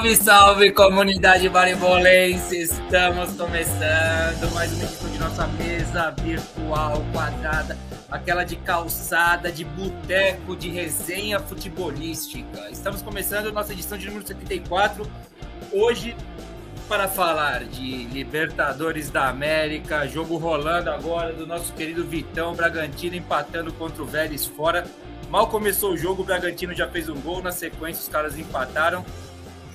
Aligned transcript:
Salve, 0.00 0.16
salve, 0.16 0.72
comunidade 0.72 1.46
baribolense! 1.50 2.62
Estamos 2.62 3.34
começando 3.34 4.50
mais 4.54 4.72
uma 4.72 4.84
edição 4.84 5.10
de 5.10 5.18
nossa 5.18 5.46
mesa 5.46 6.10
virtual 6.22 7.04
quadrada, 7.12 7.76
aquela 8.10 8.42
de 8.42 8.56
calçada, 8.56 9.52
de 9.52 9.62
boteco, 9.62 10.56
de 10.56 10.70
resenha 10.70 11.38
futebolística. 11.38 12.70
Estamos 12.70 13.02
começando 13.02 13.52
nossa 13.52 13.74
edição 13.74 13.98
de 13.98 14.06
número 14.06 14.26
74. 14.26 15.06
Hoje, 15.70 16.16
para 16.88 17.06
falar 17.06 17.64
de 17.64 18.04
Libertadores 18.06 19.10
da 19.10 19.28
América, 19.28 20.08
jogo 20.08 20.38
rolando 20.38 20.88
agora 20.88 21.34
do 21.34 21.46
nosso 21.46 21.74
querido 21.74 22.06
Vitão 22.06 22.54
Bragantino 22.54 23.16
empatando 23.16 23.70
contra 23.74 24.02
o 24.02 24.06
Vélez 24.06 24.46
fora. 24.46 24.86
Mal 25.28 25.48
começou 25.48 25.92
o 25.92 25.96
jogo, 25.96 26.22
o 26.22 26.24
Bragantino 26.24 26.72
já 26.74 26.88
fez 26.88 27.10
um 27.10 27.20
gol, 27.20 27.42
na 27.42 27.52
sequência 27.52 28.02
os 28.02 28.08
caras 28.08 28.38
empataram 28.38 29.04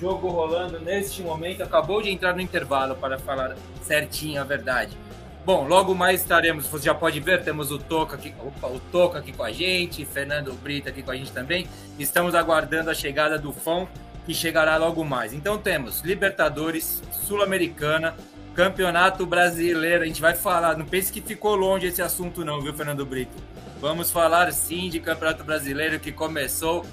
jogo 0.00 0.28
rolando 0.28 0.78
neste 0.80 1.22
momento. 1.22 1.62
Acabou 1.62 2.02
de 2.02 2.10
entrar 2.10 2.34
no 2.34 2.40
intervalo 2.40 2.94
para 2.96 3.18
falar 3.18 3.56
certinho 3.82 4.40
a 4.40 4.44
verdade. 4.44 4.96
Bom, 5.44 5.66
logo 5.68 5.94
mais 5.94 6.22
estaremos, 6.22 6.66
você 6.66 6.86
já 6.86 6.94
pode 6.94 7.20
ver, 7.20 7.44
temos 7.44 7.70
o 7.70 7.78
Toca 7.78 8.16
aqui, 8.16 8.34
opa, 8.44 8.66
o 8.66 8.80
Toca 8.90 9.20
aqui 9.20 9.32
com 9.32 9.44
a 9.44 9.52
gente, 9.52 10.04
Fernando 10.04 10.52
Brito 10.54 10.88
aqui 10.88 11.04
com 11.04 11.12
a 11.12 11.16
gente 11.16 11.30
também. 11.30 11.68
Estamos 12.00 12.34
aguardando 12.34 12.90
a 12.90 12.94
chegada 12.94 13.38
do 13.38 13.52
Fão, 13.52 13.88
que 14.24 14.34
chegará 14.34 14.76
logo 14.76 15.04
mais. 15.04 15.32
Então 15.32 15.56
temos 15.56 16.00
Libertadores, 16.00 17.00
Sul-Americana, 17.12 18.16
Campeonato 18.56 19.24
Brasileiro. 19.24 20.02
A 20.02 20.06
gente 20.06 20.20
vai 20.20 20.34
falar, 20.34 20.76
não 20.76 20.84
pense 20.84 21.12
que 21.12 21.20
ficou 21.20 21.54
longe 21.54 21.86
esse 21.86 22.02
assunto 22.02 22.44
não, 22.44 22.60
viu, 22.60 22.74
Fernando 22.74 23.06
Brito? 23.06 23.36
Vamos 23.80 24.10
falar 24.10 24.50
sim 24.52 24.90
de 24.90 24.98
Campeonato 24.98 25.44
Brasileiro 25.44 26.00
que 26.00 26.10
começou 26.10 26.84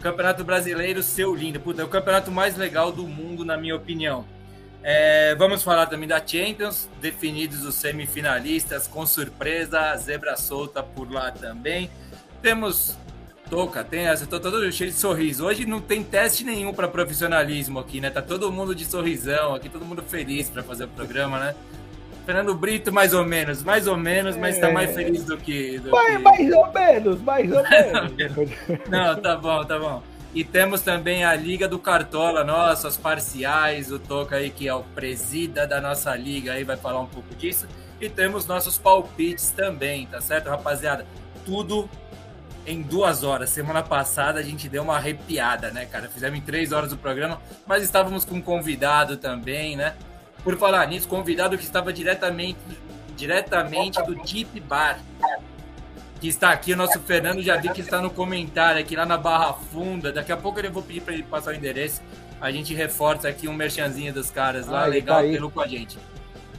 Campeonato 0.00 0.44
Brasileiro, 0.44 1.02
seu 1.02 1.34
lindo. 1.34 1.60
Puta, 1.60 1.82
é 1.82 1.84
o 1.84 1.88
campeonato 1.88 2.30
mais 2.30 2.56
legal 2.56 2.92
do 2.92 3.06
mundo, 3.06 3.44
na 3.44 3.56
minha 3.56 3.74
opinião. 3.74 4.24
É, 4.82 5.34
vamos 5.34 5.62
falar 5.62 5.86
também 5.86 6.08
da 6.08 6.24
Champions, 6.24 6.88
definidos 7.00 7.64
os 7.64 7.74
semifinalistas, 7.74 8.86
com 8.86 9.04
surpresa, 9.04 9.96
zebra 9.96 10.36
solta 10.36 10.82
por 10.82 11.10
lá 11.10 11.32
também. 11.32 11.90
Temos 12.40 12.96
Toca, 13.48 13.84
tem 13.84 14.08
essa, 14.08 14.26
tô 14.26 14.40
todo 14.40 14.70
cheio 14.72 14.90
de 14.90 14.96
sorriso. 14.96 15.46
Hoje 15.46 15.64
não 15.64 15.80
tem 15.80 16.02
teste 16.02 16.42
nenhum 16.42 16.74
para 16.74 16.88
profissionalismo 16.88 17.78
aqui, 17.78 18.00
né? 18.00 18.10
Tá 18.10 18.20
todo 18.20 18.50
mundo 18.50 18.74
de 18.74 18.84
sorrisão 18.84 19.54
aqui, 19.54 19.68
todo 19.68 19.84
mundo 19.84 20.02
feliz 20.02 20.50
para 20.50 20.64
fazer 20.64 20.84
o 20.84 20.88
programa, 20.88 21.38
né? 21.38 21.54
Fernando 22.26 22.52
Brito, 22.56 22.92
mais 22.92 23.14
ou 23.14 23.24
menos, 23.24 23.62
mais 23.62 23.86
ou 23.86 23.96
menos, 23.96 24.36
mas 24.36 24.56
está 24.56 24.68
mais 24.72 24.92
feliz 24.92 25.22
do 25.22 25.36
que. 25.36 25.78
Do 25.78 25.92
mais, 25.92 26.16
que... 26.16 26.22
mais 26.24 26.52
ou 26.52 26.72
menos, 26.72 27.22
mais 27.22 27.52
ou 27.52 27.62
menos. 27.62 28.50
Não, 28.90 29.20
tá 29.20 29.36
bom, 29.36 29.64
tá 29.64 29.78
bom. 29.78 30.02
E 30.34 30.42
temos 30.42 30.82
também 30.82 31.24
a 31.24 31.34
Liga 31.36 31.68
do 31.68 31.78
Cartola, 31.78 32.42
nossas 32.42 32.96
parciais, 32.96 33.92
o 33.92 33.98
Toca 34.00 34.36
aí, 34.36 34.50
que 34.50 34.66
é 34.66 34.74
o 34.74 34.82
presida 34.82 35.68
da 35.68 35.80
nossa 35.80 36.14
liga, 36.16 36.52
aí 36.52 36.64
vai 36.64 36.76
falar 36.76 37.00
um 37.00 37.06
pouco 37.06 37.32
disso. 37.36 37.68
E 38.00 38.08
temos 38.10 38.44
nossos 38.44 38.76
palpites 38.76 39.50
também, 39.50 40.04
tá 40.06 40.20
certo, 40.20 40.50
rapaziada? 40.50 41.06
Tudo 41.44 41.88
em 42.66 42.82
duas 42.82 43.22
horas. 43.22 43.50
Semana 43.50 43.84
passada 43.84 44.40
a 44.40 44.42
gente 44.42 44.68
deu 44.68 44.82
uma 44.82 44.96
arrepiada, 44.96 45.70
né, 45.70 45.86
cara? 45.86 46.08
Fizemos 46.08 46.36
em 46.36 46.42
três 46.42 46.72
horas 46.72 46.92
o 46.92 46.96
programa, 46.96 47.40
mas 47.64 47.84
estávamos 47.84 48.24
com 48.24 48.34
um 48.34 48.42
convidado 48.42 49.16
também, 49.16 49.76
né? 49.76 49.94
Por 50.42 50.56
falar 50.56 50.86
nisso, 50.86 51.08
convidado 51.08 51.58
que 51.58 51.64
estava 51.64 51.92
diretamente, 51.92 52.58
diretamente 53.16 54.02
do 54.04 54.14
Deep 54.14 54.60
Bar, 54.60 55.00
que 56.20 56.28
está 56.28 56.50
aqui, 56.50 56.72
o 56.72 56.76
nosso 56.76 56.98
Fernando 57.00 57.42
já 57.42 57.56
vi 57.56 57.68
que 57.70 57.80
está 57.80 58.00
no 58.00 58.10
comentário 58.10 58.80
aqui 58.80 58.96
lá 58.96 59.04
na 59.04 59.18
Barra 59.18 59.52
Funda. 59.54 60.12
Daqui 60.12 60.32
a 60.32 60.36
pouco 60.36 60.60
eu 60.60 60.72
vou 60.72 60.82
pedir 60.82 61.00
para 61.00 61.14
ele 61.14 61.22
passar 61.22 61.52
o 61.52 61.54
endereço. 61.54 62.00
A 62.40 62.50
gente 62.50 62.74
reforça 62.74 63.28
aqui 63.28 63.48
um 63.48 63.52
merchanzinho 63.52 64.12
dos 64.12 64.30
caras 64.30 64.66
lá, 64.66 64.84
ah, 64.84 64.86
legal, 64.86 65.22
tá 65.22 65.28
pelo 65.28 65.50
com 65.50 65.60
a 65.60 65.66
gente. 65.66 65.98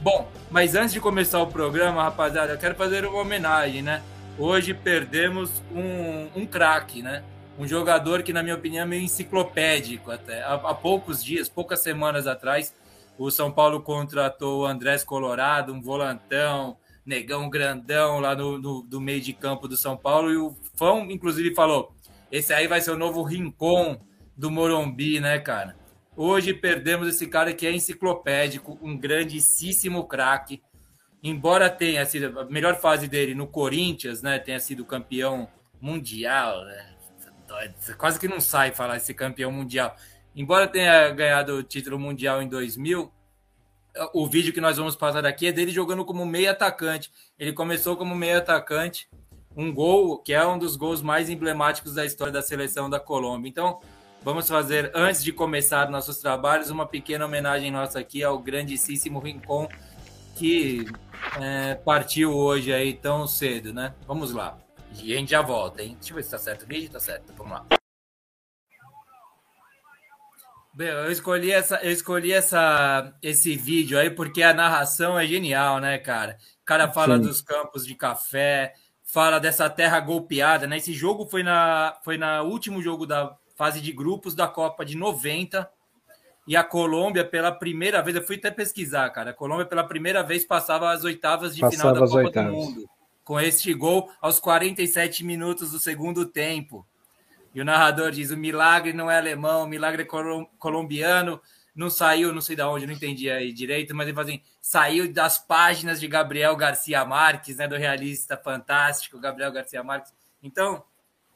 Bom, 0.00 0.30
mas 0.50 0.74
antes 0.74 0.92
de 0.92 1.00
começar 1.00 1.40
o 1.40 1.46
programa, 1.46 2.02
rapaziada, 2.02 2.52
eu 2.52 2.58
quero 2.58 2.74
fazer 2.74 3.04
uma 3.04 3.20
homenagem, 3.20 3.82
né? 3.82 4.02
Hoje 4.38 4.72
perdemos 4.72 5.50
um, 5.74 6.28
um 6.40 6.46
craque, 6.46 7.02
né? 7.02 7.22
Um 7.58 7.66
jogador 7.66 8.22
que, 8.22 8.32
na 8.32 8.40
minha 8.40 8.54
opinião, 8.54 8.84
é 8.84 8.86
meio 8.86 9.02
enciclopédico 9.02 10.12
até. 10.12 10.42
Há, 10.42 10.54
há 10.54 10.74
poucos 10.74 11.22
dias, 11.22 11.48
poucas 11.48 11.80
semanas 11.80 12.28
atrás, 12.28 12.72
o 13.18 13.30
São 13.30 13.50
Paulo 13.50 13.82
contratou 13.82 14.60
o 14.60 14.66
Andrés 14.66 15.02
Colorado, 15.02 15.72
um 15.72 15.82
volantão, 15.82 16.78
negão 17.04 17.50
grandão 17.50 18.20
lá 18.20 18.34
no, 18.36 18.58
no, 18.58 18.82
do 18.82 19.00
meio 19.00 19.20
de 19.20 19.32
campo 19.32 19.66
do 19.66 19.76
São 19.76 19.96
Paulo. 19.96 20.30
E 20.30 20.36
o 20.36 20.54
Fão, 20.74 21.10
inclusive, 21.10 21.54
falou: 21.54 21.92
esse 22.30 22.52
aí 22.52 22.68
vai 22.68 22.80
ser 22.80 22.92
o 22.92 22.96
novo 22.96 23.22
rincon 23.22 24.00
do 24.36 24.50
Morumbi, 24.50 25.18
né, 25.18 25.38
cara? 25.38 25.76
Hoje 26.16 26.54
perdemos 26.54 27.08
esse 27.08 27.26
cara 27.26 27.52
que 27.52 27.66
é 27.66 27.72
enciclopédico, 27.72 28.78
um 28.80 28.96
grandíssimo 28.96 30.06
craque. 30.06 30.62
Embora 31.22 31.68
tenha 31.68 32.06
sido 32.06 32.38
a 32.38 32.44
melhor 32.44 32.76
fase 32.76 33.08
dele 33.08 33.34
no 33.34 33.46
Corinthians, 33.46 34.22
né? 34.22 34.38
Tenha 34.38 34.60
sido 34.60 34.84
campeão 34.84 35.48
mundial, 35.80 36.64
né? 36.64 36.94
Quase 37.96 38.20
que 38.20 38.28
não 38.28 38.40
sai 38.40 38.72
falar 38.72 38.98
esse 38.98 39.14
campeão 39.14 39.50
mundial 39.50 39.96
embora 40.38 40.68
tenha 40.68 41.10
ganhado 41.10 41.56
o 41.56 41.62
título 41.64 41.98
mundial 41.98 42.40
em 42.40 42.48
2000, 42.48 43.12
o 44.14 44.26
vídeo 44.28 44.52
que 44.52 44.60
nós 44.60 44.76
vamos 44.76 44.94
passar 44.94 45.26
aqui 45.26 45.48
é 45.48 45.52
dele 45.52 45.72
jogando 45.72 46.04
como 46.04 46.24
meio 46.24 46.48
atacante. 46.48 47.10
Ele 47.36 47.52
começou 47.52 47.96
como 47.96 48.14
meio 48.14 48.38
atacante, 48.38 49.08
um 49.56 49.74
gol 49.74 50.18
que 50.18 50.32
é 50.32 50.46
um 50.46 50.56
dos 50.56 50.76
gols 50.76 51.02
mais 51.02 51.28
emblemáticos 51.28 51.94
da 51.94 52.06
história 52.06 52.32
da 52.32 52.40
seleção 52.40 52.88
da 52.88 53.00
Colômbia. 53.00 53.48
Então, 53.48 53.80
vamos 54.22 54.48
fazer, 54.48 54.92
antes 54.94 55.24
de 55.24 55.32
começar 55.32 55.90
nossos 55.90 56.18
trabalhos, 56.18 56.70
uma 56.70 56.86
pequena 56.86 57.26
homenagem 57.26 57.72
nossa 57.72 57.98
aqui 57.98 58.22
ao 58.22 58.38
grandíssimo 58.38 59.18
Rincon, 59.18 59.68
que 60.36 60.86
é, 61.40 61.74
partiu 61.74 62.32
hoje 62.32 62.72
aí 62.72 62.94
tão 62.94 63.26
cedo, 63.26 63.72
né? 63.74 63.92
Vamos 64.06 64.32
lá. 64.32 64.56
E 65.02 65.12
a 65.12 65.16
gente 65.16 65.32
já 65.32 65.42
volta, 65.42 65.82
hein? 65.82 65.96
Deixa 65.98 66.12
eu 66.12 66.16
ver 66.16 66.22
se 66.22 66.30
tá 66.30 66.38
certo 66.38 66.62
o 66.62 66.66
vídeo. 66.66 66.90
Tá 66.90 67.00
certo, 67.00 67.32
vamos 67.36 67.52
lá. 67.52 67.77
Eu 70.78 71.10
escolhi, 71.10 71.50
essa, 71.50 71.76
eu 71.82 71.90
escolhi 71.90 72.32
essa, 72.32 73.12
esse 73.22 73.56
vídeo 73.56 73.98
aí 73.98 74.10
porque 74.10 74.42
a 74.42 74.54
narração 74.54 75.18
é 75.18 75.26
genial, 75.26 75.80
né, 75.80 75.98
cara? 75.98 76.38
O 76.62 76.64
cara 76.64 76.92
fala 76.92 77.16
Sim. 77.16 77.22
dos 77.22 77.42
campos 77.42 77.86
de 77.86 77.94
café, 77.94 78.74
fala 79.02 79.38
dessa 79.38 79.68
terra 79.68 79.98
golpeada, 80.00 80.66
né? 80.66 80.76
Esse 80.76 80.92
jogo 80.92 81.26
foi 81.26 81.42
na 81.42 81.98
foi 82.04 82.16
na 82.16 82.42
último 82.42 82.80
jogo 82.80 83.06
da 83.06 83.36
fase 83.56 83.80
de 83.80 83.92
grupos 83.92 84.34
da 84.34 84.46
Copa 84.46 84.84
de 84.84 84.96
90 84.96 85.68
e 86.46 86.56
a 86.56 86.62
Colômbia 86.62 87.24
pela 87.24 87.52
primeira 87.52 88.02
vez, 88.02 88.16
eu 88.16 88.22
fui 88.22 88.36
até 88.36 88.50
pesquisar, 88.50 89.10
cara. 89.10 89.30
A 89.30 89.34
Colômbia 89.34 89.66
pela 89.66 89.84
primeira 89.84 90.22
vez 90.22 90.44
passava 90.44 90.90
as 90.90 91.04
oitavas 91.04 91.54
de 91.54 91.60
passava 91.60 91.94
final 91.94 91.94
da 91.94 92.00
Copa 92.00 92.26
oitavas. 92.26 92.52
do 92.52 92.56
Mundo 92.56 92.98
com 93.28 93.38
este 93.38 93.74
gol 93.74 94.10
aos 94.22 94.40
47 94.40 95.22
minutos 95.22 95.72
do 95.72 95.78
segundo 95.78 96.24
tempo. 96.24 96.86
E 97.54 97.60
o 97.60 97.64
narrador 97.64 98.10
diz: 98.10 98.30
o 98.30 98.36
milagre 98.36 98.92
não 98.92 99.10
é 99.10 99.16
alemão, 99.16 99.64
o 99.64 99.68
milagre 99.68 100.02
é 100.02 100.38
colombiano. 100.58 101.40
Não 101.74 101.88
saiu, 101.88 102.32
não 102.32 102.40
sei 102.40 102.56
de 102.56 102.62
onde, 102.62 102.86
não 102.86 102.92
entendi 102.92 103.30
aí 103.30 103.52
direito, 103.52 103.94
mas 103.94 104.06
ele 104.06 104.14
fala 104.14 104.28
assim: 104.28 104.42
saiu 104.60 105.12
das 105.12 105.38
páginas 105.38 106.00
de 106.00 106.08
Gabriel 106.08 106.56
Garcia 106.56 107.04
Marques, 107.04 107.56
né, 107.56 107.68
do 107.68 107.76
realista 107.76 108.36
fantástico 108.36 109.20
Gabriel 109.20 109.52
Garcia 109.52 109.82
Marques. 109.82 110.12
Então, 110.42 110.84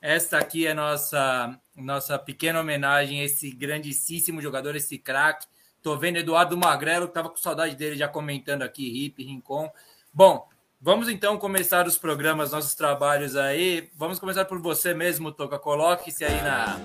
esta 0.00 0.38
aqui 0.38 0.66
é 0.66 0.74
nossa 0.74 1.58
nossa 1.76 2.18
pequena 2.18 2.60
homenagem 2.60 3.20
a 3.20 3.24
esse 3.24 3.50
grandíssimo 3.50 4.40
jogador, 4.42 4.74
esse 4.76 4.98
craque. 4.98 5.46
Tô 5.82 5.96
vendo 5.96 6.18
Eduardo 6.18 6.56
Magrelo, 6.56 7.08
que 7.08 7.14
tava 7.14 7.30
com 7.30 7.36
saudade 7.36 7.74
dele 7.74 7.96
já 7.96 8.08
comentando 8.08 8.62
aqui, 8.62 9.04
Hip, 9.04 9.24
Rincon. 9.24 9.70
Bom, 10.12 10.48
Vamos 10.84 11.08
então 11.08 11.38
começar 11.38 11.86
os 11.86 11.96
programas, 11.96 12.50
nossos 12.50 12.74
trabalhos 12.74 13.36
aí. 13.36 13.88
Vamos 13.96 14.18
começar 14.18 14.44
por 14.46 14.58
você 14.58 14.92
mesmo, 14.92 15.30
Toca. 15.30 15.56
Coloque-se 15.56 16.24
aí 16.24 16.42
na, 16.42 16.80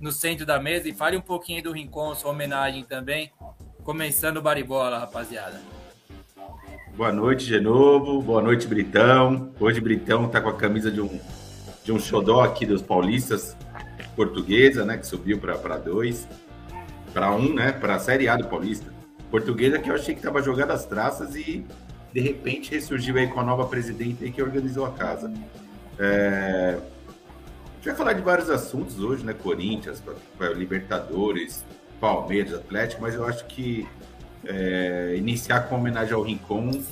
no 0.00 0.10
centro 0.10 0.46
da 0.46 0.58
mesa 0.58 0.88
e 0.88 0.94
fale 0.94 1.18
um 1.18 1.20
pouquinho 1.20 1.62
do 1.62 1.70
Rincon, 1.70 2.14
sua 2.14 2.30
homenagem 2.30 2.82
também. 2.82 3.30
Começando 3.84 4.38
o 4.38 4.40
Baribola, 4.40 4.98
rapaziada. 4.98 5.60
Boa 6.96 7.12
noite 7.12 7.44
de 7.44 7.60
novo, 7.60 8.22
boa 8.22 8.40
noite, 8.40 8.66
Britão. 8.66 9.52
Hoje 9.60 9.82
Britão 9.82 10.30
tá 10.30 10.40
com 10.40 10.48
a 10.48 10.56
camisa 10.56 10.90
de 10.90 11.02
um, 11.02 11.20
de 11.84 11.92
um 11.92 11.98
xodó 11.98 12.40
aqui 12.40 12.64
dos 12.64 12.80
paulistas, 12.80 13.54
portuguesa, 14.16 14.86
né? 14.86 14.96
Que 14.96 15.06
subiu 15.06 15.38
para 15.38 15.76
dois, 15.76 16.26
para 17.12 17.30
um, 17.30 17.52
né? 17.52 17.70
Para 17.70 17.96
a 17.96 17.98
Série 17.98 18.30
A 18.30 18.36
do 18.36 18.48
Paulista. 18.48 18.90
Portuguesa 19.30 19.78
que 19.78 19.90
eu 19.90 19.94
achei 19.94 20.14
que 20.14 20.22
tava 20.22 20.40
jogando 20.40 20.70
as 20.70 20.86
traças 20.86 21.36
e 21.36 21.66
de 22.12 22.20
repente 22.20 22.70
ressurgiu 22.70 23.16
aí 23.16 23.26
com 23.28 23.40
a 23.40 23.44
nova 23.44 23.66
presidente 23.66 24.30
que 24.30 24.42
organizou 24.42 24.84
a 24.84 24.92
casa. 24.92 25.32
É... 25.98 26.78
A 26.78 27.74
gente 27.76 27.86
vai 27.86 27.94
falar 27.94 28.12
de 28.12 28.22
vários 28.22 28.48
assuntos 28.48 29.00
hoje, 29.00 29.24
né? 29.24 29.32
Corinthians, 29.32 30.02
Libertadores, 30.54 31.64
Palmeiras, 32.00 32.54
Atlético, 32.54 33.02
mas 33.02 33.14
eu 33.14 33.26
acho 33.26 33.44
que 33.46 33.88
é, 34.44 35.14
iniciar 35.16 35.62
com 35.62 35.76
homenagem 35.76 36.14
ao 36.14 36.22
Rincon 36.22 36.82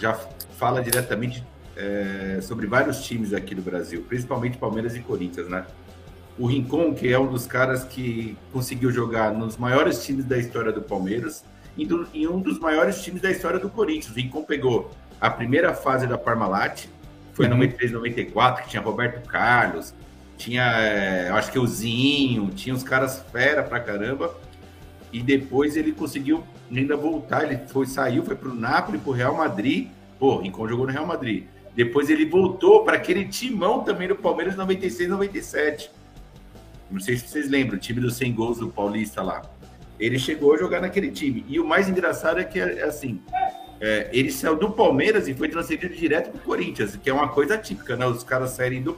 já 0.00 0.14
fala 0.56 0.82
diretamente 0.82 1.44
é, 1.76 2.38
sobre 2.42 2.66
vários 2.66 3.04
times 3.04 3.32
aqui 3.32 3.54
do 3.54 3.62
Brasil, 3.62 4.04
principalmente 4.08 4.56
Palmeiras 4.56 4.94
e 4.94 5.00
Corinthians, 5.00 5.48
né? 5.48 5.66
o 6.38 6.46
Rincon, 6.46 6.94
que 6.94 7.12
é 7.12 7.18
um 7.18 7.26
dos 7.26 7.46
caras 7.46 7.84
que 7.84 8.36
conseguiu 8.52 8.90
jogar 8.92 9.32
nos 9.32 9.56
maiores 9.56 10.04
times 10.04 10.24
da 10.24 10.36
história 10.36 10.70
do 10.70 10.82
Palmeiras 10.82 11.44
e, 11.76 11.86
do, 11.86 12.06
e 12.12 12.26
um 12.26 12.40
dos 12.40 12.58
maiores 12.58 13.02
times 13.02 13.20
da 13.20 13.30
história 13.30 13.58
do 13.58 13.68
Corinthians. 13.68 14.10
O 14.10 14.14
Rincon 14.14 14.42
pegou 14.42 14.90
a 15.20 15.30
primeira 15.30 15.74
fase 15.74 16.06
da 16.06 16.16
Parmalat, 16.16 16.86
foi 17.32 17.46
em 17.46 17.50
93, 17.50 17.92
94, 17.92 18.64
que 18.64 18.70
tinha 18.70 18.82
Roberto 18.82 19.26
Carlos, 19.28 19.94
tinha, 20.36 20.62
é, 20.62 21.30
acho 21.30 21.50
que 21.50 21.58
o 21.58 21.66
Zinho, 21.66 22.50
tinha 22.50 22.74
os 22.74 22.82
caras 22.82 23.22
fera 23.32 23.62
pra 23.62 23.80
caramba. 23.80 24.36
E 25.12 25.22
depois 25.22 25.76
ele 25.76 25.92
conseguiu 25.92 26.44
ainda 26.70 26.96
voltar, 26.96 27.44
ele 27.44 27.58
foi, 27.68 27.86
saiu, 27.86 28.22
foi 28.24 28.36
pro 28.36 28.54
Napoli, 28.54 28.98
pro 28.98 29.12
Real 29.12 29.34
Madrid. 29.34 29.88
Pô, 30.18 30.38
Rincon 30.38 30.68
jogou 30.68 30.86
no 30.86 30.92
Real 30.92 31.06
Madrid. 31.06 31.44
Depois 31.74 32.10
ele 32.10 32.26
voltou 32.26 32.84
para 32.84 32.96
aquele 32.96 33.26
timão 33.26 33.82
também 33.82 34.08
do 34.08 34.16
Palmeiras 34.16 34.56
96, 34.56 35.10
97. 35.10 35.90
Não 36.90 37.00
sei 37.00 37.16
se 37.16 37.28
vocês 37.28 37.50
lembram, 37.50 37.76
o 37.76 37.80
time 37.80 38.00
dos 38.00 38.16
100 38.16 38.34
gols 38.34 38.58
do 38.58 38.68
Paulista 38.68 39.22
lá. 39.22 39.42
Ele 39.98 40.18
chegou 40.18 40.54
a 40.54 40.58
jogar 40.58 40.80
naquele 40.80 41.10
time. 41.10 41.44
E 41.48 41.58
o 41.58 41.66
mais 41.66 41.88
engraçado 41.88 42.38
é 42.38 42.44
que, 42.44 42.60
é, 42.60 42.84
assim, 42.84 43.20
é, 43.80 44.08
ele 44.12 44.30
saiu 44.30 44.56
do 44.56 44.70
Palmeiras 44.70 45.28
e 45.28 45.34
foi 45.34 45.48
transferido 45.48 45.94
direto 45.94 46.30
para 46.30 46.38
o 46.38 46.42
Corinthians, 46.42 46.96
que 46.96 47.10
é 47.10 47.12
uma 47.12 47.28
coisa 47.28 47.58
típica, 47.58 47.96
né? 47.96 48.06
Os 48.06 48.22
caras 48.22 48.50
saírem 48.50 48.82
do, 48.82 48.96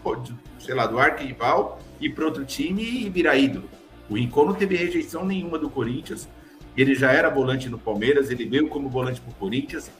sei 0.59 0.75
lá, 0.75 0.87
do 0.87 0.99
arquival 0.99 1.81
e 2.00 2.09
para 2.09 2.25
outro 2.25 2.45
time 2.45 2.83
e 2.83 3.09
virar 3.09 3.37
ídolo. 3.37 3.69
O 4.09 4.15
Rincon 4.15 4.47
não 4.47 4.55
teve 4.55 4.77
rejeição 4.77 5.25
nenhuma 5.25 5.59
do 5.59 5.69
Corinthians. 5.69 6.29
Ele 6.77 6.95
já 6.95 7.12
era 7.12 7.29
volante 7.29 7.69
no 7.69 7.79
Palmeiras, 7.79 8.31
ele 8.31 8.45
veio 8.45 8.69
como 8.69 8.89
volante 8.89 9.21
para 9.21 9.33
o 9.33 9.35
Corinthians. 9.35 9.91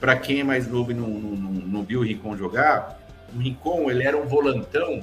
Para 0.00 0.16
quem 0.16 0.40
é 0.40 0.44
mais 0.44 0.68
novo 0.68 0.90
e 0.90 0.94
não, 0.94 1.08
não, 1.08 1.30
não, 1.30 1.50
não 1.52 1.82
viu 1.82 2.00
o 2.00 2.02
Rincon 2.02 2.36
jogar, 2.36 3.00
o 3.34 3.38
Rincon 3.38 3.90
ele 3.90 4.02
era 4.02 4.16
um 4.16 4.26
volantão 4.26 5.02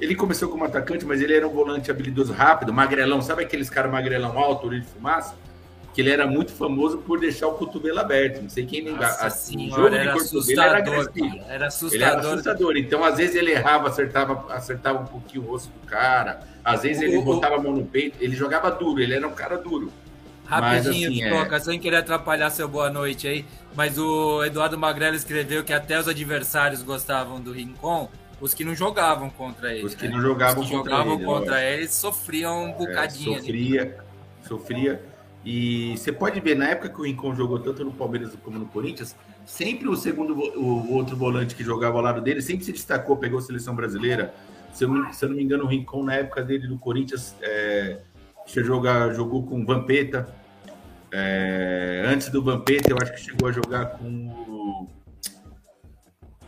ele 0.00 0.14
começou 0.14 0.48
como 0.48 0.64
atacante, 0.64 1.04
mas 1.04 1.20
ele 1.20 1.34
era 1.34 1.46
um 1.46 1.50
volante 1.50 1.90
habilidoso 1.90 2.32
rápido, 2.32 2.72
magrelão. 2.72 3.22
Sabe 3.22 3.42
aqueles 3.42 3.70
caras 3.70 3.90
magrelão 3.90 4.38
alto, 4.38 4.66
olho 4.66 4.80
de 4.80 4.86
fumaça? 4.86 5.34
Que 5.94 6.00
ele 6.00 6.10
era 6.10 6.26
muito 6.26 6.52
famoso 6.52 6.98
por 6.98 7.20
deixar 7.20 7.48
o 7.48 7.52
cotovelo 7.52 8.00
aberto. 8.00 8.42
Não 8.42 8.48
sei 8.48 8.64
quem 8.64 8.82
lembra. 8.82 9.06
Assim, 9.06 9.70
senhora, 9.70 9.96
era 9.96 10.14
assustador, 10.14 10.64
era, 10.64 10.82
cara, 10.82 11.44
era 11.48 11.66
assustador. 11.66 11.94
Ele 11.94 12.04
era 12.04 12.20
assustador. 12.20 12.76
Então, 12.76 13.04
às 13.04 13.18
vezes, 13.18 13.36
ele 13.36 13.52
errava, 13.52 13.88
acertava, 13.88 14.52
acertava 14.52 15.00
um 15.00 15.06
pouquinho 15.06 15.44
o 15.44 15.48
rosto 15.48 15.68
do 15.68 15.86
cara. 15.86 16.40
Às 16.64 16.82
vezes, 16.82 17.02
ele 17.02 17.18
o, 17.18 17.22
botava 17.22 17.56
a 17.56 17.58
mão 17.58 17.72
no 17.72 17.84
peito. 17.84 18.16
Ele 18.20 18.34
jogava 18.34 18.70
duro, 18.70 19.00
ele 19.00 19.14
era 19.14 19.28
um 19.28 19.32
cara 19.32 19.58
duro. 19.58 19.92
Rapidinho, 20.46 21.24
mas, 21.28 21.30
assim, 21.30 21.44
Toca, 21.44 21.56
é... 21.56 21.60
sem 21.60 21.78
querer 21.78 21.96
atrapalhar 21.96 22.50
seu 22.50 22.66
boa 22.66 22.90
noite 22.90 23.28
aí, 23.28 23.44
mas 23.74 23.98
o 23.98 24.44
Eduardo 24.44 24.76
Magrelo 24.76 25.14
escreveu 25.14 25.62
que 25.62 25.72
até 25.72 25.98
os 25.98 26.08
adversários 26.08 26.82
gostavam 26.82 27.40
do 27.40 27.52
Rincon 27.52 28.10
os 28.42 28.52
que 28.52 28.64
não 28.64 28.74
jogavam 28.74 29.30
contra 29.30 29.72
ele. 29.72 29.86
Os 29.86 29.94
que 29.94 30.08
né? 30.08 30.14
não 30.14 30.20
jogavam, 30.20 30.64
que 30.64 30.70
contra, 30.70 30.90
jogavam 30.90 31.14
ele, 31.14 31.24
contra 31.24 31.62
ele 31.62 31.88
sofriam 31.88 32.64
um 32.64 32.68
é, 32.70 32.72
bocadinho. 32.72 33.34
É, 33.34 33.38
sofria, 33.38 33.82
ali. 33.82 33.94
sofria. 34.48 35.02
E 35.44 35.96
você 35.96 36.10
pode 36.10 36.40
ver, 36.40 36.56
na 36.56 36.68
época 36.68 36.88
que 36.88 37.00
o 37.00 37.04
Rincon 37.04 37.36
jogou 37.36 37.60
tanto 37.60 37.84
no 37.84 37.92
Palmeiras 37.92 38.32
como 38.42 38.58
no 38.58 38.66
Corinthians, 38.66 39.14
sempre 39.46 39.88
o 39.88 39.94
segundo, 39.94 40.34
o 40.34 40.92
outro 40.92 41.16
volante 41.16 41.54
que 41.54 41.62
jogava 41.62 41.96
ao 41.98 42.02
lado 42.02 42.20
dele, 42.20 42.42
sempre 42.42 42.64
se 42.64 42.72
destacou, 42.72 43.16
pegou 43.16 43.38
a 43.38 43.42
seleção 43.42 43.76
brasileira. 43.76 44.34
Se 44.72 44.84
eu, 44.84 45.12
se 45.12 45.24
eu 45.24 45.28
não 45.28 45.36
me 45.36 45.42
engano, 45.44 45.64
o 45.64 45.68
Rincon, 45.68 46.02
na 46.02 46.14
época 46.14 46.42
dele 46.42 46.66
no 46.66 46.78
Corinthians, 46.78 47.36
é, 47.40 47.98
jogar, 48.46 49.14
jogou 49.14 49.46
com 49.46 49.62
o 49.62 49.64
Vampeta. 49.64 50.34
É, 51.12 52.02
antes 52.06 52.28
do 52.28 52.42
Vampeta, 52.42 52.90
eu 52.90 52.96
acho 53.00 53.12
que 53.12 53.20
chegou 53.20 53.48
a 53.48 53.52
jogar 53.52 53.86
com 53.98 54.06
o 54.48 54.51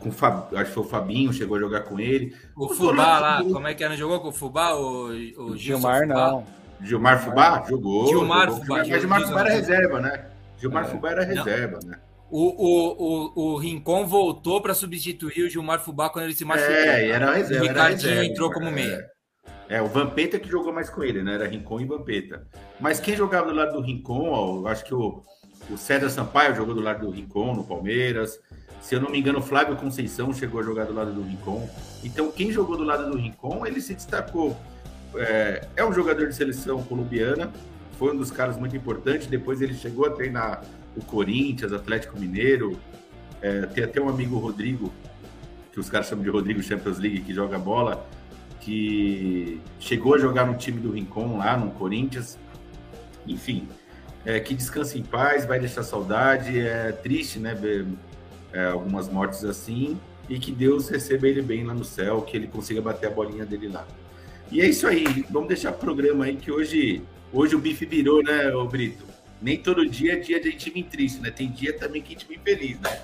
com 0.05 0.11
o 0.11 0.13
Fab, 0.13 0.55
acho 0.55 0.67
que 0.67 0.75
foi 0.75 0.83
o 0.83 0.87
Fabinho, 0.87 1.33
chegou 1.33 1.57
a 1.57 1.61
jogar 1.61 1.81
com 1.81 1.99
ele. 1.99 2.37
O, 2.55 2.67
o 2.67 2.69
Fubá 2.69 3.19
lá, 3.19 3.43
do... 3.43 3.51
como 3.53 3.67
é 3.67 3.75
que 3.75 3.83
era? 3.83 3.97
Jogou 3.97 4.21
com 4.21 4.29
o 4.29 4.33
Fubá? 4.33 4.75
O, 4.75 5.07
o 5.39 5.57
Gilmar 5.57 6.03
Fubá? 6.03 6.15
não. 6.15 6.47
Gilmar 6.83 7.25
Fubá? 7.25 7.65
Jogou. 7.67 8.07
Gilmar 8.09 8.49
jogou. 8.49 8.61
Fubá. 8.61 8.79
Mas 8.79 9.01
Gilmar 9.01 9.23
Fubá 9.23 9.41
era 9.41 9.51
reserva, 9.51 10.01
né? 10.01 10.27
Gilmar 10.59 10.85
é. 10.85 10.89
Fubá 10.89 11.11
era 11.11 11.25
reserva, 11.25 11.79
não. 11.83 11.91
né? 11.91 11.99
O, 12.31 12.43
o, 12.43 13.33
o, 13.33 13.53
o 13.53 13.57
Rincon 13.57 14.07
voltou 14.07 14.61
para 14.61 14.75
substituir 14.75 15.45
o 15.45 15.49
Gilmar 15.49 15.81
Fubá 15.81 16.11
quando 16.11 16.27
ele 16.27 16.35
se 16.35 16.45
machucou. 16.45 16.75
É, 16.75 17.09
era 17.09 17.33
reserva. 17.33 17.65
O 17.65 17.69
Ricardinho 17.69 18.11
reserva, 18.11 18.25
entrou 18.27 18.53
como 18.53 18.71
meia. 18.71 19.07
É, 19.69 19.81
o 19.81 19.87
Vampeta 19.87 20.39
que 20.39 20.51
jogou 20.51 20.73
mais 20.73 20.91
com 20.91 21.03
ele, 21.03 21.23
né? 21.23 21.35
Era 21.35 21.47
Rincon 21.47 21.81
e 21.81 21.87
Vampeta. 21.87 22.47
Mas 22.79 23.01
quem 23.01 23.17
jogava 23.17 23.49
do 23.49 23.55
lado 23.55 23.73
do 23.73 23.81
Rincon, 23.81 24.29
ó, 24.29 24.57
eu 24.59 24.69
acho 24.69 24.85
que 24.85 24.95
o, 24.95 25.23
o 25.71 25.79
César 25.79 26.11
Sampaio 26.11 26.55
jogou 26.55 26.75
do 26.75 26.83
lado 26.83 27.07
do 27.07 27.11
Rincon 27.11 27.55
no 27.55 27.65
Palmeiras. 27.65 28.39
Se 28.85 28.95
eu 28.95 29.01
não 29.01 29.09
me 29.09 29.19
engano, 29.19 29.41
Flávio 29.41 29.77
Conceição 29.77 30.31
chegou 30.31 30.61
a 30.61 30.63
jogar 30.63 30.85
do 30.85 30.93
lado 30.93 31.11
do 31.11 31.23
Rincon. 31.23 31.67
Então, 32.05 32.31
quem 32.31 32.53
jogou 32.53 32.77
do 32.77 32.85
lado 32.85 33.11
do 33.11 33.17
Rincon, 33.17 33.65
ele 33.65 33.81
se 33.81 33.95
destacou. 33.95 34.55
É, 35.17 35.67
é 35.75 35.83
um 35.83 35.91
jogador 35.91 36.29
de 36.29 36.35
seleção 36.35 36.83
colombiana, 36.83 37.51
foi 37.99 38.13
um 38.13 38.17
dos 38.19 38.31
caras 38.31 38.59
muito 38.59 38.77
importantes. 38.77 39.27
Depois 39.27 39.63
ele 39.63 39.73
chegou 39.73 40.05
a 40.05 40.11
treinar 40.11 40.63
o 40.95 41.03
Corinthians, 41.03 41.73
Atlético 41.73 42.21
Mineiro. 42.21 42.79
É, 43.41 43.63
tem 43.63 43.85
até 43.85 44.03
um 44.03 44.09
amigo 44.11 44.37
Rodrigo, 44.37 44.93
que 45.73 45.81
os 45.81 45.89
caras 45.89 46.07
chamam 46.07 46.23
de 46.23 46.29
Rodrigo 46.29 46.63
Champions 46.63 46.99
League, 46.99 47.23
que 47.23 47.33
joga 47.33 47.59
bola, 47.59 48.07
que 48.61 49.63
chegou 49.81 50.15
a 50.15 50.19
jogar 50.19 50.45
no 50.45 50.59
time 50.59 50.79
do 50.79 50.93
Rincon 50.93 51.39
lá 51.39 51.57
no 51.57 51.71
Corinthians. 51.71 52.39
Enfim, 53.27 53.67
é, 54.27 54.39
que 54.41 54.53
descanse 54.53 54.99
em 54.99 55.03
paz, 55.03 55.47
vai 55.47 55.59
deixar 55.59 55.83
saudade. 55.83 56.61
É 56.61 56.93
triste, 56.93 57.39
né? 57.39 57.55
É, 58.55 58.67
algumas 58.67 59.09
mortes 59.09 59.45
assim, 59.45 59.99
e 60.29 60.39
que 60.39 60.53
Deus 60.53 60.89
receba 60.89 61.27
ele 61.27 61.43
bem 61.43 61.65
lá 61.65 61.75
no 61.75 61.85
céu, 61.85 62.23
que 62.23 62.37
ele 62.37 62.47
consiga 62.47 62.81
bater 62.81 63.09
a 63.09 63.11
bolinha 63.11 63.45
dele 63.45 63.69
lá. 63.69 63.87
E 64.51 64.61
é 64.61 64.67
isso 64.67 64.87
aí, 64.87 65.05
vamos 65.29 65.49
deixar 65.49 65.73
o 65.73 65.75
programa 65.75 66.27
aí 66.27 66.37
que 66.37 66.51
hoje, 66.51 67.03
hoje 67.33 67.57
o 67.57 67.59
bife 67.59 67.85
virou, 67.85 68.23
né, 68.23 68.55
ô 68.55 68.65
Brito? 68.65 69.05
Nem 69.43 69.59
todo 69.59 69.87
dia 69.87 70.15
é 70.15 70.17
dia 70.17 70.41
de 70.41 70.49
a 70.49 70.51
gente 70.53 70.71
vir 70.71 70.85
triste, 70.85 71.21
né? 71.21 71.31
Tem 71.31 71.51
dia 71.51 71.77
também 71.77 72.01
que 72.01 72.15
a 72.15 72.19
gente 72.19 72.27
vem 72.27 72.39
feliz, 72.39 72.81
né? 72.81 72.99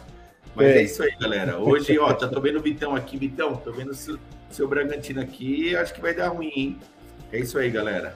Mas 0.55 0.69
é. 0.69 0.79
é, 0.79 0.83
isso 0.85 1.03
aí, 1.03 1.15
galera. 1.21 1.59
Hoje, 1.59 1.99
ó, 1.99 2.13
tá 2.15 2.29
tô 2.29 2.41
vendo 2.41 2.59
o 2.59 2.63
Vitão 2.63 2.95
aqui, 2.95 3.19
Vitão, 3.19 3.57
tô 3.57 3.73
vendo 3.73 3.91
o 3.91 3.95
seu, 3.95 4.19
seu 4.49 4.67
Bragantino 4.67 5.21
aqui, 5.21 5.77
acho 5.77 5.93
que 5.93 6.01
vai 6.01 6.15
dar 6.15 6.29
ruim, 6.29 6.53
hein? 6.55 6.79
É 7.33 7.41
isso 7.41 7.59
aí, 7.59 7.69
galera. 7.71 8.15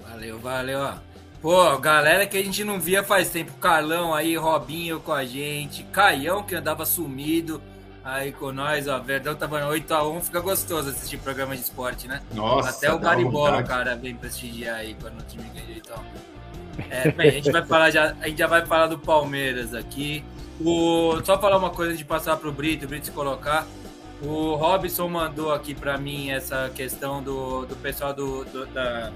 Valeu, 0.00 0.38
valeu, 0.38 0.78
ó. 0.78 0.94
Pô, 1.40 1.78
galera 1.78 2.26
que 2.26 2.36
a 2.36 2.42
gente 2.42 2.64
não 2.64 2.80
via 2.80 3.02
faz 3.02 3.30
tempo. 3.30 3.52
Carlão 3.54 4.12
aí, 4.12 4.36
Robinho 4.36 4.98
com 5.00 5.12
a 5.12 5.24
gente. 5.24 5.84
Caião 5.84 6.42
que 6.42 6.54
andava 6.54 6.84
sumido 6.84 7.62
aí 8.04 8.32
com 8.32 8.50
nós, 8.50 8.88
ó. 8.88 8.98
Verdão 8.98 9.36
tava 9.36 9.60
no 9.60 9.70
8x1. 9.72 10.20
Fica 10.22 10.40
gostoso 10.40 10.90
assistir 10.90 11.18
programa 11.18 11.54
de 11.54 11.62
esporte, 11.62 12.08
né? 12.08 12.20
Nossa, 12.32 12.70
Até 12.70 12.92
o 12.92 12.98
Garibola, 12.98 13.62
cara, 13.62 13.94
vem 13.94 14.16
prestigiar 14.16 14.78
aí 14.78 14.96
quando 15.00 15.20
o 15.20 15.22
time 15.22 15.48
ganha 15.54 15.78
então. 15.78 16.04
É, 16.90 17.10
bem, 17.10 17.28
a 17.28 17.32
gente 17.32 17.50
vai 17.50 17.64
falar 17.64 17.90
já, 17.90 18.16
a 18.20 18.28
gente 18.28 18.38
já 18.38 18.46
vai 18.46 18.66
falar 18.66 18.88
do 18.88 18.98
Palmeiras 18.98 19.74
aqui. 19.74 20.24
O, 20.60 21.20
só 21.24 21.38
falar 21.38 21.56
uma 21.56 21.70
coisa 21.70 21.96
de 21.96 22.04
passar 22.04 22.36
pro 22.36 22.50
Brito, 22.50 22.84
o 22.84 22.88
Brito 22.88 23.06
se 23.06 23.12
colocar. 23.12 23.64
O 24.20 24.54
Robson 24.56 25.08
mandou 25.08 25.52
aqui 25.52 25.72
para 25.72 25.96
mim 25.96 26.30
essa 26.30 26.68
questão 26.74 27.22
do, 27.22 27.64
do 27.64 27.76
pessoal 27.76 28.12
do, 28.12 28.44
do 28.44 28.66
da, 28.66 29.12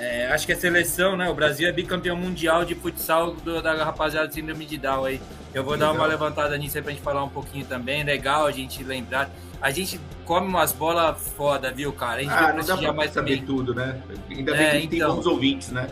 é, 0.00 0.32
acho 0.32 0.46
que 0.46 0.52
a 0.52 0.56
seleção, 0.56 1.14
né? 1.14 1.28
O 1.28 1.34
Brasil 1.34 1.68
é 1.68 1.72
bicampeão 1.72 2.16
mundial 2.16 2.64
de 2.64 2.74
futsal 2.74 3.34
do, 3.34 3.60
da 3.60 3.84
rapaziada 3.84 4.26
de 4.26 4.34
síndrome 4.34 4.64
de 4.64 4.78
Down 4.78 5.04
aí. 5.04 5.20
Eu 5.52 5.62
vou 5.62 5.74
Legal. 5.74 5.92
dar 5.92 5.98
uma 5.98 6.06
levantada 6.06 6.56
nisso 6.56 6.78
aí 6.78 6.82
pra 6.82 6.92
gente 6.92 7.02
falar 7.02 7.22
um 7.22 7.28
pouquinho 7.28 7.66
também. 7.66 8.02
Legal 8.02 8.46
a 8.46 8.50
gente 8.50 8.82
lembrar. 8.82 9.30
A 9.60 9.70
gente 9.70 10.00
come 10.24 10.46
umas 10.46 10.72
bolas 10.72 11.28
foda, 11.36 11.70
viu, 11.70 11.92
cara? 11.92 12.20
A 12.20 12.22
gente 12.22 12.32
ah, 12.32 12.52
não 12.54 12.64
dá 12.64 12.76
pra 12.78 12.92
mais 12.94 13.12
saber 13.12 13.42
tudo, 13.42 13.74
né? 13.74 14.00
Ainda 14.30 14.52
bem 14.52 14.62
é, 14.62 14.70
que 14.70 14.76
a 14.76 14.80
gente 14.80 14.96
então... 14.96 15.08
tem 15.08 15.16
bons 15.16 15.26
ouvintes, 15.26 15.70
né? 15.70 15.90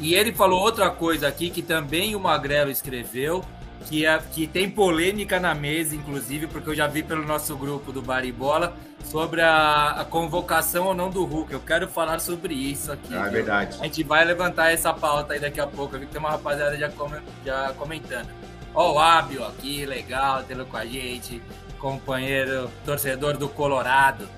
E 0.00 0.14
ele 0.14 0.32
falou 0.32 0.60
outra 0.60 0.88
coisa 0.88 1.28
aqui 1.28 1.50
que 1.50 1.60
também 1.60 2.16
o 2.16 2.20
Magrelo 2.20 2.70
escreveu, 2.70 3.44
que, 3.90 4.06
é, 4.06 4.18
que 4.32 4.46
tem 4.46 4.70
polêmica 4.70 5.38
na 5.38 5.54
mesa, 5.54 5.94
inclusive, 5.94 6.46
porque 6.46 6.70
eu 6.70 6.74
já 6.74 6.86
vi 6.86 7.02
pelo 7.02 7.26
nosso 7.26 7.54
grupo 7.56 7.92
do 7.92 8.00
Baribola 8.00 8.74
sobre 9.04 9.40
a, 9.40 9.90
a, 10.00 10.04
convocação 10.04 10.86
ou 10.86 10.94
não 10.94 11.10
do 11.10 11.24
Hulk. 11.24 11.52
Eu 11.52 11.60
quero 11.60 11.88
falar 11.88 12.20
sobre 12.20 12.54
isso 12.54 12.92
aqui. 12.92 13.14
Ah, 13.14 13.26
é 13.26 13.30
verdade. 13.30 13.78
A 13.80 13.84
gente 13.84 14.02
vai 14.02 14.24
levantar 14.24 14.72
essa 14.72 14.92
pauta 14.92 15.34
aí 15.34 15.40
daqui 15.40 15.60
a 15.60 15.66
pouco. 15.66 15.94
Eu 15.94 16.00
vi 16.00 16.06
que 16.06 16.12
tem 16.12 16.20
uma 16.20 16.30
rapaziada 16.30 16.76
já, 16.76 16.88
com, 16.88 17.10
já 17.44 17.72
comentando. 17.74 18.28
Ó, 18.74 18.94
o 18.94 18.98
Abio 18.98 19.44
aqui, 19.44 19.84
legal, 19.84 20.42
tê-lo 20.44 20.64
com 20.66 20.76
a 20.76 20.86
gente. 20.86 21.42
Companheiro, 21.78 22.70
torcedor 22.84 23.36
do 23.36 23.48
Colorado, 23.48 24.28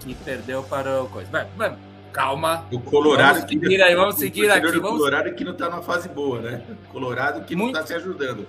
que 0.00 0.14
perdeu 0.14 0.62
para 0.64 1.02
o 1.02 1.08
coisa. 1.08 1.30
Vai, 1.30 1.76
calma. 2.12 2.66
O 2.70 2.80
Colorado 2.80 3.36
vamos 3.36 3.50
seguir 3.50 3.82
aí, 3.82 3.94
vamos 3.94 4.14
seguir 4.16 4.50
aqui. 4.50 4.66
O 4.66 4.82
vamos... 4.82 4.98
Colorado 4.98 5.32
que 5.34 5.44
não 5.44 5.52
está 5.52 5.70
numa 5.70 5.82
fase 5.82 6.08
boa, 6.08 6.40
né? 6.40 6.62
Colorado 6.90 7.44
que 7.44 7.54
muito... 7.54 7.74
não 7.74 7.80
está 7.80 7.86
se 7.86 7.94
ajudando. 7.94 8.46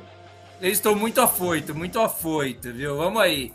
Eu 0.62 0.69
estou 0.69 0.95
muito 0.95 1.21
afoito, 1.21 1.74
muito 1.74 2.00
afoito, 2.00 2.74
viu? 2.74 2.98
Vamos 2.98 3.21
aí. 3.21 3.53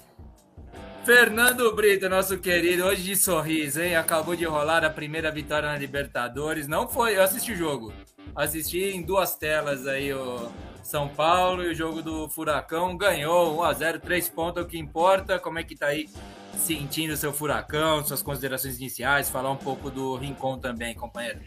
Fernando 1.04 1.70
Brito, 1.74 2.08
nosso 2.08 2.38
querido, 2.38 2.84
hoje 2.84 3.02
de 3.02 3.14
sorriso, 3.14 3.82
hein? 3.82 3.94
Acabou 3.94 4.34
de 4.34 4.46
rolar 4.46 4.82
a 4.82 4.88
primeira 4.88 5.30
vitória 5.30 5.68
na 5.68 5.76
Libertadores. 5.76 6.66
Não 6.66 6.88
foi, 6.88 7.18
eu 7.18 7.22
assisti 7.22 7.52
o 7.52 7.56
jogo. 7.56 7.92
Assisti 8.34 8.84
em 8.84 9.02
duas 9.02 9.36
telas 9.36 9.86
aí 9.86 10.14
o 10.14 10.48
São 10.82 11.06
Paulo 11.06 11.62
e 11.62 11.72
o 11.72 11.74
jogo 11.74 12.00
do 12.00 12.26
Furacão. 12.30 12.96
Ganhou 12.96 13.58
1x0, 13.58 14.00
3 14.00 14.28
pontos, 14.30 14.62
é 14.62 14.64
o 14.64 14.68
que 14.68 14.78
importa. 14.78 15.38
Como 15.38 15.58
é 15.58 15.62
que 15.62 15.76
tá 15.76 15.88
aí 15.88 16.08
sentindo 16.56 17.16
seu 17.18 17.34
furacão, 17.34 18.02
suas 18.02 18.22
considerações 18.22 18.78
iniciais, 18.78 19.28
falar 19.28 19.50
um 19.50 19.56
pouco 19.56 19.90
do 19.90 20.16
Rincon 20.16 20.56
também, 20.58 20.94
companheiro. 20.94 21.40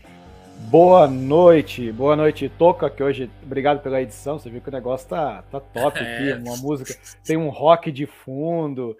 Boa 0.70 1.08
noite, 1.08 1.92
boa 1.92 2.16
noite, 2.16 2.50
Toca, 2.50 2.90
que 2.90 3.02
hoje, 3.02 3.30
obrigado 3.44 3.82
pela 3.82 4.02
edição, 4.02 4.38
você 4.38 4.50
viu 4.50 4.60
que 4.60 4.70
o 4.70 4.72
negócio 4.72 5.08
tá, 5.08 5.44
tá 5.44 5.60
top 5.60 5.98
aqui, 6.00 6.32
é. 6.32 6.36
uma 6.36 6.58
música, 6.58 6.94
tem 7.24 7.38
um 7.38 7.50
rock 7.50 7.92
de 7.92 8.06
fundo, 8.06 8.98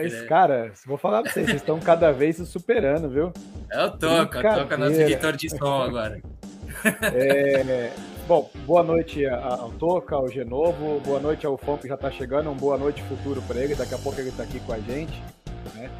esse 0.00 0.24
cara, 0.26 0.72
vou 0.84 0.98
falar 0.98 1.22
pra 1.22 1.32
vocês, 1.32 1.46
vocês 1.46 1.60
estão 1.62 1.80
cada 1.80 2.12
vez 2.12 2.36
se 2.36 2.46
superando, 2.46 3.08
viu? 3.08 3.32
É 3.70 3.84
o 3.84 3.90
Toca, 3.90 4.54
Toca 4.54 4.76
nosso 4.76 5.00
editor 5.00 5.32
de 5.36 5.50
som 5.50 5.82
agora. 5.82 6.20
É, 7.14 7.90
bom, 8.28 8.50
boa 8.66 8.82
noite 8.82 9.24
ao 9.26 9.70
Toca, 9.72 10.14
ao 10.14 10.28
Genovo, 10.28 11.00
boa 11.00 11.18
noite 11.18 11.46
ao 11.46 11.56
Fão 11.56 11.78
que 11.78 11.88
já 11.88 11.96
tá 11.96 12.10
chegando, 12.10 12.50
um 12.50 12.54
boa 12.54 12.76
noite 12.76 13.02
futuro 13.04 13.40
para 13.42 13.58
ele, 13.60 13.74
daqui 13.74 13.94
a 13.94 13.98
pouco 13.98 14.20
ele 14.20 14.30
tá 14.30 14.42
aqui 14.42 14.60
com 14.60 14.74
a 14.74 14.78
gente, 14.78 15.22
né? 15.74 15.90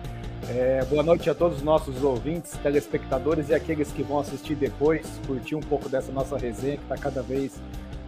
É, 0.51 0.85
boa 0.85 1.03
noite 1.03 1.31
a 1.31 1.35
todos 1.35 1.59
os 1.59 1.63
nossos 1.65 2.05
ouvintes, 2.05 2.53
telespectadores 2.63 3.49
e 3.49 3.55
aqueles 3.55 3.91
que 3.91 4.03
vão 4.03 4.21
assistir 4.21 4.55
depois, 4.55 5.19
curtir 5.27 5.57
um 5.57 5.61
pouco 5.61 5.89
dessa 5.89 6.13
nossa 6.13 6.37
resenha 6.37 6.77
que 6.77 6.83
está 6.83 6.97
cada 6.97 7.23
vez 7.23 7.59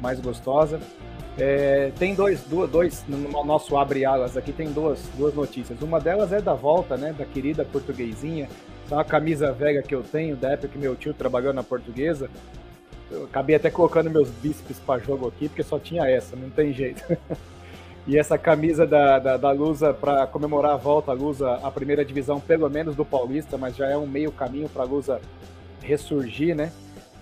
mais 0.00 0.20
gostosa. 0.20 0.78
É, 1.38 1.92
tem 1.96 2.14
dois, 2.14 2.42
dois, 2.42 2.70
dois, 2.70 3.04
no 3.06 3.44
nosso 3.44 3.76
abre 3.76 4.04
alas 4.04 4.36
aqui, 4.36 4.52
tem 4.52 4.72
duas, 4.72 5.00
duas 5.16 5.32
notícias. 5.32 5.80
Uma 5.80 6.00
delas 6.00 6.32
é 6.32 6.40
da 6.40 6.54
volta, 6.54 6.96
né, 6.96 7.14
da 7.16 7.24
querida 7.24 7.64
portuguesinha. 7.64 8.48
É 8.90 8.94
uma 8.94 9.04
camisa 9.04 9.52
velha 9.52 9.82
que 9.82 9.94
eu 9.94 10.02
tenho, 10.02 10.34
da 10.34 10.50
época 10.50 10.68
que 10.68 10.78
meu 10.78 10.96
tio 10.96 11.14
trabalhou 11.14 11.52
na 11.52 11.62
portuguesa. 11.62 12.28
Eu 13.10 13.24
acabei 13.24 13.54
até 13.54 13.70
colocando 13.70 14.10
meus 14.10 14.28
bíceps 14.28 14.80
para 14.80 15.00
jogo 15.00 15.28
aqui, 15.28 15.48
porque 15.48 15.62
só 15.62 15.78
tinha 15.78 16.04
essa, 16.08 16.34
não 16.34 16.50
tem 16.50 16.72
jeito. 16.72 17.04
E 18.06 18.16
essa 18.16 18.38
camisa 18.38 18.86
da, 18.86 19.18
da, 19.18 19.36
da 19.36 19.50
Lusa 19.50 19.92
para 19.92 20.26
comemorar 20.26 20.72
a 20.72 20.76
volta 20.76 21.10
à 21.10 21.14
Lusa 21.14 21.56
à 21.62 21.70
primeira 21.70 22.02
divisão, 22.02 22.40
pelo 22.40 22.70
menos 22.70 22.96
do 22.96 23.04
Paulista, 23.04 23.58
mas 23.58 23.76
já 23.76 23.86
é 23.86 23.98
um 23.98 24.06
meio 24.06 24.32
caminho 24.32 24.66
para 24.66 24.82
a 24.82 24.86
Lusa 24.86 25.20
ressurgir, 25.82 26.56
né? 26.56 26.72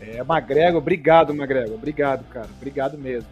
É, 0.01 0.23
Magrego, 0.23 0.79
obrigado, 0.79 1.35
Magrego. 1.35 1.75
Obrigado, 1.75 2.25
cara. 2.29 2.47
Obrigado 2.57 2.97
mesmo. 2.97 3.29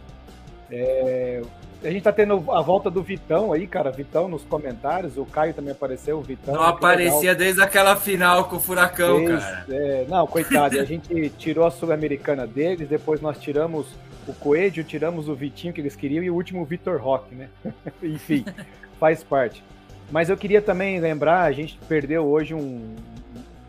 É, 0.71 1.41
a 1.83 1.91
gente 1.91 2.03
tá 2.03 2.11
tendo 2.11 2.51
a 2.51 2.61
volta 2.61 2.89
do 2.89 3.03
Vitão 3.03 3.53
aí, 3.53 3.67
cara. 3.67 3.91
Vitão 3.91 4.27
nos 4.27 4.43
comentários. 4.43 5.17
O 5.17 5.25
Caio 5.25 5.53
também 5.53 5.71
apareceu, 5.71 6.17
o 6.17 6.21
Vitão. 6.21 6.55
Não 6.55 6.63
aparecia 6.63 7.19
legal. 7.19 7.35
desde 7.35 7.61
aquela 7.61 7.95
final 7.95 8.45
com 8.45 8.55
o 8.55 8.59
Furacão, 8.59 9.25
Fez, 9.25 9.43
cara. 9.43 9.65
É, 9.69 10.05
não, 10.09 10.25
coitado. 10.25 10.79
a 10.79 10.85
gente 10.85 11.29
tirou 11.37 11.65
a 11.65 11.71
Sul-Americana 11.71 12.47
deles, 12.47 12.87
depois 12.87 13.21
nós 13.21 13.37
tiramos 13.37 13.87
o 14.27 14.33
Coelho, 14.33 14.83
tiramos 14.83 15.29
o 15.29 15.35
Vitinho 15.35 15.73
que 15.73 15.81
eles 15.81 15.95
queriam 15.95 16.23
e 16.23 16.31
o 16.31 16.35
último 16.35 16.61
o 16.61 16.65
Vitor 16.65 16.99
Roque, 16.99 17.35
né? 17.35 17.49
Enfim, 18.01 18.43
faz 18.99 19.23
parte. 19.23 19.63
Mas 20.11 20.29
eu 20.29 20.37
queria 20.37 20.61
também 20.61 20.99
lembrar, 20.99 21.43
a 21.43 21.51
gente 21.51 21.79
perdeu 21.87 22.25
hoje 22.25 22.53
um, 22.53 22.95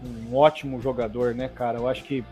um 0.04 0.36
ótimo 0.36 0.80
jogador, 0.80 1.34
né, 1.34 1.48
cara? 1.54 1.78
Eu 1.78 1.88
acho 1.88 2.04
que 2.04 2.24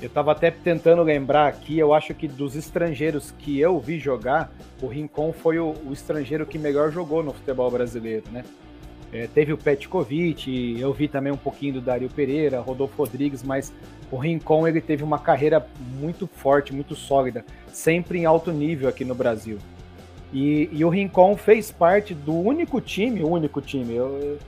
eu 0.00 0.08
tava 0.08 0.32
até 0.32 0.50
tentando 0.50 1.02
lembrar 1.02 1.46
aqui, 1.48 1.78
eu 1.78 1.92
acho 1.92 2.14
que 2.14 2.26
dos 2.26 2.56
estrangeiros 2.56 3.32
que 3.38 3.60
eu 3.60 3.78
vi 3.78 3.98
jogar, 3.98 4.50
o 4.80 4.86
Rincon 4.86 5.32
foi 5.32 5.58
o, 5.58 5.74
o 5.86 5.92
estrangeiro 5.92 6.46
que 6.46 6.58
melhor 6.58 6.90
jogou 6.90 7.22
no 7.22 7.32
futebol 7.32 7.70
brasileiro, 7.70 8.24
né? 8.32 8.44
É, 9.12 9.26
teve 9.26 9.52
o 9.52 9.58
Petkovic, 9.58 10.78
eu 10.78 10.92
vi 10.92 11.08
também 11.08 11.32
um 11.32 11.36
pouquinho 11.36 11.74
do 11.74 11.80
Dario 11.80 12.08
Pereira, 12.08 12.60
Rodolfo 12.60 12.96
Rodrigues, 12.96 13.42
mas 13.42 13.72
o 14.10 14.16
Rincon 14.16 14.68
ele 14.68 14.80
teve 14.80 15.02
uma 15.02 15.18
carreira 15.18 15.66
muito 15.98 16.28
forte, 16.28 16.72
muito 16.72 16.94
sólida, 16.94 17.44
sempre 17.72 18.20
em 18.20 18.24
alto 18.24 18.52
nível 18.52 18.88
aqui 18.88 19.04
no 19.04 19.14
Brasil. 19.14 19.58
E, 20.32 20.68
e 20.72 20.84
o 20.84 20.88
Rincon 20.88 21.36
fez 21.36 21.72
parte 21.72 22.14
do 22.14 22.32
único 22.32 22.80
time, 22.80 23.22
o 23.22 23.28
único 23.28 23.60
time. 23.60 23.96
Eu, 23.96 24.38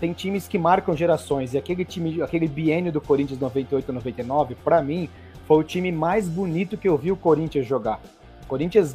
tem 0.00 0.12
times 0.12 0.48
que 0.48 0.58
marcam 0.58 0.96
gerações, 0.96 1.54
e 1.54 1.58
aquele 1.58 1.84
time, 1.84 2.22
aquele 2.22 2.48
biênio 2.48 2.92
do 2.92 3.00
Corinthians 3.00 3.38
98 3.38 3.92
99, 3.92 4.54
para 4.56 4.82
mim, 4.82 5.08
foi 5.46 5.58
o 5.58 5.62
time 5.62 5.90
mais 5.90 6.28
bonito 6.28 6.76
que 6.76 6.88
eu 6.88 6.96
vi 6.96 7.10
o 7.10 7.16
Corinthians 7.16 7.66
jogar. 7.66 8.00
O 8.42 8.46
Corinthians 8.46 8.94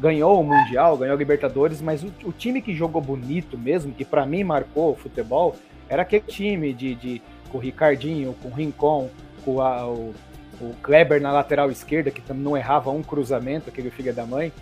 ganhou 0.00 0.40
o 0.40 0.44
Mundial, 0.44 0.96
ganhou 0.96 1.14
a 1.14 1.18
Libertadores, 1.18 1.82
mas 1.82 2.02
o, 2.02 2.12
o 2.24 2.32
time 2.32 2.62
que 2.62 2.74
jogou 2.74 3.02
bonito 3.02 3.58
mesmo, 3.58 3.92
que 3.92 4.04
para 4.04 4.24
mim 4.24 4.42
marcou 4.44 4.92
o 4.92 4.96
futebol, 4.96 5.54
era 5.88 6.02
aquele 6.02 6.24
time 6.26 6.72
de, 6.72 6.94
de 6.94 7.22
com 7.50 7.58
o 7.58 7.60
Ricardinho, 7.60 8.34
com 8.42 8.48
o 8.48 8.52
Rincon, 8.52 9.10
com 9.44 9.60
a, 9.60 9.86
o, 9.86 10.14
o 10.60 10.74
Kleber 10.82 11.20
na 11.20 11.32
lateral 11.32 11.70
esquerda, 11.70 12.10
que 12.10 12.22
não 12.32 12.56
errava 12.56 12.90
um 12.90 13.02
cruzamento, 13.02 13.68
aquele 13.70 13.90
filho 13.90 14.12
da 14.14 14.26
mãe. 14.26 14.52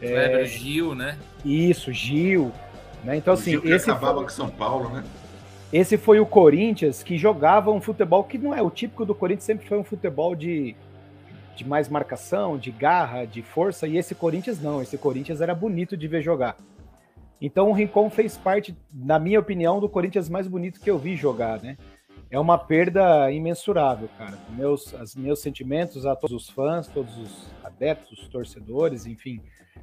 Kleber, 0.00 0.40
é, 0.40 0.44
Gil, 0.44 0.94
né? 0.94 1.18
Isso, 1.44 1.92
Gil. 1.92 2.52
Né? 3.04 3.16
Então, 3.16 3.34
o 3.34 3.36
assim, 3.36 3.52
Gil 3.52 3.64
esse 3.64 3.90
acabava 3.90 4.16
foi, 4.16 4.24
com 4.24 4.30
São 4.30 4.48
Paulo, 4.48 4.88
né? 4.90 5.04
Esse 5.72 5.96
foi 5.96 6.18
o 6.18 6.26
Corinthians 6.26 7.02
que 7.02 7.18
jogava 7.18 7.70
um 7.70 7.80
futebol 7.80 8.24
que 8.24 8.38
não 8.38 8.54
é 8.54 8.62
o 8.62 8.70
típico 8.70 9.04
do 9.04 9.14
Corinthians, 9.14 9.44
sempre 9.44 9.66
foi 9.66 9.78
um 9.78 9.84
futebol 9.84 10.34
de, 10.34 10.74
de 11.54 11.66
mais 11.66 11.88
marcação, 11.88 12.56
de 12.56 12.70
garra, 12.70 13.26
de 13.26 13.42
força, 13.42 13.86
e 13.86 13.96
esse 13.96 14.14
Corinthians 14.14 14.60
não, 14.60 14.80
esse 14.80 14.96
Corinthians 14.96 15.40
era 15.40 15.54
bonito 15.54 15.96
de 15.96 16.08
ver 16.08 16.22
jogar. 16.22 16.56
Então 17.40 17.70
o 17.70 17.72
Rincon 17.72 18.10
fez 18.10 18.36
parte, 18.36 18.76
na 18.92 19.18
minha 19.18 19.38
opinião, 19.38 19.78
do 19.78 19.88
Corinthians 19.88 20.28
mais 20.28 20.46
bonito 20.46 20.80
que 20.80 20.90
eu 20.90 20.98
vi 20.98 21.14
jogar, 21.14 21.60
né? 21.60 21.76
é 22.30 22.38
uma 22.38 22.58
perda 22.58 23.30
imensurável, 23.30 24.08
cara. 24.18 24.38
Meus, 24.50 24.94
as, 24.94 25.14
meus 25.14 25.40
sentimentos 25.40 26.04
a 26.04 26.14
todos 26.14 26.44
os 26.44 26.50
fãs, 26.50 26.86
todos 26.86 27.16
os 27.16 27.50
adeptos, 27.64 28.18
os 28.18 28.28
torcedores, 28.28 29.06
enfim, 29.06 29.40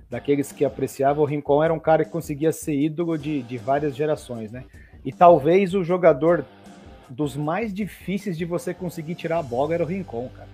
daqueles 0.10 0.52
que 0.52 0.66
apreciavam. 0.66 1.24
O 1.24 1.28
Rincon 1.28 1.64
era 1.64 1.74
um 1.74 1.80
cara 1.80 2.06
que 2.06 2.12
conseguia 2.12 2.52
ser 2.52 2.76
ídolo 2.76 3.18
de, 3.18 3.42
de 3.44 3.58
várias 3.58 3.96
gerações, 3.96 4.52
né? 4.52 4.66
E 5.04 5.12
talvez 5.12 5.74
o 5.74 5.84
jogador 5.84 6.46
dos 7.10 7.36
mais 7.36 7.74
difíceis 7.74 8.38
de 8.38 8.46
você 8.46 8.74
conseguir 8.74 9.16
tirar 9.16 9.40
a 9.40 9.44
bola 9.44 9.74
era 9.74 9.84
o 9.84 9.88
Rincon, 9.88 10.30
cara. 10.36 10.50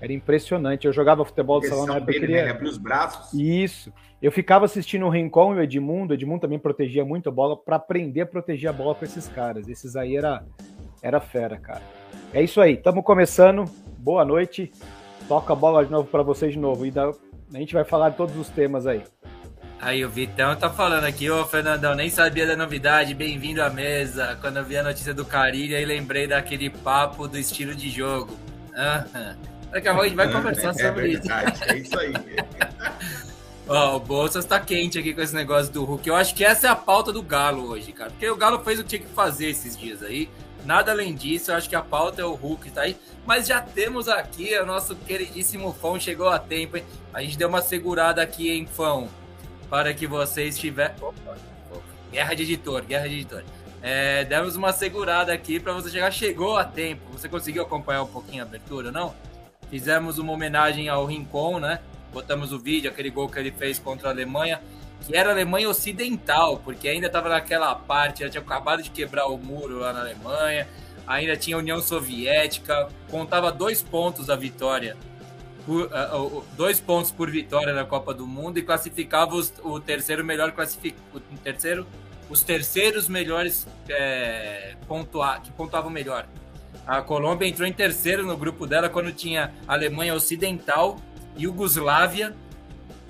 Era 0.00 0.12
impressionante. 0.12 0.86
Eu 0.86 0.92
jogava 0.92 1.24
futebol 1.24 1.60
do 1.60 1.66
salão 1.66 1.86
na 1.86 1.96
época. 1.96 2.12
Dele, 2.12 2.26
queria... 2.26 2.52
né? 2.52 2.60
os 2.62 2.76
braços. 2.76 3.32
Isso. 3.32 3.92
Eu 4.20 4.30
ficava 4.30 4.64
assistindo 4.64 5.06
o 5.06 5.10
Rincon 5.10 5.54
e 5.54 5.58
o 5.58 5.62
Edmundo. 5.62 6.12
O 6.12 6.14
Edmundo 6.14 6.40
também 6.40 6.58
protegia 6.58 7.04
muito 7.04 7.28
a 7.28 7.32
bola 7.32 7.56
para 7.56 7.76
aprender 7.76 8.20
a 8.20 8.26
proteger 8.26 8.68
a 8.68 8.72
bola 8.72 8.94
para 8.94 9.06
esses 9.06 9.26
caras. 9.28 9.68
Esses 9.68 9.96
aí 9.96 10.16
era 10.16 10.44
era 11.02 11.20
fera, 11.20 11.56
cara. 11.56 11.82
É 12.32 12.42
isso 12.42 12.60
aí, 12.60 12.74
estamos 12.74 13.04
começando. 13.04 13.64
Boa 13.98 14.24
noite. 14.24 14.70
Toca 15.28 15.52
a 15.52 15.56
bola 15.56 15.84
de 15.84 15.90
novo 15.90 16.08
para 16.08 16.22
vocês 16.22 16.52
de 16.52 16.58
novo. 16.58 16.84
E 16.84 16.90
da... 16.90 17.12
a 17.52 17.58
gente 17.58 17.74
vai 17.74 17.84
falar 17.84 18.10
de 18.10 18.16
todos 18.16 18.36
os 18.36 18.48
temas 18.48 18.86
aí. 18.86 19.02
Aí 19.80 20.04
o 20.04 20.08
Vitão 20.08 20.56
tá 20.56 20.70
falando 20.70 21.04
aqui, 21.04 21.30
ô 21.30 21.44
Fernandão, 21.44 21.94
nem 21.94 22.08
sabia 22.08 22.46
da 22.46 22.56
novidade, 22.56 23.14
bem-vindo 23.14 23.62
à 23.62 23.68
mesa. 23.68 24.38
Quando 24.40 24.56
eu 24.56 24.64
vi 24.64 24.76
a 24.76 24.82
notícia 24.82 25.12
do 25.12 25.24
Carilha, 25.24 25.76
aí 25.76 25.84
lembrei 25.84 26.26
daquele 26.26 26.70
papo 26.70 27.28
do 27.28 27.38
estilo 27.38 27.74
de 27.74 27.90
jogo. 27.90 28.32
Uhum. 28.74 29.36
Daqui 29.70 29.88
a 29.88 29.92
pouco 29.92 30.04
a 30.04 30.08
gente 30.08 30.16
vai 30.16 30.32
conversar 30.32 30.70
é, 30.70 30.72
sobre 30.72 31.06
é 31.06 31.08
isso. 31.10 31.32
É 31.32 31.76
isso 31.76 31.98
aí. 31.98 32.12
Ó, 33.68 33.92
oh, 33.92 33.96
o 33.96 34.00
Bolsas 34.00 34.44
tá 34.44 34.60
quente 34.60 34.98
aqui 34.98 35.12
com 35.12 35.20
esse 35.20 35.34
negócio 35.34 35.72
do 35.72 35.84
Hulk. 35.84 36.08
Eu 36.08 36.14
acho 36.14 36.34
que 36.34 36.44
essa 36.44 36.68
é 36.68 36.70
a 36.70 36.76
pauta 36.76 37.12
do 37.12 37.20
Galo 37.20 37.68
hoje, 37.68 37.92
cara. 37.92 38.10
Porque 38.10 38.30
o 38.30 38.36
Galo 38.36 38.60
fez 38.60 38.78
o 38.78 38.82
que 38.84 38.90
tinha 38.90 39.00
que 39.02 39.08
fazer 39.08 39.48
esses 39.48 39.76
dias 39.76 40.02
aí. 40.02 40.30
Nada 40.66 40.90
além 40.90 41.14
disso, 41.14 41.52
eu 41.52 41.54
acho 41.54 41.68
que 41.68 41.76
a 41.76 41.80
pauta 41.80 42.20
é 42.20 42.24
o 42.24 42.34
Hulk, 42.34 42.72
tá 42.72 42.80
aí. 42.82 42.96
Mas 43.24 43.46
já 43.46 43.60
temos 43.60 44.08
aqui 44.08 44.52
o 44.58 44.66
nosso 44.66 44.96
queridíssimo 44.96 45.72
Fão, 45.72 45.98
chegou 45.98 46.28
a 46.28 46.40
tempo, 46.40 46.76
hein? 46.76 46.84
A 47.14 47.22
gente 47.22 47.38
deu 47.38 47.48
uma 47.48 47.62
segurada 47.62 48.20
aqui, 48.20 48.50
em 48.50 48.66
Fão? 48.66 49.08
Para 49.70 49.94
que 49.94 50.08
vocês 50.08 50.58
tiverem. 50.58 50.96
Guerra 52.10 52.34
de 52.34 52.42
editor, 52.42 52.82
guerra 52.82 53.08
de 53.08 53.14
editor. 53.14 53.44
É, 53.80 54.24
demos 54.24 54.56
uma 54.56 54.72
segurada 54.72 55.32
aqui 55.32 55.60
para 55.60 55.72
você 55.72 55.88
chegar. 55.88 56.10
Chegou 56.10 56.56
a 56.56 56.64
tempo. 56.64 57.12
Você 57.12 57.28
conseguiu 57.28 57.62
acompanhar 57.62 58.02
um 58.02 58.08
pouquinho 58.08 58.42
a 58.42 58.46
abertura, 58.46 58.90
não? 58.90 59.14
Fizemos 59.70 60.18
uma 60.18 60.32
homenagem 60.32 60.88
ao 60.88 61.06
Rincon, 61.06 61.60
né? 61.60 61.78
Botamos 62.12 62.52
o 62.52 62.58
vídeo, 62.58 62.90
aquele 62.90 63.10
gol 63.10 63.28
que 63.28 63.38
ele 63.38 63.52
fez 63.52 63.78
contra 63.78 64.08
a 64.08 64.10
Alemanha 64.10 64.60
que 65.00 65.16
era 65.16 65.30
Alemanha 65.30 65.68
Ocidental, 65.68 66.58
porque 66.58 66.88
ainda 66.88 67.06
estava 67.06 67.28
naquela 67.28 67.74
parte, 67.74 68.20
já 68.20 68.30
tinha 68.30 68.40
acabado 68.40 68.82
de 68.82 68.90
quebrar 68.90 69.26
o 69.26 69.36
muro 69.36 69.78
lá 69.78 69.92
na 69.92 70.00
Alemanha, 70.00 70.66
ainda 71.06 71.36
tinha 71.36 71.56
União 71.56 71.80
Soviética, 71.80 72.88
contava 73.10 73.52
dois 73.52 73.82
pontos 73.82 74.28
a 74.28 74.36
vitória, 74.36 74.96
por, 75.64 75.86
uh, 75.86 76.38
uh, 76.38 76.44
dois 76.56 76.80
pontos 76.80 77.10
por 77.10 77.30
vitória 77.30 77.72
na 77.72 77.84
Copa 77.84 78.14
do 78.14 78.26
Mundo 78.26 78.58
e 78.58 78.62
classificava 78.62 79.34
os, 79.34 79.52
o 79.62 79.80
terceiro 79.80 80.24
melhor 80.24 80.52
classific, 80.52 80.96
o 81.12 81.20
terceiro, 81.20 81.86
os 82.30 82.42
terceiros 82.42 83.08
melhores 83.08 83.66
é, 83.88 84.76
que 85.42 85.50
pontuavam 85.52 85.90
melhor. 85.90 86.26
A 86.86 87.02
Colômbia 87.02 87.48
entrou 87.48 87.66
em 87.66 87.72
terceiro 87.72 88.24
no 88.24 88.36
grupo 88.36 88.66
dela 88.66 88.88
quando 88.88 89.12
tinha 89.12 89.52
Alemanha 89.66 90.14
Ocidental, 90.14 90.96
Iugoslávia 91.36 92.34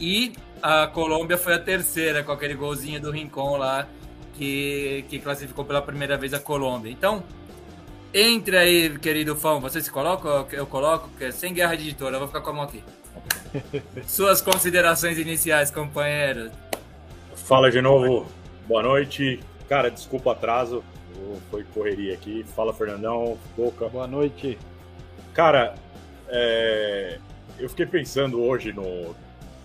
e 0.01 0.33
a 0.63 0.87
Colômbia 0.87 1.37
foi 1.37 1.55
a 1.55 1.59
terceira 1.59 2.23
com 2.23 2.33
aquele 2.33 2.55
golzinho 2.55 3.01
do 3.01 3.11
Rincon 3.11 3.57
lá 3.57 3.87
que, 4.35 5.05
que 5.09 5.19
classificou 5.19 5.65
pela 5.65 5.83
primeira 5.83 6.17
vez 6.17 6.35
a 6.35 6.39
Colômbia. 6.39 6.91
Então, 6.91 7.23
entre 8.13 8.57
aí, 8.57 8.99
querido 8.99 9.37
fã, 9.37 9.59
você 9.59 9.81
se 9.81 9.91
coloca? 9.91 10.47
Eu 10.53 10.67
coloco, 10.67 11.09
porque 11.09 11.25
é 11.25 11.31
sem 11.31 11.53
guerra 11.53 11.75
de 11.75 11.83
editora, 11.83 12.17
eu 12.17 12.21
vou 12.21 12.29
ficar 12.29 12.41
com 12.41 12.51
a 12.51 12.53
mão 12.53 12.65
aqui. 12.65 12.83
Suas 14.07 14.41
considerações 14.41 15.19
iniciais, 15.19 15.71
companheiro. 15.71 16.51
Fala 17.35 17.71
de 17.71 17.81
novo, 17.81 18.27
boa 18.67 18.83
noite. 18.83 19.41
Cara, 19.69 19.91
desculpa 19.91 20.31
o 20.31 20.33
atraso, 20.33 20.85
foi 21.51 21.65
correria 21.65 22.15
aqui. 22.15 22.45
Fala, 22.55 22.73
Fernandão, 22.73 23.39
Boca. 23.57 23.89
Boa 23.89 24.07
noite. 24.07 24.59
Cara, 25.33 25.75
é, 26.29 27.19
eu 27.59 27.69
fiquei 27.69 27.87
pensando 27.87 28.43
hoje 28.43 28.73
no, 28.73 29.15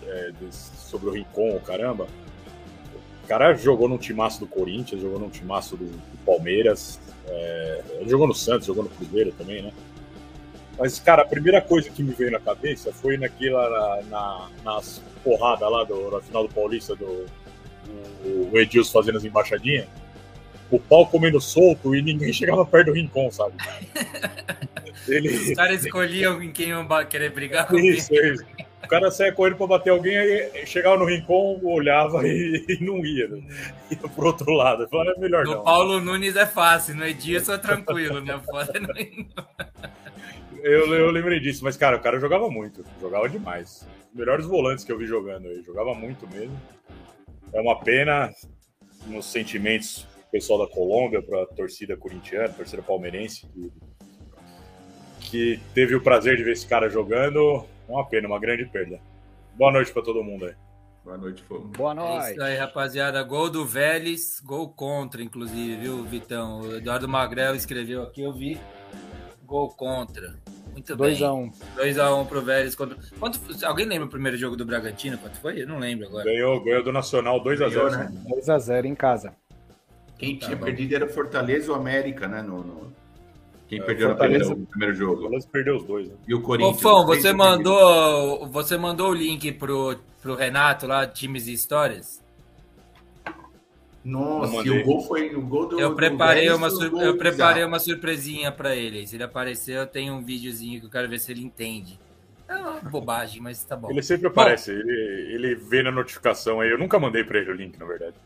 é, 0.06 0.30
sobre 0.92 1.08
o 1.08 1.12
Rincon, 1.12 1.58
caramba. 1.60 2.06
O 3.24 3.26
cara 3.26 3.54
jogou 3.54 3.88
no 3.88 3.96
timaço 3.96 4.40
do 4.40 4.46
Corinthians, 4.46 5.00
jogou 5.00 5.18
no 5.18 5.30
timaço 5.30 5.76
do, 5.76 5.86
do 5.86 6.24
Palmeiras, 6.26 7.00
é, 7.26 7.82
ele 8.00 8.10
jogou 8.10 8.26
no 8.26 8.34
Santos, 8.34 8.66
jogou 8.66 8.84
no 8.84 8.90
Cruzeiro 8.90 9.32
também, 9.32 9.62
né? 9.62 9.72
Mas, 10.78 10.98
cara, 10.98 11.22
a 11.22 11.26
primeira 11.26 11.60
coisa 11.60 11.88
que 11.88 12.02
me 12.02 12.12
veio 12.12 12.30
na 12.30 12.40
cabeça 12.40 12.92
foi 12.92 13.16
naquela, 13.16 14.02
na, 14.02 14.08
na, 14.10 14.48
nas 14.64 15.02
porradas 15.22 15.70
lá 15.70 15.84
do, 15.84 16.10
na 16.10 16.20
final 16.20 16.46
do 16.46 16.52
Paulista, 16.52 16.94
do, 16.96 17.26
do, 18.22 18.58
Edilson 18.58 18.92
fazendo 18.92 19.18
as 19.18 19.24
embaixadinhas, 19.24 19.86
o 20.70 20.78
pau 20.78 21.06
comendo 21.06 21.40
solto 21.40 21.94
e 21.94 22.02
ninguém 22.02 22.32
chegava 22.34 22.64
perto 22.66 22.86
do 22.86 22.92
Rincon, 22.92 23.30
sabe? 23.30 23.54
Ele... 25.06 25.28
Os 25.28 25.54
caras 25.54 25.84
escolhiam 25.84 26.42
em 26.42 26.52
quem 26.52 26.68
iam 26.68 26.86
querer 27.06 27.30
brigar 27.30 27.66
com 27.66 27.78
Isso, 27.78 28.14
isso. 28.14 28.44
O 28.82 28.88
cara 28.88 29.10
saia 29.10 29.32
correndo 29.32 29.56
pra 29.56 29.66
bater 29.66 29.90
alguém, 29.90 30.16
aí 30.16 30.66
chegava 30.66 30.96
no 30.96 31.04
rincão, 31.04 31.60
olhava 31.64 32.26
e, 32.26 32.64
e 32.68 32.84
não 32.84 33.04
ia. 33.04 33.28
Né? 33.28 33.42
Ia 33.90 34.08
pro 34.08 34.26
outro 34.26 34.52
lado. 34.52 34.88
Falava, 34.88 35.12
é 35.16 35.20
melhor 35.20 35.44
no 35.44 35.54
não. 35.54 35.64
Paulo 35.64 36.00
Nunes 36.00 36.36
é 36.36 36.46
fácil, 36.46 36.96
no 36.96 37.06
Edilson 37.06 37.54
é 37.54 37.58
tranquilo, 37.58 38.20
né? 38.20 38.40
Foda 38.44 38.72
não... 38.80 38.88
eu, 40.62 40.94
eu 40.94 41.10
lembrei 41.10 41.40
disso, 41.40 41.64
mas, 41.64 41.76
cara, 41.76 41.96
o 41.96 42.00
cara 42.00 42.18
jogava 42.18 42.50
muito. 42.50 42.84
Jogava 43.00 43.28
demais. 43.28 43.86
Os 44.10 44.18
melhores 44.18 44.46
volantes 44.46 44.84
que 44.84 44.92
eu 44.92 44.98
vi 44.98 45.06
jogando 45.06 45.48
aí. 45.48 45.62
Jogava 45.62 45.94
muito 45.94 46.26
mesmo. 46.28 46.60
É 47.52 47.60
uma 47.60 47.78
pena 47.78 48.30
nos 49.06 49.26
sentimentos 49.26 50.06
pessoal 50.32 50.58
da 50.60 50.66
Colômbia, 50.66 51.22
para 51.22 51.42
a 51.42 51.46
torcida 51.46 51.94
corintiana, 51.94 52.48
torcida 52.48 52.82
palmeirense, 52.82 53.46
que, 53.46 53.70
que 55.20 55.60
teve 55.74 55.94
o 55.94 56.00
prazer 56.00 56.38
de 56.38 56.42
ver 56.42 56.52
esse 56.52 56.66
cara 56.66 56.88
jogando. 56.88 57.66
Uma 57.92 58.06
pena, 58.06 58.26
uma 58.26 58.40
grande 58.40 58.64
perda. 58.64 58.98
Boa 59.54 59.70
noite 59.70 59.92
para 59.92 60.00
todo 60.00 60.24
mundo 60.24 60.46
aí. 60.46 60.54
Boa 61.04 61.18
noite, 61.18 61.42
Fogo. 61.42 61.68
Boa 61.76 61.92
noite. 61.92 62.26
É 62.26 62.32
isso 62.32 62.42
aí, 62.42 62.56
rapaziada. 62.56 63.22
Gol 63.22 63.50
do 63.50 63.66
Vélez, 63.66 64.40
gol 64.42 64.70
contra, 64.70 65.22
inclusive, 65.22 65.76
viu, 65.76 66.02
Vitão? 66.04 66.60
O 66.60 66.76
Eduardo 66.76 67.06
Magrel 67.06 67.54
escreveu 67.54 68.02
aqui, 68.02 68.22
eu 68.22 68.32
vi. 68.32 68.58
Gol 69.44 69.68
contra. 69.76 70.34
Muito 70.72 70.96
bem. 70.96 71.14
2x1. 71.14 71.52
2x1 71.76 72.26
pro 72.26 72.40
Vélez. 72.40 72.74
Contra... 72.74 72.96
Quanto... 73.20 73.38
Alguém 73.66 73.84
lembra 73.84 74.06
o 74.06 74.10
primeiro 74.10 74.38
jogo 74.38 74.56
do 74.56 74.64
Bragantino? 74.64 75.18
Quanto 75.18 75.38
foi? 75.38 75.60
Eu 75.60 75.66
não 75.66 75.78
lembro 75.78 76.06
agora. 76.06 76.24
Ganhou, 76.24 76.64
ganhou 76.64 76.82
do 76.82 76.92
Nacional 76.92 77.44
2x0. 77.44 77.90
Né? 77.90 78.12
2x0 78.30 78.86
em 78.86 78.94
casa. 78.94 79.34
Quem 80.16 80.38
tá 80.38 80.46
tinha 80.46 80.56
bom. 80.56 80.64
perdido 80.64 80.94
era 80.94 81.06
Fortaleza 81.06 81.70
ou 81.70 81.76
América, 81.76 82.26
né? 82.26 82.40
No, 82.40 82.64
no... 82.64 83.01
Quem 83.72 83.80
é, 83.80 83.84
perdeu 83.84 84.08
Fortaleza, 84.10 84.54
no 84.54 84.66
primeiro, 84.66 84.94
jogo. 84.94 85.14
Fortaleza 85.14 85.48
perdeu 85.50 85.76
os 85.76 85.84
dois, 85.84 86.06
né? 86.06 86.14
E 86.28 86.34
o 86.34 86.42
Corinthians. 86.42 86.76
Ô, 86.76 86.78
Fão, 86.78 87.06
você 87.06 87.32
mandou, 87.32 88.46
você 88.48 88.76
mandou 88.76 89.12
o 89.12 89.14
link 89.14 89.50
pro, 89.52 89.98
pro 90.20 90.34
Renato 90.34 90.86
lá, 90.86 91.06
Times 91.06 91.46
e 91.46 91.54
Histórias? 91.54 92.22
Nossa, 94.04 94.56
e 94.56 94.68
o 94.68 94.84
gol 94.84 95.00
foi 95.00 95.34
o 95.34 95.40
gol 95.40 95.68
do. 95.68 95.80
Eu 95.80 95.94
preparei, 95.94 96.50
do 96.50 96.56
uma, 96.56 96.68
sur... 96.68 97.00
eu 97.00 97.16
preparei 97.16 97.64
uma 97.64 97.78
surpresinha 97.78 98.52
para 98.52 98.76
ele. 98.76 99.06
Se 99.06 99.16
ele 99.16 99.22
aparecer, 99.22 99.76
eu 99.76 99.86
tenho 99.86 100.12
um 100.12 100.22
videozinho 100.22 100.78
que 100.78 100.86
eu 100.88 100.90
quero 100.90 101.08
ver 101.08 101.18
se 101.18 101.32
ele 101.32 101.42
entende. 101.42 101.98
É 102.46 102.54
uma 102.54 102.78
bobagem, 102.80 103.40
mas 103.40 103.64
tá 103.64 103.74
bom. 103.74 103.90
Ele 103.90 104.02
sempre 104.02 104.26
aparece, 104.26 104.70
bom, 104.70 104.80
ele, 104.80 105.34
ele 105.34 105.54
vê 105.54 105.82
na 105.82 105.90
notificação 105.90 106.60
aí. 106.60 106.68
Eu 106.68 106.78
nunca 106.78 106.98
mandei 106.98 107.24
para 107.24 107.38
ele 107.38 107.50
o 107.50 107.54
link, 107.54 107.78
na 107.78 107.86
verdade. 107.86 108.16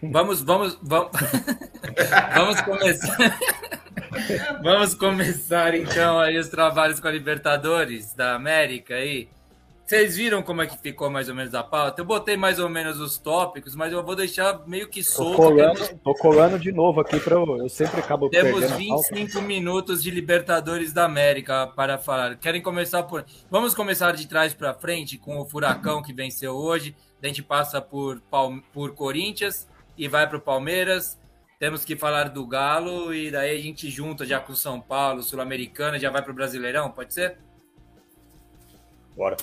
Vamos, 0.00 0.40
vamos, 0.40 0.78
vamos, 0.80 1.10
vamos 2.32 2.60
começar. 2.60 3.18
vamos 4.62 4.94
começar 4.94 5.74
então 5.74 6.18
aí 6.18 6.38
os 6.38 6.48
trabalhos 6.48 7.00
com 7.00 7.08
a 7.08 7.10
Libertadores 7.10 8.14
da 8.14 8.34
América 8.34 8.94
aí. 8.94 9.28
Vocês 9.84 10.16
viram 10.16 10.40
como 10.40 10.62
é 10.62 10.68
que 10.68 10.78
ficou 10.78 11.10
mais 11.10 11.28
ou 11.28 11.34
menos 11.34 11.52
a 11.52 11.64
pauta? 11.64 12.00
Eu 12.00 12.04
botei 12.04 12.36
mais 12.36 12.60
ou 12.60 12.68
menos 12.68 13.00
os 13.00 13.18
tópicos, 13.18 13.74
mas 13.74 13.92
eu 13.92 14.04
vou 14.04 14.14
deixar 14.14 14.64
meio 14.64 14.88
que 14.88 15.02
solto. 15.02 15.36
Tô 15.36 15.42
colando, 15.42 15.98
tô 16.04 16.14
colando 16.14 16.58
de 16.60 16.70
novo 16.70 17.00
aqui 17.00 17.18
para 17.18 17.34
eu 17.34 17.68
sempre 17.68 17.98
acabo 17.98 18.28
Temos 18.28 18.70
25 18.70 19.42
minutos 19.42 20.00
de 20.00 20.12
Libertadores 20.12 20.92
da 20.92 21.04
América 21.06 21.66
para 21.66 21.98
falar. 21.98 22.36
Querem 22.36 22.62
começar 22.62 23.02
por 23.02 23.24
Vamos 23.50 23.74
começar 23.74 24.12
de 24.12 24.28
trás 24.28 24.54
para 24.54 24.72
frente 24.72 25.18
com 25.18 25.40
o 25.40 25.44
Furacão 25.44 26.00
que 26.02 26.12
venceu 26.12 26.54
hoje. 26.54 26.94
A 27.20 27.26
gente 27.26 27.42
passa 27.42 27.80
por 27.82 28.22
por 28.72 28.94
Corinthians, 28.94 29.68
e 30.00 30.08
vai 30.08 30.26
para 30.26 30.38
o 30.38 30.40
Palmeiras. 30.40 31.19
Temos 31.60 31.84
que 31.84 31.94
falar 31.94 32.30
do 32.30 32.46
Galo 32.46 33.12
e 33.12 33.30
daí 33.30 33.54
a 33.54 33.60
gente 33.60 33.90
junta 33.90 34.24
já 34.24 34.40
com 34.40 34.54
o 34.54 34.56
São 34.56 34.80
Paulo, 34.80 35.22
Sul-Americana, 35.22 35.98
já 35.98 36.08
vai 36.08 36.22
para 36.22 36.32
o 36.32 36.34
Brasileirão, 36.34 36.90
pode 36.90 37.12
ser? 37.12 37.36
Bora. 39.14 39.36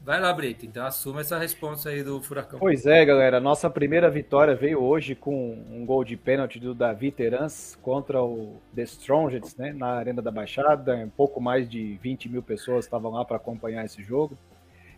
Vai 0.00 0.18
lá, 0.18 0.32
Brito. 0.32 0.66
Então 0.66 0.84
assuma 0.84 1.20
essa 1.20 1.38
resposta 1.38 1.90
aí 1.90 2.02
do 2.02 2.20
Furacão. 2.20 2.58
Pois 2.58 2.86
é, 2.86 3.04
galera. 3.04 3.38
Nossa 3.38 3.70
primeira 3.70 4.10
vitória 4.10 4.56
veio 4.56 4.82
hoje 4.82 5.14
com 5.14 5.52
um 5.70 5.86
gol 5.86 6.02
de 6.02 6.16
pênalti 6.16 6.58
do 6.58 6.74
Davi 6.74 7.12
Terans 7.12 7.78
contra 7.80 8.20
o 8.20 8.60
The 8.74 8.82
Strongest, 8.82 9.56
né? 9.56 9.72
Na 9.72 9.92
Arena 9.92 10.20
da 10.20 10.32
Baixada. 10.32 10.96
Um 10.96 11.08
pouco 11.08 11.40
mais 11.40 11.70
de 11.70 12.00
20 12.02 12.28
mil 12.30 12.42
pessoas 12.42 12.84
estavam 12.84 13.12
lá 13.12 13.24
para 13.24 13.36
acompanhar 13.36 13.84
esse 13.84 14.02
jogo. 14.02 14.36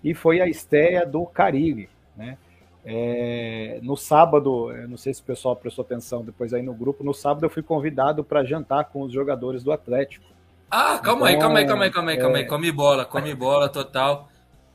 E 0.02 0.14
foi 0.14 0.40
a 0.40 0.48
estreia 0.48 1.04
do 1.04 1.26
Carilli, 1.26 1.90
né? 2.16 2.38
É, 2.85 3.79
no 3.83 3.97
sábado, 3.97 4.70
não 4.88 4.97
sei 4.97 5.14
se 5.14 5.23
o 5.23 5.25
pessoal 5.25 5.57
prestou 5.57 5.83
atenção 5.83 6.23
depois 6.23 6.53
aí 6.53 6.62
no 6.62 6.75
grupo, 6.75 7.03
no 7.03 7.14
sábado 7.14 7.47
eu 7.47 7.51
fui 7.51 7.62
convidado 7.62 8.23
para 8.23 8.44
jantar 8.44 8.85
com 8.85 9.03
os 9.03 9.12
jogadores 9.12 9.62
do 9.64 9.73
Atlético. 9.73 10.27
Ah, 10.70 10.99
calma 10.99 11.31
então, 11.31 11.35
aí, 11.35 11.38
calma 11.38 11.59
aí, 11.59 11.66
calma 11.66 11.85
aí, 11.85 11.90
calma 11.90 12.11
aí, 12.11 12.18
calma 12.18 12.37
aí. 12.38 12.42
É. 12.42 12.47
Come 12.47 12.73
bola, 12.73 13.05
come 13.05 13.35
bola 13.35 13.68
total. 13.68 14.29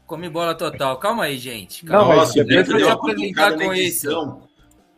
Come 0.08 0.30
bola 0.30 0.56
total. 0.56 0.98
Calma 0.98 1.26
aí, 1.26 1.38
gente. 1.38 1.86
Calma 1.86 2.16
não, 2.16 2.22
aí, 2.24 2.44
deixa 2.46 2.72
eu 2.72 2.78
te 2.78 2.90
apresentar 2.90 3.56
com 3.56 3.74
isso. 3.74 4.49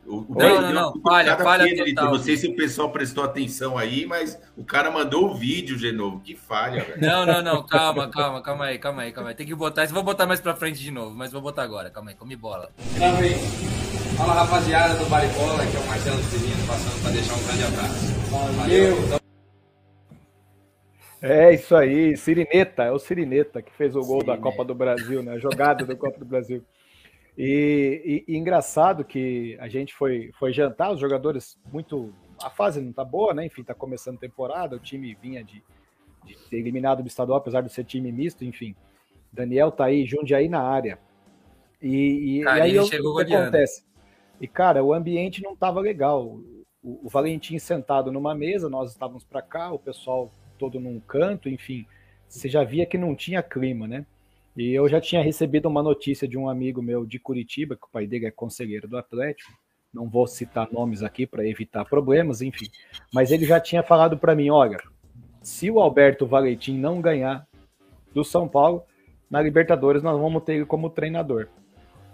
O, 0.05 0.25
não, 0.29 0.61
não, 0.61 0.73
não, 0.73 1.01
falha, 1.01 1.37
falha 1.37 1.85
total. 1.85 2.11
Não 2.11 2.19
sei 2.19 2.35
se 2.35 2.47
o 2.47 2.55
pessoal 2.55 2.89
prestou 2.89 3.23
atenção 3.23 3.77
aí, 3.77 4.05
mas 4.05 4.37
o 4.57 4.63
cara 4.63 4.89
mandou 4.89 5.29
o 5.29 5.35
vídeo 5.35 5.77
de 5.77 5.91
novo. 5.91 6.19
Que 6.19 6.35
falha, 6.35 6.83
velho. 6.83 7.01
Não, 7.01 7.25
não, 7.25 7.41
não, 7.41 7.63
calma, 7.63 8.09
calma, 8.09 8.41
calma 8.41 8.65
aí, 8.65 8.79
calma 8.79 9.03
aí, 9.03 9.11
calma 9.11 9.29
aí. 9.29 9.35
Tem 9.35 9.45
que 9.45 9.55
botar 9.55 9.83
isso. 9.85 9.93
Vou 9.93 10.03
botar 10.03 10.25
mais 10.25 10.41
pra 10.41 10.55
frente 10.55 10.79
de 10.79 10.91
novo, 10.91 11.15
mas 11.15 11.31
vou 11.31 11.41
botar 11.41 11.63
agora. 11.63 11.89
Calma 11.89 12.11
aí, 12.11 12.15
come 12.15 12.35
bola. 12.35 12.69
Fala, 14.17 14.33
rapaziada 14.33 14.95
do 14.95 15.05
Baribola, 15.09 15.65
que 15.65 15.77
é 15.77 15.79
o 15.79 15.87
Marcelo 15.87 16.23
Cirino, 16.23 16.67
passando 16.67 17.01
pra 17.01 17.11
deixar 17.11 17.33
um 17.33 17.43
grande 17.45 17.63
abraço. 17.63 18.11
Valeu. 18.57 19.21
É 21.21 21.53
isso 21.53 21.75
aí, 21.75 22.17
Sirineta, 22.17 22.83
é 22.83 22.91
o 22.91 22.97
Sirineta 22.97 23.61
que 23.61 23.71
fez 23.73 23.95
o 23.95 24.01
gol 24.01 24.21
Sirineta. 24.21 24.37
da 24.37 24.37
Copa 24.37 24.65
do 24.65 24.73
Brasil, 24.73 25.21
né? 25.21 25.33
A 25.33 25.37
jogada 25.37 25.85
da 25.85 25.95
Copa 25.95 26.17
do 26.17 26.25
Brasil. 26.25 26.65
E, 27.37 28.23
e, 28.27 28.33
e, 28.33 28.37
engraçado 28.37 29.05
que 29.05 29.57
a 29.59 29.67
gente 29.67 29.93
foi, 29.93 30.31
foi 30.37 30.51
jantar, 30.51 30.91
os 30.91 30.99
jogadores 30.99 31.57
muito. 31.71 32.13
A 32.41 32.49
fase 32.49 32.81
não 32.81 32.91
tá 32.91 33.03
boa, 33.03 33.33
né? 33.33 33.45
Enfim, 33.45 33.63
tá 33.63 33.73
começando 33.73 34.17
a 34.17 34.21
temporada, 34.21 34.75
o 34.75 34.79
time 34.79 35.15
vinha 35.21 35.43
de, 35.43 35.63
de 36.25 36.37
ser 36.37 36.57
eliminado 36.57 37.01
do 37.01 37.07
estadual, 37.07 37.37
apesar 37.37 37.61
de 37.61 37.71
ser 37.71 37.83
time 37.83 38.11
misto, 38.11 38.43
enfim. 38.43 38.75
Daniel 39.31 39.71
tá 39.71 39.85
aí, 39.85 40.05
Jundiaí 40.05 40.49
na 40.49 40.61
área. 40.61 40.99
E, 41.81 42.39
e, 42.39 42.43
cara, 42.43 42.59
e 42.59 42.61
aí 42.61 42.75
eu, 42.75 42.83
o 42.83 43.25
que 43.25 43.33
acontece? 43.33 43.85
E, 44.39 44.47
cara, 44.47 44.83
o 44.83 44.93
ambiente 44.93 45.41
não 45.41 45.55
tava 45.55 45.79
legal. 45.79 46.25
O, 46.25 46.99
o 47.05 47.09
Valentim 47.09 47.57
sentado 47.59 48.11
numa 48.11 48.35
mesa, 48.35 48.69
nós 48.69 48.91
estávamos 48.91 49.23
para 49.23 49.41
cá, 49.41 49.71
o 49.71 49.79
pessoal 49.79 50.31
todo 50.57 50.79
num 50.79 50.99
canto, 50.99 51.47
enfim. 51.47 51.85
Você 52.27 52.49
já 52.49 52.63
via 52.63 52.85
que 52.85 52.97
não 52.97 53.15
tinha 53.15 53.41
clima, 53.41 53.87
né? 53.87 54.05
E 54.55 54.73
eu 54.73 54.87
já 54.89 54.99
tinha 54.99 55.23
recebido 55.23 55.67
uma 55.67 55.81
notícia 55.81 56.27
de 56.27 56.37
um 56.37 56.49
amigo 56.49 56.81
meu 56.81 57.05
de 57.05 57.19
Curitiba, 57.19 57.75
que 57.75 57.85
o 57.85 57.91
pai 57.91 58.05
dele 58.05 58.25
é 58.25 58.31
conselheiro 58.31 58.87
do 58.87 58.97
Atlético. 58.97 59.51
Não 59.93 60.09
vou 60.09 60.27
citar 60.27 60.69
nomes 60.71 61.03
aqui 61.03 61.25
para 61.25 61.47
evitar 61.47 61.85
problemas, 61.85 62.41
enfim. 62.41 62.67
Mas 63.13 63.31
ele 63.31 63.45
já 63.45 63.59
tinha 63.59 63.83
falado 63.83 64.17
para 64.17 64.35
mim: 64.35 64.49
olha, 64.49 64.77
se 65.41 65.69
o 65.69 65.79
Alberto 65.79 66.25
Valentim 66.25 66.77
não 66.77 67.01
ganhar 67.01 67.45
do 68.13 68.23
São 68.23 68.47
Paulo, 68.47 68.83
na 69.29 69.41
Libertadores 69.41 70.03
nós 70.03 70.19
vamos 70.19 70.43
ter 70.43 70.55
ele 70.55 70.65
como 70.65 70.89
treinador. 70.89 71.47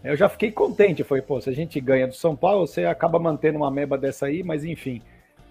Eu 0.03 0.15
já 0.15 0.29
fiquei 0.29 0.51
contente. 0.51 1.03
Foi, 1.03 1.21
pô, 1.21 1.41
se 1.41 1.49
a 1.49 1.53
gente 1.53 1.79
ganha 1.79 2.07
do 2.07 2.13
São 2.13 2.35
Paulo, 2.35 2.67
você 2.67 2.85
acaba 2.85 3.19
mantendo 3.19 3.57
uma 3.57 3.71
meba 3.71 3.97
dessa 3.97 4.27
aí, 4.27 4.43
mas 4.43 4.63
enfim. 4.63 5.01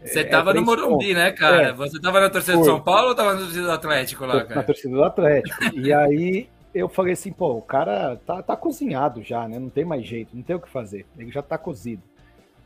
Você 0.03 0.21
é, 0.21 0.25
tava 0.25 0.53
é 0.53 0.55
no 0.55 0.63
Morumbi, 0.63 1.15
né, 1.15 1.33
cara? 1.33 1.69
É, 1.69 1.73
você 1.73 2.01
tava 2.01 2.21
na 2.21 2.31
torcida 2.31 2.57
do 2.57 2.65
São 2.65 2.81
Paulo 2.81 3.09
ou 3.09 3.15
tava 3.15 3.35
na 3.35 3.41
torcida 3.41 3.63
do 3.63 3.73
Atlético 3.73 4.25
lá, 4.25 4.45
cara? 4.45 4.55
Na 4.55 4.63
torcida 4.63 4.95
do 4.95 5.05
Atlético. 5.05 5.65
e 5.75 5.93
aí 5.93 6.49
eu 6.77 6.89
falei 6.89 7.15
assim, 7.15 7.33
pô, 7.33 7.55
o 7.55 7.63
cara 7.63 8.17
tá, 8.27 8.43
tá 8.43 8.57
cozinhado 8.57 9.23
já, 9.23 9.49
né? 9.49 9.59
Não 9.59 9.71
tem 9.71 9.85
mais 9.85 10.05
jeito, 10.05 10.35
não 10.35 10.43
tem 10.43 10.55
o 10.55 10.61
que 10.61 10.69
fazer. 10.69 11.07
Ele 11.19 11.31
já 11.31 11.43
tá 11.43 11.57
cozido. 11.57 12.03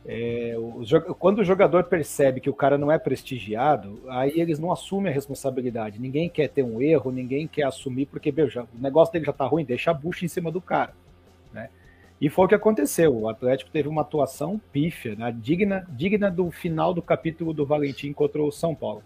É, 0.05 0.55
o, 0.57 0.83
quando 1.15 1.39
o 1.39 1.43
jogador 1.43 1.83
percebe 1.83 2.41
que 2.41 2.49
o 2.49 2.53
cara 2.53 2.77
não 2.77 2.91
é 2.91 2.97
prestigiado, 2.97 4.01
aí 4.09 4.33
eles 4.35 4.59
não 4.59 4.71
assumem 4.71 5.11
a 5.11 5.15
responsabilidade. 5.15 6.01
Ninguém 6.01 6.29
quer 6.29 6.49
ter 6.49 6.63
um 6.63 6.81
erro, 6.81 7.11
ninguém 7.11 7.47
quer 7.47 7.63
assumir, 7.63 8.07
porque 8.07 8.29
o 8.29 8.81
negócio 8.81 9.13
dele 9.13 9.25
já 9.25 9.33
tá 9.33 9.45
ruim, 9.45 9.63
deixa 9.63 9.91
a 9.91 9.93
bucha 9.93 10.25
em 10.25 10.27
cima 10.27 10.51
do 10.51 10.59
cara. 10.59 10.93
Né? 11.53 11.69
E 12.19 12.29
foi 12.29 12.45
o 12.45 12.47
que 12.47 12.55
aconteceu. 12.55 13.15
O 13.15 13.29
Atlético 13.29 13.71
teve 13.71 13.87
uma 13.87 14.01
atuação 14.01 14.59
pífia, 14.71 15.15
né? 15.15 15.35
digna, 15.39 15.87
digna 15.89 16.29
do 16.29 16.49
final 16.51 16.93
do 16.93 17.01
capítulo 17.01 17.53
do 17.53 17.65
Valentim 17.65 18.11
contra 18.11 18.41
o 18.41 18.51
São 18.51 18.75
Paulo. 18.75 19.03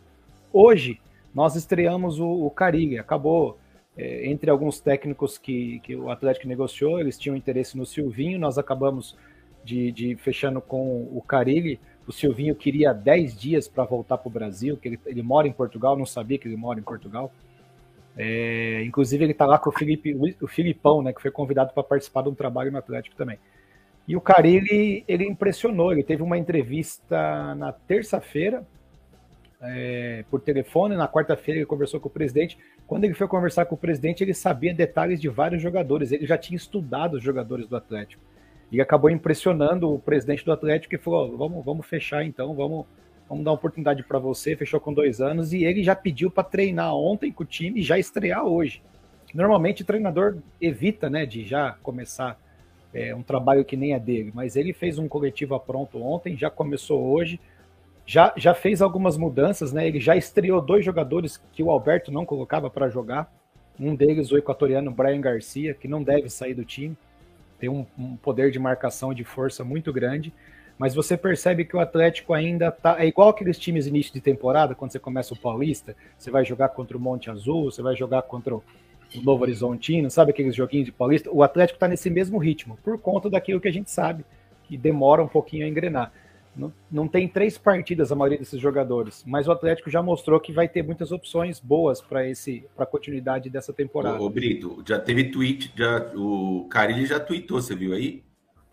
Hoje, 0.52 1.00
nós 1.34 1.56
estreamos 1.56 2.20
o, 2.20 2.46
o 2.46 2.50
Carilli. 2.50 2.98
Acabou, 2.98 3.58
é, 3.98 4.28
entre 4.30 4.50
alguns 4.50 4.80
técnicos 4.80 5.38
que, 5.38 5.80
que 5.80 5.96
o 5.96 6.10
Atlético 6.10 6.48
negociou, 6.48 7.00
eles 7.00 7.18
tinham 7.18 7.36
interesse 7.36 7.78
no 7.78 7.86
Silvinho, 7.86 8.40
nós 8.40 8.58
acabamos 8.58 9.16
de, 9.64 9.92
de 9.92 10.16
fechando 10.16 10.62
com 10.62 11.04
o 11.12 11.22
Carilli. 11.22 11.80
O 12.08 12.12
Silvinho 12.12 12.56
queria 12.56 12.94
10 12.94 13.36
dias 13.36 13.68
para 13.68 13.84
voltar 13.84 14.18
para 14.18 14.28
o 14.28 14.32
Brasil, 14.32 14.78
que 14.78 14.88
ele, 14.88 15.00
ele 15.06 15.24
mora 15.24 15.48
em 15.48 15.54
Portugal, 15.54 15.98
não 15.98 16.06
sabia 16.06 16.38
que 16.38 16.48
ele 16.48 16.58
mora 16.58 16.80
em 16.80 16.84
Portugal. 16.84 17.32
É, 18.18 18.84
inclusive, 18.86 19.24
ele 19.24 19.32
está 19.32 19.46
lá 19.46 19.58
com 19.58 19.70
o, 19.70 19.74
Felipe, 19.74 20.16
o 20.42 20.48
Filipão, 20.48 21.02
né, 21.02 21.12
que 21.12 21.22
foi 21.22 21.32
convidado 21.32 21.74
para 21.74 21.84
participar 21.84 22.22
de 22.22 22.30
um 22.30 22.36
trabalho 22.36 22.72
no 22.72 22.78
Atlético 22.78 23.16
também. 23.16 23.40
E 24.08 24.16
o 24.16 24.22
Carilli, 24.22 25.04
ele 25.08 25.26
impressionou. 25.26 25.92
Ele 25.92 26.04
teve 26.04 26.22
uma 26.22 26.38
entrevista 26.38 27.56
na 27.56 27.72
terça-feira, 27.72 28.64
é, 29.62 30.24
por 30.30 30.42
telefone. 30.42 30.96
Na 30.96 31.08
quarta-feira, 31.08 31.60
ele 31.60 31.66
conversou 31.66 32.00
com 32.00 32.08
o 32.08 32.12
presidente. 32.12 32.58
Quando 32.88 33.04
ele 33.04 33.14
foi 33.14 33.28
conversar 33.28 33.66
com 33.66 33.76
o 33.76 33.78
presidente, 33.78 34.24
ele 34.24 34.34
sabia 34.34 34.74
detalhes 34.74 35.20
de 35.20 35.28
vários 35.28 35.62
jogadores. 35.62 36.12
Ele 36.12 36.26
já 36.26 36.38
tinha 36.38 36.56
estudado 36.56 37.16
os 37.16 37.24
jogadores 37.24 37.68
do 37.68 37.76
Atlético. 37.76 38.24
E 38.72 38.80
acabou 38.82 39.10
impressionando 39.10 39.94
o 39.94 40.00
presidente 40.00 40.46
do 40.46 40.52
Atlético 40.52 40.96
e 40.96 40.98
falou: 40.98 41.38
vamos, 41.38 41.66
vamos 41.66 41.86
fechar 41.86 42.24
então, 42.24 42.54
vamos 42.54 42.86
vamos 43.28 43.44
dar 43.44 43.52
uma 43.52 43.58
oportunidade 43.58 44.04
para 44.04 44.20
você, 44.20 44.56
fechou 44.56 44.80
com 44.80 44.94
dois 44.94 45.20
anos, 45.20 45.52
e 45.52 45.64
ele 45.64 45.84
já 45.84 45.96
pediu 45.96 46.30
para 46.30 46.44
treinar 46.44 46.96
ontem 46.96 47.32
com 47.32 47.44
o 47.44 47.46
time 47.46 47.80
e 47.80 47.84
já 47.84 47.98
estrear 47.98 48.46
hoje. 48.46 48.82
Normalmente 49.34 49.82
o 49.82 49.86
treinador 49.86 50.38
evita, 50.62 51.10
né, 51.10 51.26
de 51.26 51.44
já 51.44 51.74
começar 51.84 52.40
é, 52.94 53.14
um 53.14 53.24
trabalho 53.24 53.66
que 53.66 53.76
nem 53.76 53.94
é 53.94 54.00
dele, 54.00 54.32
mas 54.34 54.56
ele 54.56 54.72
fez 54.72 54.98
um 54.98 55.08
coletivo 55.08 55.60
pronto 55.60 56.02
ontem, 56.02 56.38
já 56.38 56.50
começou 56.50 57.04
hoje, 57.04 57.40
já, 58.06 58.34
já 58.38 58.54
fez 58.54 58.82
algumas 58.82 59.18
mudanças, 59.18 59.74
né, 59.74 59.88
ele 59.88 60.00
já 60.00 60.16
estreou 60.16 60.62
dois 60.62 60.86
jogadores 60.86 61.42
que 61.52 61.64
o 61.64 61.72
Alberto 61.72 62.12
não 62.12 62.26
colocava 62.26 62.70
para 62.70 62.90
jogar, 62.90 63.34
um 63.80 63.96
deles 63.96 64.32
o 64.32 64.38
equatoriano 64.38 64.92
Brian 64.92 65.20
Garcia, 65.20 65.74
que 65.74 65.88
não 65.88 66.04
deve 66.04 66.30
sair 66.30 66.54
do 66.54 66.64
time, 66.64 66.96
tem 67.60 67.70
um, 67.70 67.86
um 67.98 68.16
poder 68.16 68.52
de 68.52 68.60
marcação 68.60 69.12
e 69.12 69.16
de 69.16 69.24
força 69.24 69.64
muito 69.64 69.92
grande, 69.92 70.34
mas 70.78 70.94
você 70.94 71.16
percebe 71.16 71.66
que 71.66 71.76
o 71.76 71.80
Atlético 71.80 72.34
ainda 72.34 72.70
tá. 72.70 73.02
É 73.02 73.08
igual 73.08 73.30
aqueles 73.30 73.58
times 73.58 73.88
início 73.88 74.14
de 74.14 74.20
temporada, 74.20 74.76
quando 74.76 74.92
você 74.92 75.00
começa 75.00 75.34
o 75.34 75.38
Paulista, 75.38 75.96
você 76.18 76.30
vai 76.30 76.44
jogar 76.44 76.70
contra 76.70 76.98
o 76.98 77.00
Monte 77.00 77.30
Azul, 77.30 77.72
você 77.72 77.82
vai 77.82 77.96
jogar 77.96 78.24
contra 78.24 78.56
o 78.56 78.64
Novo 79.24 79.44
Horizontino, 79.44 80.12
sabe 80.12 80.32
aqueles 80.32 80.54
joguinhos 80.54 80.86
de 80.86 80.92
Paulista? 80.92 81.32
O 81.32 81.44
Atlético 81.44 81.78
está 81.78 81.88
nesse 81.88 82.10
mesmo 82.10 82.38
ritmo, 82.38 82.78
por 82.84 83.00
conta 83.00 83.30
daquilo 83.30 83.62
que 83.62 83.70
a 83.70 83.72
gente 83.72 83.90
sabe, 83.90 84.26
que 84.66 84.78
demora 84.78 85.24
um 85.24 85.28
pouquinho 85.28 85.66
a 85.66 85.70
engrenar. 85.70 86.12
Não, 86.56 86.74
não 86.90 87.08
tem 87.08 87.28
três 87.28 87.58
partidas 87.58 88.12
a 88.12 88.16
maioria 88.16 88.38
desses 88.38 88.60
jogadores, 88.60 89.24
mas 89.28 89.48
o 89.48 89.52
Atlético 89.52 89.90
já 89.90 90.02
mostrou 90.02 90.40
que 90.40 90.54
vai 90.54 90.68
ter 90.68 90.84
muitas 90.84 91.12
opções 91.12 91.60
boas 91.60 92.02
para 92.02 92.28
esse 92.28 92.66
para 92.76 92.84
a 92.84 92.88
continuidade 92.88 93.50
dessa 93.50 93.74
temporada. 93.74 94.20
Ô, 94.20 94.26
ô, 94.26 94.30
Brito, 94.30 94.84
já 94.88 94.98
teve 94.98 95.26
tweet, 95.26 95.74
já, 95.76 96.12
o 96.16 96.68
Carilli 96.70 97.06
já 97.06 97.20
tweetou, 97.20 97.62
você 97.62 97.76
viu 97.76 97.94
aí? 97.94 98.24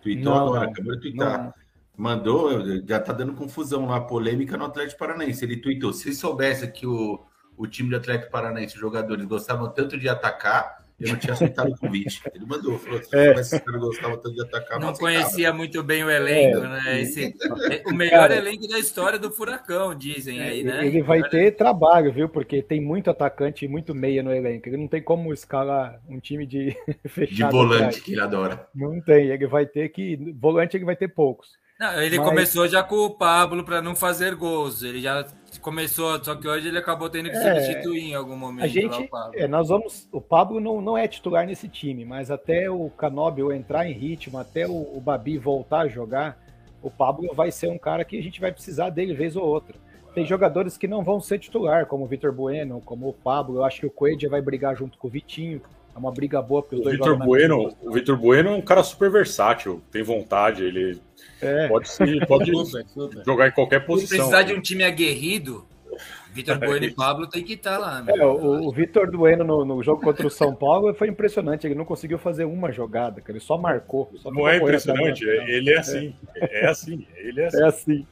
Tweetou 0.00 0.32
não, 0.32 0.46
agora, 0.46 0.64
não, 0.66 0.72
acabou 0.72 0.96
de. 0.96 1.14
Não. 1.14 1.54
Mandou, 1.96 2.64
já 2.86 2.98
tá 2.98 3.12
dando 3.12 3.34
confusão 3.34 3.86
lá, 3.86 4.00
polêmica 4.00 4.56
no 4.56 4.64
Atlético 4.64 4.98
Paranaense. 4.98 5.44
Ele 5.44 5.56
tweetou: 5.56 5.92
se 5.92 6.14
soubesse 6.14 6.66
que 6.70 6.86
o, 6.86 7.20
o 7.56 7.66
time 7.66 7.90
do 7.90 7.96
Atlético 7.96 8.30
Paranaense, 8.30 8.74
os 8.74 8.80
jogadores, 8.80 9.24
gostavam 9.26 9.70
tanto 9.70 9.98
de 9.98 10.08
atacar, 10.08 10.81
eu 11.02 11.12
não 11.12 11.18
tinha 11.18 11.32
aceitado 11.32 11.72
o 11.72 11.76
convite. 11.76 12.20
Ele 12.32 12.46
mandou, 12.46 12.78
falou: 12.78 13.02
se 13.02 13.16
é. 13.16 13.26
soubesse 13.26 13.60
que 13.60 13.70
os 13.70 13.76
gostavam 13.76 14.16
tanto 14.18 14.34
de 14.34 14.42
atacar, 14.42 14.78
não, 14.78 14.92
conhecia 14.92 15.52
muito 15.52 15.82
bem 15.82 16.04
o 16.04 16.10
elenco, 16.10 16.58
é. 16.58 16.68
né? 16.68 17.00
Esse, 17.00 17.34
é 17.70 17.82
o 17.86 17.94
melhor 17.94 18.28
Cara, 18.28 18.36
elenco 18.36 18.68
da 18.68 18.78
história 18.78 19.18
do 19.18 19.30
Furacão, 19.30 19.94
dizem 19.94 20.40
aí, 20.40 20.62
né? 20.62 20.86
Ele 20.86 21.02
vai 21.02 21.28
ter 21.28 21.56
trabalho, 21.56 22.12
viu? 22.12 22.28
Porque 22.28 22.62
tem 22.62 22.80
muito 22.80 23.10
atacante 23.10 23.64
e 23.64 23.68
muito 23.68 23.94
meia 23.94 24.22
no 24.22 24.32
elenco. 24.32 24.68
Ele 24.68 24.76
não 24.76 24.88
tem 24.88 25.02
como 25.02 25.32
escalar 25.32 26.00
um 26.08 26.20
time 26.20 26.46
de 26.46 26.76
fechado. 27.08 27.50
De 27.50 27.56
volante, 27.56 28.00
que 28.00 28.12
ele 28.12 28.20
adora. 28.20 28.68
Não 28.74 29.00
tem, 29.00 29.30
ele 29.30 29.46
vai 29.46 29.66
ter 29.66 29.88
que. 29.88 30.16
Volante 30.38 30.76
ele 30.76 30.84
vai 30.84 30.96
ter 30.96 31.08
poucos. 31.08 31.61
Não, 31.82 32.00
ele 32.00 32.16
Mas... 32.16 32.28
começou 32.28 32.68
já 32.68 32.80
com 32.80 32.94
o 32.94 33.10
Pablo 33.10 33.64
para 33.64 33.82
não 33.82 33.96
fazer 33.96 34.36
gols. 34.36 34.84
Ele 34.84 35.00
já 35.00 35.26
começou, 35.60 36.22
só 36.22 36.36
que 36.36 36.46
hoje 36.46 36.68
ele 36.68 36.78
acabou 36.78 37.10
tendo 37.10 37.28
que 37.28 37.34
é, 37.36 37.60
substituir 37.60 38.04
em 38.04 38.14
algum 38.14 38.36
momento. 38.36 38.64
A 38.64 38.68
gente, 38.68 39.10
é, 39.34 39.48
nós 39.48 39.68
vamos. 39.68 40.08
O 40.12 40.20
Pablo 40.20 40.60
não, 40.60 40.80
não 40.80 40.96
é 40.96 41.08
titular 41.08 41.44
nesse 41.44 41.66
time, 41.66 42.04
mas 42.04 42.30
até 42.30 42.70
o 42.70 42.88
Canóbio 42.90 43.52
entrar 43.52 43.84
em 43.84 43.92
ritmo, 43.92 44.38
até 44.38 44.64
o, 44.64 44.96
o 44.96 45.00
Babi 45.00 45.38
voltar 45.38 45.80
a 45.80 45.88
jogar, 45.88 46.38
o 46.80 46.88
Pablo 46.88 47.34
vai 47.34 47.50
ser 47.50 47.68
um 47.68 47.78
cara 47.78 48.04
que 48.04 48.16
a 48.16 48.22
gente 48.22 48.40
vai 48.40 48.52
precisar 48.52 48.88
dele 48.90 49.12
vez 49.12 49.34
ou 49.34 49.44
outra. 49.44 49.74
Tem 50.14 50.24
jogadores 50.24 50.76
que 50.76 50.86
não 50.86 51.02
vão 51.02 51.20
ser 51.20 51.40
titular, 51.40 51.86
como 51.86 52.04
o 52.04 52.06
Vitor 52.06 52.32
Bueno, 52.32 52.80
como 52.84 53.08
o 53.08 53.12
Pablo. 53.12 53.56
Eu 53.56 53.64
acho 53.64 53.80
que 53.80 53.86
o 53.86 53.90
Coelho 53.90 54.30
vai 54.30 54.40
brigar 54.40 54.76
junto 54.76 54.96
com 54.98 55.08
o 55.08 55.10
Vitinho. 55.10 55.60
É 55.94 55.98
uma 55.98 56.10
briga 56.10 56.40
boa 56.40 56.62
porque 56.62 56.76
os 56.76 56.80
o 56.80 56.84
dois 56.84 56.96
Vitor 56.96 57.16
Bueno, 57.18 57.76
O 57.82 57.92
Vitor 57.92 58.16
Bueno 58.16 58.50
é 58.50 58.54
um 58.54 58.62
cara 58.62 58.82
super 58.82 59.10
versátil, 59.10 59.82
tem 59.90 60.02
vontade, 60.02 60.64
ele 60.64 61.00
é. 61.40 61.68
pode, 61.68 61.88
se, 61.88 62.26
pode 62.26 62.50
jogar 63.26 63.48
em 63.48 63.52
qualquer 63.52 63.84
posição. 63.84 64.08
Se 64.08 64.16
precisar 64.16 64.42
de 64.42 64.54
um 64.54 64.60
time 64.60 64.84
aguerrido, 64.84 65.66
Vitor 66.32 66.58
Bueno 66.60 66.86
e 66.86 66.90
Pablo 66.90 67.26
tem 67.26 67.44
que 67.44 67.54
estar 67.54 67.72
tá 67.72 67.78
lá. 67.78 68.04
É, 68.08 68.24
o, 68.24 68.68
o 68.68 68.72
Vitor 68.72 69.10
Bueno 69.10 69.44
no, 69.44 69.64
no, 69.64 69.82
jogo 69.82 70.02
contra 70.02 70.26
o 70.26 70.30
São 70.30 70.54
Paulo 70.54 70.94
foi 70.94 71.08
impressionante. 71.08 71.66
Ele 71.66 71.74
não 71.74 71.84
conseguiu 71.84 72.18
fazer 72.18 72.44
uma 72.44 72.72
jogada, 72.72 73.22
ele 73.28 73.40
só 73.40 73.58
marcou. 73.58 74.10
Só 74.16 74.30
não 74.30 74.48
é 74.48 74.56
impressionante, 74.56 75.24
ele 75.24 75.70
é 75.70 75.78
assim. 75.78 76.14
É. 76.34 76.64
é 76.64 76.68
assim, 76.68 77.06
ele 77.16 77.40
é 77.40 77.46
assim. 77.46 77.62
É 77.62 77.66
assim. 77.66 78.06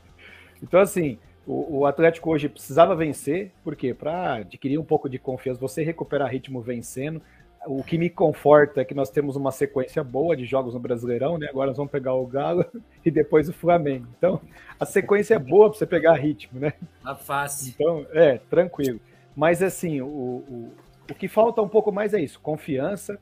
Então, 0.62 0.80
assim, 0.80 1.18
o, 1.46 1.78
o 1.78 1.86
Atlético 1.86 2.30
hoje 2.30 2.48
precisava 2.48 2.94
vencer, 2.94 3.50
por 3.64 3.74
quê? 3.74 3.94
Para 3.94 4.34
adquirir 4.34 4.78
um 4.78 4.84
pouco 4.84 5.08
de 5.08 5.18
confiança, 5.18 5.58
você 5.58 5.82
recuperar 5.82 6.30
ritmo 6.30 6.60
vencendo 6.60 7.22
o 7.66 7.82
que 7.82 7.98
me 7.98 8.08
conforta 8.08 8.80
é 8.80 8.84
que 8.84 8.94
nós 8.94 9.10
temos 9.10 9.36
uma 9.36 9.52
sequência 9.52 10.02
boa 10.02 10.36
de 10.36 10.46
jogos 10.46 10.72
no 10.72 10.80
Brasileirão, 10.80 11.36
né? 11.36 11.46
Agora 11.50 11.68
nós 11.68 11.76
vamos 11.76 11.92
pegar 11.92 12.14
o 12.14 12.26
Galo 12.26 12.64
e 13.04 13.10
depois 13.10 13.48
o 13.48 13.52
Flamengo. 13.52 14.06
Então, 14.16 14.40
a 14.78 14.86
sequência 14.86 15.34
é 15.34 15.38
boa 15.38 15.68
para 15.68 15.78
você 15.78 15.86
pegar 15.86 16.14
ritmo, 16.14 16.58
né? 16.58 16.72
Tá 17.02 17.14
fácil. 17.14 17.74
Então, 17.74 18.06
é, 18.12 18.38
tranquilo. 18.38 19.00
Mas, 19.36 19.62
assim, 19.62 20.00
o, 20.00 20.06
o, 20.06 20.72
o 21.10 21.14
que 21.14 21.28
falta 21.28 21.60
um 21.60 21.68
pouco 21.68 21.92
mais 21.92 22.14
é 22.14 22.20
isso: 22.20 22.40
confiança, 22.40 23.18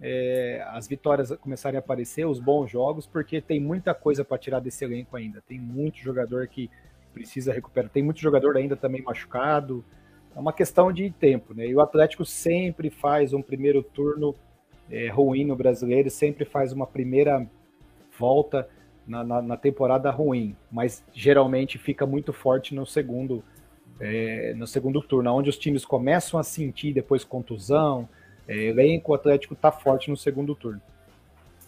é, 0.00 0.64
as 0.70 0.88
vitórias 0.88 1.30
começarem 1.36 1.76
a 1.76 1.80
aparecer, 1.80 2.26
os 2.26 2.40
bons 2.40 2.68
jogos, 2.70 3.06
porque 3.06 3.40
tem 3.40 3.60
muita 3.60 3.94
coisa 3.94 4.24
para 4.24 4.38
tirar 4.38 4.60
desse 4.60 4.84
elenco 4.84 5.16
ainda. 5.16 5.40
Tem 5.46 5.58
muito 5.58 5.98
jogador 5.98 6.48
que 6.48 6.68
precisa 7.14 7.52
recuperar, 7.52 7.90
tem 7.90 8.02
muito 8.02 8.20
jogador 8.20 8.56
ainda 8.56 8.76
também 8.76 9.02
machucado 9.02 9.84
é 10.38 10.40
uma 10.40 10.52
questão 10.52 10.92
de 10.92 11.10
tempo, 11.10 11.52
né? 11.52 11.66
E 11.66 11.74
o 11.74 11.80
Atlético 11.80 12.24
sempre 12.24 12.90
faz 12.90 13.32
um 13.32 13.42
primeiro 13.42 13.82
turno 13.82 14.36
é, 14.88 15.08
ruim 15.08 15.44
no 15.44 15.56
brasileiro, 15.56 16.08
sempre 16.08 16.44
faz 16.44 16.72
uma 16.72 16.86
primeira 16.86 17.44
volta 18.16 18.68
na, 19.04 19.24
na, 19.24 19.42
na, 19.42 19.56
temporada 19.56 20.10
ruim, 20.12 20.54
mas 20.70 21.02
geralmente 21.12 21.76
fica 21.76 22.06
muito 22.06 22.32
forte 22.32 22.72
no 22.72 22.86
segundo, 22.86 23.42
é, 23.98 24.54
no 24.56 24.66
segundo 24.66 25.02
turno, 25.02 25.34
onde 25.34 25.50
os 25.50 25.58
times 25.58 25.84
começam 25.84 26.38
a 26.38 26.44
sentir 26.44 26.92
depois 26.92 27.24
contusão, 27.24 28.08
é, 28.46 28.54
elenco, 28.56 29.10
o 29.10 29.14
Atlético 29.16 29.54
está 29.54 29.72
forte 29.72 30.08
no 30.08 30.16
segundo 30.16 30.54
turno. 30.54 30.80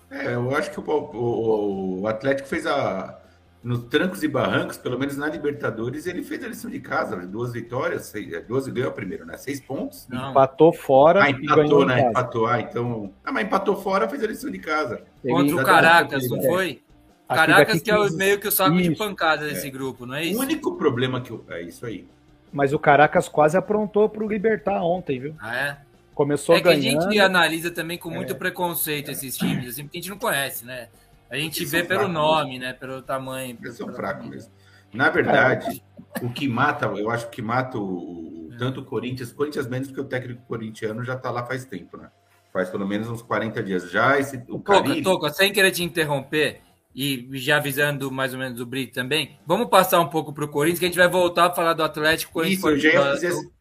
É, 0.09 0.35
eu 0.35 0.55
acho 0.55 0.71
que 0.71 0.79
o, 0.79 0.85
o, 0.85 2.01
o 2.03 2.07
Atlético 2.07 2.49
fez 2.49 2.67
a, 2.67 3.21
nos 3.63 3.85
trancos 3.85 4.23
e 4.23 4.29
barrancos, 4.29 4.79
pelo 4.79 4.99
menos 4.99 5.17
na 5.17 5.29
Libertadores, 5.29 6.07
ele 6.07 6.23
fez 6.23 6.43
a 6.43 6.49
lição 6.49 6.71
de 6.71 6.81
casa, 6.81 7.15
né? 7.15 7.27
duas 7.27 7.53
vitórias, 7.53 8.07
seis, 8.07 8.33
é, 8.33 8.41
duas 8.41 8.67
ganhou 8.69 8.91
primeiro, 8.93 9.27
né? 9.27 9.37
Seis 9.37 9.61
pontos. 9.61 10.07
Não. 10.09 10.31
Empatou 10.31 10.73
fora. 10.73 11.25
Ah, 11.25 11.31
empatou, 11.31 11.85
né? 11.85 12.09
Empatou, 12.09 12.47
ah, 12.47 12.61
então. 12.61 13.13
Ah, 13.23 13.31
mas 13.31 13.45
empatou 13.45 13.77
fora, 13.77 14.09
fez 14.09 14.25
a 14.25 14.27
lição 14.27 14.51
de 14.51 14.59
casa. 14.59 15.03
Contra 15.23 15.57
o 15.57 15.65
Caracas, 15.65 16.29
não 16.31 16.41
foi? 16.43 16.83
É. 17.29 17.35
Caracas 17.35 17.83
que 17.83 17.91
é 17.91 17.99
o, 17.99 18.11
meio 18.15 18.41
que 18.41 18.49
o 18.49 18.51
saco 18.51 18.77
isso. 18.77 18.91
de 18.91 18.97
pancada 18.97 19.47
desse 19.47 19.69
é. 19.69 19.71
grupo, 19.71 20.07
não 20.07 20.15
é 20.15 20.25
isso? 20.25 20.39
O 20.39 20.43
único 20.43 20.77
problema 20.77 21.21
que 21.21 21.31
eu... 21.31 21.45
é 21.51 21.63
isso 21.63 21.85
aí. 21.85 22.09
Mas 22.53 22.73
o 22.73 22.79
Caracas 22.79 23.29
quase 23.29 23.57
aprontou 23.57 24.09
para 24.09 24.25
o 24.25 24.29
Libertar 24.29 24.83
ontem, 24.83 25.21
viu? 25.21 25.35
Ah, 25.39 25.57
é? 25.57 25.79
Começou 26.15 26.57
é 26.57 26.61
ganhando. 26.61 26.83
que 26.83 26.89
a 26.89 27.01
gente 27.03 27.21
analisa 27.21 27.71
também 27.71 27.97
com 27.97 28.11
muito 28.11 28.33
é. 28.33 28.37
preconceito 28.37 29.11
esses 29.11 29.37
times, 29.37 29.69
assim, 29.69 29.85
porque 29.85 29.99
a 29.99 30.01
gente 30.01 30.11
não 30.11 30.19
conhece, 30.19 30.65
né? 30.65 30.89
A 31.31 31.37
gente 31.37 31.65
vê 31.65 31.85
pelo 31.85 32.09
nome, 32.09 32.59
mesmo. 32.59 32.65
né? 32.65 32.73
Pelo 32.73 33.03
tamanho. 33.03 33.57
Eles 33.61 33.77
são 33.77 33.93
fracos 33.93 34.27
mesmo. 34.29 34.53
Na 34.93 35.09
verdade, 35.09 35.83
o 36.21 36.31
que 36.31 36.49
mata, 36.49 36.87
eu 36.87 37.11
acho 37.11 37.31
que 37.31 37.41
mata 37.41 37.79
o, 37.79 38.51
tanto 38.59 38.81
o 38.81 38.85
Corinthians, 38.85 39.33
Corinthians 39.33 39.69
menos 39.69 39.89
porque 39.89 40.01
o 40.01 40.05
técnico 40.05 40.43
corintiano 40.47 41.05
já 41.05 41.15
está 41.15 41.31
lá 41.31 41.47
faz 41.47 41.65
tempo, 41.65 41.97
né? 41.97 42.11
Faz 42.53 42.69
pelo 42.69 42.87
menos 42.87 43.09
uns 43.09 43.23
40 43.23 43.63
dias. 43.63 43.91
Já 43.91 44.19
esse. 44.19 44.37
O 44.49 44.59
Toca. 44.59 45.03
Toca, 45.03 45.31
sem 45.31 45.53
querer 45.53 45.71
te 45.71 45.85
interromper, 45.85 46.61
e 46.95 47.29
já 47.35 47.59
avisando 47.59 48.11
mais 48.11 48.33
ou 48.33 48.39
menos 48.41 48.61
o 48.61 48.67
Brito 48.67 48.93
também, 48.93 49.39
vamos 49.47 49.69
passar 49.69 50.01
um 50.01 50.09
pouco 50.09 50.33
para 50.33 50.45
o 50.45 50.49
Corinthians, 50.49 50.81
que 50.81 50.85
a 50.87 50.89
gente 50.89 50.99
vai 50.99 51.09
voltar 51.09 51.47
a 51.47 51.55
falar 51.55 51.73
do 51.75 51.85
Atlético 51.85 52.33
quando, 52.33 52.49
Isso, 52.49 52.61
for, 52.61 52.77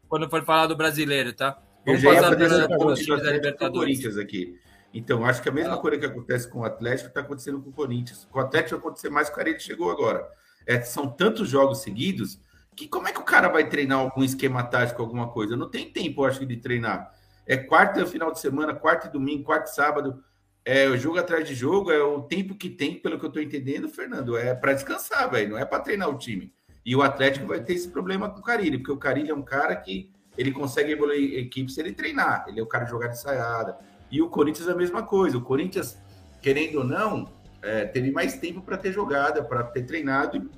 quando 0.08 0.28
for 0.28 0.44
falar 0.44 0.66
do 0.66 0.76
brasileiro, 0.76 1.32
tá? 1.32 1.56
Vamos 1.86 2.02
passar 2.02 2.36
pela, 2.36 2.68
pelos 2.68 3.00
times 3.00 3.22
da 3.22 3.32
Libertadores. 3.32 3.98
Corinthians 3.98 4.18
aqui. 4.18 4.58
Então, 4.92 5.24
acho 5.24 5.42
que 5.42 5.48
a 5.48 5.52
mesma 5.52 5.78
coisa 5.78 5.98
que 5.98 6.06
acontece 6.06 6.48
com 6.48 6.60
o 6.60 6.64
Atlético 6.64 7.08
está 7.08 7.20
acontecendo 7.20 7.60
com 7.60 7.70
o 7.70 7.72
Corinthians. 7.72 8.26
Com 8.30 8.38
o 8.38 8.42
Atlético 8.42 8.70
vai 8.70 8.80
acontecer 8.80 9.08
mais 9.08 9.28
com 9.28 9.34
o 9.34 9.36
Carilli 9.36 9.60
chegou 9.60 9.90
agora. 9.90 10.28
É, 10.66 10.80
são 10.82 11.08
tantos 11.08 11.48
jogos 11.48 11.78
seguidos 11.78 12.40
que 12.74 12.88
como 12.88 13.08
é 13.08 13.12
que 13.12 13.20
o 13.20 13.24
cara 13.24 13.48
vai 13.48 13.68
treinar 13.68 13.98
algum 13.98 14.24
esquema 14.24 14.62
tático, 14.62 15.02
alguma 15.02 15.28
coisa? 15.28 15.56
Não 15.56 15.68
tem 15.68 15.90
tempo, 15.90 16.22
eu 16.22 16.26
acho, 16.26 16.46
de 16.46 16.56
treinar. 16.56 17.12
É 17.46 17.56
quarta 17.56 18.04
final 18.06 18.32
de 18.32 18.40
semana, 18.40 18.74
quarta 18.74 19.06
e 19.06 19.10
domingo, 19.10 19.44
quarta 19.44 19.70
e 19.70 19.74
sábado. 19.74 20.22
É 20.64 20.94
jogo 20.96 21.18
atrás 21.18 21.46
de 21.46 21.54
jogo, 21.54 21.90
é 21.90 22.02
o 22.02 22.22
tempo 22.22 22.54
que 22.54 22.68
tem, 22.68 22.94
pelo 22.94 23.18
que 23.18 23.24
eu 23.24 23.28
estou 23.28 23.42
entendendo, 23.42 23.88
Fernando. 23.88 24.36
É 24.36 24.54
para 24.54 24.72
descansar, 24.72 25.30
velho. 25.30 25.50
Não 25.50 25.58
é 25.58 25.64
para 25.64 25.80
treinar 25.80 26.08
o 26.08 26.18
time. 26.18 26.52
E 26.84 26.96
o 26.96 27.02
Atlético 27.02 27.46
vai 27.46 27.60
ter 27.62 27.74
esse 27.74 27.88
problema 27.88 28.30
com 28.30 28.40
o 28.40 28.42
Carilli, 28.42 28.78
porque 28.78 28.92
o 28.92 28.96
Carilli 28.96 29.30
é 29.30 29.34
um 29.34 29.42
cara 29.42 29.76
que 29.76 30.10
ele 30.36 30.52
consegue 30.52 30.92
evoluir 30.92 31.38
equipe 31.38 31.70
se 31.70 31.80
ele 31.80 31.92
treinar. 31.92 32.44
Ele 32.48 32.60
é 32.60 32.62
o 32.62 32.66
cara 32.66 32.84
de 32.84 32.90
jogar 32.90 33.08
de 33.08 33.20
saiada. 33.20 33.78
E 34.10 34.20
o 34.20 34.28
Corinthians 34.28 34.68
é 34.68 34.72
a 34.72 34.76
mesma 34.76 35.02
coisa. 35.02 35.38
O 35.38 35.42
Corinthians, 35.42 35.98
querendo 36.42 36.78
ou 36.78 36.84
não, 36.84 37.28
é, 37.62 37.84
teve 37.84 38.10
mais 38.10 38.38
tempo 38.38 38.60
para 38.60 38.76
ter 38.76 38.92
jogada, 38.92 39.42
para 39.42 39.62
ter 39.62 39.82
treinado, 39.82 40.50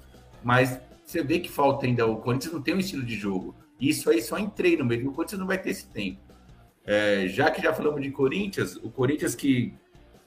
mas 0.42 0.80
você 1.04 1.22
vê 1.22 1.38
que 1.38 1.50
falta 1.50 1.86
ainda. 1.86 2.06
O 2.06 2.16
Corinthians 2.16 2.52
não 2.52 2.62
tem 2.62 2.74
um 2.74 2.78
estilo 2.78 3.02
de 3.02 3.16
jogo. 3.16 3.54
Isso 3.80 4.08
aí 4.08 4.22
só 4.22 4.38
em 4.38 4.48
treino 4.48 4.84
mesmo. 4.84 5.10
O 5.10 5.12
Corinthians 5.12 5.40
não 5.40 5.46
vai 5.46 5.58
ter 5.58 5.70
esse 5.70 5.86
tempo. 5.88 6.20
É, 6.84 7.26
já 7.28 7.50
que 7.50 7.62
já 7.62 7.72
falamos 7.72 8.00
de 8.00 8.10
Corinthians, 8.10 8.76
o 8.76 8.90
Corinthians 8.90 9.34
que 9.34 9.74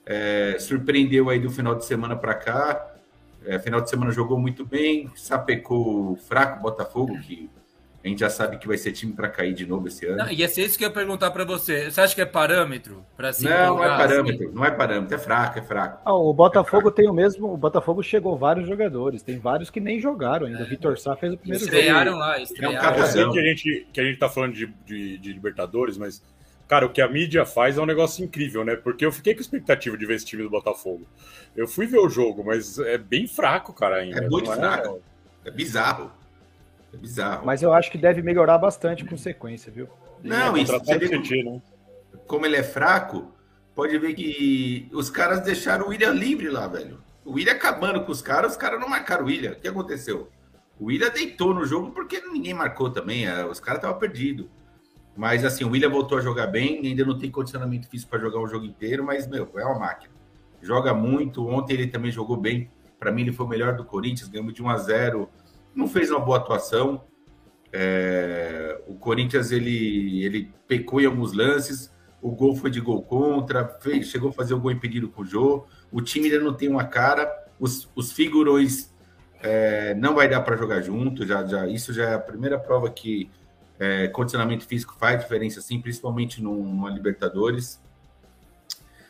é, 0.06 0.58
surpreendeu 0.60 1.30
aí 1.30 1.40
do 1.40 1.50
final 1.50 1.76
de 1.76 1.86
semana 1.86 2.16
para 2.16 2.36
cá, 2.36 2.96
é, 3.46 3.60
final 3.60 3.82
de 3.82 3.90
semana 3.90 4.12
jogou 4.12 4.40
muito 4.40 4.66
bem, 4.66 5.12
sapecou 5.16 6.16
fraco 6.16 6.62
Botafogo, 6.62 7.20
que 7.22 7.50
a 8.06 8.08
gente 8.08 8.20
já 8.20 8.30
sabe 8.30 8.58
que 8.60 8.68
vai 8.68 8.78
ser 8.78 8.92
time 8.92 9.14
para 9.14 9.28
cair 9.28 9.52
de 9.52 9.66
novo 9.66 9.88
esse 9.88 10.06
ano. 10.06 10.18
Não, 10.18 10.32
e 10.32 10.44
é 10.44 10.46
isso 10.46 10.78
que 10.78 10.84
eu 10.84 10.90
ia 10.90 10.94
perguntar 10.94 11.32
para 11.32 11.44
você. 11.44 11.90
Você 11.90 12.00
acha 12.00 12.14
que 12.14 12.22
é 12.22 12.26
parâmetro 12.26 13.04
para 13.18 13.34
se 13.34 13.44
Não, 13.44 13.78
não 13.78 13.84
é 13.84 13.88
parâmetro, 13.88 14.46
assim? 14.46 14.56
não 14.56 14.66
é 14.66 14.70
parâmetro, 14.70 15.16
é 15.16 15.18
fraco, 15.18 15.58
é 15.58 15.62
fraco. 15.64 16.02
Ah, 16.06 16.14
o 16.14 16.32
Botafogo 16.32 16.90
é 16.90 16.92
tem 16.92 17.10
o 17.10 17.14
mesmo, 17.14 17.52
o 17.52 17.58
Botafogo 17.58 18.04
chegou 18.04 18.38
vários 18.38 18.68
jogadores, 18.68 19.24
tem 19.24 19.40
vários 19.40 19.72
que 19.72 19.80
nem 19.80 20.00
jogaram 20.00 20.46
ainda. 20.46 20.62
É. 20.62 20.66
Vitor 20.66 21.00
Sá 21.00 21.16
fez 21.16 21.34
o 21.34 21.38
primeiro 21.38 21.64
estrearam 21.64 22.12
jogo. 22.12 22.24
lá, 22.24 22.40
estrearam. 22.40 22.78
É 22.78 22.92
um 22.92 23.00
eu 23.00 23.08
sei 23.08 23.30
que 23.30 23.40
a 23.40 23.44
gente 23.44 23.88
que 23.92 24.00
a 24.00 24.04
gente 24.04 24.20
tá 24.20 24.30
falando 24.30 24.54
de, 24.54 24.68
de, 24.86 25.18
de 25.18 25.34
Libertadores, 25.34 25.98
mas 25.98 26.22
Cara, 26.68 26.88
o 26.88 26.90
que 26.90 27.00
a 27.00 27.08
mídia 27.08 27.46
faz 27.46 27.78
é 27.78 27.82
um 27.82 27.86
negócio 27.86 28.26
incrível, 28.26 28.66
né? 28.66 28.76
Porque 28.76 29.06
eu 29.06 29.12
fiquei 29.12 29.36
com 29.36 29.42
expectativa 29.42 29.96
de 29.96 30.04
ver 30.04 30.16
esse 30.16 30.26
time 30.26 30.42
do 30.42 30.50
Botafogo. 30.50 31.08
Eu 31.56 31.68
fui 31.68 31.86
ver 31.86 32.00
o 32.00 32.10
jogo, 32.10 32.44
mas 32.44 32.80
é 32.80 32.98
bem 32.98 33.28
fraco, 33.28 33.72
cara, 33.72 33.98
ainda. 33.98 34.18
É 34.18 34.28
muito 34.28 34.52
fraco. 34.52 35.00
É... 35.44 35.50
é 35.50 35.52
bizarro. 35.52 36.12
É 36.96 36.98
bizarro. 36.98 37.46
Mas 37.46 37.62
eu 37.62 37.74
acho 37.74 37.92
que 37.92 37.98
deve 37.98 38.22
melhorar 38.22 38.58
bastante 38.58 39.04
com 39.06 39.18
sequência, 39.18 39.72
viu? 39.72 39.88
Não, 40.24 40.58
isso 40.58 40.78
você 40.80 41.44
né? 41.44 41.62
como 42.26 42.46
ele 42.46 42.56
é 42.56 42.64
fraco, 42.64 43.32
pode 43.76 43.98
ver 43.98 44.14
que 44.14 44.90
os 44.92 45.10
caras 45.10 45.42
deixaram 45.42 45.86
o 45.86 45.90
William 45.90 46.12
livre 46.12 46.50
lá, 46.50 46.68
velho. 46.68 47.04
O 47.24 47.34
William 47.34 47.54
acabando 47.54 48.04
com 48.04 48.12
os 48.12 48.22
caras, 48.22 48.54
os 48.54 48.58
caras 48.58 48.80
não 48.80 48.88
marcaram 48.88 49.24
o 49.24 49.28
William. 49.28 49.52
O 49.52 49.56
que 49.56 49.68
aconteceu? 49.68 50.30
O 50.80 50.86
William 50.86 51.10
deitou 51.10 51.54
no 51.54 51.66
jogo 51.66 51.92
porque 51.92 52.22
ninguém 52.22 52.54
marcou 52.54 52.90
também. 52.90 53.26
É, 53.26 53.46
os 53.46 53.60
caras 53.60 53.80
estavam 53.80 54.00
perdidos. 54.00 54.48
Mas 55.16 55.46
assim, 55.46 55.64
o 55.64 55.70
William 55.70 55.90
voltou 55.90 56.18
a 56.18 56.22
jogar 56.22 56.48
bem, 56.48 56.86
ainda 56.86 57.06
não 57.06 57.18
tem 57.18 57.32
condicionamento 57.32 57.88
físico 57.88 58.10
para 58.10 58.20
jogar 58.20 58.40
o 58.40 58.48
jogo 58.48 58.66
inteiro, 58.66 59.04
mas, 59.04 59.28
meu, 59.28 59.50
é 59.56 59.66
uma 59.66 59.80
máquina. 59.80 60.14
Joga 60.62 60.94
muito. 60.94 61.48
Ontem 61.48 61.74
ele 61.74 61.88
também 61.88 62.12
jogou 62.12 62.36
bem. 62.36 62.70
Para 63.00 63.12
mim, 63.12 63.22
ele 63.22 63.32
foi 63.32 63.46
o 63.46 63.50
melhor 63.50 63.76
do 63.76 63.86
Corinthians, 63.86 64.28
ganhamos 64.28 64.54
de 64.54 64.62
1 64.62 64.70
a 64.70 64.78
0 64.78 65.30
não 65.76 65.88
fez 65.88 66.10
uma 66.10 66.20
boa 66.20 66.38
atuação. 66.38 67.04
É, 67.72 68.82
o 68.88 68.96
Corinthians 68.96 69.52
ele, 69.52 70.24
ele 70.24 70.52
pecou 70.68 71.02
em 71.02 71.06
alguns 71.06 71.34
lances. 71.34 71.94
O 72.22 72.32
gol 72.32 72.56
foi 72.56 72.72
de 72.72 72.80
gol 72.80 73.04
contra, 73.04 73.68
fez, 73.68 74.08
chegou 74.08 74.30
a 74.30 74.34
fazer 74.34 74.54
o 74.54 74.60
gol 74.60 74.72
impedido 74.72 75.10
com 75.10 75.22
o 75.22 75.26
Jô. 75.26 75.66
O 75.92 76.02
time 76.02 76.26
ainda 76.26 76.44
não 76.44 76.54
tem 76.54 76.70
uma 76.70 76.86
cara. 76.86 77.30
Os, 77.60 77.90
os 77.96 78.12
figurões 78.12 78.94
é, 79.44 79.94
não 79.94 80.16
vai 80.16 80.28
dar 80.28 80.42
para 80.42 80.56
jogar 80.56 80.82
junto. 80.82 81.26
Já, 81.26 81.46
já, 81.46 81.68
isso 81.68 81.94
já 81.94 82.06
é 82.10 82.14
a 82.16 82.20
primeira 82.20 82.58
prova 82.58 82.90
que 82.90 83.30
é, 83.78 84.08
condicionamento 84.08 84.66
físico 84.66 84.96
faz 84.98 85.20
diferença, 85.20 85.62
sim, 85.62 85.80
principalmente 85.80 86.42
numa 86.42 86.90
Libertadores. 86.90 87.84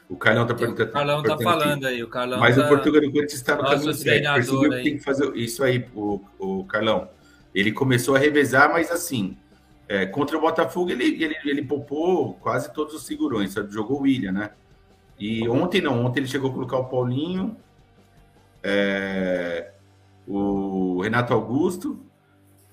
O 0.07 0.15
Carlão 0.15 0.45
tá 0.45 0.53
perguntando. 0.53 0.89
O 0.89 0.93
Carlão 0.93 1.23
tá 1.23 1.37
falando 1.37 1.85
aqui. 1.85 1.95
aí, 1.95 2.03
o 2.03 2.07
Carlão. 2.07 2.39
Mas 2.39 2.55
tá... 2.55 2.65
o 2.65 2.67
Portugal 2.67 3.01
do 3.01 3.11
Corinthians 3.11 3.33
está 3.33 3.55
no 3.55 3.63
caminho 3.63 3.93
certo. 3.93 4.33
Percebeu 4.33 4.69
que 4.69 4.83
tem 4.83 4.97
que 4.97 5.03
fazer 5.03 5.35
isso 5.35 5.63
aí, 5.63 5.85
o, 5.95 6.21
o 6.39 6.63
Carlão. 6.65 7.09
Ele 7.53 7.71
começou 7.71 8.15
a 8.15 8.19
revezar, 8.19 8.71
mas 8.71 8.91
assim, 8.91 9.37
é, 9.87 10.05
contra 10.05 10.37
o 10.37 10.41
Botafogo 10.41 10.91
ele, 10.91 11.23
ele, 11.23 11.35
ele 11.45 11.61
poupou 11.63 12.33
quase 12.35 12.73
todos 12.73 12.93
os 12.93 13.05
segurões, 13.05 13.53
sabe? 13.53 13.71
jogou 13.73 13.99
o 13.99 14.01
William, 14.03 14.31
né? 14.31 14.51
E 15.17 15.47
ontem 15.47 15.81
não, 15.81 16.05
ontem 16.05 16.19
ele 16.19 16.27
chegou 16.27 16.49
a 16.49 16.53
colocar 16.53 16.77
o 16.77 16.85
Paulinho, 16.85 17.55
é, 18.61 19.71
o 20.27 21.01
Renato 21.01 21.33
Augusto, 21.33 21.99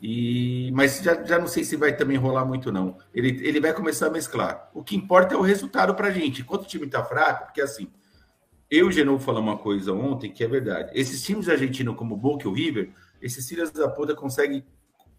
e, 0.05 0.73
mas 0.73 1.01
já, 1.01 1.23
já 1.23 1.39
não 1.39 1.47
sei 1.47 1.63
se 1.63 1.77
vai 1.77 1.95
também 1.95 2.17
rolar 2.17 2.45
muito, 2.45 2.73
não. 2.73 2.99
Ele, 3.15 3.39
ele 3.47 3.61
vai 3.61 3.73
começar 3.73 4.09
a 4.09 4.11
mesclar. 4.11 4.69
O 4.75 4.83
que 4.83 4.97
importa 4.97 5.37
é 5.37 5.39
o 5.39 5.43
resultado 5.43 5.95
para 5.95 6.09
a 6.09 6.11
gente. 6.11 6.43
Enquanto 6.43 6.63
o 6.63 6.67
time 6.67 6.87
está 6.87 7.05
fraco, 7.05 7.45
porque 7.45 7.61
assim, 7.61 7.89
eu 8.69 8.91
e 8.91 9.03
o 9.03 9.19
falamos 9.21 9.53
uma 9.53 9.59
coisa 9.59 9.93
ontem 9.93 10.33
que 10.33 10.43
é 10.43 10.49
verdade. 10.49 10.91
Esses 10.93 11.23
times 11.23 11.49
argentinos 11.49 11.95
como 11.95 12.17
o 12.17 12.19
Boca 12.19 12.45
e 12.45 12.49
o 12.49 12.53
River, 12.53 12.91
esses 13.23 13.49
filhos 13.49 13.71
da 13.71 13.89
puta 13.89 14.13
conseguem 14.13 14.65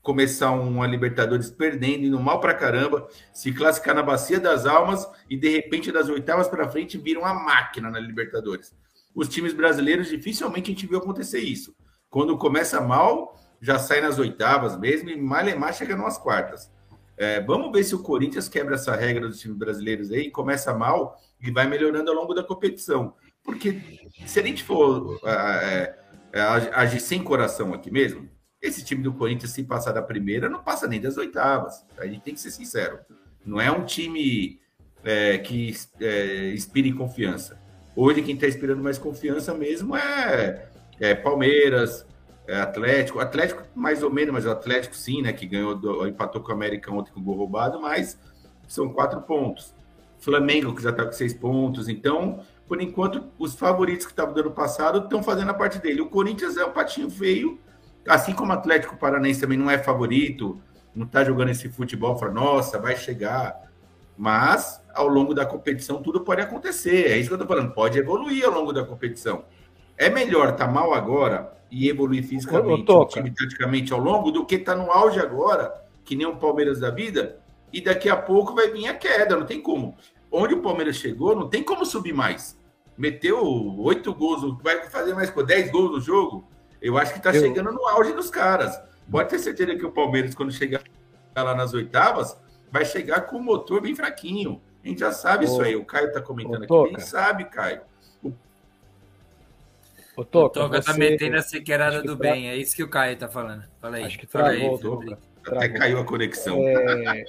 começar 0.02 0.52
uma 0.52 0.86
Libertadores 0.86 1.50
perdendo, 1.50 2.06
indo 2.06 2.19
mal 2.19 2.41
para 2.41 2.54
caramba, 2.54 3.08
se 3.32 3.54
classificar 3.54 3.96
na 3.96 4.04
bacia 4.04 4.38
das 4.38 4.65
almas 4.65 5.08
e 5.30 5.38
de 5.38 5.48
repente 5.48 5.93
das 5.93 6.10
oitavas 6.10 6.50
para 6.50 6.69
frente 6.69 6.98
viram 6.98 7.22
uma 7.22 7.34
máquina 7.34 7.89
na 7.89 8.02
Libertadores. 8.02 8.76
Os 9.15 9.30
times 9.30 9.54
brasileiros 9.54 10.10
dificilmente 10.10 10.72
a 10.72 10.74
gente 10.74 10.88
viu 10.88 10.98
acontecer 10.98 11.39
isso. 11.39 11.74
Quando 12.10 12.38
começa 12.38 12.82
mal, 12.82 13.33
já 13.63 13.80
sai 13.80 14.02
nas 14.02 14.19
oitavas 14.19 14.78
mesmo 14.78 15.10
e 15.10 15.15
Malemar 15.15 15.73
chega 15.73 15.95
nas 15.95 16.17
quartas. 16.17 16.69
É, 17.15 17.39
vamos 17.39 17.71
ver 17.71 17.86
se 17.86 17.95
o 17.95 18.04
Corinthians 18.04 18.49
quebra 18.49 18.76
essa 18.76 18.93
regra 18.93 19.26
dos 19.26 19.39
times 19.39 19.58
brasileiros 19.58 20.12
aí, 20.12 20.30
começa 20.30 20.73
mal 20.73 21.17
e 21.39 21.49
vai 21.49 21.65
melhorando 21.65 22.12
ao 22.12 22.17
longo 22.17 22.34
da 22.34 22.43
competição. 22.43 23.13
Porque 23.41 23.82
se 24.26 24.38
a 24.38 24.43
gente 24.43 24.65
for 24.65 25.17
é, 25.23 25.95
é, 26.34 26.41
agir 26.73 26.99
sem 26.99 27.23
coração 27.23 27.73
aqui 27.73 27.89
mesmo, 27.89 28.30
esse 28.62 28.84
time 28.84 29.02
do 29.02 29.13
Corinthians, 29.13 29.52
se 29.52 29.63
passar 29.63 29.93
da 29.93 30.02
primeira, 30.02 30.49
não 30.49 30.62
passa 30.62 30.86
nem 30.86 30.99
das 30.99 31.15
oitavas. 31.15 31.86
A 31.97 32.06
gente 32.06 32.19
tem 32.21 32.34
que 32.34 32.41
ser 32.41 32.52
sincero. 32.52 32.99
Não 33.45 33.62
é 33.62 33.71
um 33.71 33.86
time 33.86 34.60
é, 35.06 35.38
que 35.38 35.73
é, 36.02 36.52
inspire 36.52 36.91
confiança. 36.91 37.58
Hoje, 37.95 38.21
quem 38.23 38.36
está 38.36 38.45
inspirando 38.45 38.84
mais 38.84 38.97
confiança 38.97 39.54
mesmo 39.54 39.95
é, 39.95 40.67
é 40.99 41.15
Palmeiras, 41.15 42.02
é, 42.02 42.12
Atlético, 42.48 43.20
Atlético 43.20 43.64
mais 43.74 44.04
ou 44.04 44.12
menos, 44.12 44.34
mas 44.34 44.46
o 44.46 44.52
Atlético 44.52 44.96
sim, 44.96 45.22
né? 45.22 45.32
Que 45.32 45.46
ganhou, 45.46 46.08
empatou 46.08 46.42
com 46.42 46.52
o 46.52 46.54
América 46.54 46.92
ontem 46.92 47.12
com 47.12 47.20
o 47.20 47.24
gol 47.24 47.36
roubado, 47.36 47.80
mas 47.82 48.20
são 48.68 48.90
quatro 48.90 49.22
pontos. 49.22 49.74
Flamengo, 50.20 50.74
que 50.74 50.82
já 50.82 50.90
está 50.90 51.06
com 51.06 51.12
seis 51.12 51.34
pontos. 51.34 51.90
Então, 51.90 52.42
por 52.68 52.82
enquanto, 52.82 53.26
os 53.38 53.56
favoritos 53.56 54.06
que 54.06 54.12
estavam 54.12 54.34
do 54.34 54.40
ano 54.40 54.52
passado 54.52 55.00
estão 55.00 55.22
fazendo 55.22 55.52
a 55.52 55.54
parte 55.54 55.80
dele. 55.80 56.02
O 56.02 56.10
Corinthians 56.10 56.58
é 56.58 56.66
um 56.66 56.72
patinho 56.72 57.10
feio, 57.10 57.60
assim 58.08 58.34
como 58.34 58.52
o 58.52 58.56
Atlético 58.56 58.98
Paranaense 58.98 59.42
também 59.42 59.58
não 59.58 59.70
é 59.70 59.78
favorito, 59.78 60.60
não 60.96 61.06
está 61.06 61.24
jogando 61.24 61.50
esse 61.50 61.70
futebol, 61.70 62.18
fala, 62.18 62.32
nossa, 62.32 62.80
vai 62.80 62.96
chegar. 62.96 63.62
Mas, 64.18 64.82
ao 64.94 65.08
longo 65.08 65.34
da 65.34 65.46
competição, 65.46 66.02
tudo 66.02 66.22
pode 66.22 66.42
acontecer. 66.42 67.08
É 67.08 67.18
isso 67.18 67.28
que 67.30 67.34
eu 67.34 67.42
estou 67.42 67.48
falando, 67.48 67.74
pode 67.74 67.98
evoluir 67.98 68.46
ao 68.46 68.52
longo 68.52 68.72
da 68.72 68.86
competição. 68.86 69.44
É 69.98 70.10
melhor 70.10 70.50
estar 70.50 70.68
tá 70.68 70.72
mal 70.72 70.94
agora 70.94 71.52
e 71.74 71.90
evoluir 71.90 72.24
fisicamente, 72.24 72.92
o 72.92 73.06
time 73.06 73.32
taticamente 73.32 73.92
ao 73.92 74.00
longo, 74.00 74.32
do 74.32 74.46
que 74.46 74.60
tá 74.60 74.76
no 74.76 74.92
auge 74.92 75.20
agora, 75.20 75.74
que 76.06 76.16
nem 76.16 76.28
o 76.28 76.36
Palmeiras 76.36 76.80
da 76.80 76.92
vida, 76.92 77.40
e 77.74 77.82
daqui 77.82 78.08
a 78.08 78.16
pouco 78.16 78.54
vai 78.54 78.70
vir 78.70 78.88
a 78.88 78.94
queda, 78.94 79.36
não 79.36 79.44
tem 79.44 79.60
como. 79.60 79.98
Onde 80.32 80.54
o 80.54 80.62
Palmeiras 80.62 80.98
chegou, 80.98 81.36
não 81.36 81.50
tem 81.50 81.64
como 81.64 81.84
subir 81.84 82.14
mais. 82.14 82.62
Meteu 82.96 83.44
oito 83.80 84.14
gols, 84.14 84.56
vai 84.62 84.86
fazer 84.86 85.16
mais 85.16 85.34
dez 85.48 85.72
gols 85.72 85.92
no 85.94 86.00
jogo. 86.00 86.48
Eu 86.80 86.96
acho 86.96 87.12
que 87.12 87.18
está 87.18 87.34
chegando 87.34 87.72
no 87.72 87.88
auge 87.88 88.14
dos 88.14 88.30
caras. 88.30 88.80
Pode 89.10 89.30
ter 89.30 89.40
certeza 89.40 89.76
que 89.76 89.86
o 89.86 89.92
Palmeiras, 89.92 90.36
quando 90.36 90.52
chegar 90.52 90.84
lá 91.36 91.56
nas 91.56 91.74
oitavas, 91.74 92.38
vai 92.72 92.86
chegar 92.86 93.22
com 93.22 93.38
o 93.38 93.44
motor 93.44 93.82
bem 93.82 93.96
fraquinho. 93.96 94.62
A 94.84 94.88
gente 94.88 95.00
já 95.00 95.12
sabe 95.12 95.46
isso 95.46 95.60
aí. 95.60 95.76
O 95.76 95.86
Caio 95.86 96.10
está 96.10 96.22
comentando 96.22 96.64
aqui. 96.64 96.74
A 96.74 96.88
gente 96.88 97.06
sabe, 97.06 97.46
Caio. 97.46 97.82
O 100.15 100.23
Toca, 100.23 100.60
o 100.60 100.63
Toca 100.63 100.82
tá 100.82 100.93
metendo 100.93 101.38
a 101.38 101.41
sequerada 101.41 102.02
do 102.02 102.15
tra... 102.15 102.32
bem, 102.32 102.49
é 102.49 102.56
isso 102.56 102.76
que 102.76 102.84
o 102.84 102.89
Caio 102.89 103.17
tá 103.17 103.28
falando. 103.28 103.63
Fala 103.80 103.97
aí. 103.97 104.04
Acho 104.04 104.19
que 104.19 104.28
travou, 104.28 104.76
aí, 104.76 104.80
Toca. 104.80 105.19
Até 105.47 105.69
caiu 105.69 105.99
a 105.99 106.06
conexão. 106.06 106.58
É... 106.67 107.26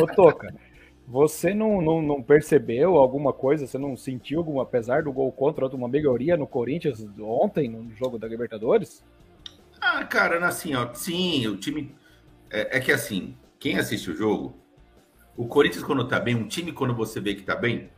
ô, 0.00 0.06
Toca, 0.06 0.54
você 1.06 1.52
não, 1.54 1.80
não, 1.80 2.02
não, 2.02 2.22
percebeu 2.22 2.96
alguma 2.96 3.32
coisa? 3.32 3.66
Você 3.66 3.78
não 3.78 3.96
sentiu 3.96 4.38
alguma, 4.38 4.62
apesar 4.62 5.02
do 5.02 5.12
gol 5.12 5.32
contra, 5.32 5.66
uma 5.68 5.88
melhoria 5.88 6.36
no 6.36 6.46
Corinthians 6.46 7.04
ontem, 7.18 7.68
no 7.68 7.94
jogo 7.94 8.18
da 8.18 8.28
Libertadores? 8.28 9.02
Ah, 9.80 10.04
cara, 10.04 10.44
assim, 10.46 10.74
ó, 10.74 10.92
sim, 10.94 11.46
o 11.46 11.56
time. 11.56 11.94
É, 12.50 12.78
é 12.78 12.80
que 12.80 12.92
assim, 12.92 13.36
quem 13.58 13.78
assiste 13.78 14.10
o 14.10 14.16
jogo, 14.16 14.56
o 15.36 15.46
Corinthians, 15.46 15.84
quando 15.84 16.06
tá 16.06 16.20
bem, 16.20 16.34
um 16.34 16.46
time, 16.46 16.72
quando 16.72 16.94
você 16.94 17.20
vê 17.20 17.34
que 17.34 17.42
tá 17.42 17.56
bem, 17.56 17.90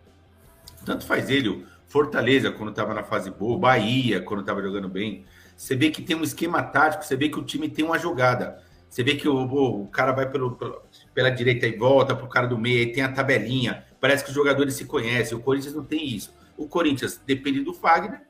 tanto 0.84 1.04
faz 1.06 1.28
ele, 1.28 1.48
o 1.48 1.66
Fortaleza, 1.86 2.50
quando 2.50 2.70
estava 2.70 2.92
na 2.92 3.02
fase 3.02 3.30
boa, 3.30 3.58
Bahia, 3.58 4.20
quando 4.20 4.40
estava 4.40 4.60
jogando 4.62 4.88
bem. 4.88 5.24
Você 5.56 5.74
vê 5.74 5.90
que 5.90 6.02
tem 6.02 6.16
um 6.16 6.22
esquema 6.22 6.62
tático, 6.62 7.04
você 7.04 7.16
vê 7.16 7.28
que 7.28 7.38
o 7.38 7.44
time 7.44 7.68
tem 7.68 7.84
uma 7.84 7.98
jogada. 7.98 8.62
Você 8.88 9.02
vê 9.02 9.14
que 9.14 9.28
o, 9.28 9.82
o 9.82 9.86
cara 9.88 10.12
vai 10.12 10.30
pelo, 10.30 10.52
pelo, 10.56 10.82
pela 11.14 11.30
direita 11.30 11.66
e 11.66 11.76
volta 11.76 12.14
para 12.14 12.24
o 12.24 12.28
cara 12.28 12.46
do 12.46 12.58
meio, 12.58 12.80
aí 12.80 12.92
tem 12.92 13.02
a 13.02 13.12
tabelinha. 13.12 13.84
Parece 14.00 14.24
que 14.24 14.30
os 14.30 14.34
jogadores 14.34 14.74
se 14.74 14.84
conhecem. 14.84 15.36
O 15.36 15.40
Corinthians 15.40 15.74
não 15.74 15.84
tem 15.84 16.04
isso. 16.06 16.34
O 16.56 16.68
Corinthians 16.68 17.20
depende 17.26 17.60
do 17.60 17.72
Fagner 17.72 18.22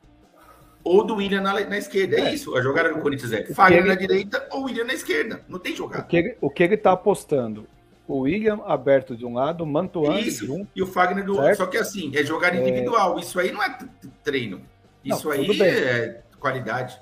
ou 0.82 1.04
do 1.04 1.16
William 1.16 1.40
na, 1.40 1.52
na 1.52 1.78
esquerda. 1.78 2.16
É, 2.16 2.20
é, 2.20 2.34
isso. 2.34 2.56
A 2.56 2.62
jogada 2.62 2.92
do 2.92 3.00
Corinthians 3.00 3.32
é 3.32 3.44
Fagner 3.46 3.80
ele... 3.80 3.88
na 3.88 3.94
direita 3.94 4.48
ou 4.52 4.64
William 4.64 4.84
na 4.84 4.94
esquerda. 4.94 5.44
Não 5.48 5.58
tem 5.58 5.74
jogada. 5.74 6.04
O 6.04 6.06
que 6.06 6.16
ele, 6.16 6.36
o 6.40 6.50
que 6.50 6.62
ele 6.62 6.76
tá 6.76 6.92
apostando? 6.92 7.66
O 8.06 8.20
William 8.20 8.60
aberto 8.64 9.16
de 9.16 9.26
um 9.26 9.34
lado, 9.34 9.66
Mantuan 9.66 10.20
Isso, 10.20 10.46
junto, 10.46 10.68
e 10.76 10.82
o 10.82 10.86
Fagner 10.86 11.24
do 11.24 11.36
outro. 11.36 11.56
Só 11.56 11.66
que 11.66 11.76
assim, 11.76 12.12
é 12.14 12.24
jogada 12.24 12.56
individual. 12.56 13.16
É... 13.16 13.20
Isso 13.20 13.38
aí 13.38 13.50
não 13.50 13.62
é 13.62 13.78
treino. 14.22 14.60
Isso 15.04 15.28
não, 15.28 15.32
aí 15.32 15.62
é 15.62 16.22
qualidade. 16.38 17.00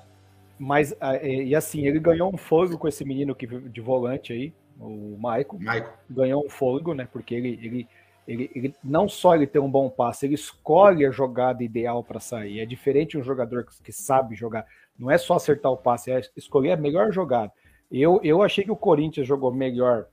Mas, 0.57 0.95
e 1.21 1.53
assim, 1.53 1.85
ele 1.85 1.99
ganhou 1.99 2.33
um 2.33 2.37
fôlego 2.37 2.77
com 2.77 2.87
esse 2.87 3.03
menino 3.03 3.35
que 3.35 3.45
de 3.45 3.81
volante 3.81 4.33
aí, 4.33 4.53
o 4.79 5.17
Maico. 5.19 5.61
Maico. 5.61 5.91
Ganhou 6.09 6.45
um 6.45 6.49
fôlego, 6.49 6.93
né? 6.93 7.07
Porque 7.11 7.35
ele, 7.35 7.59
ele 7.61 7.87
ele, 8.27 8.49
ele, 8.55 8.75
não 8.83 9.07
só 9.07 9.35
ele 9.35 9.45
tem 9.45 9.61
um 9.61 9.69
bom 9.69 9.89
passe, 9.89 10.25
ele 10.25 10.33
escolhe 10.33 11.05
a 11.05 11.11
jogada 11.11 11.63
ideal 11.63 12.03
para 12.03 12.19
sair. 12.19 12.59
É 12.59 12.65
diferente 12.65 13.17
um 13.17 13.23
jogador 13.23 13.65
que, 13.65 13.83
que, 13.83 13.91
sabe 13.91 14.35
jogar. 14.35 14.65
Não 14.97 15.11
é 15.11 15.17
só 15.17 15.35
acertar 15.35 15.71
o 15.71 15.77
passe, 15.77 16.11
é 16.11 16.21
escolher 16.35 16.71
a 16.71 16.77
melhor 16.77 17.11
jogada. 17.11 17.51
Eu, 17.91 18.19
eu 18.23 18.41
achei 18.41 18.63
que 18.63 18.71
o 18.71 18.75
Corinthians 18.75 19.27
jogou 19.27 19.53
melhor. 19.53 20.07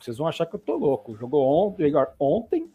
Vocês 0.00 0.18
vão 0.18 0.26
achar 0.26 0.46
que 0.46 0.54
eu 0.54 0.60
tô 0.60 0.76
louco. 0.76 1.16
Jogou 1.16 1.44
on, 1.44 1.74
melhor 1.78 2.12
ontem 2.18 2.70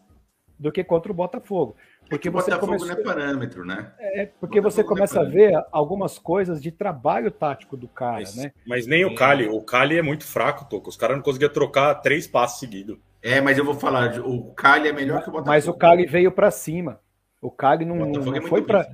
do 0.59 0.71
que 0.71 0.83
contra 0.83 1.11
o 1.11 1.15
Botafogo. 1.15 1.75
Porque 2.09 2.27
é 2.27 2.31
você 2.31 2.51
Botafogo 2.51 2.77
começou... 2.77 2.87
não 2.87 2.95
é 2.95 3.03
parâmetro, 3.03 3.65
né? 3.65 3.91
É, 3.99 4.25
porque 4.39 4.61
Botafogo 4.61 4.71
você 4.71 4.81
é 4.81 4.83
começa 4.83 5.19
é 5.19 5.21
a 5.21 5.25
ver 5.25 5.65
algumas 5.71 6.19
coisas 6.19 6.61
de 6.61 6.71
trabalho 6.71 7.31
tático 7.31 7.75
do 7.75 7.87
cara, 7.87 8.19
mas, 8.19 8.35
né? 8.35 8.51
Mas 8.65 8.87
nem 8.87 9.05
o 9.05 9.15
Cali. 9.15 9.47
O 9.47 9.61
Cali 9.61 9.97
é 9.97 10.01
muito 10.01 10.25
fraco, 10.25 10.65
Toco. 10.69 10.89
Os 10.89 10.97
caras 10.97 11.17
não 11.17 11.23
conseguiam 11.23 11.51
trocar 11.51 11.95
três 11.95 12.27
passes 12.27 12.59
seguidos. 12.59 12.97
É, 13.21 13.39
mas 13.39 13.57
eu 13.57 13.65
vou 13.65 13.75
falar, 13.75 14.19
o 14.19 14.53
Cali 14.53 14.89
é 14.89 14.93
melhor 14.93 15.23
que 15.23 15.29
o 15.29 15.31
Botafogo. 15.31 15.49
Mas 15.49 15.67
o 15.67 15.73
Cali 15.73 16.05
veio 16.05 16.31
para 16.31 16.51
cima. 16.51 16.99
O 17.41 17.49
Cali 17.49 17.85
não, 17.85 17.95
não 17.95 18.35
é 18.35 18.41
foi 18.41 18.61
para 18.61 18.87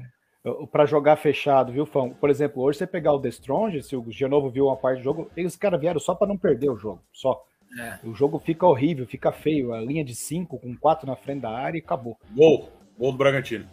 para 0.71 0.85
jogar 0.85 1.17
fechado, 1.17 1.71
viu, 1.71 1.85
Fão? 1.85 2.11
Por 2.11 2.29
exemplo, 2.29 2.63
hoje 2.63 2.79
você 2.79 2.87
pegar 2.87 3.13
o 3.13 3.19
The 3.19 3.29
Strong, 3.29 3.81
se 3.83 3.95
o 3.95 4.05
Genovo 4.09 4.49
viu 4.49 4.67
uma 4.67 4.77
parte 4.77 4.99
do 4.99 5.03
jogo, 5.03 5.29
eles 5.35 5.55
caras 5.55 5.79
vieram 5.79 5.99
só 5.99 6.15
para 6.15 6.27
não 6.27 6.37
perder 6.37 6.69
o 6.69 6.77
jogo, 6.77 7.03
só. 7.11 7.43
É. 7.77 7.99
O 8.03 8.13
jogo 8.13 8.39
fica 8.39 8.65
horrível, 8.65 9.05
fica 9.05 9.31
feio. 9.31 9.73
A 9.73 9.81
linha 9.81 10.03
de 10.03 10.15
5 10.15 10.57
com 10.57 10.75
4 10.75 11.07
na 11.07 11.15
frente 11.15 11.41
da 11.41 11.51
área 11.51 11.77
e 11.77 11.81
acabou. 11.81 12.17
Gol, 12.31 12.69
gol 12.97 13.11
do 13.11 13.17
Bragantino. 13.17 13.65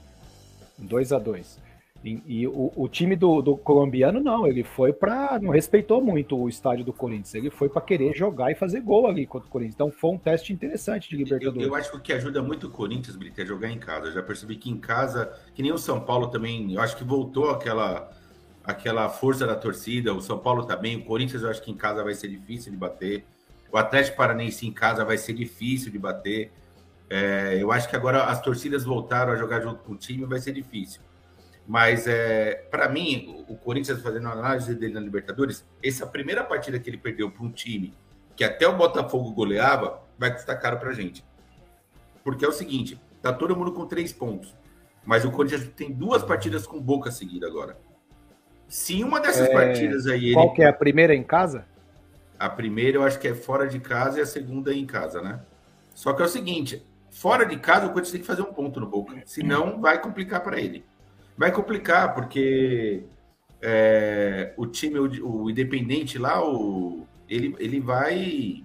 2 0.79 1.13
a 1.13 1.19
2 1.19 1.67
e, 2.05 2.23
e 2.27 2.47
o, 2.47 2.73
o, 2.77 2.89
time 2.89 3.17
do, 3.17 3.43
do, 3.43 3.57
colombiano 3.57 4.21
não, 4.21 4.47
ele 4.47 4.63
foi 4.63 4.93
para 4.93 5.39
não 5.41 5.51
respeitou 5.51 6.01
muito 6.01 6.39
o 6.39 6.49
estádio 6.49 6.85
do 6.85 6.93
Corinthians, 6.93 7.35
ele 7.35 7.51
foi 7.51 7.69
para 7.69 7.83
querer 7.83 8.15
jogar 8.15 8.53
e 8.53 8.55
fazer 8.55 8.81
gol 8.81 9.07
ali 9.07 9.27
contra 9.27 9.49
o 9.49 9.51
Corinthians. 9.51 9.75
Então 9.75 9.91
foi 9.91 10.11
um 10.11 10.19
teste 10.19 10.53
interessante 10.53 11.09
de 11.09 11.17
Libertadores. 11.17 11.63
Eu, 11.63 11.69
eu 11.69 11.75
acho 11.75 11.91
que 11.91 11.97
o 11.97 12.01
que 12.01 12.13
ajuda 12.13 12.43
muito 12.43 12.69
o 12.69 12.71
Corinthians, 12.71 13.17
Brito, 13.17 13.41
é 13.41 13.47
jogar 13.47 13.71
em 13.71 13.79
casa. 13.79 14.07
Eu 14.07 14.13
já 14.13 14.23
percebi 14.23 14.57
que 14.57 14.71
em 14.71 14.79
casa, 14.79 15.33
que 15.55 15.63
nem 15.63 15.73
o 15.73 15.79
São 15.79 16.01
Paulo 16.01 16.29
também, 16.29 16.73
eu 16.73 16.81
acho 16.81 16.97
que 16.97 17.05
voltou 17.05 17.51
aquela 17.51 18.11
aquela 18.63 19.09
força 19.09 19.47
da 19.47 19.55
torcida. 19.55 20.13
O 20.13 20.21
São 20.21 20.39
Paulo 20.39 20.65
também, 20.65 20.97
o 20.97 21.05
Corinthians 21.05 21.43
eu 21.43 21.51
acho 21.51 21.63
que 21.63 21.71
em 21.71 21.77
casa 21.77 22.03
vai 22.05 22.15
ser 22.15 22.29
difícil 22.29 22.71
de 22.73 22.79
bater. 22.79 23.25
O 23.77 23.79
Atlético 23.79 24.17
Paranaense 24.17 24.67
em 24.67 24.73
casa 24.73 25.05
vai 25.05 25.19
ser 25.19 25.35
difícil 25.35 25.93
de 25.93 25.99
bater. 25.99 26.51
É, 27.11 27.59
eu 27.61 27.71
acho 27.71 27.87
que 27.87 27.95
agora 27.95 28.25
as 28.25 28.41
torcidas 28.41 28.85
voltaram 28.85 29.35
a 29.35 29.37
jogar 29.37 29.61
junto 29.61 29.85
com 29.85 29.93
o 29.93 29.97
time, 29.99 30.25
vai 30.25 30.39
ser 30.39 30.53
difícil. 30.53 31.03
Mas, 31.69 32.07
é, 32.07 32.55
para 32.71 32.89
mim, 32.89 33.45
o 33.47 33.55
Corinthians 33.55 34.01
fazendo 34.01 34.29
a 34.29 34.33
análise 34.33 34.75
dele 34.75 34.95
na 34.95 35.01
Libertadores, 35.01 35.63
essa 35.85 36.07
primeira 36.07 36.43
partida 36.43 36.79
que 36.79 36.89
ele 36.89 36.97
perdeu 36.97 37.31
para 37.31 37.45
um 37.45 37.51
time 37.51 37.93
que 38.35 38.45
até 38.45 38.67
o 38.67 38.75
Botafogo 38.75 39.31
goleava, 39.33 40.01
vai 40.19 40.33
custar 40.33 40.59
caro 40.59 40.79
para 40.79 40.89
a 40.89 40.95
gente. 40.95 41.23
Porque 42.25 42.47
é 42.47 42.49
o 42.49 42.53
seguinte, 42.53 42.99
tá 43.21 43.31
todo 43.31 43.55
mundo 43.55 43.73
com 43.73 43.85
três 43.85 44.11
pontos. 44.11 44.57
Mas 45.05 45.27
o 45.27 45.31
Corinthians 45.31 45.69
tem 45.77 45.93
duas 45.93 46.23
partidas 46.23 46.67
com 46.67 46.81
boca 46.81 47.11
seguida 47.11 47.47
agora. 47.47 47.77
Se 48.69 49.05
uma 49.05 49.21
dessas 49.21 49.51
é... 49.51 49.53
partidas 49.53 50.07
aí. 50.07 50.33
Qual 50.33 50.55
que 50.55 50.63
é 50.63 50.67
a 50.67 50.73
primeira 50.73 51.15
em 51.15 51.23
casa? 51.23 51.67
A 52.39 52.49
primeira 52.49 52.99
eu 52.99 53.03
acho 53.03 53.19
que 53.19 53.29
é 53.29 53.35
fora 53.35 53.67
de 53.67 53.81
casa 53.81 54.19
e 54.19 54.23
a 54.23 54.27
segunda 54.27 54.73
é 54.73 54.77
em 54.77 54.87
casa, 54.87 55.21
né? 55.23 55.41
Só 55.95 56.13
que 56.13 56.23
é 56.23 56.25
o 56.25 56.29
seguinte: 56.29 56.85
fora 57.11 57.45
de 57.45 57.57
casa 57.59 57.87
o 57.87 57.89
Corinthians 57.89 58.13
tem 58.13 58.21
que 58.21 58.27
fazer 58.27 58.43
um 58.43 58.53
ponto 58.53 58.81
no 58.81 58.87
boca. 58.87 59.23
Senão 59.25 59.81
vai 59.81 60.01
complicar 60.01 60.43
para 60.43 60.61
ele. 60.61 60.85
Vai 61.37 61.53
complicar, 61.53 62.15
porque 62.15 63.05
é, 63.63 64.55
o 64.57 64.67
time, 64.67 64.99
o, 64.99 65.45
o, 65.45 65.51
Independente 65.51 66.19
lá, 66.19 66.43
o, 66.43 67.07
ele, 67.29 67.55
ele 67.59 67.81
vai. 67.81 68.65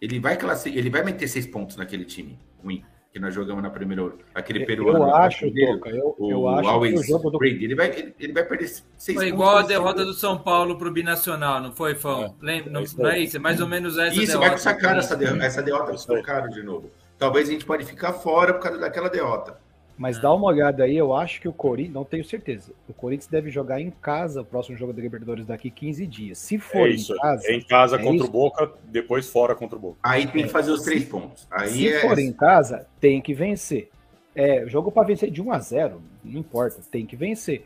Ele 0.00 0.18
vai 0.18 0.38
ele 0.64 0.88
vai 0.88 1.04
meter 1.04 1.28
seis 1.28 1.46
pontos 1.46 1.76
naquele 1.76 2.06
time 2.06 2.38
ruim 2.62 2.82
que 3.12 3.18
nós 3.18 3.34
jogamos 3.34 3.62
na 3.62 3.70
primeira 3.70 4.12
aquele 4.34 4.64
peruano. 4.64 5.04
Eu 5.04 5.14
acho, 5.14 5.46
Toca, 5.52 5.90
eu, 5.90 6.14
o, 6.16 6.30
eu 6.30 6.48
acho 6.48 6.80
que 6.80 6.94
o 6.94 7.02
jogo 7.02 7.30
do 7.30 7.44
ele 7.44 7.74
vai 7.74 7.88
ele, 7.88 8.14
ele, 8.20 8.32
vai 8.32 8.44
perder 8.44 8.68
seis 8.96 9.18
Foi 9.18 9.28
igual 9.28 9.58
a 9.58 9.62
derrota 9.62 10.04
do 10.04 10.14
São 10.14 10.38
Paulo 10.38 10.78
para 10.78 10.88
o 10.88 10.92
binacional, 10.92 11.60
não 11.60 11.72
foi, 11.72 11.94
Fão? 11.94 12.24
É, 12.24 12.32
Lembra, 12.40 12.70
não, 12.70 12.84
não, 12.98 13.10
é 13.10 13.18
isso, 13.18 13.36
é 13.36 13.40
mais 13.40 13.60
ou 13.60 13.66
menos 13.66 13.98
essa 13.98 14.14
Isso 14.14 14.26
derrota, 14.26 14.38
vai 14.38 14.50
custar 14.52 14.78
caro 14.78 14.98
essa 15.00 15.16
derrota, 15.16 15.44
essa 15.44 15.62
derrota 15.62 15.96
vai 16.06 16.22
caro 16.22 16.48
de 16.50 16.62
novo. 16.62 16.90
Talvez 17.18 17.48
a 17.48 17.52
gente 17.52 17.66
pode 17.66 17.84
ficar 17.84 18.12
fora 18.12 18.54
por 18.54 18.62
causa 18.62 18.78
daquela 18.78 19.10
derrota. 19.10 19.58
Mas 20.00 20.18
dá 20.18 20.32
uma 20.32 20.46
olhada 20.46 20.84
aí, 20.84 20.96
eu 20.96 21.14
acho 21.14 21.42
que 21.42 21.46
o 21.46 21.52
Corinthians, 21.52 21.92
não 21.92 22.06
tenho 22.06 22.24
certeza, 22.24 22.72
o 22.88 22.94
Corinthians 22.94 23.26
deve 23.26 23.50
jogar 23.50 23.82
em 23.82 23.90
casa 23.90 24.40
o 24.40 24.44
próximo 24.46 24.74
jogo 24.74 24.94
da 24.94 25.02
Libertadores 25.02 25.44
daqui 25.44 25.70
15 25.70 26.06
dias. 26.06 26.38
Se 26.38 26.58
for 26.58 26.88
é 26.88 26.92
isso, 26.92 27.12
em 27.12 27.18
casa. 27.18 27.46
É 27.46 27.54
em 27.54 27.60
casa 27.60 27.96
é 27.96 27.98
contra 27.98 28.16
isso. 28.16 28.24
o 28.24 28.30
Boca, 28.30 28.72
depois 28.84 29.28
fora 29.28 29.54
contra 29.54 29.76
o 29.76 29.78
Boca. 29.78 29.98
Aí 30.02 30.26
tem 30.26 30.44
que 30.44 30.48
fazer 30.48 30.70
os 30.70 30.80
três 30.80 31.04
pontos. 31.04 31.46
Aí 31.50 31.68
Se 31.68 31.88
é... 31.88 32.00
for 32.00 32.18
em 32.18 32.32
casa, 32.32 32.86
tem 32.98 33.20
que 33.20 33.34
vencer. 33.34 33.90
É, 34.34 34.66
jogo 34.66 34.90
para 34.90 35.06
vencer 35.06 35.30
de 35.30 35.42
1 35.42 35.52
a 35.52 35.58
0 35.58 36.02
não 36.24 36.40
importa, 36.40 36.80
tem 36.90 37.04
que 37.04 37.14
vencer. 37.14 37.62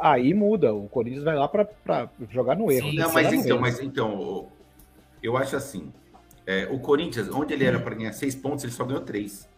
Aí 0.00 0.34
muda, 0.34 0.74
o 0.74 0.88
Corinthians 0.88 1.22
vai 1.22 1.36
lá 1.36 1.46
para 1.46 2.10
jogar 2.28 2.56
no 2.56 2.72
erro. 2.72 2.90
Sim, 2.90 2.96
não, 2.96 3.12
mas 3.12 3.32
então, 3.32 3.60
mas 3.60 3.80
então, 3.80 4.48
eu 5.22 5.36
acho 5.36 5.54
assim, 5.54 5.92
é, 6.44 6.66
o 6.72 6.80
Corinthians, 6.80 7.28
onde 7.28 7.54
ele 7.54 7.64
era 7.64 7.78
para 7.78 7.94
ganhar 7.94 8.12
seis 8.12 8.34
pontos, 8.34 8.64
ele 8.64 8.72
só 8.72 8.84
ganhou 8.84 9.02
três 9.02 9.48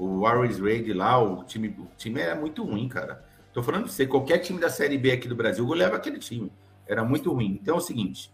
o 0.00 0.20
Warriors 0.20 0.58
Raid 0.58 0.94
lá, 0.94 1.22
o 1.22 1.44
time, 1.44 1.68
o 1.78 1.86
time 1.94 2.18
era 2.22 2.34
muito 2.34 2.64
ruim, 2.64 2.88
cara. 2.88 3.22
Tô 3.52 3.62
falando 3.62 3.82
pra 3.82 3.92
você, 3.92 4.06
qualquer 4.06 4.38
time 4.38 4.58
da 4.58 4.70
Série 4.70 4.96
B 4.96 5.12
aqui 5.12 5.28
do 5.28 5.36
Brasil 5.36 5.66
goleava 5.66 5.96
aquele 5.96 6.18
time. 6.18 6.50
Era 6.86 7.04
muito 7.04 7.30
ruim. 7.30 7.58
Então 7.60 7.74
é 7.74 7.78
o 7.78 7.82
seguinte: 7.82 8.32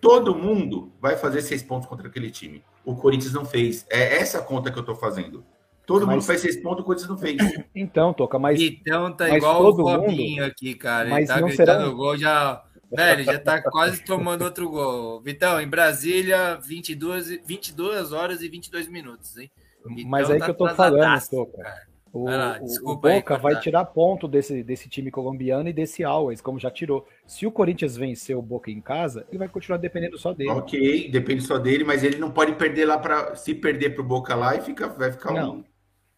todo 0.00 0.34
mundo 0.34 0.90
vai 1.00 1.16
fazer 1.16 1.40
seis 1.42 1.62
pontos 1.62 1.88
contra 1.88 2.08
aquele 2.08 2.32
time. 2.32 2.64
O 2.84 2.96
Corinthians 2.96 3.32
não 3.32 3.44
fez. 3.44 3.86
É 3.88 4.16
essa 4.16 4.42
conta 4.42 4.72
que 4.72 4.78
eu 4.78 4.82
tô 4.82 4.96
fazendo. 4.96 5.44
Todo 5.86 6.04
mas... 6.04 6.16
mundo 6.16 6.24
faz 6.24 6.40
seis 6.40 6.56
pontos, 6.60 6.80
o 6.80 6.84
Corinthians 6.84 7.10
não 7.10 7.16
fez. 7.16 7.36
Então, 7.72 8.12
Toca, 8.12 8.36
mas. 8.36 8.60
Então 8.60 9.12
tá 9.12 9.28
mas 9.28 9.36
igual 9.36 9.66
o 9.66 9.76
Fabinho 9.76 10.42
mundo... 10.42 10.50
aqui, 10.50 10.74
cara. 10.74 11.10
Mas 11.10 11.30
Ele 11.30 11.40
tá 11.40 11.46
gritando 11.46 11.84
será... 11.84 11.88
gol 11.90 12.16
já. 12.16 12.64
Velho, 12.90 13.22
já 13.22 13.38
tá 13.38 13.62
quase 13.62 14.02
tomando 14.02 14.42
outro 14.42 14.68
gol. 14.68 15.20
Vitão, 15.20 15.60
em 15.60 15.68
Brasília, 15.68 16.56
22, 16.56 17.38
22 17.46 18.12
horas 18.12 18.42
e 18.42 18.48
22 18.48 18.88
minutos, 18.88 19.36
hein? 19.36 19.48
Então, 19.90 20.08
Mas 20.08 20.30
aí 20.30 20.38
tá 20.38 20.44
que 20.46 20.50
eu 20.50 20.56
tô 20.56 20.68
falando, 20.68 21.28
Toca. 21.30 21.88
O, 22.12 22.24
lá, 22.24 22.58
o, 22.84 22.96
Boca 22.96 23.36
aí, 23.36 23.40
vai 23.40 23.60
tirar 23.60 23.84
ponto 23.84 24.26
desse, 24.26 24.62
desse 24.62 24.88
time 24.88 25.10
colombiano 25.10 25.68
e 25.68 25.72
desse 25.72 26.02
Always, 26.02 26.40
como 26.40 26.58
já 26.58 26.70
tirou. 26.70 27.06
Se 27.26 27.46
o 27.46 27.52
Corinthians 27.52 27.96
vencer 27.96 28.36
o 28.36 28.42
Boca 28.42 28.70
em 28.70 28.80
casa, 28.80 29.26
ele 29.28 29.38
vai 29.38 29.48
continuar 29.48 29.78
dependendo 29.78 30.16
só 30.16 30.32
dele. 30.32 30.50
Ok, 30.50 31.10
depende 31.10 31.42
só 31.42 31.58
dele, 31.58 31.84
mas 31.84 32.02
ele 32.02 32.16
não 32.16 32.30
pode 32.30 32.54
perder 32.54 32.86
lá 32.86 32.98
para 32.98 33.36
se 33.36 33.54
perder 33.54 33.90
pro 33.90 34.02
Boca 34.02 34.34
lá 34.34 34.56
e 34.56 34.62
fica, 34.62 34.88
vai 34.88 35.12
ficar 35.12 35.34
não. 35.34 35.56
um 35.56 35.64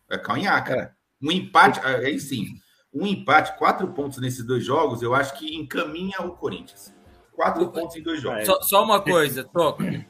vai 0.08 0.18
ficar 0.18 0.34
um 0.34 0.36
nha, 0.36 0.60
cara. 0.60 0.82
É. 0.82 0.90
Um 1.22 1.30
empate, 1.30 1.80
ah, 1.80 1.96
aí 1.98 2.18
sim, 2.18 2.46
um 2.94 3.06
empate, 3.06 3.56
quatro 3.58 3.88
pontos 3.88 4.18
nesses 4.18 4.44
dois 4.44 4.64
jogos, 4.64 5.02
eu 5.02 5.14
acho 5.14 5.38
que 5.38 5.54
encaminha 5.54 6.22
o 6.22 6.36
Corinthians. 6.36 6.94
Quatro 7.32 7.64
o, 7.64 7.70
pontos 7.70 7.96
em 7.96 8.02
dois 8.02 8.20
jogos. 8.20 8.46
Só, 8.46 8.60
só 8.62 8.84
uma 8.84 9.00
coisa, 9.00 9.44
Toca. 9.44 10.06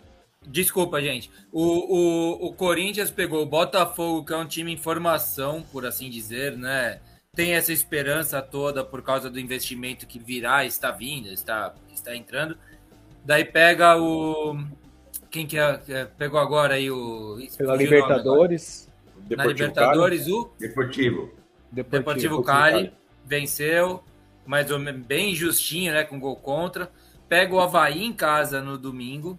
Desculpa, 0.46 1.02
gente. 1.02 1.30
O, 1.52 1.62
o, 1.62 2.46
o 2.46 2.52
Corinthians 2.54 3.10
pegou 3.10 3.42
o 3.42 3.46
Botafogo, 3.46 4.24
que 4.24 4.32
é 4.32 4.36
um 4.36 4.46
time 4.46 4.72
em 4.72 4.76
formação, 4.76 5.62
por 5.70 5.84
assim 5.84 6.08
dizer, 6.08 6.56
né? 6.56 7.00
Tem 7.34 7.52
essa 7.52 7.72
esperança 7.72 8.40
toda 8.40 8.82
por 8.82 9.02
causa 9.02 9.30
do 9.30 9.38
investimento 9.38 10.06
que 10.06 10.18
virá, 10.18 10.64
está 10.64 10.90
vindo, 10.90 11.28
está, 11.28 11.74
está 11.92 12.16
entrando. 12.16 12.56
Daí 13.24 13.44
pega 13.44 13.96
o. 14.00 14.58
Quem 15.30 15.46
que 15.46 15.58
é, 15.58 15.80
é 15.88 16.04
pegou 16.06 16.40
agora 16.40 16.74
aí 16.74 16.90
o. 16.90 17.38
Pela 17.56 17.76
Libertadores. 17.76 18.90
Na 19.28 19.44
Libertadores, 19.44 20.22
Cali. 20.22 20.32
o. 20.32 20.50
Deportivo. 20.58 21.30
Deportivo, 21.70 21.98
Deportivo 21.98 22.42
Cali, 22.42 22.92
venceu, 23.24 24.02
mas 24.44 24.66
bem 25.06 25.34
justinho, 25.34 25.92
né? 25.92 26.02
Com 26.02 26.18
gol 26.18 26.34
contra. 26.34 26.90
Pega 27.28 27.54
o 27.54 27.60
Havaí 27.60 28.02
em 28.02 28.12
casa 28.12 28.60
no 28.60 28.76
domingo 28.76 29.38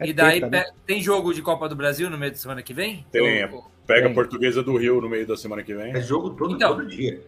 é 0.00 0.06
e 0.08 0.12
daí 0.12 0.40
teta, 0.40 0.50
né? 0.50 0.64
tem 0.86 1.00
jogo 1.00 1.32
de 1.32 1.42
Copa 1.42 1.68
do 1.68 1.76
Brasil 1.76 2.08
no 2.10 2.18
meio 2.18 2.32
de 2.32 2.38
semana 2.38 2.62
que 2.62 2.72
vem? 2.74 3.04
Tem, 3.12 3.42
é 3.42 3.46
pega 3.86 4.02
Tem. 4.02 4.10
a 4.10 4.14
portuguesa 4.14 4.62
do 4.62 4.76
Rio 4.76 5.00
no 5.00 5.08
meio 5.08 5.26
da 5.26 5.36
semana 5.36 5.62
que 5.62 5.74
vem. 5.74 5.92
É 5.92 6.00
jogo 6.00 6.30
todo, 6.30 6.54
Então, 6.54 6.76
todo 6.76 6.86
dia. 6.86 7.20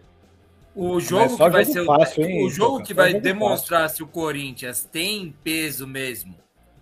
O 0.75 0.99
jogo 0.99 1.37
que 1.37 1.49
vai 1.49 1.65
ser 1.65 1.81
o- 1.81 1.85
fácil, 1.85 2.23
hein, 2.25 2.45
o 2.45 2.49
jogo 2.49 2.81
que 2.81 2.93
vai 2.93 3.13
demonstrar 3.13 3.87
se 3.89 4.01
o 4.01 4.07
Corinthians 4.07 4.83
tem 4.83 5.35
peso 5.43 5.85
mesmo 5.85 6.35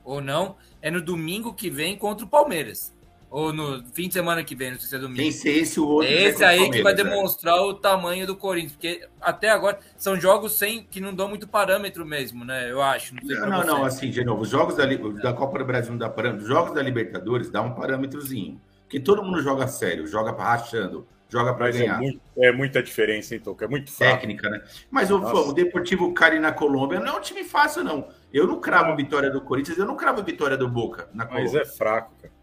ou 0.03 0.21
não 0.21 0.55
é 0.81 0.89
no 0.89 1.01
domingo 1.01 1.53
que 1.53 1.69
vem 1.69 1.97
contra 1.97 2.25
o 2.25 2.29
Palmeiras. 2.29 2.93
Ou 3.31 3.53
no 3.53 3.81
fim 3.93 4.09
de 4.09 4.13
semana 4.13 4.43
que 4.43 4.53
vem, 4.53 4.71
não 4.71 4.77
sei 4.79 4.89
se 4.89 4.95
é 4.95 4.99
domingo. 4.99 5.17
Tem 5.21 5.27
que 5.27 5.37
ser 5.37 5.51
esse 5.51 5.79
o 5.79 5.87
outro. 5.87 6.11
É 6.11 6.15
né, 6.15 6.23
esse 6.25 6.43
aí 6.43 6.69
que 6.69 6.83
vai 6.83 6.93
né? 6.93 7.01
demonstrar 7.01 7.55
o 7.61 7.73
tamanho 7.73 8.27
do 8.27 8.35
Corinthians, 8.35 8.73
porque 8.73 9.07
até 9.21 9.49
agora 9.49 9.79
são 9.95 10.19
jogos 10.19 10.51
sem 10.57 10.83
que 10.83 10.99
não 10.99 11.13
dão 11.15 11.29
muito 11.29 11.47
parâmetro 11.47 12.05
mesmo, 12.05 12.43
né? 12.43 12.69
Eu 12.69 12.81
acho. 12.81 13.15
Não, 13.15 13.25
sei 13.25 13.37
Não, 13.37 13.47
não, 13.49 13.57
você. 13.61 13.67
não, 13.67 13.85
assim, 13.85 14.09
de 14.09 14.25
novo, 14.25 14.41
os 14.41 14.49
jogos 14.49 14.75
da, 14.75 14.85
da 14.85 15.31
Copa 15.33 15.57
do 15.59 15.63
Brasil 15.65 15.91
não 15.91 15.97
dá 15.97 16.09
parâmetro, 16.09 16.43
os 16.43 16.49
jogos 16.49 16.73
da 16.75 16.81
Libertadores 16.83 17.49
dá 17.49 17.61
um 17.61 17.73
parâmetrozinho. 17.73 18.59
Porque 18.83 18.99
todo 18.99 19.23
mundo 19.23 19.41
joga 19.41 19.65
sério, 19.65 20.05
joga 20.05 20.33
pra 20.33 20.43
rachando, 20.43 21.07
joga 21.29 21.53
pra 21.53 21.67
Mas 21.67 21.77
é, 21.77 21.79
ganhar. 21.79 21.99
muito- 21.99 22.19
é 22.37 22.51
muita 22.51 22.83
diferença, 22.83 23.33
hein, 23.33 23.39
Toca? 23.39 23.63
É 23.63 23.67
muito 23.69 23.89
fraco. 23.93 24.15
Técnica, 24.17 24.49
né? 24.49 24.61
Mas 24.89 25.09
o, 25.09 25.15
o 25.17 25.53
Deportivo 25.53 26.13
Cari 26.13 26.37
na 26.37 26.51
Colômbia 26.51 26.99
não 26.99 27.07
é 27.15 27.17
um 27.17 27.21
time 27.21 27.45
fácil, 27.45 27.81
não. 27.85 28.09
Eu 28.33 28.45
não 28.45 28.59
cravo 28.59 28.93
vitória 28.93 29.29
do 29.31 29.39
Corinthians, 29.39 29.77
eu 29.77 29.85
não 29.85 29.95
cravo 29.95 30.21
vitória 30.21 30.57
do 30.57 30.67
Boca 30.67 31.07
na 31.13 31.23
Mas 31.23 31.33
Colômbia. 31.51 31.61
é 31.61 31.65
fraco, 31.65 32.11
cara. 32.21 32.40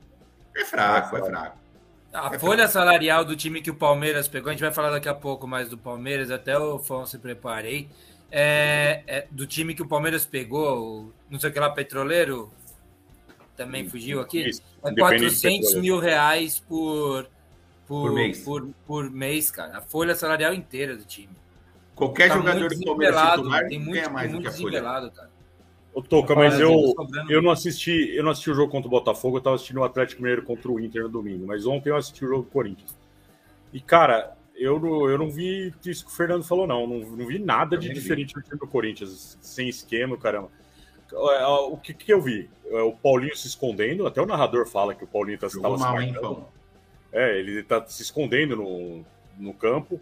É, 0.60 0.64
fraco, 0.64 1.16
é 1.16 1.24
fraco. 1.24 1.58
A 2.12 2.38
folha 2.38 2.66
salarial 2.66 3.24
do 3.24 3.36
time 3.36 3.60
que 3.60 3.70
o 3.70 3.74
Palmeiras 3.74 4.26
pegou, 4.28 4.48
a 4.48 4.52
gente 4.52 4.62
vai 4.62 4.72
falar 4.72 4.90
daqui 4.90 5.08
a 5.08 5.14
pouco 5.14 5.46
mais 5.46 5.68
do 5.68 5.76
Palmeiras, 5.76 6.30
até 6.30 6.58
o 6.58 6.78
Fon 6.78 7.04
se 7.06 7.18
preparei. 7.18 7.88
É, 8.30 9.02
é 9.06 9.26
do 9.30 9.46
time 9.46 9.74
que 9.74 9.82
o 9.82 9.88
Palmeiras 9.88 10.24
pegou, 10.26 11.12
não 11.30 11.38
sei 11.38 11.50
o 11.50 11.52
que 11.52 11.60
lá, 11.60 11.70
petroleiro, 11.70 12.50
também 13.56 13.88
fugiu 13.88 14.20
aqui. 14.20 14.48
Isso, 14.48 14.62
É 14.84 14.90
Independente 14.90 15.20
400 15.20 15.40
Petroleiro. 15.42 15.80
mil 15.80 15.98
reais 15.98 16.60
por, 16.60 17.24
por, 17.86 18.08
Por 18.08 18.12
mês. 18.14 18.40
Por, 18.44 18.68
por 18.86 19.10
mês, 19.10 19.50
cara. 19.50 19.78
A 19.78 19.80
folha 19.80 20.14
salarial 20.14 20.54
inteira 20.54 20.96
do 20.96 21.04
time. 21.04 21.36
Qualquer 21.94 22.28
Tá 22.28 22.36
jogador 22.36 22.68
do 22.70 22.84
Palmeiras 22.84 23.30
titular 23.32 23.66
tem 23.66 23.78
muito, 23.78 23.92
ganha 23.94 24.08
mais 24.08 24.28
do 24.30 24.34
muito 24.34 24.48
que 24.50 24.54
a 24.54 24.58
Folha. 24.58 24.82
cara. 25.10 25.30
Ô, 25.98 26.02
Toca, 26.02 26.32
mas 26.32 26.60
eu, 26.60 26.94
eu 27.28 27.42
não 27.42 27.50
assisti, 27.50 28.14
eu 28.14 28.22
não 28.22 28.30
assisti 28.30 28.52
o 28.52 28.54
jogo 28.54 28.70
contra 28.70 28.86
o 28.86 28.90
Botafogo, 28.90 29.36
eu 29.38 29.40
tava 29.40 29.56
assistindo 29.56 29.78
o 29.78 29.84
Atlético 29.84 30.22
Mineiro 30.22 30.44
contra 30.44 30.70
o 30.70 30.78
Inter 30.78 31.02
no 31.02 31.08
domingo, 31.08 31.44
mas 31.44 31.66
ontem 31.66 31.90
eu 31.90 31.96
assisti 31.96 32.24
o 32.24 32.28
jogo 32.28 32.42
do 32.44 32.50
Corinthians. 32.50 32.96
E, 33.72 33.80
cara, 33.80 34.36
eu 34.54 34.78
não, 34.78 35.10
eu 35.10 35.18
não 35.18 35.28
vi 35.28 35.74
isso 35.84 36.04
que 36.06 36.12
o 36.12 36.14
Fernando 36.14 36.44
falou, 36.44 36.68
não. 36.68 36.86
Não, 36.86 37.00
não 37.00 37.26
vi 37.26 37.40
nada 37.40 37.76
de 37.76 37.88
Também 37.88 37.94
vi. 37.94 38.00
diferente 38.00 38.36
no 38.36 38.42
time 38.42 38.60
do 38.60 38.66
Corinthians, 38.68 39.36
sem 39.40 39.68
esquema, 39.68 40.16
caramba. 40.16 40.50
É, 41.12 41.46
O 41.46 41.76
que, 41.76 41.92
que 41.92 42.12
eu 42.12 42.22
vi? 42.22 42.48
É, 42.66 42.80
O 42.80 42.92
Paulinho 42.92 43.36
se 43.36 43.48
escondendo, 43.48 44.06
até 44.06 44.22
o 44.22 44.26
narrador 44.26 44.68
fala 44.68 44.94
que 44.94 45.02
o 45.02 45.08
Paulinho 45.08 45.38
tá, 45.38 45.48
tava 45.48 45.76
se 45.76 45.82
mal, 45.82 46.00
hein? 46.00 46.14
É, 47.12 47.36
ele 47.40 47.64
tá 47.64 47.84
se 47.88 48.02
escondendo 48.02 48.54
no, 48.54 49.04
no 49.36 49.52
campo. 49.52 50.00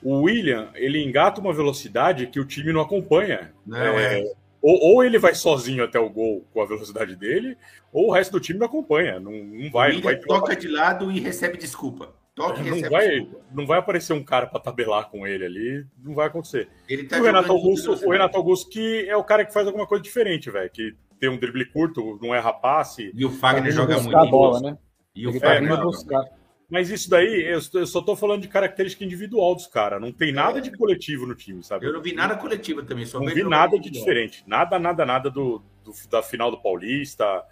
O 0.00 0.20
William, 0.22 0.68
ele 0.74 1.02
engata 1.02 1.40
uma 1.40 1.52
velocidade 1.52 2.28
que 2.28 2.38
o 2.38 2.44
time 2.44 2.72
não 2.72 2.82
acompanha. 2.82 3.52
Não, 3.66 3.78
É, 3.78 4.20
é. 4.20 4.43
Ou, 4.64 4.78
ou 4.80 5.04
ele 5.04 5.18
vai 5.18 5.34
sozinho 5.34 5.84
até 5.84 6.00
o 6.00 6.08
gol 6.08 6.48
com 6.50 6.62
a 6.62 6.64
velocidade 6.64 7.14
dele, 7.14 7.54
ou 7.92 8.08
o 8.08 8.10
resto 8.10 8.32
do 8.32 8.40
time 8.40 8.58
não 8.58 8.64
acompanha. 8.64 9.20
Não, 9.20 9.30
não 9.30 9.70
vai, 9.70 9.92
não 9.92 10.00
vai, 10.00 10.16
toca 10.16 10.56
de 10.56 10.68
lado 10.68 11.12
e 11.12 11.20
recebe 11.20 11.58
desculpa. 11.58 12.14
Toca 12.34 12.62
e 12.62 12.64
não 12.64 12.76
recebe 12.76 12.88
vai, 12.88 13.08
desculpa. 13.10 13.44
não 13.52 13.66
vai 13.66 13.78
aparecer 13.78 14.14
um 14.14 14.24
cara 14.24 14.46
para 14.46 14.58
tabelar 14.58 15.10
com 15.10 15.26
ele 15.26 15.44
ali, 15.44 15.86
não 16.02 16.14
vai 16.14 16.28
acontecer. 16.28 16.70
Ele 16.88 17.04
tá 17.04 17.18
o, 17.18 17.22
Renato 17.22 17.52
Augusto, 17.52 17.92
o 17.92 18.10
Renato 18.10 18.38
Augusto 18.38 18.70
que 18.70 19.06
é 19.06 19.14
o 19.14 19.22
cara 19.22 19.44
que 19.44 19.52
faz 19.52 19.66
alguma 19.66 19.86
coisa 19.86 20.02
diferente, 20.02 20.50
velho, 20.50 20.70
que 20.70 20.96
tem 21.20 21.28
um 21.28 21.36
drible 21.36 21.66
curto, 21.66 22.18
não 22.22 22.34
erra 22.34 22.54
passe. 22.54 23.12
E 23.14 23.22
o 23.26 23.30
Tá 23.32 23.36
Fagner 23.36 23.64
vindo 23.64 23.74
joga 23.74 24.00
muito. 24.00 24.16
a 24.16 24.24
bola, 24.24 24.60
né? 24.60 24.78
E 25.14 25.26
o 25.26 25.30
Ele 25.30 25.40
tá 25.40 25.48
Fagner 25.48 25.68
joga 25.68 25.82
buscar. 25.82 26.24
Mas 26.70 26.90
isso 26.90 27.08
daí, 27.10 27.42
eu, 27.44 27.60
eu 27.80 27.86
só 27.86 28.00
tô 28.00 28.16
falando 28.16 28.42
de 28.42 28.48
característica 28.48 29.04
individual 29.04 29.54
dos 29.54 29.66
caras. 29.66 30.00
Não 30.00 30.12
tem 30.12 30.32
nada 30.32 30.60
de 30.60 30.70
coletivo 30.76 31.26
no 31.26 31.34
time, 31.34 31.62
sabe? 31.62 31.86
Eu 31.86 31.92
não 31.92 32.02
vi 32.02 32.12
nada 32.14 32.36
coletivo 32.36 32.82
também, 32.82 33.06
só 33.06 33.20
Não 33.20 33.26
vi 33.26 33.44
nada 33.44 33.78
de 33.78 33.90
diferente. 33.90 34.42
Nada, 34.46 34.78
nada, 34.78 35.04
nada 35.04 35.30
do, 35.30 35.62
do- 35.84 35.92
da 36.10 36.22
final 36.22 36.50
do 36.50 36.60
Paulista. 36.60 37.42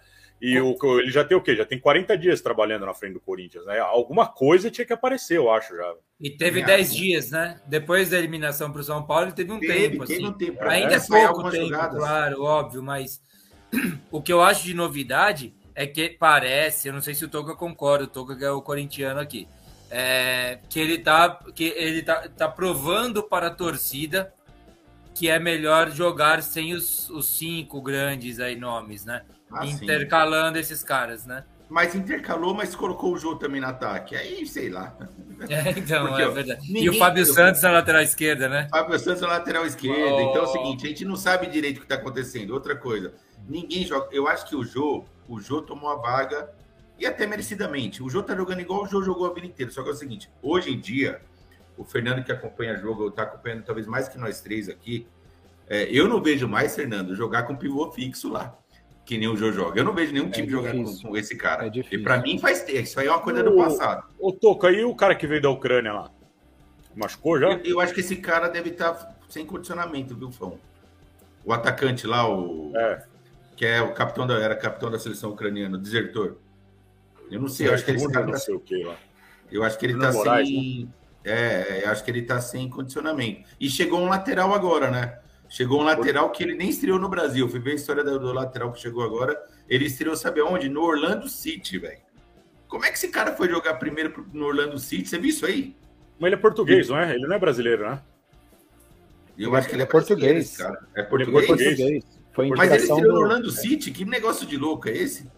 E 0.41 0.59
o, 0.59 0.75
ele 0.99 1.09
já 1.11 1.23
tem 1.23 1.37
o 1.37 1.41
quê? 1.41 1.55
Já 1.55 1.63
tem 1.65 1.79
40 1.79 2.17
dias 2.17 2.41
trabalhando 2.41 2.85
na 2.85 2.93
frente 2.93 3.13
do 3.13 3.21
Corinthians, 3.21 3.65
né? 3.65 3.79
Alguma 3.79 4.27
coisa 4.27 4.69
tinha 4.69 4.85
que 4.85 4.91
aparecer, 4.91 5.37
eu 5.37 5.49
acho, 5.49 5.73
já. 5.73 5.93
E 6.19 6.31
teve 6.31 6.61
É, 6.61 6.65
10 6.65 6.89
né? 6.89 6.95
dias, 6.97 7.31
né? 7.31 7.61
Depois 7.65 8.09
da 8.09 8.17
eliminação 8.17 8.69
para 8.71 8.81
o 8.81 8.83
São 8.83 9.05
Paulo, 9.05 9.27
ele 9.27 9.31
teve 9.33 9.51
um 9.53 9.59
Teve, 9.59 9.91
tempo. 9.91 10.05
teve 10.05 10.25
assim. 10.25 10.27
um 10.27 10.33
tempo 10.33 10.63
Ainda 10.65 10.93
é 10.93 10.97
ensaiar 10.97 11.31
pouco 11.31 11.49
tempo, 11.49 11.65
jogadas. 11.65 11.97
claro, 11.97 12.41
óbvio, 12.43 12.83
mas 12.83 13.21
o 14.11 14.21
que 14.21 14.33
eu 14.33 14.41
acho 14.41 14.65
de 14.65 14.73
novidade 14.73 15.53
é 15.75 15.87
que 15.87 16.09
parece, 16.09 16.87
eu 16.87 16.93
não 16.93 17.01
sei 17.01 17.13
se 17.13 17.25
o 17.25 17.29
Toca 17.29 17.55
concorda, 17.55 18.05
o 18.05 18.07
Toca 18.07 18.33
é 18.43 18.51
o 18.51 18.61
corintiano 18.61 19.19
aqui, 19.19 19.47
é, 19.89 20.59
que 20.69 20.79
ele 20.79 20.97
tá, 20.97 21.39
que 21.53 21.65
ele 21.75 22.01
tá, 22.01 22.27
tá 22.29 22.47
provando 22.47 23.23
para 23.23 23.47
a 23.47 23.51
torcida 23.51 24.33
que 25.13 25.29
é 25.29 25.37
melhor 25.39 25.91
jogar 25.91 26.41
sem 26.41 26.73
os, 26.73 27.09
os 27.09 27.37
cinco 27.37 27.81
grandes 27.81 28.39
aí 28.39 28.55
nomes, 28.55 29.05
né? 29.05 29.21
Ah, 29.51 29.65
sim. 29.65 29.73
Intercalando 29.73 30.57
esses 30.57 30.83
caras, 30.83 31.25
né? 31.25 31.43
Mas 31.69 31.95
intercalou, 31.95 32.53
mas 32.53 32.75
colocou 32.75 33.13
o 33.13 33.17
Jô 33.17 33.35
também 33.35 33.61
no 33.61 33.67
ataque. 33.67 34.15
Aí, 34.15 34.45
sei 34.45 34.69
lá. 34.69 34.95
É, 35.49 35.71
então, 35.71 36.07
Porque, 36.07 36.21
é 36.21 36.27
ó, 36.27 36.31
verdade. 36.31 36.61
E 36.69 36.71
ninguém- 36.71 36.89
o 36.91 36.93
Fábio 36.97 37.25
Santos 37.25 37.61
na 37.61 37.71
lateral 37.71 38.01
esquerda, 38.01 38.47
né? 38.47 38.69
Fábio 38.71 38.97
Santos 38.97 39.21
na 39.21 39.27
lateral 39.27 39.65
esquerda. 39.65 40.15
Oh. 40.15 40.21
Então 40.21 40.43
é 40.43 40.45
o 40.45 40.47
seguinte, 40.47 40.85
a 40.85 40.87
gente 40.87 41.03
não 41.03 41.17
sabe 41.17 41.47
direito 41.47 41.77
o 41.77 41.79
que 41.81 41.85
está 41.85 41.95
acontecendo. 41.95 42.51
Outra 42.51 42.77
coisa, 42.77 43.13
ninguém 43.45 43.85
joga. 43.85 44.07
Eu 44.13 44.25
acho 44.25 44.45
que 44.47 44.55
o 44.55 44.63
Jô, 44.63 45.03
o 45.27 45.39
Jô 45.39 45.61
tomou 45.61 45.89
a 45.89 45.95
vaga 45.95 46.49
e 46.99 47.05
até 47.05 47.25
merecidamente. 47.25 48.01
O 48.03 48.09
Jô 48.09 48.21
tá 48.23 48.35
jogando 48.35 48.61
igual 48.61 48.83
o 48.83 48.87
Jô 48.87 49.01
jogou 49.01 49.25
a 49.29 49.33
vida 49.33 49.47
inteira. 49.47 49.71
Só 49.71 49.81
que 49.83 49.89
é 49.89 49.91
o 49.91 49.95
seguinte, 49.95 50.29
hoje 50.41 50.71
em 50.71 50.79
dia, 50.79 51.21
o 51.77 51.83
Fernando 51.83 52.23
que 52.23 52.31
acompanha 52.31 52.73
o 52.73 52.77
jogo, 52.77 53.07
está 53.07 53.23
acompanhando 53.23 53.63
talvez 53.63 53.87
mais 53.87 54.07
que 54.07 54.17
nós 54.17 54.41
três 54.41 54.69
aqui. 54.69 55.07
é, 55.67 55.83
eu 55.85 56.07
não 56.07 56.21
vejo 56.21 56.47
mais, 56.47 56.75
Fernando, 56.75 57.15
jogar 57.15 57.43
com 57.43 57.55
pivô 57.55 57.91
fixo 57.91 58.29
lá. 58.29 58.57
Que 59.05 59.17
nem 59.17 59.27
o 59.27 59.35
Jô 59.35 59.51
joga. 59.51 59.79
Eu 59.79 59.83
não 59.83 59.93
vejo 59.93 60.13
nenhum 60.13 60.29
time 60.29 60.47
jogar 60.47 60.71
com, 60.73 61.17
esse 61.17 61.35
cara. 61.35 61.65
É 61.65 61.69
difícil. 61.69 61.99
e 61.99 62.03
para 62.03 62.21
mim 62.21 62.39
faz 62.39 62.61
tempo. 62.63 62.79
Isso 62.79 62.97
aí 62.99 63.07
é 63.07 63.11
uma 63.11 63.19
coisa 63.19 63.43
do 63.43 63.51
O- 63.53 63.57
passado. 63.57 64.05
Ô, 64.17 64.31
Toca, 64.31 64.71
e 64.71 64.85
o 64.85 64.95
cara 64.95 65.13
que 65.13 65.27
veio 65.27 65.41
da 65.41 65.49
Ucrânia 65.49 65.91
lá? 65.91 66.09
Machucou 66.95 67.37
já? 67.39 67.51
Eu, 67.51 67.63
eu 67.65 67.79
acho 67.81 67.93
que 67.93 67.99
esse 67.99 68.15
cara 68.15 68.47
deve 68.47 68.69
estar 68.69 69.13
sem 69.27 69.45
condicionamento, 69.45 70.15
viu, 70.15 70.31
Fão? 70.31 70.57
O 71.43 71.51
atacante 71.51 72.07
lá, 72.07 72.25
o 72.29 72.71
É. 72.77 73.03
que 73.63 73.67
é 73.67 73.81
o 73.81 73.93
capitão 73.93 74.27
da 74.27 74.37
era 74.37 74.57
capitão 74.57 74.91
da 74.91 74.99
seleção 74.99 75.31
ucraniana, 75.31 75.77
desertor. 75.77 76.35
Eu 77.31 77.39
não 77.39 77.47
sei, 77.47 77.69
eu 77.69 77.73
acho 77.73 77.85
que 77.85 77.93
não 77.93 78.11
tá, 78.11 78.37
sei 78.37 78.53
o 78.53 78.59
que 78.59 78.83
lá. 78.83 78.97
eu 79.49 79.63
acho 79.63 79.79
que 79.79 79.85
ele 79.85 79.93
Bruno 79.93 80.11
tá 80.11 80.13
Moraes, 80.13 80.49
sem 80.49 80.93
é, 81.23 81.85
eu 81.85 81.89
acho 81.89 82.03
que 82.03 82.11
ele 82.11 82.23
tá 82.23 82.41
sem 82.41 82.69
condicionamento. 82.69 83.49
E 83.57 83.69
chegou 83.69 84.01
um 84.01 84.09
lateral 84.09 84.53
agora, 84.53 84.91
né? 84.91 85.17
Chegou 85.47 85.79
um 85.79 85.85
lateral 85.85 86.29
que 86.31 86.43
ele 86.43 86.55
nem 86.55 86.67
estreou 86.67 86.99
no 86.99 87.07
Brasil. 87.07 87.47
Fui 87.47 87.61
ver 87.61 87.71
a 87.71 87.75
história 87.75 88.03
do, 88.03 88.33
lateral 88.33 88.73
que 88.73 88.81
chegou 88.81 89.01
agora. 89.01 89.41
Ele 89.69 89.85
estreou, 89.85 90.17
sabe 90.17 90.41
onde? 90.41 90.67
No 90.67 90.81
Orlando 90.81 91.29
City, 91.29 91.77
velho. 91.77 92.01
Como 92.67 92.83
é 92.83 92.89
que 92.89 92.97
esse 92.97 93.07
cara 93.07 93.33
foi 93.33 93.47
jogar 93.47 93.75
primeiro 93.75 94.27
no 94.33 94.45
Orlando 94.45 94.77
City? 94.77 95.07
Você 95.07 95.17
viu 95.17 95.29
isso 95.29 95.45
aí? 95.45 95.73
Mas 96.19 96.27
ele 96.27 96.35
é 96.35 96.39
português, 96.39 96.89
não 96.89 96.99
é? 96.99 97.13
Ele 97.13 97.25
não 97.25 97.35
é 97.35 97.39
brasileiro, 97.39 97.89
né? 97.89 98.01
Eu 99.37 99.55
acho 99.55 99.69
que 99.69 99.75
ele 99.75 99.83
é 99.83 99.85
português. 99.85 100.19
brasileiro, 100.19 100.39
esse 100.39 100.57
cara. 100.57 100.85
É 100.95 100.99
Ele 100.99 101.23
é 101.23 101.45
português? 101.47 102.22
Foi 102.33 102.49
Mas 102.49 102.71
ele 102.71 102.81
estreou 102.81 103.01
no 103.01 103.07
do... 103.13 103.19
Orlando 103.21 103.51
City? 103.51 103.91
Que 103.91 104.03
negócio 104.05 104.45
de 104.45 104.57
louco 104.57 104.89
é 104.89 104.91
esse? 104.97 105.29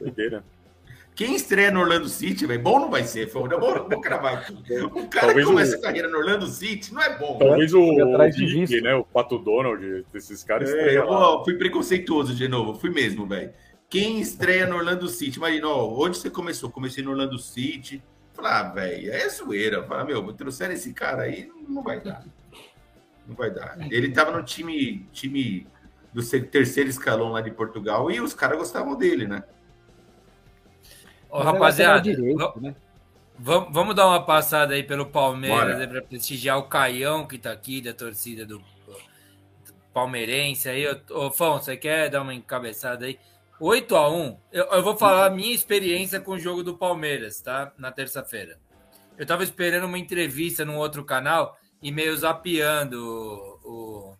Doideira. 0.00 0.42
Quem 1.14 1.34
estreia 1.34 1.70
no 1.70 1.80
Orlando 1.80 2.08
City, 2.08 2.46
velho, 2.46 2.62
bom 2.62 2.80
não 2.80 2.90
vai 2.90 3.04
ser. 3.04 3.28
Foi, 3.28 3.46
não, 3.46 3.60
vou, 3.60 3.86
vou 3.88 4.00
cravar 4.00 4.38
aqui. 4.38 4.54
O 4.54 5.06
cara 5.08 5.26
Talvez 5.26 5.46
que 5.46 5.52
começa 5.52 5.76
o- 5.76 5.78
a 5.78 5.82
carreira 5.82 6.08
no 6.08 6.16
Orlando 6.18 6.46
City 6.46 6.94
não 6.94 7.02
é 7.02 7.18
bom. 7.18 7.36
Talvez 7.36 7.74
o, 7.74 8.02
atrás 8.04 8.34
o 8.34 8.38
de 8.38 8.46
Vicky, 8.46 8.58
visto. 8.66 8.82
né? 8.82 8.94
O 8.94 9.04
Pato 9.04 9.38
Donald, 9.38 10.06
desses 10.12 10.42
caras. 10.42 10.70
É, 10.70 10.76
estreia 10.78 10.98
eu 11.00 11.08
ó, 11.08 11.44
fui 11.44 11.54
preconceituoso 11.58 12.34
de 12.34 12.48
novo, 12.48 12.78
fui 12.78 12.88
mesmo, 12.88 13.26
velho. 13.26 13.52
Quem 13.90 14.18
estreia 14.20 14.66
no 14.66 14.76
Orlando 14.76 15.08
City? 15.08 15.36
Imagina, 15.36 15.68
ó, 15.68 15.88
onde 16.06 16.16
você 16.16 16.30
começou? 16.30 16.70
Comecei 16.70 17.04
no 17.04 17.10
Orlando 17.10 17.38
City. 17.38 18.02
Falei, 18.32 18.52
ah, 18.52 18.62
velho, 18.62 19.12
é 19.12 19.28
zoeira. 19.28 19.82
Fala, 19.82 20.04
meu, 20.04 20.32
trouxeram 20.32 20.72
esse 20.72 20.94
cara 20.94 21.24
aí, 21.24 21.50
não 21.68 21.82
vai 21.82 22.00
dar. 22.00 22.24
Não 23.26 23.34
vai 23.34 23.50
dar. 23.50 23.76
Ele 23.90 24.10
tava 24.10 24.30
no 24.30 24.42
time, 24.42 25.06
time 25.12 25.66
do 26.12 26.22
terceiro 26.22 26.90
escalão 26.90 27.30
lá 27.30 27.40
de 27.40 27.50
Portugal 27.50 28.10
e 28.10 28.20
os 28.20 28.34
caras 28.34 28.58
gostavam 28.58 28.96
dele, 28.96 29.26
né? 29.26 29.44
Ô, 31.30 31.38
Mas 31.38 31.46
rapaziada, 31.46 32.00
direito, 32.00 32.60
né? 32.60 32.74
vamos, 33.38 33.72
vamos 33.72 33.94
dar 33.94 34.08
uma 34.08 34.24
passada 34.24 34.74
aí 34.74 34.82
pelo 34.82 35.06
Palmeiras, 35.06 35.78
né, 35.78 35.86
para 35.86 36.02
prestigiar 36.02 36.58
o 36.58 36.64
Caião 36.64 37.26
que 37.26 37.38
tá 37.38 37.52
aqui, 37.52 37.80
da 37.80 37.94
torcida 37.94 38.44
do, 38.44 38.58
do 38.58 39.74
palmeirense 39.94 40.68
aí. 40.68 40.84
Ô, 40.88 41.26
ô, 41.26 41.30
Fão, 41.30 41.58
você 41.58 41.76
quer 41.76 42.10
dar 42.10 42.22
uma 42.22 42.34
encabeçada 42.34 43.06
aí? 43.06 43.18
8 43.60 43.94
a 43.94 44.08
1 44.08 44.38
eu, 44.50 44.64
eu 44.64 44.82
vou 44.82 44.96
falar 44.96 45.26
a 45.26 45.30
minha 45.30 45.54
experiência 45.54 46.18
com 46.18 46.32
o 46.32 46.38
jogo 46.38 46.62
do 46.62 46.76
Palmeiras, 46.76 47.40
tá? 47.40 47.72
Na 47.78 47.92
terça-feira. 47.92 48.58
Eu 49.16 49.26
tava 49.26 49.44
esperando 49.44 49.84
uma 49.84 49.98
entrevista 49.98 50.64
num 50.64 50.78
outro 50.78 51.04
canal 51.04 51.56
e 51.82 51.92
meio 51.92 52.16
zapeando 52.16 52.98
o, 53.62 54.16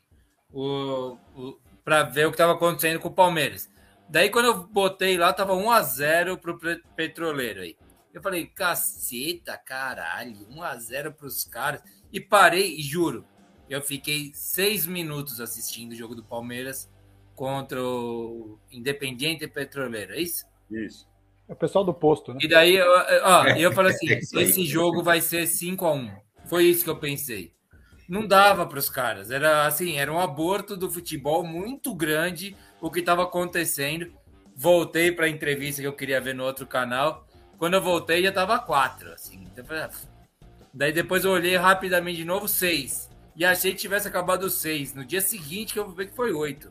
o, 0.52 1.18
o, 1.34 1.58
para 1.90 2.04
ver 2.04 2.26
o 2.26 2.30
que 2.30 2.34
estava 2.34 2.52
acontecendo 2.52 3.00
com 3.00 3.08
o 3.08 3.12
Palmeiras. 3.12 3.68
Daí, 4.08 4.30
quando 4.30 4.44
eu 4.46 4.64
botei 4.64 5.18
lá, 5.18 5.32
tava 5.32 5.54
1 5.54 5.70
a 5.72 5.82
0 5.82 6.38
pro 6.38 6.56
Petroleiro 6.94 7.62
aí. 7.62 7.76
Eu 8.14 8.22
falei, 8.22 8.46
caceta, 8.46 9.58
caralho, 9.58 10.46
1x0 10.48 11.12
pros 11.12 11.42
caras. 11.42 11.82
E 12.12 12.20
parei, 12.20 12.76
e 12.76 12.80
juro, 12.80 13.24
eu 13.68 13.82
fiquei 13.82 14.30
seis 14.34 14.86
minutos 14.86 15.40
assistindo 15.40 15.90
o 15.90 15.96
jogo 15.96 16.14
do 16.14 16.22
Palmeiras 16.22 16.88
contra 17.34 17.82
o 17.82 18.56
Independiente 18.70 19.48
Petroleiro, 19.48 20.12
é 20.12 20.20
isso? 20.20 20.46
Isso. 20.70 21.08
É 21.48 21.52
o 21.52 21.56
pessoal 21.56 21.84
do 21.84 21.92
posto, 21.92 22.32
né? 22.32 22.38
E 22.40 22.46
daí, 22.46 22.76
eu, 22.76 22.86
ó, 23.24 23.46
eu 23.48 23.72
falei 23.72 23.90
assim, 23.98 24.38
esse 24.38 24.64
jogo 24.64 25.02
vai 25.02 25.20
ser 25.20 25.44
5 25.44 25.84
a 25.84 25.92
1 25.92 26.10
Foi 26.46 26.66
isso 26.66 26.84
que 26.84 26.90
eu 26.90 27.00
pensei. 27.00 27.52
Não 28.10 28.26
dava 28.26 28.66
para 28.66 28.80
os 28.80 28.90
caras. 28.90 29.30
Era 29.30 29.68
assim, 29.68 29.96
era 29.96 30.12
um 30.12 30.18
aborto 30.18 30.76
do 30.76 30.90
futebol 30.90 31.44
muito 31.44 31.94
grande 31.94 32.56
o 32.80 32.90
que 32.90 32.98
estava 32.98 33.22
acontecendo. 33.22 34.12
Voltei 34.56 35.12
para 35.12 35.26
a 35.26 35.28
entrevista 35.28 35.80
que 35.80 35.86
eu 35.86 35.92
queria 35.92 36.20
ver 36.20 36.34
no 36.34 36.42
outro 36.42 36.66
canal. 36.66 37.24
Quando 37.56 37.74
eu 37.74 37.80
voltei, 37.80 38.20
já 38.20 38.30
estava 38.30 38.58
4. 38.58 39.12
Assim. 39.12 39.46
Ah, 39.70 39.90
daí 40.74 40.92
depois 40.92 41.24
eu 41.24 41.30
olhei 41.30 41.54
rapidamente 41.56 42.16
de 42.16 42.24
novo, 42.24 42.48
6. 42.48 43.08
E 43.36 43.44
achei 43.44 43.70
que 43.70 43.78
tivesse 43.78 44.08
acabado 44.08 44.50
6. 44.50 44.92
No 44.92 45.04
dia 45.04 45.20
seguinte 45.20 45.74
que 45.74 45.78
eu 45.78 45.88
vi 45.88 46.06
que 46.06 46.16
foi 46.16 46.32
8. 46.32 46.68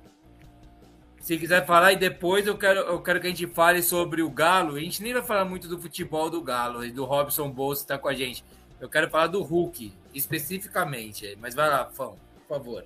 Se 1.22 1.38
quiser 1.38 1.66
falar, 1.66 1.94
e 1.94 1.96
depois 1.96 2.48
eu 2.48 2.58
quero, 2.58 2.82
eu 2.82 3.02
quero 3.02 3.22
que 3.22 3.28
a 3.28 3.30
gente 3.30 3.48
fale 3.48 3.82
sobre 3.82 4.22
o 4.22 4.30
Galo. 4.30 4.76
A 4.76 4.80
gente 4.82 5.02
nem 5.02 5.14
vai 5.14 5.24
falar 5.24 5.46
muito 5.46 5.70
do 5.70 5.80
futebol 5.80 6.30
do 6.30 6.42
Galo 6.42 6.84
e 6.84 6.92
do 6.92 7.06
Robson 7.06 7.50
Bolsa 7.50 7.84
está 7.84 7.98
com 7.98 8.10
a 8.10 8.14
gente. 8.14 8.44
Eu 8.78 8.90
quero 8.90 9.10
falar 9.10 9.28
do 9.28 9.42
Hulk, 9.42 9.94
especificamente. 10.14 11.38
Mas 11.39 11.55
vai 11.55 11.70
lá, 11.70 11.86
Fão, 11.86 12.18
por 12.47 12.57
favor. 12.57 12.86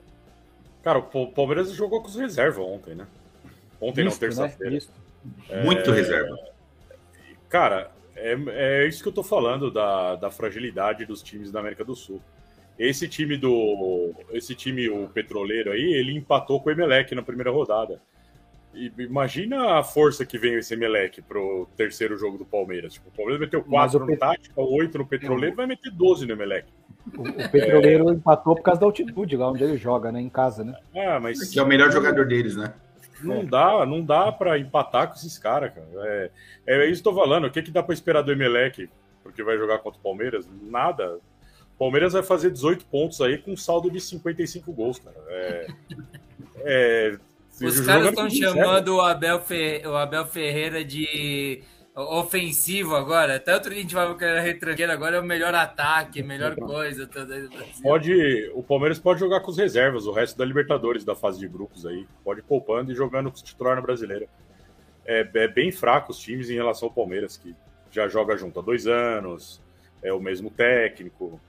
Cara, 0.84 1.00
o 1.00 1.28
Palmeiras 1.28 1.72
jogou 1.72 2.02
com 2.02 2.08
os 2.08 2.16
reservas 2.16 2.66
ontem, 2.66 2.96
né? 2.96 3.08
Ontem 3.80 4.04
Misto, 4.04 4.22
não, 4.22 4.30
né? 4.30 4.36
terça-feira. 4.36 4.76
Né? 4.76 4.82
É... 5.50 5.64
Muito 5.64 5.92
reserva. 5.92 6.38
Cara, 7.50 7.92
é, 8.16 8.36
é 8.48 8.88
isso 8.88 9.02
que 9.02 9.10
eu 9.10 9.14
tô 9.14 9.24
falando 9.24 9.72
da, 9.72 10.16
da 10.16 10.32
fragilidade 10.32 11.06
dos 11.06 11.22
times 11.22 11.52
da 11.52 11.60
América 11.60 11.86
do 11.86 11.96
Sul. 11.96 12.22
Esse 12.78 13.08
time 13.08 13.38
do. 13.38 14.14
Esse 14.32 14.56
time, 14.56 14.90
o 14.90 15.08
petroleiro 15.08 15.72
aí, 15.72 15.94
ele 15.94 16.18
empatou 16.18 16.60
com 16.60 16.70
o 16.70 16.72
Emelec 16.72 17.14
na 17.14 17.22
primeira 17.22 17.52
rodada. 17.52 18.02
E 18.74 18.92
imagina 18.98 19.78
a 19.78 19.84
força 19.84 20.26
que 20.26 20.38
vem 20.38 20.56
esse 20.56 20.74
Emelec 20.74 21.22
pro 21.22 21.68
terceiro 21.78 22.18
jogo 22.18 22.40
do 22.40 22.46
Palmeiras. 22.46 22.94
Tipo, 22.94 23.10
o 23.10 23.12
Palmeiras 23.12 23.42
meteu 23.42 23.64
4 23.64 24.00
no 24.00 24.08
Pet... 24.08 24.20
Tática, 24.20 24.60
8 24.62 24.98
no 24.98 25.06
Petroleiro, 25.06 25.56
vai 25.56 25.68
meter 25.68 25.92
12 25.92 26.26
no 26.26 26.34
Emelec. 26.34 26.68
O, 27.18 27.22
o 27.22 27.50
Petroleiro 27.50 28.10
é... 28.10 28.14
empatou 28.14 28.56
por 28.56 28.64
causa 28.64 28.80
da 28.80 28.86
altitude 28.86 29.36
lá 29.36 29.52
onde 29.52 29.64
ele 29.64 29.78
joga, 29.78 30.12
né? 30.12 30.22
Em 30.22 30.30
casa, 30.30 30.64
né? 30.64 30.76
Ah, 30.96 31.20
mas... 31.20 31.50
Que 31.50 31.60
é 31.60 31.64
o 31.64 31.68
melhor 31.68 31.92
jogador 31.92 32.26
deles, 32.26 32.56
né? 32.56 32.74
Não 33.22 33.38
é. 33.38 33.46
dá, 33.46 33.86
não 33.86 34.04
dá 34.04 34.32
para 34.32 34.60
empatar 34.60 35.08
com 35.08 35.16
esses 35.16 35.38
caras, 35.38 35.74
cara. 35.74 35.88
É, 35.96 36.32
é 36.66 36.86
isso 36.90 37.02
que 37.02 37.08
eu 37.08 37.14
tô 37.14 37.20
falando. 37.20 37.46
O 37.46 37.52
que, 37.52 37.62
que 37.62 37.72
dá 37.72 37.82
para 37.82 37.94
esperar 37.94 38.22
do 38.22 38.32
Emelec? 38.32 38.90
Porque 39.22 39.44
vai 39.44 39.58
jogar 39.58 39.80
contra 39.80 40.00
o 40.00 40.04
Palmeiras? 40.04 40.48
Nada. 40.64 41.20
O 41.76 41.80
Palmeiras 41.80 42.14
vai 42.14 42.24
fazer 42.24 42.52
18 42.52 42.86
pontos 42.86 43.22
aí 43.22 43.38
com 43.38 43.52
um 43.52 43.58
saldo 43.58 43.90
de 43.90 44.00
55 44.00 44.72
gols, 44.72 45.00
cara. 45.00 45.16
É, 45.28 45.68
é 46.58 47.18
os 47.62 47.80
caras 47.82 48.10
estão 48.10 48.30
chamando 48.30 48.96
o 48.96 49.02
Abel, 49.02 49.40
Fer... 49.40 49.88
o 49.88 49.96
Abel 49.96 50.26
Ferreira 50.26 50.84
de 50.84 51.62
ofensivo 51.96 52.96
agora. 52.96 53.44
Outro 53.54 53.70
dia 53.70 53.80
a 53.80 53.82
gente 53.82 53.96
vai 53.96 54.18
que 54.18 54.24
era 54.24 54.42
retranqueiro, 54.42 54.92
agora 54.92 55.18
é 55.18 55.20
o 55.20 55.24
melhor 55.24 55.54
ataque, 55.54 56.24
melhor 56.24 56.56
coisa. 56.56 57.10
Pode, 57.82 58.52
o 58.54 58.64
Palmeiras 58.64 59.00
pode 59.00 59.20
jogar 59.20 59.42
com 59.42 59.52
os 59.52 59.58
reservas, 59.58 60.06
o 60.06 60.12
resto 60.12 60.38
da 60.38 60.46
Libertadores 60.46 61.06
da 61.06 61.16
fase 61.16 61.40
de 61.40 61.48
grupos 61.48 61.86
aí. 61.86 62.08
Pode 62.24 62.40
ir 62.40 62.44
poupando 62.44 62.92
e 62.92 62.96
jogando 62.96 63.32
com 63.32 63.38
o 63.38 63.44
titular 63.44 63.76
na 63.76 63.82
brasileira. 63.82 64.28
É, 65.06 65.28
é, 65.34 65.48
bem 65.48 65.72
fraco 65.72 66.12
os 66.12 66.20
times 66.20 66.50
em 66.50 66.56
relação 66.56 66.88
ao 66.88 66.94
Palmeiras, 66.94 67.38
que 67.38 67.56
já 67.92 68.08
joga 68.08 68.36
junto 68.38 68.60
há 68.60 68.64
dois 68.64 68.88
anos, 68.88 69.62
é 70.02 70.12
o 70.12 70.20
mesmo 70.20 70.50
técnico. 70.50 71.40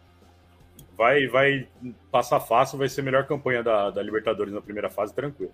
Vai, 0.97 1.27
vai 1.27 1.67
passar 2.11 2.39
fácil, 2.41 2.79
vai 2.79 2.89
ser 2.89 3.01
a 3.01 3.05
melhor 3.05 3.27
campanha 3.27 3.63
da, 3.63 3.91
da 3.91 4.03
Libertadores 4.03 4.53
na 4.53 4.61
primeira 4.61 4.91
fase, 4.91 5.15
tranquilo. 5.15 5.53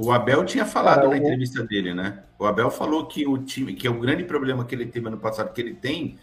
O 0.00 0.12
Abel 0.12 0.44
tinha 0.44 0.64
falado 0.64 0.98
Cara, 0.98 1.08
na 1.08 1.16
entrevista 1.16 1.64
dele, 1.64 1.92
né? 1.92 2.22
O 2.38 2.46
Abel 2.46 2.70
falou 2.70 3.06
que 3.06 3.26
o 3.26 3.36
time, 3.36 3.74
que 3.74 3.84
é 3.84 3.90
o 3.90 3.98
grande 3.98 4.22
problema 4.22 4.64
que 4.64 4.72
ele 4.72 4.86
teve 4.86 5.08
ano 5.08 5.18
passado, 5.18 5.52
que 5.52 5.60
ele 5.60 5.74
tem, 5.74 6.16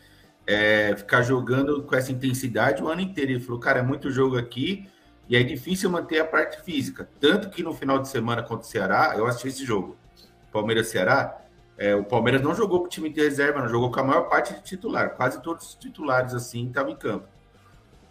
é 0.48 0.96
ficar 0.96 1.24
jogando 1.24 1.84
com 1.84 1.94
essa 1.94 2.10
intensidade 2.10 2.82
o 2.82 2.88
ano 2.88 3.02
inteiro. 3.02 3.34
Ele 3.34 3.42
falou, 3.42 3.60
cara, 3.60 3.80
é 3.80 3.84
muito 3.84 4.10
jogo 4.10 4.38
aqui 4.38 4.88
e 5.28 5.36
é 5.36 5.44
difícil 5.44 5.90
manter 5.90 6.22
a 6.22 6.26
parte 6.26 6.62
física. 6.62 7.10
Tanto 7.20 7.50
que 7.50 7.62
no 7.62 7.74
final 7.74 8.00
de 8.00 8.08
semana 8.08 8.42
contra 8.42 8.66
o 8.66 8.70
Ceará, 8.70 9.14
eu 9.18 9.26
assisti 9.26 9.50
esse 9.50 9.66
jogo, 9.66 9.98
Palmeiras-Ceará, 10.54 11.38
é, 11.78 11.94
o 11.94 12.06
Palmeiras 12.06 12.42
não 12.42 12.56
jogou 12.56 12.80
com 12.80 12.86
o 12.86 12.90
time 12.90 13.10
de 13.10 13.20
reserva, 13.20 13.60
não 13.60 13.68
jogou 13.68 13.92
com 13.92 14.00
a 14.00 14.04
maior 14.06 14.30
parte 14.30 14.54
de 14.54 14.64
titular. 14.64 15.18
Quase 15.18 15.42
todos 15.42 15.68
os 15.68 15.76
titulares, 15.76 16.34
assim, 16.34 16.66
estavam 16.68 16.94
em 16.94 16.96
campo. 16.96 17.28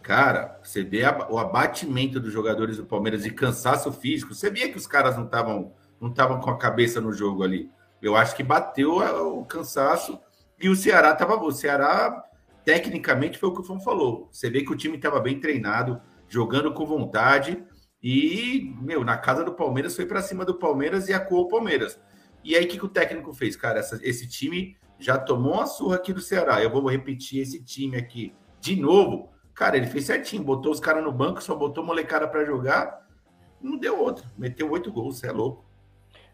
Cara, 0.04 0.60
você 0.62 0.84
vê 0.84 1.00
o 1.30 1.38
abatimento 1.38 2.20
dos 2.20 2.30
jogadores 2.30 2.76
do 2.76 2.84
Palmeiras 2.84 3.24
e 3.24 3.30
cansaço 3.30 3.90
físico. 3.90 4.34
Você 4.34 4.50
via 4.50 4.70
que 4.70 4.76
os 4.76 4.86
caras 4.86 5.16
não 5.16 5.24
estavam 5.24 5.72
não 5.98 6.10
estavam 6.10 6.40
com 6.40 6.50
a 6.50 6.58
cabeça 6.58 7.00
no 7.00 7.10
jogo 7.10 7.42
ali. 7.42 7.70
Eu 8.02 8.14
acho 8.14 8.36
que 8.36 8.42
bateu 8.42 8.98
o 8.98 9.46
cansaço 9.46 10.20
e 10.60 10.68
o 10.68 10.76
Ceará 10.76 11.12
estava 11.12 11.42
O 11.42 11.50
Ceará, 11.50 12.22
tecnicamente, 12.66 13.38
foi 13.38 13.48
o 13.48 13.54
que 13.54 13.62
o 13.62 13.64
Fão 13.64 13.80
falou. 13.80 14.28
Você 14.30 14.50
vê 14.50 14.62
que 14.62 14.70
o 14.70 14.76
time 14.76 14.96
estava 14.96 15.18
bem 15.20 15.40
treinado, 15.40 15.98
jogando 16.28 16.74
com 16.74 16.84
vontade. 16.84 17.64
E, 18.02 18.76
meu, 18.82 19.02
na 19.04 19.16
casa 19.16 19.42
do 19.42 19.54
Palmeiras 19.54 19.96
foi 19.96 20.04
para 20.04 20.20
cima 20.20 20.44
do 20.44 20.58
Palmeiras 20.58 21.08
e 21.08 21.14
acuou 21.14 21.44
o 21.44 21.48
Palmeiras. 21.48 21.98
E 22.44 22.54
aí, 22.54 22.66
o 22.66 22.68
que, 22.68 22.76
que 22.76 22.84
o 22.84 22.90
técnico 22.90 23.32
fez? 23.32 23.56
Cara, 23.56 23.78
essa, 23.78 23.98
esse 24.02 24.28
time 24.28 24.76
já 24.98 25.16
tomou 25.16 25.54
uma 25.54 25.66
surra 25.66 25.96
aqui 25.96 26.12
do 26.12 26.20
Ceará. 26.20 26.62
Eu 26.62 26.68
vou 26.68 26.86
repetir 26.90 27.40
esse 27.40 27.64
time 27.64 27.96
aqui 27.96 28.34
de 28.60 28.76
novo 28.76 29.32
Cara, 29.54 29.76
ele 29.76 29.86
fez 29.86 30.06
certinho, 30.06 30.42
botou 30.42 30.72
os 30.72 30.80
caras 30.80 31.04
no 31.04 31.12
banco, 31.12 31.42
só 31.42 31.54
botou 31.54 31.84
molecada 31.84 32.26
para 32.26 32.44
jogar, 32.44 33.06
não 33.62 33.78
deu 33.78 34.00
outro. 34.00 34.26
Meteu 34.36 34.70
oito 34.70 34.92
gols, 34.92 35.18
você 35.18 35.28
é 35.28 35.32
louco. 35.32 35.64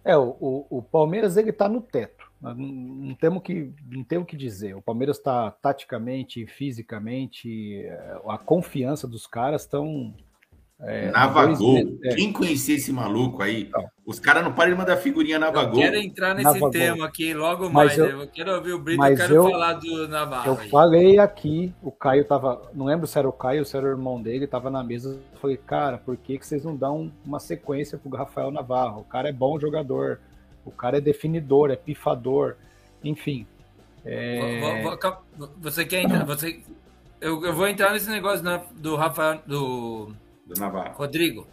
É, 0.04 0.16
o, 0.16 0.36
o, 0.40 0.78
o 0.78 0.82
Palmeiras 0.82 1.36
ele 1.36 1.52
tá 1.52 1.68
no 1.68 1.80
teto. 1.80 2.30
Não, 2.40 2.54
não 2.54 3.14
temos 3.14 3.42
que 3.42 3.72
não 3.86 4.02
temos 4.02 4.26
que 4.26 4.36
dizer. 4.36 4.74
O 4.74 4.80
Palmeiras 4.80 5.18
está 5.18 5.50
taticamente, 5.50 6.46
fisicamente, 6.46 7.82
é, 7.84 8.20
a 8.26 8.38
confiança 8.38 9.06
dos 9.06 9.26
caras 9.26 9.62
estão 9.62 10.14
é, 10.82 11.10
Navagol. 11.10 11.98
É. 12.02 12.14
Quem 12.14 12.32
conhecia 12.32 12.76
esse 12.76 12.92
maluco 12.92 13.42
aí? 13.42 13.68
Não. 13.72 13.84
Os 14.06 14.18
caras 14.18 14.42
não 14.42 14.52
param 14.52 14.72
de 14.72 14.78
mandar 14.78 14.96
figurinha 14.96 15.38
Navagol. 15.38 15.74
Eu 15.74 15.80
quero 15.80 15.96
entrar 15.96 16.34
nesse 16.34 16.44
Navagol. 16.44 16.70
tema 16.70 17.06
aqui 17.06 17.34
logo 17.34 17.68
mais. 17.68 17.96
Eu, 17.96 18.06
né? 18.06 18.24
eu, 18.24 18.28
quero 18.28 18.54
ouvir 18.54 18.72
o 18.72 18.78
Brito, 18.78 19.04
eu 19.04 19.16
quero 19.16 19.34
eu, 19.34 19.50
falar 19.50 19.74
do 19.74 20.08
Navarro. 20.08 20.50
Eu 20.52 20.58
aí. 20.58 20.68
falei 20.70 21.18
aqui, 21.18 21.72
o 21.82 21.92
Caio 21.92 22.24
tava. 22.24 22.70
Não 22.74 22.86
lembro 22.86 23.06
se 23.06 23.18
era 23.18 23.28
o 23.28 23.32
Caio 23.32 23.60
ou 23.60 23.64
se 23.64 23.76
era 23.76 23.86
o 23.86 23.90
irmão 23.90 24.20
dele, 24.20 24.46
tava 24.46 24.70
na 24.70 24.82
mesa. 24.82 25.20
Eu 25.32 25.38
falei, 25.38 25.56
cara, 25.58 25.98
por 25.98 26.16
que, 26.16 26.38
que 26.38 26.46
vocês 26.46 26.64
não 26.64 26.74
dão 26.74 27.12
uma 27.24 27.38
sequência 27.38 27.98
pro 27.98 28.16
Rafael 28.16 28.50
Navarro? 28.50 29.02
O 29.02 29.04
cara 29.04 29.28
é 29.28 29.32
bom 29.32 29.60
jogador, 29.60 30.18
o 30.64 30.70
cara 30.70 30.96
é 30.96 31.00
definidor, 31.00 31.70
é 31.70 31.76
pifador, 31.76 32.56
enfim. 33.04 33.46
É... 34.04 34.82
Você 35.60 35.84
quer 35.84 36.02
entrar? 36.02 36.24
Você... 36.24 36.60
Eu, 37.20 37.44
eu 37.44 37.54
vou 37.54 37.68
entrar 37.68 37.92
nesse 37.92 38.08
negócio 38.08 38.42
do 38.76 38.96
Rafael. 38.96 39.42
Do 39.46 40.14
do 40.50 40.60
Navarro. 40.60 40.94
Rodrigo. 40.94 41.46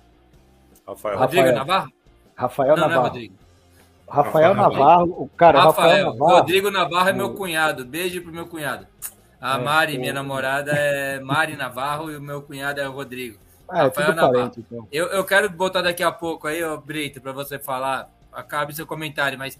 Rafael. 0.87 1.19
Rodrigo 1.19 1.51
Navarro? 1.51 1.91
Rafael 2.35 2.75
não, 2.75 2.87
Navarro. 2.87 2.95
Não 2.95 3.01
é 3.01 3.09
Rodrigo. 3.09 3.35
Rafael, 4.09 4.53
Rafael 4.53 4.55
Navarro, 4.55 5.21
o 5.21 5.29
cara, 5.29 5.61
Rafael, 5.61 5.87
Rafael 5.87 6.05
Navarro. 6.13 6.39
Rodrigo 6.39 6.71
Navarro 6.71 7.09
é 7.09 7.13
meu 7.13 7.33
cunhado. 7.33 7.85
Beijo 7.85 8.21
pro 8.21 8.31
meu 8.31 8.47
cunhado. 8.47 8.87
A 9.39 9.59
é, 9.59 9.63
Mari, 9.63 9.97
minha 9.97 10.13
namorada, 10.13 10.71
é 10.71 11.19
Mari 11.19 11.55
Navarro 11.55 12.09
e 12.09 12.15
o 12.15 12.21
meu 12.21 12.41
cunhado 12.41 12.79
é 12.79 12.85
Rodrigo. 12.85 13.37
Ah, 13.67 13.79
é, 13.79 13.83
Rafael 13.83 14.15
Navarro. 14.15 14.33
Parente, 14.33 14.59
então. 14.61 14.87
eu, 14.91 15.07
eu 15.07 15.25
quero 15.25 15.49
botar 15.49 15.81
daqui 15.81 16.03
a 16.03 16.11
pouco 16.11 16.47
aí, 16.47 16.63
ô 16.63 16.77
Brito, 16.77 17.21
para 17.21 17.31
você 17.31 17.59
falar. 17.59 18.09
Acabe 18.31 18.75
seu 18.75 18.85
comentário, 18.85 19.37
mas 19.37 19.59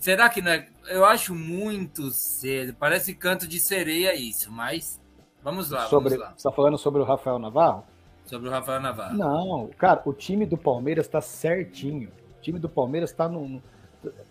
será 0.00 0.28
que 0.28 0.40
não 0.40 0.52
é? 0.52 0.68
Eu 0.86 1.04
acho 1.04 1.34
muito 1.34 2.10
cedo. 2.12 2.72
Parece 2.78 3.14
canto 3.14 3.48
de 3.48 3.58
sereia 3.58 4.14
isso, 4.14 4.50
mas 4.50 5.00
vamos 5.42 5.70
lá. 5.70 5.86
Sobre, 5.86 6.10
vamos 6.10 6.24
lá. 6.24 6.30
Você 6.30 6.36
está 6.36 6.52
falando 6.52 6.78
sobre 6.78 7.02
o 7.02 7.04
Rafael 7.04 7.38
Navarro? 7.38 7.84
Sobre 8.32 8.48
o 8.48 8.50
Rafael 8.50 8.80
Navarro. 8.80 9.14
Não, 9.14 9.68
cara, 9.76 10.00
o 10.06 10.12
time 10.14 10.46
do 10.46 10.56
Palmeiras 10.56 11.04
está 11.04 11.20
certinho. 11.20 12.08
O 12.38 12.40
time 12.40 12.58
do 12.58 12.66
Palmeiras 12.66 13.10
está 13.10 13.28
no. 13.28 13.62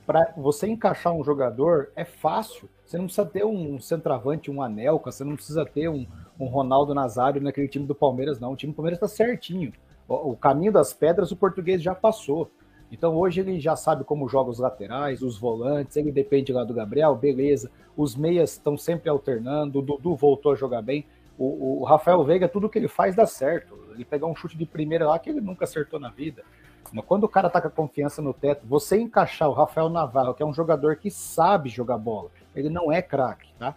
Para 0.08 0.34
você 0.36 0.66
encaixar 0.68 1.14
um 1.14 1.24
jogador 1.24 1.92
é 1.96 2.04
fácil. 2.04 2.68
Você 2.84 2.98
não 2.98 3.06
precisa 3.06 3.28
ter 3.28 3.46
um 3.46 3.80
centroavante, 3.80 4.50
um 4.50 4.60
Anelka, 4.60 5.12
você 5.12 5.24
não 5.24 5.36
precisa 5.36 5.64
ter 5.64 5.88
um, 5.88 6.08
um 6.40 6.48
Ronaldo 6.48 6.96
Nazário 6.96 7.40
naquele 7.44 7.68
time 7.68 7.86
do 7.86 7.94
Palmeiras, 7.94 8.40
não. 8.40 8.54
O 8.54 8.56
time 8.56 8.74
do 8.74 8.76
Palmeiras 8.76 8.98
está 8.98 9.08
certinho. 9.08 9.72
O, 10.08 10.32
o 10.32 10.36
caminho 10.36 10.72
das 10.72 10.92
pedras 10.92 11.32
o 11.32 11.36
português 11.36 11.80
já 11.80 11.94
passou. 11.94 12.50
Então 12.92 13.16
hoje 13.16 13.42
ele 13.42 13.60
já 13.60 13.76
sabe 13.76 14.04
como 14.04 14.28
joga 14.28 14.50
os 14.50 14.58
laterais, 14.58 15.22
os 15.22 15.38
volantes, 15.38 15.96
ele 15.96 16.12
depende 16.12 16.52
lá 16.52 16.64
do 16.64 16.74
Gabriel, 16.74 17.16
beleza. 17.16 17.70
Os 17.96 18.16
meias 18.16 18.54
estão 18.54 18.76
sempre 18.76 19.12
alternando, 19.12 19.78
o 19.78 19.82
Dudu 19.84 20.16
voltou 20.16 20.54
a 20.54 20.56
jogar 20.56 20.82
bem. 20.82 21.06
O, 21.44 21.82
o, 21.82 21.84
Rafael 21.84 22.24
Veiga, 22.24 22.48
tudo 22.48 22.70
que 22.70 22.78
ele 22.78 22.88
faz 22.88 23.16
dá 23.16 23.26
certo. 23.26 23.78
Ele 23.94 24.06
pegar 24.06 24.28
um 24.28 24.36
chute 24.36 24.58
de 24.58 24.66
primeira 24.66 25.08
lá 25.08 25.18
que 25.18 25.30
ele 25.30 25.42
nunca 25.42 25.66
acertou 25.66 26.00
na 26.00 26.10
vida. 26.10 26.44
Mas 26.92 27.06
quando 27.06 27.24
o 27.24 27.30
cara 27.30 27.50
tá 27.50 27.62
com 27.62 27.68
a 27.68 27.72
confiança 27.72 28.22
no 28.22 28.34
teto, 28.34 28.66
você 28.68 29.00
encaixar 29.00 29.50
o 29.50 29.54
Rafael 29.54 29.90
Navarro, 29.90 30.34
que 30.34 30.44
é 30.44 30.46
um 30.46 30.54
jogador 30.54 30.98
que 30.98 31.10
sabe 31.10 31.70
jogar 31.70 31.98
bola, 31.98 32.30
ele 32.56 32.70
não 32.70 32.92
é 32.92 33.02
craque, 33.02 33.54
tá? 33.58 33.76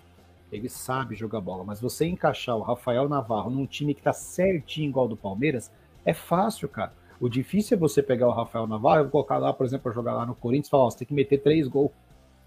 ele 0.53 0.69
sabe 0.69 1.17
jogar 1.17 1.41
bola, 1.41 1.65
mas 1.65 1.81
você 1.81 2.07
encaixar 2.07 2.57
o 2.57 2.63
Rafael 2.63 3.09
Navarro 3.09 3.51
num 3.51 3.67
time 3.67 3.95
que 3.95 4.03
tá 4.03 4.13
certinho 4.13 4.89
igual 4.89 5.09
do 5.09 5.17
Palmeiras, 5.17 5.71
é 6.05 6.13
fácil, 6.13 6.69
cara. 6.69 6.93
O 7.21 7.29
difícil 7.29 7.77
é 7.77 7.81
você 7.81 8.03
pegar 8.03 8.29
o 8.29 8.33
Rafael 8.33 8.67
Navarro 8.67 9.07
e 9.07 9.11
colocar 9.11 9.39
lá, 9.39 9.53
por 9.53 9.67
exemplo, 9.67 9.93
jogar 9.93 10.15
lá 10.15 10.27
no 10.27 10.35
Corinthians 10.35 10.69
e 10.69 10.71
falar, 10.71 10.85
ó, 10.85 10.91
você 10.91 10.99
tem 10.99 11.09
que 11.09 11.15
meter 11.15 11.39
três 11.39 11.67
gols. 11.67 11.91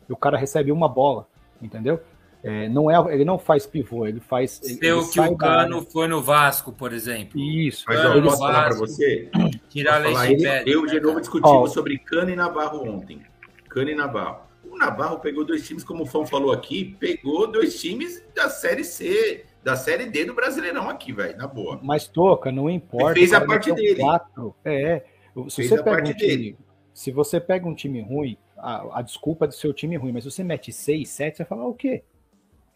E 0.07 0.13
o 0.13 0.15
cara 0.15 0.37
recebe 0.37 0.71
uma 0.71 0.87
bola, 0.87 1.27
entendeu? 1.61 1.99
É, 2.43 2.69
não 2.69 2.89
é, 2.89 3.13
ele 3.13 3.25
não 3.25 3.37
faz 3.39 3.65
pivô, 3.65 4.05
ele 4.05 4.19
faz. 4.19 4.59
Seu 4.63 4.99
ele 4.99 5.07
que 5.09 5.19
o 5.19 5.35
Cano 5.35 5.81
foi 5.81 6.07
no 6.07 6.21
Vasco, 6.21 6.71
por 6.71 6.93
exemplo. 6.93 7.39
Isso. 7.39 7.83
Mas 7.87 7.99
Cano 7.99 8.21
no 8.21 8.23
posso 8.27 8.37
falar 8.37 8.53
para 8.53 8.69
Vasco, 8.69 8.87
você? 8.87 9.29
Tirar 9.69 10.03
falar? 10.03 10.27
leite 10.29 10.43
Eu, 10.69 10.81
eu 10.81 10.85
de 10.85 10.99
novo 10.99 11.19
discutimos 11.19 11.71
Ó. 11.71 11.73
sobre 11.73 11.97
Cano 11.97 12.29
e 12.29 12.35
Navarro 12.35 12.87
ontem. 12.89 13.21
Cano 13.69 13.89
e 13.89 13.95
Navarro. 13.95 14.47
O 14.69 14.77
Navarro 14.77 15.19
pegou 15.19 15.43
dois 15.43 15.65
times, 15.65 15.83
como 15.83 16.03
o 16.03 16.05
Fão 16.05 16.25
falou 16.25 16.51
aqui, 16.51 16.95
pegou 16.99 17.47
dois 17.51 17.79
times 17.79 18.23
da 18.35 18.49
Série 18.49 18.83
C, 18.83 19.45
da 19.63 19.75
Série 19.75 20.05
D 20.05 20.25
do 20.25 20.33
Brasileirão 20.33 20.89
aqui, 20.89 21.11
velho, 21.11 21.37
na 21.37 21.47
boa. 21.47 21.79
Mas 21.81 22.07
toca, 22.07 22.51
não 22.51 22.69
importa. 22.69 23.11
Ele 23.11 23.19
fez 23.27 23.33
a 23.33 23.45
parte 23.45 23.71
dele. 23.73 23.99
Quatro. 23.99 24.55
É. 24.63 25.03
Se 25.49 25.55
Fez 25.55 25.69
você 25.69 25.75
a 25.75 25.83
pega 25.83 25.95
parte 25.95 26.11
um 26.11 26.15
time, 26.15 26.27
dele. 26.27 26.57
se 26.93 27.11
você 27.11 27.39
pega 27.39 27.67
um 27.67 27.73
time 27.75 28.01
ruim, 28.01 28.37
a, 28.57 28.99
a 28.99 29.01
desculpa 29.01 29.45
é 29.45 29.47
do 29.47 29.53
seu 29.53 29.73
time 29.73 29.95
ruim, 29.95 30.11
mas 30.11 30.23
se 30.23 30.31
você 30.31 30.43
mete 30.43 30.71
seis, 30.71 31.09
sete, 31.09 31.37
você 31.37 31.43
vai 31.43 31.49
falar 31.49 31.67
o 31.67 31.73
quê? 31.73 32.03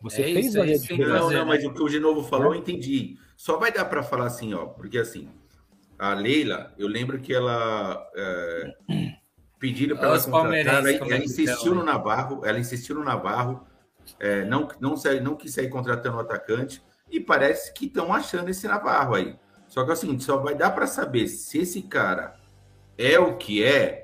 Você 0.02 0.22
É 0.22 0.26
fez 0.26 0.48
isso, 0.48 0.58
é 0.58 0.60
valer 0.62 0.76
isso 0.76 0.88
diferença. 0.88 1.14
Não, 1.14 1.30
não, 1.30 1.30
né? 1.30 1.44
mas 1.44 1.64
o 1.64 1.74
que 1.74 1.82
o 1.82 1.90
Genovo 1.90 2.24
falou, 2.24 2.54
eu 2.54 2.60
entendi. 2.60 3.18
Só 3.38 3.58
vai 3.58 3.72
dar 3.72 3.86
para 3.86 4.04
falar 4.04 4.28
assim, 4.28 4.54
ó, 4.54 4.66
porque 4.66 4.98
assim, 4.98 5.30
a 5.98 6.14
Leila, 6.14 6.74
eu 6.78 6.88
lembro 6.88 7.20
que 7.20 7.34
ela 7.34 8.04
é, 8.16 8.74
pediram 9.60 9.96
para 9.96 10.08
ela 10.08 10.20
contratar, 10.20 10.80
ela, 10.80 10.92
é 10.92 10.96
ela 10.96 11.18
insistiu 11.18 11.76
no 11.76 11.84
Navarro, 11.84 12.44
ela 12.44 12.60
insistiu 12.60 12.96
no 12.96 13.04
Navarro, 13.04 13.66
é, 14.20 14.44
não, 14.46 14.68
não, 14.80 14.96
não 15.22 15.36
quis 15.36 15.54
sair 15.54 15.70
contratando 15.70 16.18
o 16.18 16.20
atacante, 16.20 16.82
e 17.10 17.20
parece 17.20 17.72
que 17.74 17.86
estão 17.86 18.12
achando 18.12 18.50
esse 18.50 18.68
Navarro 18.68 19.16
aí. 19.16 19.36
Só 19.68 19.86
que 19.86 19.92
assim, 19.92 20.20
só 20.20 20.38
vai 20.38 20.56
dar 20.56 20.72
para 20.72 20.88
saber 20.88 21.28
se 21.28 21.60
esse 21.60 21.84
cara 21.84 22.34
é 22.98 23.20
o 23.20 23.38
que 23.38 23.64
é, 23.64 24.01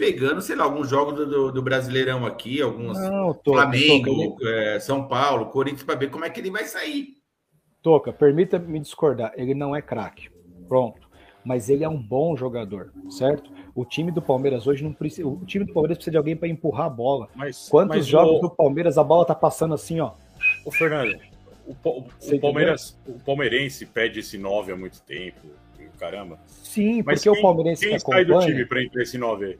pegando, 0.00 0.40
sei 0.40 0.56
lá, 0.56 0.64
alguns 0.64 0.88
jogos 0.88 1.14
do, 1.14 1.26
do- 1.26 1.52
do 1.52 1.62
Brasileirão 1.62 2.24
aqui, 2.24 2.62
alguns 2.62 2.98
Não, 2.98 3.34
Toca, 3.34 3.58
Flamengo, 3.60 4.30
Toca, 4.30 4.48
é, 4.48 4.80
São 4.80 5.06
Paulo, 5.06 5.50
Corinthians, 5.50 5.82
para 5.82 5.94
ver 5.94 6.10
como 6.10 6.24
é 6.24 6.30
que 6.30 6.40
ele 6.40 6.50
vai 6.50 6.64
sair. 6.64 7.08
Toca, 7.82 8.10
permita-me 8.10 8.80
discordar, 8.80 9.30
ele 9.36 9.52
não 9.52 9.76
é 9.76 9.82
craque. 9.82 10.30
Pronto. 10.66 11.06
Mas 11.44 11.68
ele 11.68 11.84
é 11.84 11.88
um 11.88 12.00
bom 12.00 12.34
jogador, 12.34 12.92
certo? 13.10 13.50
O 13.74 13.84
time 13.84 14.10
do 14.10 14.22
Palmeiras 14.22 14.66
hoje 14.66 14.82
não 14.82 14.92
precisa. 14.92 15.28
O 15.28 15.44
time 15.44 15.66
do 15.66 15.72
Palmeiras 15.74 15.98
precisa 15.98 16.12
de 16.12 16.16
alguém 16.16 16.34
para 16.36 16.48
empurrar 16.48 16.86
a 16.86 16.90
bola. 16.90 17.28
Mas, 17.34 17.68
Quantos 17.68 17.96
mas 17.98 18.06
jogos 18.06 18.38
o, 18.38 18.40
do 18.40 18.50
Palmeiras 18.50 18.96
a 18.96 19.04
bola 19.04 19.26
tá 19.26 19.34
passando 19.34 19.74
assim, 19.74 20.00
ó? 20.00 20.12
o 20.64 20.70
Fernando, 20.70 21.14
o, 21.66 21.72
o 21.72 22.04
Você 22.18 22.38
Palmeiras, 22.38 22.98
o 23.06 23.18
palmeirense 23.20 23.84
pede 23.84 24.20
esse 24.20 24.38
9 24.38 24.72
há 24.72 24.76
muito 24.76 25.02
tempo. 25.02 25.40
Caramba. 25.98 26.38
Sim, 26.46 27.02
Mas 27.04 27.22
porque 27.22 27.30
quem, 27.30 27.38
o 27.38 27.42
palmeirense 27.42 27.82
quem 27.86 27.94
que 27.94 28.00
sai 28.00 28.24
do 28.24 28.32
acompanha. 28.32 28.54
time 28.54 28.66
para 28.66 28.82
entrar 28.82 29.02
esse 29.02 29.18
9 29.18 29.44
aí? 29.44 29.58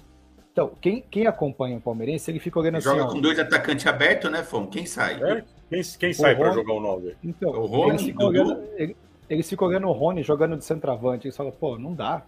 Então, 0.53 0.73
quem, 0.81 1.05
quem 1.11 1.27
acompanha 1.27 1.77
o 1.77 1.81
palmeirense, 1.81 2.31
ele 2.31 2.41
fica 2.41 2.59
olhando 2.59 2.77
assim, 2.79 2.89
Joga 2.89 3.05
ó. 3.05 3.09
com 3.09 3.21
dois 3.21 3.39
atacantes 3.39 3.87
abertos, 3.87 4.31
né, 4.31 4.43
Fom? 4.43 4.67
Quem 4.67 4.85
sai? 4.85 5.15
É? 5.23 5.45
Quem, 5.69 5.83
quem 5.99 6.13
sai 6.13 6.35
para 6.37 6.53
jogar 6.53 6.73
o 6.75 6.81
9? 6.81 7.17
Então, 7.23 7.51
O 7.51 7.67
Rony, 7.67 7.91
eles, 7.91 8.03
ficam 8.03 8.27
olhando, 8.27 8.63
ele- 8.77 8.97
eles 9.29 9.49
ficam 9.49 9.69
olhando 9.69 9.87
o 9.89 9.93
Rony 9.93 10.23
jogando 10.23 10.57
de 10.57 10.65
centroavante. 10.65 11.27
Eles 11.27 11.37
falam, 11.37 11.53
pô, 11.53 11.79
não 11.79 11.95
dá. 11.95 12.23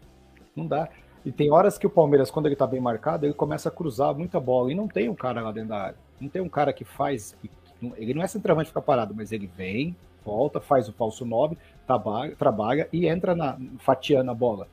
Não 0.55 0.67
dá. 0.67 0.89
E 1.25 1.33
tem 1.33 1.51
horas 1.51 1.77
que 1.79 1.87
o 1.87 1.91
Palmeiras, 1.91 2.31
quando 2.31 2.47
ele 2.47 2.57
tá 2.57 2.67
bem 2.67 2.81
marcado, 2.81 3.27
ele 3.27 3.35
começa 3.35 3.69
a 3.69 3.73
cruzar 3.73 4.15
muita 4.15 4.39
bola. 4.39 4.71
E 4.71 4.75
não 4.75 4.87
tem 4.87 5.09
um 5.09 5.15
cara 5.15 5.41
lá 5.41 5.51
dentro 5.51 5.71
da 5.71 5.79
área. 5.83 5.97
Não 6.21 6.29
tem 6.29 6.41
um 6.41 6.49
cara 6.49 6.73
que 6.73 6.85
faz. 6.85 7.37
Ele 7.97 8.15
não 8.15 8.23
é 8.23 8.27
centroavante 8.29 8.69
ficar 8.69 8.83
parado, 8.83 9.13
mas 9.15 9.33
ele 9.33 9.49
vem, 9.57 9.97
volta, 10.25 10.61
faz 10.61 10.89
o 10.89 10.93
falso 10.93 11.25
9, 11.25 11.59
trabalha, 11.87 12.37
trabalha 12.37 12.89
e 12.93 13.09
entra 13.09 13.35
na, 13.35 13.57
fatiando 13.81 14.31
a 14.31 14.35
bola. 14.35 14.69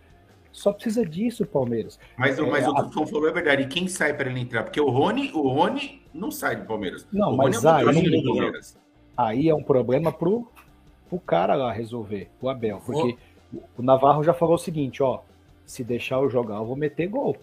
Só 0.52 0.74
precisa 0.74 1.06
disso, 1.06 1.46
Palmeiras. 1.46 2.00
Mas, 2.18 2.40
o- 2.40 2.48
mas 2.48 2.64
É, 2.66 2.70
o 2.70 2.74
que 2.76 2.82
o 2.82 2.92
Fom 2.92 3.06
falou 3.06 3.28
é 3.30 3.32
verdade. 3.32 3.64
E 3.64 3.68
quem 3.68 3.88
sai 3.88 4.14
para 4.14 4.30
ele 4.30 4.40
entrar? 4.40 4.64
Porque 4.64 4.82
o 4.82 4.90
Rony, 4.90 5.32
o 5.34 5.48
Rony 5.48 6.02
não 6.14 6.32
sai 6.32 6.56
do 6.56 6.66
Palmeiras. 6.66 7.08
Não, 7.12 7.34
o 7.34 7.38
mas 7.38 7.64
Rony 7.64 7.68
é 7.68 7.72
aí- 7.72 7.86
jogador 7.96 8.12
do 8.22 8.24
Palmeiras. 8.26 8.78
Aí 9.16 9.50
é 9.50 9.54
um 9.56 9.64
problema 9.64 10.12
pro, 10.12 10.48
pro 11.10 11.20
cara 11.20 11.56
lá 11.56 11.72
resolver, 11.72 12.30
o 12.42 12.50
Abel. 12.50 12.82
Porque 12.86 13.18
o 13.78 13.82
Navarro 13.82 14.24
já 14.24 14.34
falou 14.34 14.56
o 14.56 14.60
seguinte, 14.60 15.04
ó. 15.04 15.22
Se 15.66 15.84
deixar 15.84 16.16
eu 16.16 16.30
jogar, 16.30 16.56
eu 16.56 16.66
vou 16.66 16.76
meter 16.76 17.08
gol. 17.08 17.38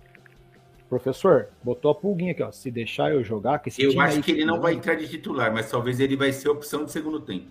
Professor, 0.89 1.49
botou 1.63 1.91
a 1.91 1.95
pulguinha 1.95 2.33
aqui, 2.33 2.43
ó. 2.43 2.51
Se 2.53 2.71
deixar 2.71 3.13
eu 3.13 3.23
jogar, 3.23 3.59
que 3.59 3.69
esse 3.69 3.83
Eu 3.83 4.01
acho 4.01 4.17
aí 4.17 4.23
que 4.23 4.31
ele 4.31 4.45
não 4.45 4.61
vai 4.61 4.73
entrar 4.75 4.95
de 4.95 5.09
titular, 5.09 5.53
mas 5.53 5.71
talvez 5.71 5.99
ele 6.01 6.17
vai 6.17 6.33
ser 6.33 6.49
opção 6.49 6.85
de 6.85 6.93
segundo 6.93 7.21
tempo. 7.21 7.47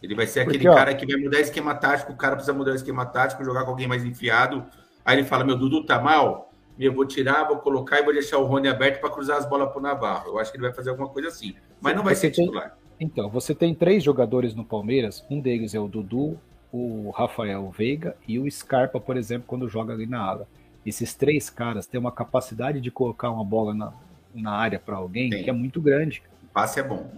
Ele 0.00 0.14
vai 0.14 0.26
ser 0.28 0.40
aquele 0.40 0.58
Porque, 0.58 0.68
ó, 0.68 0.74
cara 0.74 0.94
que 0.94 1.04
vai 1.04 1.16
mudar 1.20 1.40
esquema 1.40 1.74
tático, 1.74 2.12
o 2.12 2.16
cara 2.16 2.36
precisa 2.36 2.56
mudar 2.56 2.70
o 2.70 2.74
esquema 2.76 3.04
tático, 3.04 3.44
jogar 3.44 3.64
com 3.64 3.70
alguém 3.70 3.88
mais 3.88 4.04
enfiado. 4.04 4.64
Aí 5.08 5.16
ele 5.16 5.26
fala: 5.26 5.42
Meu 5.42 5.56
Dudu 5.56 5.84
tá 5.84 5.98
mal, 5.98 6.52
eu 6.78 6.92
vou 6.92 7.06
tirar, 7.06 7.44
vou 7.44 7.56
colocar 7.56 7.98
e 7.98 8.02
vou 8.04 8.12
deixar 8.12 8.36
o 8.36 8.44
Rony 8.44 8.68
aberto 8.68 9.00
para 9.00 9.08
cruzar 9.08 9.38
as 9.38 9.48
bolas 9.48 9.72
pro 9.72 9.80
Navarro. 9.80 10.28
Eu 10.32 10.38
acho 10.38 10.50
que 10.52 10.58
ele 10.58 10.66
vai 10.66 10.74
fazer 10.74 10.90
alguma 10.90 11.08
coisa 11.08 11.28
assim. 11.28 11.54
Mas 11.80 11.96
não 11.96 12.04
vai 12.04 12.14
Você 12.14 12.28
ser 12.28 12.30
tem- 12.36 12.44
titular. 12.44 12.76
Então, 13.00 13.30
você 13.30 13.54
tem 13.54 13.74
três 13.74 14.02
jogadores 14.04 14.54
no 14.54 14.66
Palmeiras. 14.66 15.24
Um 15.30 15.40
deles 15.40 15.74
é 15.74 15.80
o 15.80 15.88
Dudu, 15.88 16.38
o 16.70 17.08
Rafael 17.16 17.70
Veiga 17.70 18.14
e 18.28 18.38
o 18.38 18.50
Scarpa, 18.50 19.00
por 19.00 19.16
exemplo, 19.16 19.44
quando 19.46 19.66
joga 19.66 19.94
ali 19.94 20.06
na 20.06 20.20
ala. 20.20 20.46
Esses 20.84 21.14
três 21.14 21.48
caras 21.48 21.86
têm 21.86 21.98
uma 21.98 22.12
capacidade 22.12 22.78
de 22.78 22.90
colocar 22.90 23.30
uma 23.30 23.44
bola 23.44 23.72
na, 23.72 23.92
na 24.34 24.50
área 24.52 24.78
para 24.78 24.96
alguém 24.96 25.30
Tem. 25.30 25.42
que 25.42 25.48
é 25.48 25.52
muito 25.54 25.80
grande. 25.80 26.22
O 26.42 26.46
passe 26.52 26.80
é 26.80 26.82
bom. 26.82 27.08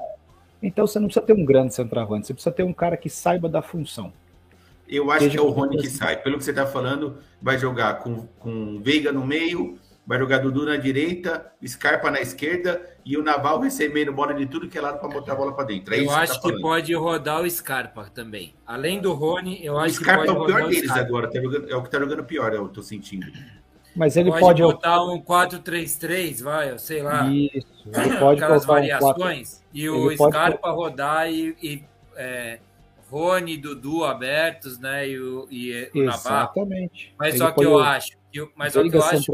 Então 0.63 0.87
você 0.87 1.01
não 1.01 1.09
precisa 1.09 1.27
ter 1.27 1.33
um 1.33 1.45
grande 1.45 1.75
centroavante, 1.75 2.27
você 2.29 2.35
precisa 2.35 2.55
ter 2.55 2.63
um 2.63 2.73
cara 2.73 2.97
que 2.97 3.09
saiba 3.11 3.49
da 3.49 3.63
função. 3.63 4.13
Eu 4.91 5.11
acho 5.11 5.31
que 5.31 5.37
é 5.37 5.41
o 5.41 5.51
Rony 5.51 5.77
que 5.77 5.89
for. 5.89 5.99
sai. 5.99 6.17
Pelo 6.17 6.37
que 6.39 6.45
você 6.45 6.51
está 6.51 6.67
falando, 6.67 7.19
vai 7.41 7.57
jogar 7.59 8.01
com, 8.01 8.27
com 8.39 8.81
Veiga 8.83 9.13
no 9.13 9.25
meio, 9.25 9.79
vai 10.07 10.19
jogar 10.19 10.39
Dudu 10.39 10.67
na 10.67 10.77
direita, 10.77 11.53
Scarpa 11.65 12.11
na 12.11 12.21
esquerda 12.21 12.85
e 13.07 13.17
o 13.17 13.23
Naval 13.23 13.61
recebendo 13.61 14.13
bola 14.13 14.35
de 14.35 14.47
tudo 14.47 14.69
que 14.69 14.77
é 14.77 14.81
lado 14.81 14.99
para 14.99 15.09
botar 15.09 15.33
a 15.33 15.37
bola 15.37 15.53
para 15.55 15.65
dentro. 15.67 15.95
É 15.95 15.99
Eu 16.01 16.05
isso 16.07 16.13
acho 16.15 16.41
que, 16.41 16.49
tá 16.51 16.55
que 16.57 16.61
pode 16.61 16.93
rodar 16.95 17.41
o 17.41 17.49
Scarpa 17.49 18.11
também. 18.13 18.55
Além 18.67 19.01
do 19.01 19.13
Rony, 19.13 19.65
eu 19.65 19.75
O 19.75 19.79
acho 19.79 19.95
Scarpa 19.95 20.25
que 20.25 20.31
é 20.31 20.35
pode 20.35 20.39
o 20.39 20.41
rodar 20.43 20.57
pior 20.57 20.67
o 20.67 20.71
deles 20.71 20.85
Scarpa. 20.91 21.05
agora. 21.07 21.31
tá 21.31 21.41
jogando- 21.41 21.71
é 21.71 21.77
o 21.77 21.83
que 21.83 21.91
tá 21.91 21.99
jogando 22.01 22.25
pior, 22.25 22.53
eu 22.53 22.69
tô 22.69 22.83
sentindo. 22.83 23.27
Mas 23.95 24.17
ele 24.17 24.31
Pode, 24.31 24.41
pode, 24.41 24.63
botar 24.63 25.03
um 25.05 25.21
4-3-3, 25.21 26.41
vai, 26.43 26.71
eu 26.71 26.79
sei 26.79 27.03
lá. 27.03 27.27
isso, 27.27 27.67
ele 27.87 28.17
pode 28.19 28.43
aquelas 28.43 28.65
colocar 28.65 28.97
um 28.97 28.99
4. 28.99 29.21
variações. 29.21 29.65
E 29.75 29.89
o 29.89 30.09
Ele 30.11 30.17
pode 30.17 30.33
Scarpa 30.37 30.71
rodar 30.71 31.31
e, 31.31 31.57
e 31.63 31.85
é, 32.17 32.61
Rony, 33.11 33.57
Dudu 33.57 34.05
abertos, 34.05 34.79
né? 34.79 35.09
E 35.09 35.19
o, 35.21 35.47
e 35.51 35.91
o 35.95 36.05
Navarro. 36.05 36.53
Exatamente. 36.53 37.15
Mas 37.19 37.31
Ele 37.35 37.39
só 37.39 37.51
que 37.51 37.65
eu 37.65 37.73
o- 37.73 37.79
acho. 37.79 38.21
Mas 38.55 38.73
só 38.73 38.83
que 38.89 38.97
eu 38.97 39.03
acho 39.03 39.33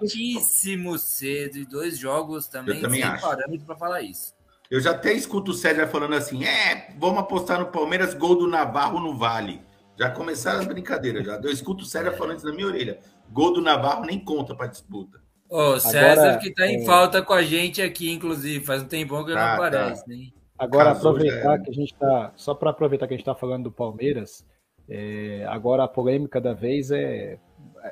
muitíssimo 0.00 0.98
cedo. 0.98 1.56
E 1.58 1.64
dois 1.64 1.98
jogos 1.98 2.46
também, 2.48 2.76
Eu 2.76 2.82
também 2.82 3.00
sem 3.00 3.10
acho. 3.10 3.22
parâmetro 3.22 3.66
para 3.66 3.76
falar 3.76 4.02
isso. 4.02 4.34
Eu 4.70 4.80
já 4.80 4.90
até 4.90 5.12
escuto 5.12 5.52
o 5.52 5.54
César 5.54 5.86
falando 5.86 6.14
assim: 6.14 6.44
é, 6.44 6.90
vamos 6.98 7.18
apostar 7.20 7.58
no 7.58 7.66
Palmeiras, 7.66 8.14
gol 8.14 8.36
do 8.36 8.46
Navarro 8.48 9.00
no 9.00 9.16
Vale. 9.16 9.60
Já 9.98 10.10
começaram 10.10 10.60
as 10.60 10.66
brincadeiras. 10.66 11.24
Já. 11.24 11.36
Eu 11.36 11.50
escuto 11.50 11.84
o 11.84 11.86
César 11.86 12.12
falando 12.12 12.36
isso 12.38 12.46
na 12.46 12.52
minha 12.52 12.66
orelha. 12.66 12.98
Gol 13.30 13.52
do 13.54 13.62
Navarro 13.62 14.04
nem 14.04 14.18
conta 14.18 14.54
para 14.54 14.66
disputa. 14.66 15.18
Ô, 15.48 15.78
César 15.78 16.12
Agora, 16.12 16.38
que 16.38 16.52
tá 16.52 16.66
em 16.66 16.82
é- 16.82 16.84
falta 16.84 17.22
com 17.22 17.32
a 17.32 17.42
gente 17.42 17.80
aqui, 17.80 18.10
inclusive. 18.10 18.64
Faz 18.64 18.82
um 18.82 18.86
tempão 18.86 19.24
que 19.24 19.30
ele 19.30 19.38
Tá, 19.38 19.46
não 19.46 19.54
aparece, 19.54 20.06
né? 20.08 20.26
Agora, 20.58 20.94
Casou, 20.94 21.18
já 21.18 21.18
aproveitar 21.18 21.58
que 21.62 21.70
a 21.70 21.74
gente 21.74 21.94
tá. 21.94 22.32
Só 22.36 22.54
para 22.54 22.70
aproveitar 22.70 23.06
que 23.06 23.14
a 23.14 23.16
gente 23.16 23.22
está 23.22 23.34
falando 23.34 23.64
do 23.64 23.72
Palmeiras, 23.72 24.46
é, 24.88 25.44
agora 25.48 25.84
a 25.84 25.88
polêmica 25.88 26.40
da 26.40 26.52
vez 26.52 26.90
é. 26.90 27.38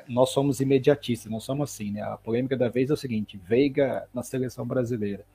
Nós 0.07 0.29
somos 0.29 0.59
imediatistas, 0.59 1.31
nós 1.31 1.43
somos 1.43 1.71
assim, 1.71 1.91
né? 1.91 2.01
A 2.01 2.17
polêmica 2.17 2.57
da 2.57 2.69
vez 2.69 2.89
é 2.89 2.93
o 2.93 2.97
seguinte: 2.97 3.37
Veiga 3.37 4.07
na 4.13 4.23
seleção 4.23 4.65
brasileira. 4.65 5.25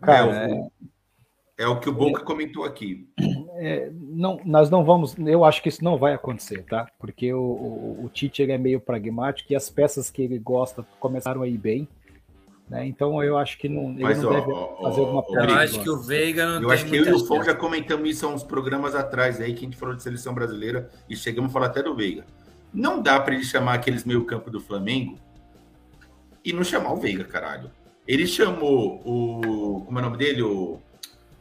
Cara, 0.00 0.34
é, 0.34 0.54
o, 0.54 0.72
é 1.58 1.66
o 1.66 1.78
que 1.78 1.88
o 1.88 1.92
Boca 1.92 2.22
comentou 2.24 2.64
aqui. 2.64 3.06
é, 3.56 3.90
não, 3.92 4.40
nós 4.44 4.70
não 4.70 4.84
vamos. 4.84 5.16
Eu 5.18 5.44
acho 5.44 5.62
que 5.62 5.68
isso 5.68 5.84
não 5.84 5.98
vai 5.98 6.14
acontecer, 6.14 6.64
tá? 6.64 6.86
Porque 6.98 7.32
o, 7.32 7.42
o, 7.42 8.04
o 8.04 8.08
Tite 8.08 8.42
ele 8.42 8.52
é 8.52 8.58
meio 8.58 8.80
pragmático 8.80 9.52
e 9.52 9.56
as 9.56 9.68
peças 9.68 10.10
que 10.10 10.22
ele 10.22 10.38
gosta 10.38 10.86
começaram 10.98 11.42
a 11.42 11.48
ir 11.48 11.58
bem. 11.58 11.88
Né? 12.70 12.86
Então 12.86 13.20
eu 13.20 13.36
acho 13.36 13.58
que 13.58 13.68
não, 13.68 13.90
ele 13.90 14.04
Mas, 14.04 14.22
não 14.22 14.30
ó, 14.30 14.32
deve 14.32 14.52
ó, 14.52 14.82
fazer 14.82 15.00
alguma 15.00 15.24
Eu 15.28 15.54
acho 15.58 15.80
que 15.80 15.90
o 15.90 16.00
Veiga 16.00 16.46
não 16.46 16.62
Eu 16.62 16.68
tem 16.68 16.70
acho 16.70 16.86
que 16.86 16.96
eu 16.96 17.04
e 17.04 17.12
o 17.12 17.26
Fon 17.26 17.42
já 17.42 17.52
comentamos 17.52 18.08
isso 18.08 18.24
há 18.24 18.28
uns 18.28 18.44
programas 18.44 18.94
atrás 18.94 19.40
aí, 19.40 19.52
que 19.54 19.58
a 19.58 19.68
gente 19.68 19.76
falou 19.76 19.96
de 19.96 20.04
seleção 20.04 20.32
brasileira 20.32 20.88
e 21.08 21.16
chegamos 21.16 21.50
a 21.50 21.52
falar 21.52 21.66
até 21.66 21.82
do 21.82 21.96
Veiga. 21.96 22.24
Não 22.72 23.02
dá 23.02 23.18
para 23.18 23.34
ele 23.34 23.42
chamar 23.42 23.74
aqueles 23.74 24.04
meio-campo 24.04 24.52
do 24.52 24.60
Flamengo 24.60 25.18
e 26.44 26.52
não 26.52 26.62
chamar 26.62 26.92
o 26.92 26.96
Veiga, 26.96 27.24
caralho. 27.24 27.72
Ele 28.06 28.24
chamou 28.24 29.02
o. 29.04 29.82
Como 29.84 29.98
é 29.98 30.02
o 30.02 30.04
nome 30.04 30.16
dele? 30.16 30.42
O, 30.42 30.80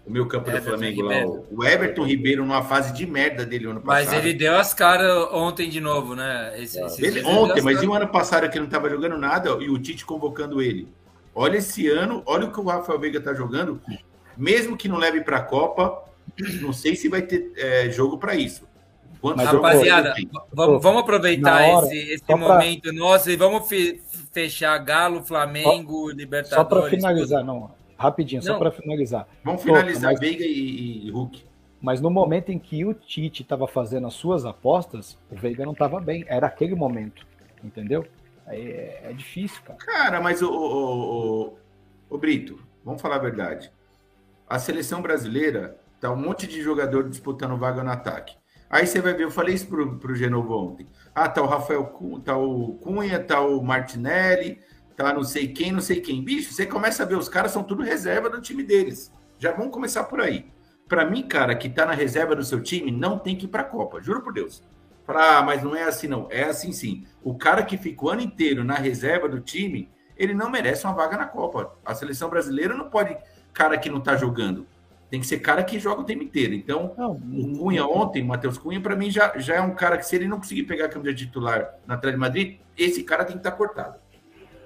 o 0.07 0.11
meio-campo 0.11 0.45
do 0.45 0.57
Everton 0.57 0.69
Flamengo 0.69 1.01
lá, 1.03 1.25
o 1.51 1.63
Everton 1.63 2.05
Ribeiro, 2.05 2.43
numa 2.43 2.63
fase 2.63 2.91
de 2.91 3.05
merda 3.05 3.45
dele 3.45 3.67
ano 3.67 3.81
passado. 3.81 4.15
Mas 4.15 4.25
ele 4.25 4.33
deu 4.33 4.57
as 4.57 4.73
caras 4.73 5.27
ontem 5.31 5.69
de 5.69 5.79
novo, 5.79 6.15
né? 6.15 6.59
Esse, 6.59 6.81
esses 6.81 6.99
Ele- 6.99 7.23
ontem, 7.23 7.59
as 7.59 7.63
mas 7.63 7.83
e 7.83 7.85
o 7.85 7.93
ano 7.93 8.07
passado 8.07 8.49
que 8.49 8.53
ele 8.57 8.61
não 8.61 8.65
estava 8.65 8.89
jogando 8.89 9.15
nada 9.15 9.51
e 9.61 9.69
o 9.69 9.77
Tite 9.77 10.03
convocando 10.03 10.59
ele? 10.59 10.87
Olha 11.33 11.57
esse 11.57 11.87
ano, 11.87 12.23
olha 12.25 12.47
o 12.47 12.51
que 12.51 12.59
o 12.59 12.63
Rafael 12.63 12.99
Veiga 12.99 13.21
tá 13.21 13.33
jogando. 13.33 13.81
Mesmo 14.37 14.77
que 14.77 14.87
não 14.87 14.97
leve 14.97 15.21
para 15.21 15.37
a 15.37 15.41
Copa, 15.41 16.09
Não 16.61 16.73
sei 16.73 16.95
se 16.95 17.09
vai 17.09 17.21
ter 17.21 17.51
é, 17.57 17.89
jogo 17.89 18.17
para 18.17 18.35
isso. 18.35 18.67
Quantos 19.21 19.43
Rapaziada, 19.43 20.15
vamos, 20.53 20.81
vamos, 20.81 21.01
aproveitar 21.01 21.61
hora, 21.61 21.87
esse, 21.87 22.13
esse 22.13 22.35
momento 22.35 22.83
pra... 22.83 22.93
nosso 22.93 23.29
e 23.29 23.35
vamos 23.35 23.67
fechar 24.31 24.77
Galo, 24.77 25.25
Flamengo, 25.25 26.09
só, 26.09 26.15
Libertadores. 26.15 26.49
Só 26.49 26.63
para 26.63 26.89
finalizar, 26.89 27.43
não, 27.43 27.69
rapidinho, 27.97 28.41
não. 28.41 28.53
só 28.53 28.57
para 28.57 28.71
finalizar. 28.71 29.27
Vamos 29.43 29.61
finalizar 29.61 30.11
mas... 30.11 30.19
Veiga 30.21 30.45
e, 30.45 31.07
e 31.07 31.11
Hulk. 31.11 31.43
Mas 31.81 31.99
no 31.99 32.09
momento 32.09 32.49
em 32.49 32.57
que 32.57 32.85
o 32.85 32.93
Tite 32.93 33.41
estava 33.41 33.67
fazendo 33.67 34.07
as 34.07 34.13
suas 34.13 34.45
apostas, 34.45 35.17
o 35.29 35.35
Veiga 35.35 35.65
não 35.65 35.73
estava 35.73 35.99
bem. 35.99 36.23
Era 36.27 36.47
aquele 36.47 36.75
momento, 36.75 37.25
entendeu? 37.61 38.05
É, 38.49 39.11
é 39.11 39.13
difícil, 39.13 39.61
cara. 39.63 39.79
Cara, 39.79 40.21
mas 40.21 40.41
o, 40.41 40.49
o, 40.49 41.49
o, 41.49 41.57
o, 42.09 42.17
Brito, 42.17 42.59
vamos 42.83 43.01
falar 43.01 43.17
a 43.17 43.19
verdade. 43.19 43.71
A 44.47 44.57
seleção 44.57 45.01
brasileira 45.01 45.79
tá 45.99 46.11
um 46.11 46.15
monte 46.15 46.47
de 46.47 46.61
jogador 46.61 47.07
disputando 47.07 47.57
vaga 47.57 47.83
no 47.83 47.91
ataque. 47.91 48.35
Aí 48.69 48.85
você 48.85 49.01
vai 49.01 49.13
ver, 49.13 49.23
eu 49.23 49.31
falei 49.31 49.55
isso 49.55 49.67
pro, 49.67 49.97
pro 49.97 50.15
Genovo 50.15 50.55
ontem. 50.55 50.87
Ah, 51.13 51.29
tá 51.29 51.41
o 51.41 51.47
Rafael 51.47 51.85
tá 52.23 52.37
o 52.37 52.73
Cunha, 52.75 53.19
tá 53.19 53.39
o 53.41 53.61
Martinelli, 53.63 54.59
tá 54.95 55.13
não 55.13 55.23
sei 55.23 55.47
quem, 55.47 55.71
não 55.71 55.81
sei 55.81 56.01
quem. 56.01 56.23
Bicho, 56.23 56.51
você 56.53 56.65
começa 56.65 57.03
a 57.03 57.05
ver, 57.05 57.17
os 57.17 57.29
caras 57.29 57.51
são 57.51 57.63
tudo 57.63 57.83
reserva 57.83 58.29
do 58.29 58.41
time 58.41 58.63
deles. 58.63 59.11
Já 59.37 59.51
vamos 59.51 59.71
começar 59.71 60.03
por 60.05 60.21
aí. 60.21 60.51
Para 60.87 61.05
mim, 61.05 61.27
cara, 61.27 61.55
que 61.55 61.69
tá 61.69 61.85
na 61.85 61.93
reserva 61.93 62.35
do 62.35 62.43
seu 62.43 62.61
time, 62.61 62.91
não 62.91 63.17
tem 63.19 63.35
que 63.35 63.45
ir 63.45 63.49
pra 63.49 63.63
Copa, 63.63 64.01
juro 64.01 64.21
por 64.21 64.33
Deus. 64.33 64.63
Ah, 65.17 65.41
mas 65.41 65.63
não 65.63 65.75
é 65.75 65.83
assim, 65.83 66.07
não. 66.07 66.27
É 66.29 66.43
assim 66.43 66.71
sim. 66.71 67.05
O 67.23 67.35
cara 67.35 67.63
que 67.63 67.77
fica 67.77 68.05
o 68.05 68.09
ano 68.09 68.21
inteiro 68.21 68.63
na 68.63 68.75
reserva 68.75 69.27
do 69.27 69.39
time, 69.39 69.89
ele 70.17 70.33
não 70.33 70.49
merece 70.49 70.85
uma 70.85 70.93
vaga 70.93 71.17
na 71.17 71.25
Copa. 71.25 71.77
A 71.85 71.95
seleção 71.95 72.29
brasileira 72.29 72.73
não 72.73 72.89
pode 72.89 73.17
cara 73.53 73.77
que 73.77 73.89
não 73.89 73.99
tá 73.99 74.15
jogando. 74.15 74.67
Tem 75.09 75.19
que 75.19 75.25
ser 75.25 75.39
cara 75.39 75.63
que 75.63 75.79
joga 75.79 76.01
o 76.01 76.05
tempo 76.05 76.23
inteiro. 76.23 76.53
Então, 76.53 76.93
não, 76.95 77.13
o 77.13 77.57
Cunha 77.57 77.85
ontem, 77.85 78.23
Matheus 78.23 78.57
Cunha, 78.59 78.79
para 78.79 78.95
mim 78.95 79.09
já, 79.09 79.33
já 79.37 79.55
é 79.55 79.61
um 79.61 79.73
cara 79.73 79.97
que, 79.97 80.05
se 80.05 80.15
ele 80.15 80.27
não 80.27 80.37
conseguir 80.37 80.63
pegar 80.63 80.85
a 80.85 80.89
camisa 80.89 81.15
titular 81.15 81.73
na 81.87 81.95
Atlético 81.95 82.17
de 82.17 82.27
Madrid, 82.27 82.57
esse 82.77 83.03
cara 83.03 83.25
tem 83.25 83.33
que 83.33 83.39
estar 83.39 83.51
tá 83.51 83.57
cortado. 83.57 83.95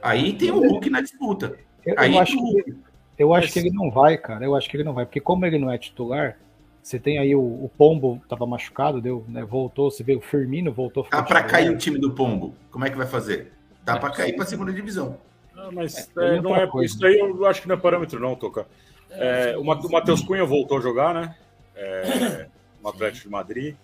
Aí 0.02 0.34
tem 0.34 0.52
o 0.52 0.60
Hulk 0.60 0.89
na 0.89 1.00
disputa. 1.00 1.58
Eu, 1.86 1.96
Aí 1.98 2.14
eu 2.14 2.20
acho 2.20 2.36
que 2.36 2.76
eu 3.18 3.34
acho 3.34 3.54
que 3.54 3.60
ele 3.60 3.72
não 3.72 3.89
vai, 3.89 4.18
cara. 4.18 4.44
Eu 4.44 4.56
acho 4.56 4.70
que 4.70 4.76
ele 4.76 4.84
não 4.84 4.94
vai, 4.94 5.06
porque 5.06 5.20
como 5.22 5.46
ele 5.46 5.58
não 5.58 5.72
é 5.72 5.78
titular, 5.78 6.38
você 6.84 6.99
tem 6.99 7.17
aí 7.17 7.34
o, 7.34 7.39
o 7.39 7.71
Pombo 7.77 8.19
estava 8.21 8.45
machucado, 8.45 9.01
deu, 9.01 9.25
né, 9.27 9.43
voltou, 9.43 9.89
você 9.89 10.03
vê 10.03 10.15
o 10.15 10.21
Firmino 10.21 10.71
voltou. 10.71 11.05
Tá 11.05 11.23
para 11.23 11.41
cair 11.41 11.69
o 11.69 11.77
time 11.77 11.97
do 11.97 12.11
Pombo. 12.11 12.53
Como 12.69 12.86
é 12.86 12.89
que 12.89 12.97
vai 12.97 13.07
fazer? 13.07 13.53
Dá 13.84 13.97
para 13.97 14.09
cair 14.11 14.34
para 14.34 14.43
a 14.43 14.47
segunda 14.47 14.71
divisão. 14.71 15.17
Não, 15.55 15.71
mas 15.71 16.11
é, 16.17 16.38
é, 16.38 16.41
não 16.41 16.55
é, 16.55 16.67
isso 16.84 17.03
aí 17.05 17.17
eu 17.17 17.45
acho 17.45 17.61
que 17.61 17.67
não 17.67 17.75
é 17.75 17.79
parâmetro 17.79 18.19
não, 18.19 18.36
Toca. 18.36 18.67
É, 19.09 19.55
o 19.57 19.63
Matheus 19.63 20.21
Cunha 20.21 20.43
voltou 20.43 20.77
a 20.77 20.81
jogar, 20.81 21.13
né? 21.13 21.36
É, 21.75 22.47
no 22.81 22.89
Atlético 22.89 23.27
de 23.27 23.31
Madrid. 23.31 23.75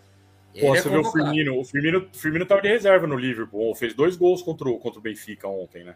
Pô, 0.60 0.76
você 0.76 0.90
vê 0.90 0.98
o 0.98 1.04
Firmino, 1.04 1.60
o 1.60 1.64
Firmino, 1.64 2.00
o 2.14 2.18
Firmino 2.18 2.46
tava 2.46 2.62
de 2.62 2.68
reserva 2.68 3.06
no 3.06 3.16
Liverpool, 3.16 3.74
fez 3.76 3.94
dois 3.94 4.18
gols 4.18 4.42
contra 4.42 4.68
o, 4.68 4.80
contra 4.80 5.00
o 5.00 5.02
Benfica 5.02 5.48
ontem, 5.48 5.84
né? 5.84 5.96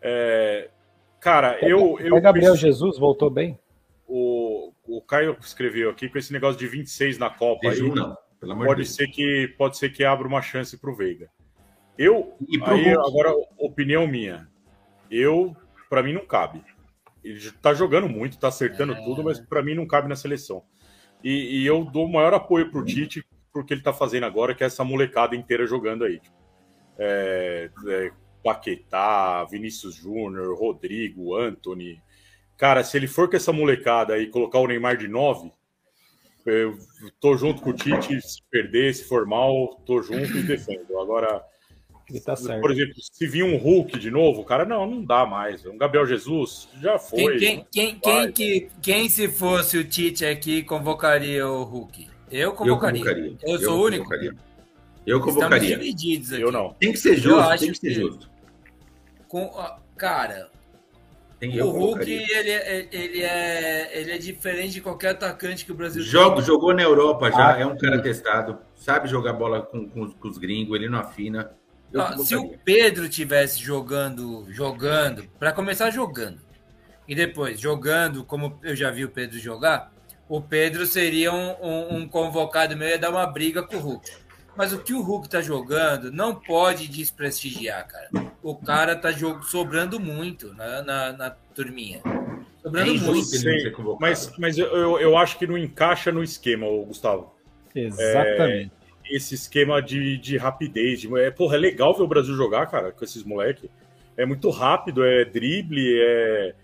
É, 0.00 0.68
Cara, 1.24 1.58
eu. 1.62 1.98
eu 2.00 2.16
o 2.16 2.20
Gabriel 2.20 2.54
Jesus 2.54 2.98
voltou 2.98 3.30
bem? 3.30 3.58
O, 4.06 4.72
o 4.86 5.00
Caio 5.02 5.36
escreveu 5.40 5.90
aqui 5.90 6.08
com 6.08 6.18
esse 6.18 6.32
negócio 6.32 6.58
de 6.58 6.66
26 6.66 7.18
na 7.18 7.30
Copa. 7.30 7.68
aí, 7.68 7.80
não, 7.80 8.16
pelo 8.38 8.52
amor 8.52 8.66
pode, 8.66 8.86
ser 8.86 9.08
que, 9.08 9.54
pode 9.56 9.78
ser 9.78 9.90
que 9.90 10.04
abra 10.04 10.26
uma 10.26 10.42
chance 10.42 10.76
para 10.76 10.90
o 10.90 10.94
Veiga. 10.94 11.30
Eu. 11.96 12.36
Aí, 12.66 12.90
agora, 12.90 13.32
opinião 13.56 14.06
minha. 14.06 14.48
Eu, 15.10 15.56
para 15.88 16.02
mim, 16.02 16.12
não 16.12 16.26
cabe. 16.26 16.62
Ele 17.22 17.50
tá 17.62 17.72
jogando 17.72 18.08
muito, 18.08 18.38
tá 18.38 18.48
acertando 18.48 18.92
é... 18.92 19.04
tudo, 19.04 19.24
mas 19.24 19.40
para 19.40 19.62
mim 19.62 19.74
não 19.74 19.86
cabe 19.86 20.08
na 20.08 20.16
seleção. 20.16 20.62
E, 21.22 21.62
e 21.62 21.66
eu 21.66 21.84
dou 21.84 22.04
o 22.04 22.12
maior 22.12 22.34
apoio 22.34 22.70
pro 22.70 22.84
Tite 22.84 23.24
porque 23.54 23.72
ele 23.72 23.80
tá 23.80 23.92
fazendo 23.92 24.24
agora, 24.24 24.52
que 24.52 24.64
é 24.64 24.66
essa 24.66 24.82
molecada 24.82 25.36
inteira 25.36 25.64
jogando 25.64 26.04
aí. 26.04 26.20
É, 26.98 27.70
é, 27.86 28.10
Paquetá, 28.42 29.44
Vinícius 29.44 29.94
Júnior, 29.94 30.58
Rodrigo, 30.58 31.36
Anthony. 31.36 32.02
Cara, 32.56 32.84
se 32.84 32.96
ele 32.96 33.06
for 33.06 33.28
com 33.28 33.36
essa 33.36 33.52
molecada 33.52 34.18
e 34.18 34.28
colocar 34.28 34.58
o 34.58 34.66
Neymar 34.66 34.96
de 34.96 35.08
9, 35.08 35.50
eu 36.46 36.78
tô 37.20 37.36
junto 37.36 37.62
com 37.62 37.70
o 37.70 37.72
Tite, 37.72 38.20
se 38.20 38.42
perder, 38.50 38.94
se 38.94 39.04
for 39.04 39.26
mal, 39.26 39.80
tô 39.86 40.02
junto 40.02 40.36
e 40.36 40.42
defendo. 40.42 40.98
Agora, 41.00 41.42
tá 42.24 42.34
por 42.60 42.70
exemplo, 42.70 42.94
se 43.00 43.26
vir 43.26 43.42
um 43.42 43.56
Hulk 43.56 43.98
de 43.98 44.10
novo, 44.10 44.44
cara, 44.44 44.64
não, 44.64 44.86
não 44.86 45.04
dá 45.04 45.24
mais. 45.24 45.64
Um 45.64 45.78
Gabriel 45.78 46.06
Jesus 46.06 46.68
já 46.80 46.98
foi. 46.98 47.38
Quem, 47.38 47.66
quem, 47.72 47.98
quem, 47.98 48.32
que, 48.32 48.68
quem, 48.82 49.08
se 49.08 49.28
fosse 49.28 49.78
o 49.78 49.84
Tite 49.84 50.24
aqui, 50.24 50.62
convocaria 50.62 51.48
o 51.48 51.64
Hulk? 51.64 52.08
Eu 52.30 52.52
convocaria. 52.52 53.00
Eu, 53.00 53.04
convocaria. 53.04 53.38
eu 53.42 53.58
sou 53.60 53.78
o 53.78 53.84
único. 53.84 54.04
Convocaria. 54.04 54.34
Eu 55.06 55.20
convocaria. 55.20 55.56
Estamos 55.56 55.84
divididos 55.84 56.32
aqui. 56.32 56.42
Eu 56.42 56.52
não. 56.52 56.74
Tem 56.74 56.92
que 56.92 56.98
ser 56.98 57.16
justo, 57.16 57.58
tem 57.58 57.72
que 57.72 57.78
ser 57.78 57.90
justo. 57.90 58.30
Com, 59.28 59.50
cara, 59.96 60.50
Tem 61.50 61.62
o 61.62 61.70
Hulk 61.70 62.10
ele 62.10 62.50
é, 62.50 62.88
ele, 62.90 63.22
é, 63.22 63.90
ele 63.92 64.12
é 64.12 64.18
diferente 64.18 64.72
de 64.74 64.80
qualquer 64.80 65.10
atacante 65.10 65.64
que 65.64 65.72
o 65.72 65.74
Brasil 65.74 66.02
Jogo, 66.02 66.36
tem. 66.36 66.44
Jogou 66.44 66.74
na 66.74 66.82
Europa 66.82 67.30
já, 67.30 67.54
ah, 67.54 67.60
é 67.60 67.66
um 67.66 67.76
cara 67.76 68.00
testado, 68.00 68.58
sabe 68.74 69.08
jogar 69.08 69.32
bola 69.32 69.62
com, 69.62 69.88
com, 69.88 70.10
com 70.10 70.28
os 70.28 70.38
gringos, 70.38 70.76
ele 70.76 70.88
não 70.88 70.98
afina. 70.98 71.50
Não, 71.92 72.18
se 72.18 72.34
o 72.34 72.58
Pedro 72.64 73.08
tivesse 73.08 73.60
jogando, 73.60 74.46
jogando, 74.48 75.24
para 75.38 75.52
começar 75.52 75.90
jogando, 75.90 76.40
e 77.06 77.14
depois 77.14 77.60
jogando, 77.60 78.24
como 78.24 78.58
eu 78.62 78.74
já 78.74 78.90
vi 78.90 79.04
o 79.04 79.10
Pedro 79.10 79.38
jogar, 79.38 79.92
o 80.28 80.40
Pedro 80.40 80.86
seria 80.86 81.32
um, 81.32 81.54
um, 81.62 81.96
um 81.96 82.08
convocado 82.08 82.76
meu 82.76 82.88
ia 82.88 82.98
dar 82.98 83.10
uma 83.10 83.26
briga 83.26 83.62
com 83.62 83.76
o 83.76 83.80
Hulk. 83.80 84.10
Mas 84.56 84.72
o 84.72 84.78
que 84.78 84.92
o 84.92 85.02
Hulk 85.02 85.28
tá 85.28 85.40
jogando 85.40 86.12
não 86.12 86.34
pode 86.34 86.88
desprestigiar, 86.88 87.86
cara. 87.88 88.08
O 88.42 88.54
cara 88.54 88.94
tá 88.94 89.10
jogo, 89.10 89.42
sobrando 89.42 89.98
muito 89.98 90.54
na, 90.54 90.82
na, 90.82 91.12
na 91.12 91.30
turminha. 91.30 92.00
Sobrando 92.62 92.90
é 92.90 92.98
muito. 92.98 93.24
Sim, 93.24 93.72
mas 94.00 94.32
mas 94.38 94.58
eu, 94.58 94.98
eu 94.98 95.16
acho 95.16 95.38
que 95.38 95.46
não 95.46 95.58
encaixa 95.58 96.12
no 96.12 96.22
esquema, 96.22 96.66
Gustavo. 96.86 97.34
Exatamente. 97.74 98.72
É, 99.10 99.16
esse 99.16 99.34
esquema 99.34 99.82
de, 99.82 100.16
de 100.18 100.36
rapidez. 100.36 101.00
De, 101.00 101.18
é, 101.18 101.30
porra, 101.30 101.56
é 101.56 101.58
legal 101.58 101.94
ver 101.94 102.02
o 102.02 102.08
Brasil 102.08 102.34
jogar, 102.34 102.66
cara, 102.66 102.92
com 102.92 103.04
esses 103.04 103.22
moleques. 103.22 103.68
É 104.16 104.24
muito 104.24 104.48
rápido, 104.50 105.04
é 105.04 105.24
drible, 105.24 106.00
é. 106.00 106.54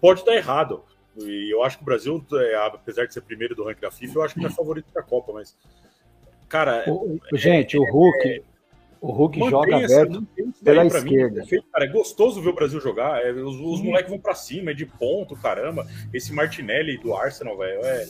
Pode 0.00 0.24
dar 0.24 0.34
errado. 0.34 0.82
E 1.16 1.52
eu 1.52 1.62
acho 1.62 1.76
que 1.76 1.82
o 1.82 1.86
Brasil, 1.86 2.24
é, 2.32 2.54
apesar 2.56 3.06
de 3.06 3.12
ser 3.12 3.20
primeiro 3.20 3.54
do 3.54 3.64
ranking 3.64 3.80
da 3.80 3.90
FIFA, 3.90 4.18
eu 4.18 4.22
acho 4.22 4.34
que 4.34 4.40
não 4.40 4.48
é 4.48 4.52
favorito 4.52 4.86
da 4.94 5.02
Copa, 5.02 5.32
mas 5.32 5.56
Cara, 6.48 6.84
o, 6.86 7.20
é, 7.32 7.36
gente, 7.36 7.76
é, 7.76 7.80
o 7.80 7.84
Hulk, 7.84 8.28
é, 8.28 8.42
o 9.00 9.12
Hulk 9.12 9.38
joga 9.50 9.76
aberto 9.76 10.26
pela 10.62 10.86
esquerda. 10.86 11.44
Mim, 11.50 11.62
cara, 11.72 11.84
é 11.84 11.88
gostoso 11.88 12.40
ver 12.40 12.50
o 12.50 12.54
Brasil 12.54 12.80
jogar. 12.80 13.24
É, 13.24 13.32
os, 13.32 13.56
os 13.56 13.82
moleques 13.82 14.10
vão 14.10 14.18
para 14.18 14.34
cima, 14.34 14.70
é 14.70 14.74
de 14.74 14.86
ponto, 14.86 15.36
caramba. 15.36 15.86
Esse 16.12 16.32
Martinelli 16.32 16.98
do 16.98 17.14
Arsenal, 17.14 17.58
velho, 17.58 17.84
é, 17.84 18.08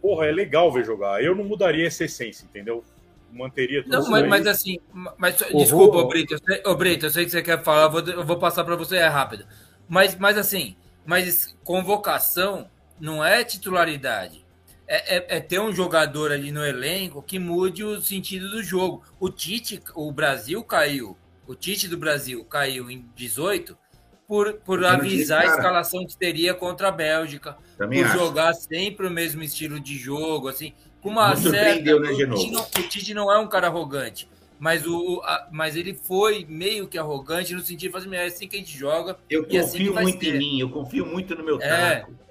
porra, 0.00 0.26
é 0.26 0.32
legal 0.32 0.72
ver 0.72 0.84
jogar. 0.84 1.22
Eu 1.22 1.34
não 1.34 1.44
mudaria 1.44 1.86
essa 1.86 2.04
essência, 2.04 2.44
entendeu? 2.44 2.84
Manteria 3.32 3.82
tudo. 3.82 3.92
Não, 3.92 4.10
mas, 4.10 4.26
mas, 4.26 4.46
assim, 4.46 4.78
mas 5.16 5.40
o 5.40 5.58
desculpa, 5.58 5.98
Hulk... 5.98 6.08
Brito, 6.08 6.34
eu 6.34 6.38
sei, 6.38 6.62
ô, 6.66 6.74
Brito, 6.74 7.06
eu 7.06 7.10
sei 7.10 7.24
que 7.24 7.30
você 7.30 7.42
quer 7.42 7.62
falar, 7.62 7.84
eu 7.84 7.90
vou, 7.90 8.00
eu 8.00 8.24
vou 8.24 8.38
passar 8.38 8.64
para 8.64 8.76
você, 8.76 8.96
é 8.96 9.06
rápido. 9.06 9.44
Mas, 9.88 10.16
mas 10.16 10.36
assim, 10.36 10.74
mas 11.04 11.56
convocação 11.62 12.68
não 12.98 13.24
é 13.24 13.44
titularidade 13.44 14.44
é, 14.92 15.18
é, 15.18 15.36
é, 15.36 15.40
ter 15.40 15.60
um 15.60 15.72
jogador 15.72 16.32
ali 16.32 16.50
no 16.50 16.66
elenco 16.66 17.22
que 17.22 17.38
mude 17.38 17.84
o 17.84 18.02
sentido 18.02 18.50
do 18.50 18.60
jogo. 18.60 19.04
O 19.20 19.30
Tite, 19.30 19.80
o 19.94 20.10
Brasil 20.10 20.64
caiu, 20.64 21.16
o 21.46 21.54
Tite 21.54 21.86
do 21.86 21.96
Brasil 21.96 22.44
caiu 22.44 22.90
em 22.90 23.08
18 23.14 23.78
por, 24.26 24.54
por 24.54 24.84
avisar 24.84 25.42
a 25.42 25.46
escalação 25.46 26.04
que 26.04 26.16
teria 26.16 26.54
contra 26.54 26.88
a 26.88 26.90
Bélgica, 26.90 27.56
Também 27.78 28.00
por 28.02 28.08
acho. 28.08 28.18
jogar 28.18 28.52
sempre 28.52 29.06
o 29.06 29.10
mesmo 29.10 29.44
estilo 29.44 29.78
de 29.78 29.96
jogo, 29.96 30.48
assim, 30.48 30.74
com 31.00 31.10
uma 31.10 31.28
Muito 31.28 31.50
certa. 31.50 32.00
Né, 32.00 32.10
o, 32.10 32.34
Tite 32.34 32.50
não, 32.50 32.62
o 32.62 32.88
Tite 32.88 33.14
não 33.14 33.32
é 33.32 33.38
um 33.38 33.46
cara 33.46 33.68
arrogante. 33.68 34.28
Mas, 34.58 34.84
o, 34.84 35.22
a, 35.22 35.48
mas 35.52 35.76
ele 35.76 35.94
foi 35.94 36.44
meio 36.48 36.88
que 36.88 36.98
arrogante 36.98 37.54
no 37.54 37.60
sentido 37.60 37.78
de 37.78 37.90
fazer, 37.90 38.08
assim, 38.08 38.16
é 38.16 38.26
assim 38.26 38.48
que 38.48 38.56
a 38.56 38.58
gente 38.58 38.76
joga. 38.76 39.16
Eu 39.30 39.42
assim 39.42 39.60
confio 39.60 39.92
assim 39.92 40.02
muito 40.02 40.24
em 40.26 40.38
mim, 40.38 40.58
eu 40.58 40.68
confio 40.68 41.06
muito 41.06 41.36
no 41.36 41.44
meu 41.44 41.60
é, 41.62 42.00
taco 42.00 42.29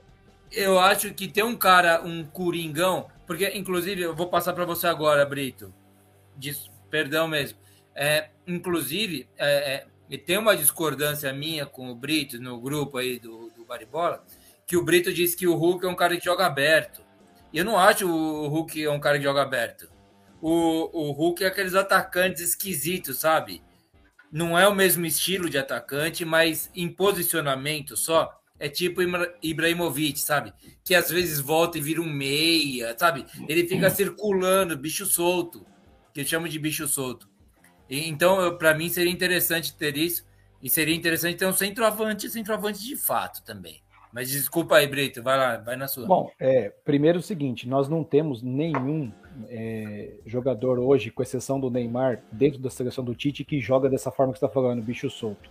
eu 0.51 0.79
acho 0.79 1.13
que 1.13 1.27
tem 1.27 1.43
um 1.43 1.55
cara, 1.55 2.01
um 2.03 2.25
coringão, 2.25 3.07
porque 3.27 3.47
inclusive 3.49 4.01
eu 4.01 4.15
vou 4.15 4.27
passar 4.27 4.53
para 4.53 4.65
você 4.65 4.87
agora, 4.87 5.25
Brito. 5.25 5.73
Diz, 6.37 6.69
perdão 6.89 7.27
mesmo. 7.27 7.59
É, 7.95 8.29
inclusive, 8.47 9.27
é, 9.37 9.85
é, 10.09 10.17
tem 10.17 10.37
uma 10.37 10.55
discordância 10.55 11.31
minha 11.33 11.65
com 11.65 11.89
o 11.89 11.95
Brito 11.95 12.41
no 12.41 12.59
grupo 12.59 12.97
aí 12.97 13.19
do, 13.19 13.49
do 13.49 13.65
Baribola, 13.65 14.25
que 14.65 14.77
o 14.77 14.83
Brito 14.83 15.13
disse 15.13 15.35
que 15.35 15.47
o 15.47 15.55
Hulk 15.55 15.85
é 15.85 15.89
um 15.89 15.95
cara 15.95 16.17
que 16.17 16.25
joga 16.25 16.45
aberto. 16.45 17.01
E 17.51 17.57
eu 17.57 17.65
não 17.65 17.77
acho 17.77 18.07
o 18.07 18.47
Hulk 18.47 18.83
é 18.83 18.91
um 18.91 18.99
cara 18.99 19.17
que 19.17 19.23
joga 19.23 19.41
aberto. 19.41 19.89
O, 20.41 21.07
o 21.09 21.11
Hulk 21.11 21.43
é 21.43 21.47
aqueles 21.47 21.75
atacantes 21.75 22.41
esquisitos, 22.41 23.19
sabe? 23.19 23.61
Não 24.31 24.57
é 24.57 24.67
o 24.67 24.75
mesmo 24.75 25.05
estilo 25.05 25.49
de 25.49 25.57
atacante, 25.57 26.23
mas 26.23 26.69
em 26.73 26.87
posicionamento 26.87 27.97
só 27.97 28.38
é 28.59 28.67
tipo 28.67 29.01
Ibra- 29.01 29.33
Ibrahimovic, 29.41 30.19
sabe? 30.19 30.53
Que 30.83 30.93
às 30.93 31.09
vezes 31.09 31.39
volta 31.39 31.77
e 31.77 31.81
vira 31.81 32.01
um 32.01 32.09
meia, 32.09 32.95
sabe? 32.97 33.25
Ele 33.47 33.65
fica 33.67 33.89
circulando, 33.89 34.77
bicho 34.77 35.05
solto, 35.05 35.65
que 36.13 36.21
eu 36.21 36.25
chamo 36.25 36.49
de 36.49 36.59
bicho 36.59 36.87
solto. 36.87 37.29
E, 37.89 38.07
então, 38.07 38.57
para 38.57 38.73
mim, 38.75 38.89
seria 38.89 39.11
interessante 39.11 39.75
ter 39.75 39.97
isso. 39.97 40.27
E 40.61 40.69
seria 40.69 40.93
interessante 40.93 41.37
ter 41.37 41.45
um 41.45 41.53
centroavante, 41.53 42.29
centroavante 42.29 42.83
de 42.83 42.97
fato 42.97 43.41
também. 43.43 43.81
Mas 44.11 44.29
desculpa 44.29 44.75
aí, 44.75 44.87
Brito, 44.87 45.23
vai 45.23 45.37
lá, 45.37 45.57
vai 45.57 45.75
na 45.75 45.87
sua. 45.87 46.05
Bom, 46.05 46.29
é, 46.39 46.69
primeiro 46.83 47.19
o 47.19 47.21
seguinte, 47.21 47.67
nós 47.67 47.87
não 47.87 48.03
temos 48.03 48.41
nenhum 48.41 49.11
é, 49.47 50.15
jogador 50.25 50.79
hoje, 50.79 51.11
com 51.11 51.21
exceção 51.23 51.59
do 51.59 51.69
Neymar, 51.69 52.21
dentro 52.31 52.59
da 52.59 52.69
seleção 52.69 53.03
do 53.03 53.15
Tite, 53.15 53.45
que 53.45 53.61
joga 53.61 53.87
dessa 53.87 54.11
forma 54.11 54.33
que 54.33 54.39
você 54.39 54.45
está 54.45 54.53
falando, 54.53 54.81
bicho 54.81 55.09
solto. 55.09 55.49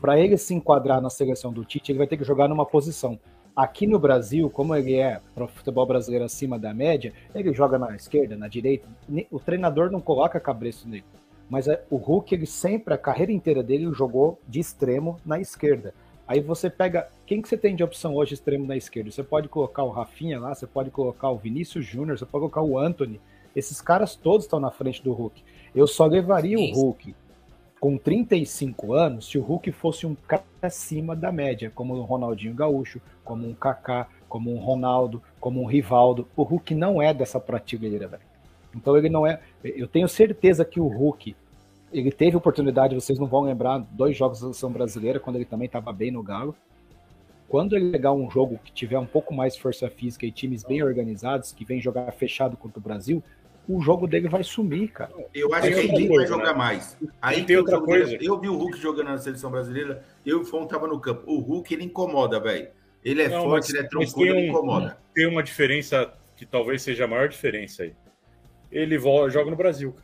Para 0.00 0.18
ele 0.18 0.36
se 0.36 0.54
enquadrar 0.54 1.00
na 1.00 1.10
seleção 1.10 1.52
do 1.52 1.64
Tite, 1.64 1.92
ele 1.92 1.98
vai 1.98 2.06
ter 2.06 2.16
que 2.16 2.24
jogar 2.24 2.48
numa 2.48 2.66
posição. 2.66 3.18
Aqui 3.54 3.86
no 3.86 3.98
Brasil, 3.98 4.48
como 4.48 4.74
ele 4.74 4.94
é 4.94 5.20
para 5.34 5.44
o 5.44 5.48
futebol 5.48 5.86
brasileiro 5.86 6.24
acima 6.24 6.58
da 6.58 6.72
média, 6.72 7.12
ele 7.34 7.52
joga 7.52 7.78
na 7.78 7.94
esquerda, 7.94 8.36
na 8.36 8.48
direita. 8.48 8.88
O 9.30 9.38
treinador 9.38 9.90
não 9.90 10.00
coloca 10.00 10.40
cabresto 10.40 10.88
nele. 10.88 11.04
Mas 11.50 11.68
é, 11.68 11.84
o 11.90 11.96
Hulk, 11.96 12.34
ele 12.34 12.46
sempre, 12.46 12.94
a 12.94 12.98
carreira 12.98 13.30
inteira 13.30 13.62
dele, 13.62 13.84
ele 13.84 13.94
jogou 13.94 14.40
de 14.48 14.58
extremo 14.58 15.18
na 15.24 15.38
esquerda. 15.38 15.92
Aí 16.26 16.40
você 16.40 16.70
pega. 16.70 17.10
Quem 17.26 17.42
que 17.42 17.48
você 17.48 17.58
tem 17.58 17.76
de 17.76 17.84
opção 17.84 18.14
hoje 18.14 18.32
extremo 18.32 18.66
na 18.66 18.74
esquerda? 18.74 19.10
Você 19.10 19.22
pode 19.22 19.48
colocar 19.48 19.82
o 19.82 19.90
Rafinha 19.90 20.40
lá, 20.40 20.54
você 20.54 20.66
pode 20.66 20.90
colocar 20.90 21.28
o 21.28 21.36
Vinícius 21.36 21.84
Júnior, 21.84 22.18
você 22.18 22.24
pode 22.24 22.40
colocar 22.40 22.62
o 22.62 22.78
Anthony. 22.78 23.20
Esses 23.54 23.82
caras 23.82 24.16
todos 24.16 24.46
estão 24.46 24.58
na 24.58 24.70
frente 24.70 25.02
do 25.02 25.12
Hulk. 25.12 25.44
Eu 25.74 25.86
só 25.86 26.06
levaria 26.06 26.58
o. 26.58 26.72
Hulk 26.72 27.14
com 27.82 27.98
35 27.98 28.92
anos 28.92 29.26
se 29.26 29.36
o 29.36 29.42
Hulk 29.42 29.72
fosse 29.72 30.06
um 30.06 30.14
cara 30.14 30.44
acima 30.62 31.16
da 31.16 31.32
média, 31.32 31.68
como 31.74 31.96
o 31.96 32.02
Ronaldinho 32.02 32.54
Gaúcho, 32.54 33.00
como 33.24 33.44
um 33.44 33.52
Kaká, 33.52 34.06
como 34.28 34.54
um 34.54 34.58
Ronaldo, 34.58 35.20
como 35.40 35.60
um 35.60 35.66
Rivaldo. 35.66 36.28
O 36.36 36.44
Hulk 36.44 36.76
não 36.76 37.02
é 37.02 37.12
dessa 37.12 37.40
prateleira, 37.40 38.06
velho. 38.06 38.22
Então 38.72 38.96
ele 38.96 39.08
não 39.08 39.26
é. 39.26 39.40
Eu 39.64 39.88
tenho 39.88 40.08
certeza 40.08 40.64
que 40.64 40.78
o 40.78 40.86
Hulk 40.86 41.34
ele 41.92 42.12
teve 42.12 42.36
oportunidade, 42.36 42.94
vocês 42.94 43.18
não 43.18 43.26
vão 43.26 43.40
lembrar, 43.40 43.84
dois 43.90 44.16
jogos 44.16 44.38
da 44.38 44.42
seleção 44.44 44.70
brasileira, 44.70 45.18
quando 45.18 45.34
ele 45.34 45.44
também 45.44 45.66
estava 45.66 45.92
bem 45.92 46.12
no 46.12 46.22
Galo. 46.22 46.54
Quando 47.48 47.74
ele 47.74 47.90
pegar 47.90 48.12
um 48.12 48.30
jogo 48.30 48.60
que 48.62 48.70
tiver 48.70 48.98
um 49.00 49.06
pouco 49.06 49.34
mais 49.34 49.56
força 49.56 49.90
física 49.90 50.24
e 50.24 50.30
times 50.30 50.62
bem 50.62 50.84
organizados, 50.84 51.50
que 51.50 51.64
vem 51.64 51.80
jogar 51.80 52.12
fechado 52.12 52.56
contra 52.56 52.78
o 52.78 52.82
Brasil, 52.82 53.20
o 53.68 53.80
jogo 53.80 54.06
dele 54.06 54.28
vai 54.28 54.42
sumir, 54.42 54.88
cara. 54.88 55.12
Eu 55.34 55.54
acho 55.54 55.68
que 55.68 55.74
outra 55.74 55.92
ninguém 55.92 56.08
vai 56.16 56.26
jogar 56.26 56.52
né? 56.52 56.58
mais. 56.58 56.98
Aí 57.20 57.44
tem 57.44 57.56
outra 57.56 57.80
coisa. 57.80 58.10
dele- 58.10 58.26
Eu 58.26 58.38
vi 58.40 58.48
o 58.48 58.56
Hulk 58.56 58.78
jogando 58.78 59.06
na 59.08 59.18
seleção 59.18 59.50
brasileira, 59.50 60.04
eu 60.26 60.38
e 60.38 60.40
o 60.40 60.44
Fon 60.44 60.66
tava 60.66 60.86
no 60.86 60.98
campo. 61.00 61.22
O 61.26 61.38
Hulk, 61.38 61.72
ele 61.74 61.84
incomoda, 61.84 62.40
velho. 62.40 62.68
Ele 63.04 63.22
é 63.22 63.28
Não, 63.28 63.42
forte, 63.44 63.64
mas- 63.66 63.70
ele 63.70 63.78
é 63.78 63.88
troncudo, 63.88 64.14
tem 64.14 64.26
ele 64.28 64.38
um- 64.40 64.50
incomoda. 64.50 64.98
Tem 65.14 65.26
uma 65.26 65.42
diferença 65.42 66.12
que 66.36 66.46
talvez 66.46 66.82
seja 66.82 67.04
a 67.04 67.08
maior 67.08 67.28
diferença 67.28 67.82
aí. 67.84 67.92
Ele 68.70 68.98
joga 68.98 69.50
no 69.50 69.56
Brasil. 69.56 69.94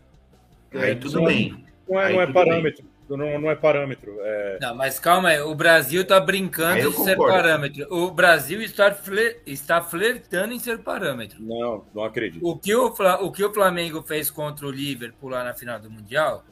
Aí 0.74 0.90
É, 0.90 0.94
tudo 0.94 1.14
não- 1.20 1.24
bem. 1.26 1.64
Não 1.88 1.98
é, 2.00 2.06
Aí 2.06 2.14
não 2.14 2.22
é 2.22 2.32
parâmetro. 2.32 2.84
Não, 3.09 3.40
não 3.40 3.50
é 3.50 3.56
parâmetro. 3.56 4.16
É, 4.20 4.59
Não, 4.61 4.74
mas 4.74 4.98
calma 4.98 5.30
aí, 5.30 5.40
o 5.40 5.54
Brasil 5.54 6.06
tá 6.06 6.16
Aí 6.16 6.26
brincando 6.26 6.90
de 6.90 6.96
ser 6.96 7.16
parâmetro. 7.16 7.86
O 7.90 8.11
Brasil 8.11 8.61
está, 8.61 8.92
fle- 8.92 9.40
está 9.46 9.80
flertando 9.80 10.52
em 10.52 10.59
ser 10.59 10.78
parâmetro. 10.78 11.42
não, 11.42 11.84
não 11.94 12.04
acredito. 12.04 12.46
O 12.46 12.59
que 12.59 12.74
o, 12.74 12.86
o 13.20 13.32
que 13.32 13.44
o 13.44 13.52
Flamengo 13.52 14.02
fez 14.02 14.30
contra 14.30 14.66
o 14.66 14.70
Liverpool 14.70 15.30
lá 15.30 15.44
na 15.44 15.54
final 15.54 15.78
do 15.78 15.90
Mundial 15.90 16.44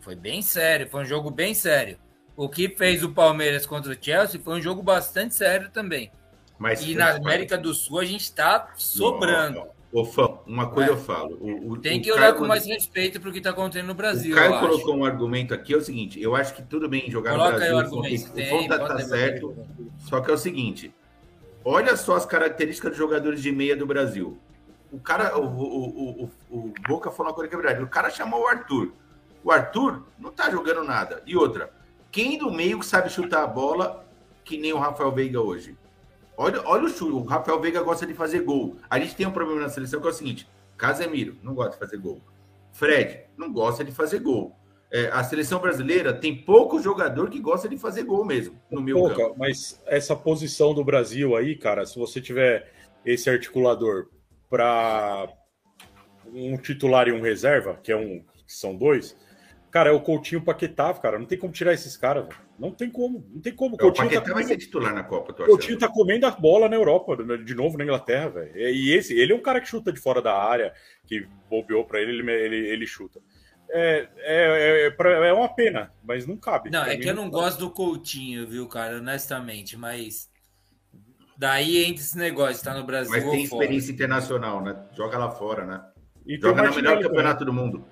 foi 0.00 0.14
bem 0.14 0.40
sério, 0.42 0.88
foi 0.88 1.02
um 1.02 1.06
jogo 1.06 1.30
bem 1.30 1.54
sério. 1.54 1.98
O 2.36 2.48
que 2.48 2.68
fez 2.70 3.04
o 3.04 3.10
Palmeiras 3.12 3.66
contra 3.66 3.92
o 3.92 3.96
Chelsea 4.00 4.40
foi 4.40 4.54
um 4.58 4.62
jogo 4.62 4.82
bastante 4.82 5.34
sério 5.34 5.70
também. 5.70 6.10
Mas 6.58 6.82
E 6.82 6.94
na 6.94 7.10
América 7.16 7.58
do 7.58 7.74
Sul 7.74 8.00
a 8.00 8.04
gente 8.04 8.32
tá 8.32 8.70
sobrando. 8.76 9.66
Ô, 9.92 10.04
Fã, 10.04 10.38
uma 10.46 10.68
coisa 10.70 10.90
É. 10.90 10.92
eu 10.92 10.96
falo. 10.98 11.36
O, 11.40 11.72
o- 11.72 11.76
Tem 11.78 11.98
o 11.98 12.02
que 12.02 12.12
olhar 12.12 12.20
Caio, 12.28 12.36
com 12.36 12.46
mais 12.46 12.64
respeito 12.64 13.20
pro 13.20 13.32
que 13.32 13.40
tá 13.40 13.50
acontecendo 13.50 13.88
no 13.88 13.94
Brasil, 13.94 14.32
O 14.32 14.38
Caio 14.38 14.50
eu 14.52 14.54
acho. 14.56 14.68
colocou 14.68 14.96
um 14.96 15.04
argumento 15.04 15.52
aqui, 15.52 15.74
é 15.74 15.76
o 15.76 15.80
seguinte, 15.80 16.20
eu 16.22 16.36
acho 16.36 16.54
que 16.54 16.62
tudo 16.62 16.88
bem 16.88 17.10
jogar 17.10 17.32
Coloca 17.32 17.58
no 17.58 17.64
aí 17.64 17.72
o 17.72 17.76
Brasil, 17.76 17.98
argumento. 17.98 18.30
o 18.30 18.32
Tem, 18.32 18.48
Fon 18.48 18.68
tá, 18.68 18.78
bota 18.78 18.94
tá 18.94 19.00
aí, 19.00 19.04
certo, 19.08 19.56
só 19.98 20.20
que 20.20 20.30
é 20.30 20.34
o 20.34 20.38
seguinte, 20.38 20.94
olha 21.64 21.96
só 21.96 22.14
as 22.14 22.24
características 22.24 22.90
dos 22.92 22.98
jogadores 22.98 23.42
de 23.42 23.50
meia 23.50 23.76
do 23.76 23.84
Brasil. 23.84 24.38
O 24.92 24.98
cara, 25.00 25.36
o, 25.36 25.44
o, 25.44 25.88
o, 25.88 26.30
o- 26.50 26.56
o 26.56 26.74
Boca 26.86 27.10
falou 27.10 27.30
uma 27.32 27.34
coisa 27.34 27.48
que 27.48 27.54
é 27.56 27.58
verdade, 27.58 27.82
o 27.82 27.88
cara 27.88 28.10
chamou 28.10 28.42
o 28.42 28.46
Arthur. 28.46 28.92
O 29.42 29.50
Arthur 29.50 30.04
não 30.18 30.30
tá 30.30 30.50
jogando 30.50 30.84
nada. 30.84 31.22
E 31.26 31.36
outra, 31.36 31.70
quem 32.12 32.38
do 32.38 32.50
meio 32.52 32.78
que 32.78 32.86
sabe 32.86 33.08
chutar 33.10 33.42
a 33.42 33.46
bola 33.46 34.06
que 34.44 34.56
nem 34.58 34.72
o 34.72 34.78
Rafael 34.78 35.10
Veiga 35.12 35.40
hoje? 35.40 35.76
Olha, 36.40 36.62
olha 36.64 36.84
o 36.84 36.88
chute, 36.88 37.12
o 37.12 37.22
Rafael 37.22 37.60
Veiga 37.60 37.82
gosta 37.82 38.06
de 38.06 38.14
fazer 38.14 38.40
gol. 38.40 38.78
A 38.88 38.98
gente 38.98 39.14
tem 39.14 39.26
um 39.26 39.30
problema 39.30 39.60
na 39.60 39.68
seleção 39.68 40.00
que 40.00 40.06
é 40.06 40.10
o 40.10 40.14
seguinte, 40.14 40.48
Casemiro 40.74 41.36
não 41.42 41.54
gosta 41.54 41.72
de 41.72 41.78
fazer 41.78 41.98
gol. 41.98 42.18
Fred 42.72 43.24
não 43.36 43.52
gosta 43.52 43.84
de 43.84 43.92
fazer 43.92 44.20
gol. 44.20 44.56
É, 44.90 45.08
a 45.08 45.22
seleção 45.22 45.60
brasileira 45.60 46.14
tem 46.14 46.34
pouco 46.34 46.80
jogador 46.80 47.28
que 47.28 47.38
gosta 47.38 47.68
de 47.68 47.76
fazer 47.76 48.04
gol 48.04 48.24
mesmo, 48.24 48.58
no 48.70 48.80
meu 48.80 48.96
Pouca, 48.96 49.16
campo. 49.16 49.34
mas 49.36 49.82
essa 49.84 50.16
posição 50.16 50.72
do 50.72 50.82
Brasil 50.82 51.36
aí, 51.36 51.54
cara, 51.54 51.84
se 51.84 51.98
você 51.98 52.22
tiver 52.22 52.72
esse 53.04 53.28
articulador 53.28 54.08
para 54.48 55.28
um 56.32 56.56
titular 56.56 57.06
e 57.06 57.12
um 57.12 57.20
reserva, 57.20 57.78
que 57.82 57.92
é 57.92 57.96
um, 57.96 58.24
que 58.46 58.54
são 58.54 58.74
dois, 58.74 59.14
cara, 59.70 59.90
é 59.90 59.92
o 59.92 60.00
Coutinho 60.00 60.42
Paquetá, 60.42 60.94
cara, 60.94 61.18
não 61.18 61.26
tem 61.26 61.36
como 61.36 61.52
tirar 61.52 61.74
esses 61.74 61.98
caras, 61.98 62.24
velho. 62.24 62.49
Não 62.60 62.70
tem 62.72 62.90
como, 62.90 63.26
não 63.32 63.40
tem 63.40 63.54
como. 63.54 63.72
É, 63.72 63.76
O 63.76 63.78
Coutinho 63.78 64.08
tá, 64.10 64.14
Paquetá 64.16 64.34
vai 64.34 64.44
ser 64.44 64.58
titular 64.58 64.94
na 64.94 65.02
Copa, 65.02 65.32
o 65.32 65.46
Coutinho 65.46 65.78
tá 65.78 65.88
comendo 65.88 66.26
a 66.26 66.30
bola 66.30 66.68
na 66.68 66.76
Europa, 66.76 67.16
de 67.38 67.54
novo 67.54 67.78
na 67.78 67.84
Inglaterra, 67.84 68.28
velho. 68.28 68.52
E 68.56 68.92
esse, 68.92 69.18
ele 69.18 69.32
é 69.32 69.34
um 69.34 69.40
cara 69.40 69.60
que 69.60 69.68
chuta 69.68 69.90
de 69.90 69.98
fora 69.98 70.20
da 70.20 70.36
área, 70.36 70.72
que 71.06 71.26
bobeou 71.48 71.84
para 71.84 72.00
ele, 72.00 72.12
ele, 72.20 72.30
ele, 72.30 72.68
ele 72.68 72.86
chuta. 72.86 73.18
É, 73.70 74.08
é, 74.18 74.86
é, 74.86 74.90
pra- 74.90 75.26
é 75.26 75.32
uma 75.32 75.48
pena, 75.48 75.92
mas 76.04 76.26
não 76.26 76.36
cabe. 76.36 76.70
Não, 76.70 76.82
Pra 76.82 76.92
é 76.92 76.96
que 76.96 77.08
eu 77.08 77.14
não 77.14 77.30
gosto 77.30 77.60
do 77.60 77.70
Coutinho, 77.70 78.46
viu, 78.46 78.68
cara, 78.68 78.98
honestamente, 78.98 79.76
mas 79.76 80.28
daí 81.38 81.84
entra 81.84 82.02
esse 82.02 82.18
negócio, 82.18 82.62
tá 82.62 82.74
no 82.74 82.84
Brasil 82.84 83.10
Mas 83.10 83.24
ou 83.24 83.30
tem 83.30 83.46
fora. 83.46 83.62
experiência 83.64 83.92
internacional, 83.92 84.62
né? 84.62 84.76
Joga 84.92 85.16
lá 85.16 85.30
fora, 85.30 85.64
né? 85.64 85.82
E 86.26 86.38
Joga 86.38 86.62
no 86.62 86.74
melhor 86.74 87.00
campeonato 87.00 87.44
do 87.44 87.52
mundo. 87.52 87.84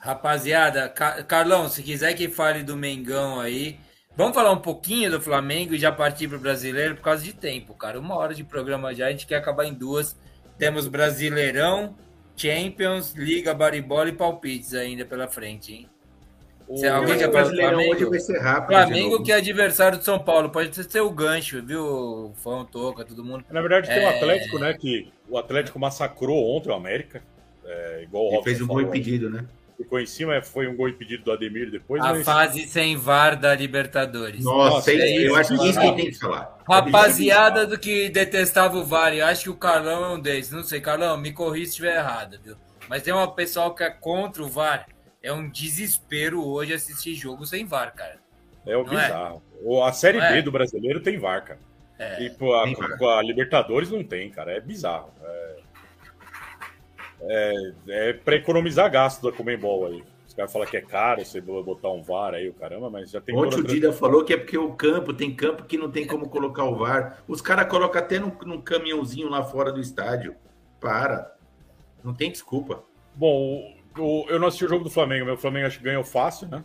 Rapaziada, 0.00 0.88
Ca- 0.88 1.22
Carlão, 1.24 1.68
se 1.68 1.82
quiser 1.82 2.14
que 2.14 2.26
fale 2.28 2.62
do 2.62 2.74
Mengão 2.74 3.38
aí, 3.38 3.78
vamos 4.16 4.34
falar 4.34 4.50
um 4.50 4.58
pouquinho 4.60 5.10
do 5.10 5.20
Flamengo 5.20 5.74
e 5.74 5.78
já 5.78 5.92
partir 5.92 6.26
pro 6.26 6.38
brasileiro 6.38 6.96
por 6.96 7.02
causa 7.02 7.22
de 7.22 7.34
tempo, 7.34 7.74
cara. 7.74 8.00
Uma 8.00 8.16
hora 8.16 8.34
de 8.34 8.42
programa 8.42 8.94
já, 8.94 9.06
a 9.06 9.10
gente 9.10 9.26
quer 9.26 9.36
acabar 9.36 9.66
em 9.66 9.74
duas. 9.74 10.16
Temos 10.58 10.88
Brasileirão, 10.88 11.94
Champions, 12.34 13.12
Liga, 13.14 13.52
Baribola 13.52 14.08
e 14.08 14.12
palpites 14.12 14.72
ainda 14.74 15.04
pela 15.04 15.28
frente, 15.28 15.72
hein? 15.74 15.88
Se 16.76 16.86
O- 16.88 16.94
alguém 16.94 17.18
quer 17.18 17.28
o 17.28 17.32
falar 17.32 17.48
do 17.50 17.56
Flamengo? 17.56 17.94
hoje 17.94 18.04
vai 18.06 18.20
ser 18.20 18.38
rápido. 18.38 18.68
Flamengo 18.76 19.18
de 19.18 19.24
que 19.24 19.32
é 19.32 19.34
adversário 19.36 19.98
do 19.98 20.04
São 20.04 20.18
Paulo, 20.18 20.48
pode 20.50 20.74
ser 20.90 21.00
o 21.00 21.10
gancho, 21.10 21.62
viu? 21.62 22.32
Fão, 22.36 22.64
Toca, 22.64 23.04
todo 23.04 23.22
mundo. 23.24 23.44
Na 23.50 23.60
verdade, 23.60 23.88
tem 23.88 23.98
o 23.98 24.02
É. 24.08 24.16
Atlético, 24.16 24.58
né? 24.58 24.72
Que 24.72 25.12
o 25.28 25.36
Atlético 25.36 25.78
massacrou 25.78 26.56
ontem 26.56 26.70
o 26.70 26.74
América. 26.74 27.22
é, 27.72 28.02
igual 28.02 28.24
o 28.24 28.30
Robson 28.30 28.42
fez 28.44 28.60
um 28.60 28.66
gol 28.66 28.76
falou. 28.78 28.88
impedido, 28.90 29.30
né? 29.30 29.44
Ficou 29.80 29.98
em 29.98 30.04
cima, 30.04 30.42
foi 30.42 30.68
um 30.68 30.76
gol 30.76 30.90
impedido 30.90 31.24
do 31.24 31.32
Ademir 31.32 31.70
depois. 31.70 32.02
A 32.04 32.12
mas- 32.12 32.24
fase 32.24 32.68
sem 32.68 32.96
VAR 32.96 33.34
da 33.34 33.54
Libertadores. 33.54 34.44
Nossa, 34.44 34.74
Nossa, 34.76 34.92
é- 34.92 34.94
é 34.96 35.16
eu 35.18 35.22
isso, 35.28 35.34
acho 35.36 35.48
que 35.58 35.68
isso 35.70 35.74
cara. 35.80 35.90
que 35.90 36.02
tem 36.02 36.10
que 36.10 36.18
falar. 36.18 36.58
Rapaziada 36.68 37.66
do 37.66 37.78
que 37.78 38.08
detestava 38.10 38.76
o 38.76 38.84
VAR, 38.84 39.14
eu 39.14 39.24
acho 39.24 39.44
que 39.44 39.50
o 39.50 39.56
Carlão 39.56 40.04
é 40.04 40.08
um 40.10 40.20
desses. 40.20 40.52
Não 40.52 40.62
sei, 40.62 40.80
Carlão, 40.82 41.16
me 41.16 41.32
corri 41.32 41.60
se 41.64 41.70
estiver 41.70 41.96
errado, 41.96 42.38
viu? 42.44 42.56
Mas 42.88 43.02
tem 43.02 43.12
uma 43.14 43.32
pessoal 43.34 43.74
que 43.74 43.82
é 43.82 43.90
contra 43.90 44.42
o 44.42 44.48
VAR. 44.48 44.86
É 45.22 45.32
um 45.32 45.48
desespero 45.48 46.46
hoje 46.46 46.72
assistir 46.74 47.14
jogo 47.14 47.46
sem 47.46 47.64
VAR, 47.64 47.94
cara. 47.94 48.18
É 48.66 48.76
o 48.76 48.84
Não 48.84 48.98
é? 48.98 49.04
bizarro. 49.06 49.42
O- 49.62 49.82
A 49.82 49.92
Série 49.92 50.18
Não 50.18 50.24
é? 50.26 50.32
B 50.34 50.42
do 50.42 50.52
brasileiro 50.52 51.00
tem 51.00 51.18
VAR, 51.18 51.42
cara. 51.44 51.60
É. 51.98 52.22
E 52.22 52.30
pô, 52.30 52.54
a, 52.54 52.64
com 52.98 53.08
a 53.08 53.22
Libertadores 53.22 53.90
não 53.90 54.02
tem, 54.04 54.30
cara. 54.30 54.52
É 54.52 54.60
bizarro. 54.60 55.10
É, 55.22 55.56
é, 57.22 57.72
é 57.88 58.12
pra 58.12 58.36
economizar 58.36 58.90
gasto 58.90 59.22
da 59.22 59.36
Comembol 59.36 59.86
aí. 59.86 60.02
Os 60.26 60.34
caras 60.34 60.52
falam 60.52 60.66
que 60.68 60.76
é 60.76 60.80
caro 60.80 61.24
você 61.24 61.40
botar 61.40 61.90
um 61.90 62.02
VAR 62.02 62.34
aí, 62.34 62.48
o 62.48 62.54
caramba, 62.54 62.88
mas 62.88 63.10
já 63.10 63.20
tem 63.20 63.34
Ontem 63.36 63.58
o 63.60 63.64
Dida 63.64 63.92
falou 63.92 64.24
que 64.24 64.32
é 64.32 64.36
porque 64.36 64.56
o 64.56 64.72
campo, 64.74 65.12
tem 65.12 65.34
campo 65.34 65.64
que 65.64 65.76
não 65.76 65.90
tem 65.90 66.06
como 66.06 66.28
colocar 66.28 66.64
o 66.64 66.76
VAR. 66.76 67.22
Os 67.26 67.40
caras 67.42 67.68
colocam 67.68 68.00
até 68.00 68.18
num, 68.20 68.32
num 68.46 68.60
caminhãozinho 68.60 69.28
lá 69.28 69.42
fora 69.42 69.72
do 69.72 69.80
estádio. 69.80 70.36
Para. 70.80 71.34
Não 72.02 72.14
tem 72.14 72.30
desculpa. 72.30 72.84
Bom, 73.14 73.74
o- 73.98 74.00
o- 74.02 74.26
eu 74.28 74.38
não 74.38 74.46
assisti 74.46 74.64
o 74.64 74.68
jogo 74.68 74.84
do 74.84 74.90
Flamengo, 74.90 75.26
meu 75.26 75.36
Flamengo 75.36 75.66
acho 75.66 75.78
que 75.78 75.84
ganhou 75.84 76.04
fácil, 76.04 76.46
né? 76.48 76.62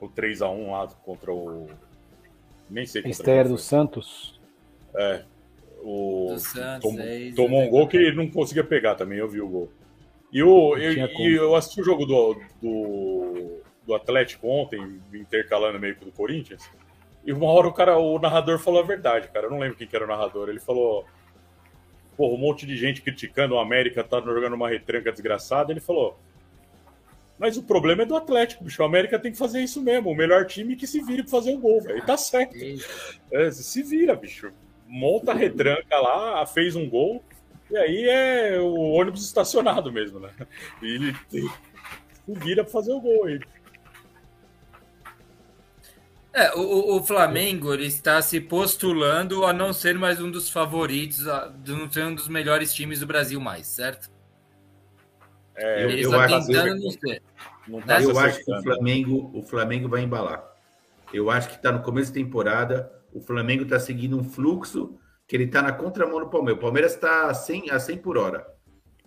O 0.00 0.08
3x1 0.08 0.70
lá 0.72 0.88
contra 1.04 1.32
o. 1.32 1.68
Nem 2.68 2.84
sei 2.86 3.02
quem 3.02 3.12
do. 3.12 3.56
Santos. 3.58 4.40
O... 5.84 6.34
Santos, 6.38 6.80
tomou, 6.80 7.00
é 7.00 7.18
isso, 7.18 7.36
tomou 7.36 7.60
né? 7.60 7.66
um 7.66 7.70
gol 7.70 7.86
que 7.86 7.98
ele 7.98 8.16
não 8.16 8.26
conseguia 8.26 8.64
pegar 8.64 8.94
também, 8.94 9.18
eu 9.18 9.28
vi 9.28 9.38
o 9.38 9.48
gol. 9.48 9.70
E, 10.32 10.38
eu, 10.38 10.78
e 10.78 11.08
como. 11.12 11.28
eu 11.28 11.54
assisti 11.54 11.82
o 11.82 11.84
jogo 11.84 12.06
do, 12.06 12.40
do, 12.60 13.60
do 13.86 13.94
Atlético 13.94 14.48
ontem, 14.48 14.98
intercalando 15.12 15.78
meio 15.78 15.94
com 15.94 16.02
o 16.02 16.06
do 16.06 16.12
Corinthians. 16.12 16.68
E 17.22 17.32
uma 17.32 17.46
hora 17.46 17.68
o 17.68 17.72
cara, 17.72 17.98
o 17.98 18.18
narrador 18.18 18.58
falou 18.58 18.80
a 18.80 18.86
verdade, 18.86 19.28
cara. 19.28 19.46
Eu 19.46 19.50
não 19.50 19.58
lembro 19.58 19.76
quem 19.76 19.86
que 19.86 19.94
era 19.94 20.06
o 20.06 20.08
narrador. 20.08 20.48
Ele 20.48 20.58
falou: 20.58 21.04
Pô, 22.16 22.34
um 22.34 22.38
monte 22.38 22.66
de 22.66 22.76
gente 22.76 23.02
criticando 23.02 23.54
o 23.54 23.58
América, 23.58 24.02
tá 24.02 24.20
jogando 24.20 24.54
uma 24.54 24.68
retranca 24.68 25.12
desgraçada. 25.12 25.70
Ele 25.70 25.80
falou: 25.80 26.18
Mas 27.38 27.56
o 27.56 27.62
problema 27.62 28.02
é 28.02 28.06
do 28.06 28.16
Atlético, 28.16 28.64
bicho. 28.64 28.82
O 28.82 28.86
América 28.86 29.18
tem 29.18 29.32
que 29.32 29.38
fazer 29.38 29.62
isso 29.62 29.82
mesmo. 29.82 30.10
O 30.10 30.16
melhor 30.16 30.46
time 30.46 30.76
que 30.76 30.86
se 30.86 31.02
vire 31.02 31.22
pra 31.22 31.30
fazer 31.30 31.54
um 31.54 31.60
gol, 31.60 31.80
velho. 31.80 31.98
E 31.98 32.02
tá 32.02 32.16
certo. 32.16 32.56
É, 33.30 33.50
se 33.50 33.82
vira, 33.82 34.16
bicho. 34.16 34.50
Monta 34.86 35.32
a 35.32 35.34
retranca 35.34 35.98
lá, 35.98 36.44
fez 36.46 36.76
um 36.76 36.88
gol. 36.88 37.24
E 37.70 37.76
aí 37.76 38.08
é 38.08 38.58
o 38.60 38.92
ônibus 38.92 39.24
estacionado 39.24 39.90
mesmo, 39.92 40.20
né? 40.20 40.30
E 40.82 40.86
ele 40.86 41.16
vira 42.28 42.62
pra 42.62 42.72
fazer 42.72 42.92
o 42.92 43.00
gol 43.00 43.24
aí. 43.24 43.40
É, 46.32 46.52
o, 46.54 46.96
o, 46.96 47.02
Flamengo 47.04 47.72
ele 47.72 47.86
está 47.86 48.20
se 48.20 48.40
postulando 48.40 49.46
a 49.46 49.52
não 49.52 49.72
ser 49.72 49.96
mais 49.96 50.20
um 50.20 50.28
dos 50.28 50.50
favoritos, 50.50 51.28
a 51.28 51.52
não 51.64 51.90
ser 51.90 52.04
um 52.04 52.14
dos 52.14 52.26
melhores 52.26 52.74
times 52.74 52.98
do 52.98 53.06
Brasil 53.06 53.40
mais, 53.40 53.68
certo? 53.68 54.10
É, 55.54 55.84
ele 55.84 56.04
eu 56.04 56.10
está 56.10 56.24
acho, 56.24 56.46
tentando 56.48 56.82
não 56.82 56.90
ser. 56.90 57.22
Não 57.68 57.80
tá 57.80 58.02
eu 58.02 58.18
acho 58.18 58.44
que 58.44 58.52
o 58.52 58.62
Flamengo, 58.62 59.30
o 59.32 59.42
Flamengo 59.44 59.88
vai 59.88 60.02
embalar. 60.02 60.44
Eu 61.12 61.30
acho 61.30 61.48
que 61.48 61.54
está 61.54 61.70
no 61.70 61.82
começo 61.82 62.10
da 62.10 62.14
temporada, 62.14 62.92
o 63.14 63.20
Flamengo 63.20 63.62
está 63.62 63.80
seguindo 63.80 64.18
um 64.18 64.24
fluxo 64.24 64.98
que 65.26 65.34
ele 65.34 65.44
está 65.44 65.62
na 65.62 65.72
contramão 65.72 66.20
do 66.20 66.28
Palmeiras. 66.28 66.58
O 66.58 66.60
Palmeiras 66.60 66.94
está 66.94 67.28
a 67.28 67.34
100, 67.34 67.70
a 67.70 67.80
100 67.80 67.98
por 67.98 68.18
hora. 68.18 68.46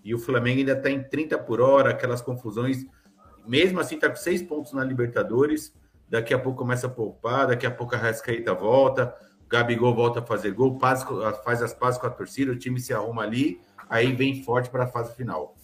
E 0.04 0.16
o 0.16 0.20
Flamengo 0.20 0.60
ainda 0.60 0.72
está 0.72 0.90
em 0.90 1.04
30 1.04 1.38
por 1.40 1.62
hora, 1.62 1.92
aquelas 1.92 2.22
confusões. 2.22 2.86
Mesmo 3.46 3.80
assim, 3.80 3.96
está 3.96 4.10
com 4.10 4.16
seis 4.16 4.42
pontos 4.42 4.74
na 4.74 4.84
Libertadores 4.84 5.74
daqui 6.10 6.34
a 6.34 6.40
pouco 6.40 6.60
começa 6.60 6.88
a 6.88 6.90
poupar, 6.90 7.48
daqui 7.48 7.66
a 7.66 7.72
pouco 7.72 7.96
a 7.96 7.98
Rascaíta 7.98 8.54
volta, 8.54 9.14
Gabigol 9.50 9.94
volta 9.94 10.20
a 10.20 10.26
fazer 10.26 10.52
gol, 10.52 10.80
faz, 10.80 11.06
faz 11.44 11.62
as 11.62 11.74
pazes 11.74 12.00
com 12.00 12.08
a 12.08 12.10
torcida, 12.10 12.52
o 12.52 12.58
time 12.58 12.80
se 12.80 12.94
arruma 12.94 13.24
ali, 13.24 13.60
aí 13.90 14.14
vem 14.14 14.44
forte 14.44 14.70
para 14.70 14.86
a 14.86 14.88
fase 14.88 15.16
final. 15.16 15.56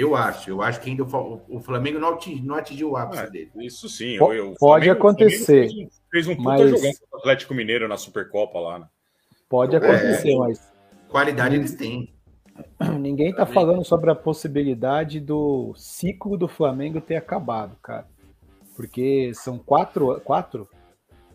Eu 0.00 0.14
acho, 0.14 0.50
eu 0.50 0.62
acho 0.62 0.80
que 0.80 0.90
ainda 0.90 1.02
o, 1.02 1.60
Flamengo 1.60 1.98
não 1.98 2.14
atingiu, 2.14 2.44
não 2.44 2.54
atingiu 2.54 2.90
o 2.90 2.96
ápice 2.96 3.22
é, 3.22 3.30
dele. 3.30 3.50
Isso 3.56 3.88
sim. 3.88 4.18
P 4.18 4.24
eu, 4.24 4.54
pode 4.58 4.86
Flamengo, 4.86 4.92
acontecer. 4.92 5.68
Fez, 5.68 6.02
fez, 6.10 6.28
um 6.28 6.36
puta 6.36 6.48
mas... 6.50 6.70
jogando 6.70 6.94
com 7.10 7.16
o 7.16 7.18
Atlético 7.18 7.54
Mineiro 7.54 7.88
na 7.88 7.96
Supercopa 7.96 8.58
lá, 8.58 8.78
né? 8.80 8.86
Pode 9.48 9.76
acontecer, 9.76 10.32
é, 10.32 10.36
mas. 10.36 10.72
Qualidade 11.08 11.56
eles 11.56 11.74
têm. 11.74 12.12
Ninguém 13.00 13.34
tá 13.34 13.46
falando 13.46 13.84
sobre 13.84 14.10
a 14.10 14.14
possibilidade 14.14 15.20
do 15.20 15.72
ciclo 15.76 16.36
do 16.36 16.48
Flamengo 16.48 17.00
ter 17.00 17.16
acabado, 17.16 17.76
cara 17.82 18.06
porque 18.78 19.32
são 19.34 19.58
quatro, 19.58 20.20
quatro, 20.20 20.68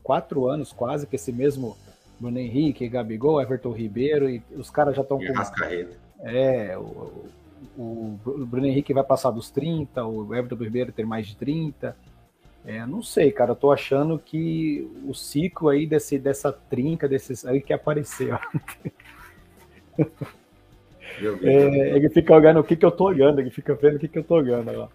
quatro 0.02 0.48
anos 0.48 0.72
quase 0.72 1.06
que 1.06 1.18
esse 1.18 1.30
mesmo 1.30 1.78
Bruno 2.18 2.40
Henrique, 2.40 2.88
Gabigol, 2.88 3.42
Everton 3.42 3.74
Ribeiro, 3.74 4.30
e 4.30 4.42
os 4.56 4.70
caras 4.70 4.96
já 4.96 5.02
estão 5.02 5.18
com. 5.18 5.34
Rascaeta. 5.34 5.94
É, 6.22 6.78
o, 6.78 6.84
o, 6.84 7.26
o, 7.78 8.18
Bruno 8.26 8.68
Henrique 8.68 8.94
vai 8.94 9.04
passar 9.04 9.32
dos 9.32 9.50
30, 9.50 10.06
o 10.06 10.34
Everton 10.34 10.64
Ribeiro 10.64 10.92
tem 10.92 11.06
mais 11.06 11.28
de 11.28 11.36
30. 11.36 11.96
É, 12.66 12.86
não 12.86 13.02
sei, 13.02 13.32
cara, 13.32 13.52
eu 13.52 13.56
tô 13.56 13.72
achando 13.72 14.18
que 14.18 14.90
o 15.06 15.14
ciclo 15.14 15.70
aí 15.70 15.86
desse, 15.86 16.18
dessa 16.18 16.52
trinca, 16.52 17.08
desses 17.08 17.46
aí 17.46 17.62
que 17.62 17.74
apareceu. 17.74 18.38
É, 21.44 21.96
ele 21.96 22.10
fica 22.10 22.34
olhando 22.34 22.60
o 22.60 22.64
que, 22.64 22.76
que 22.76 22.86
eu 22.86 22.92
tô 22.92 23.06
olhando, 23.06 23.40
ele 23.40 23.52
fica 23.52 23.76
vendo 23.76 23.98
o 23.98 24.00
que, 24.00 24.08
que 24.08 24.18
eu 24.18 24.24
tô 24.24 24.36
olhando. 24.36 24.72
Ó. 24.72 24.88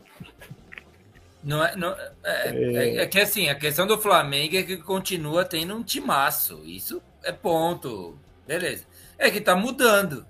Não 1.45 1.65
é, 1.65 1.77
não, 1.77 1.95
é, 2.25 2.51
é, 2.51 2.97
é, 2.97 3.07
que 3.07 3.21
assim, 3.21 3.49
a 3.49 3.55
questão 3.55 3.87
do 3.87 3.97
Flamengo 3.99 4.57
é 4.57 4.63
que 4.63 4.77
continua 4.79 5.45
tendo 5.45 5.75
um 5.75 5.83
timaço. 5.83 6.61
Isso 6.65 7.01
é 7.23 7.31
ponto. 7.31 8.19
Beleza. 8.47 8.85
É 9.17 9.31
que 9.31 9.41
tá 9.41 9.55
mudando. 9.55 10.27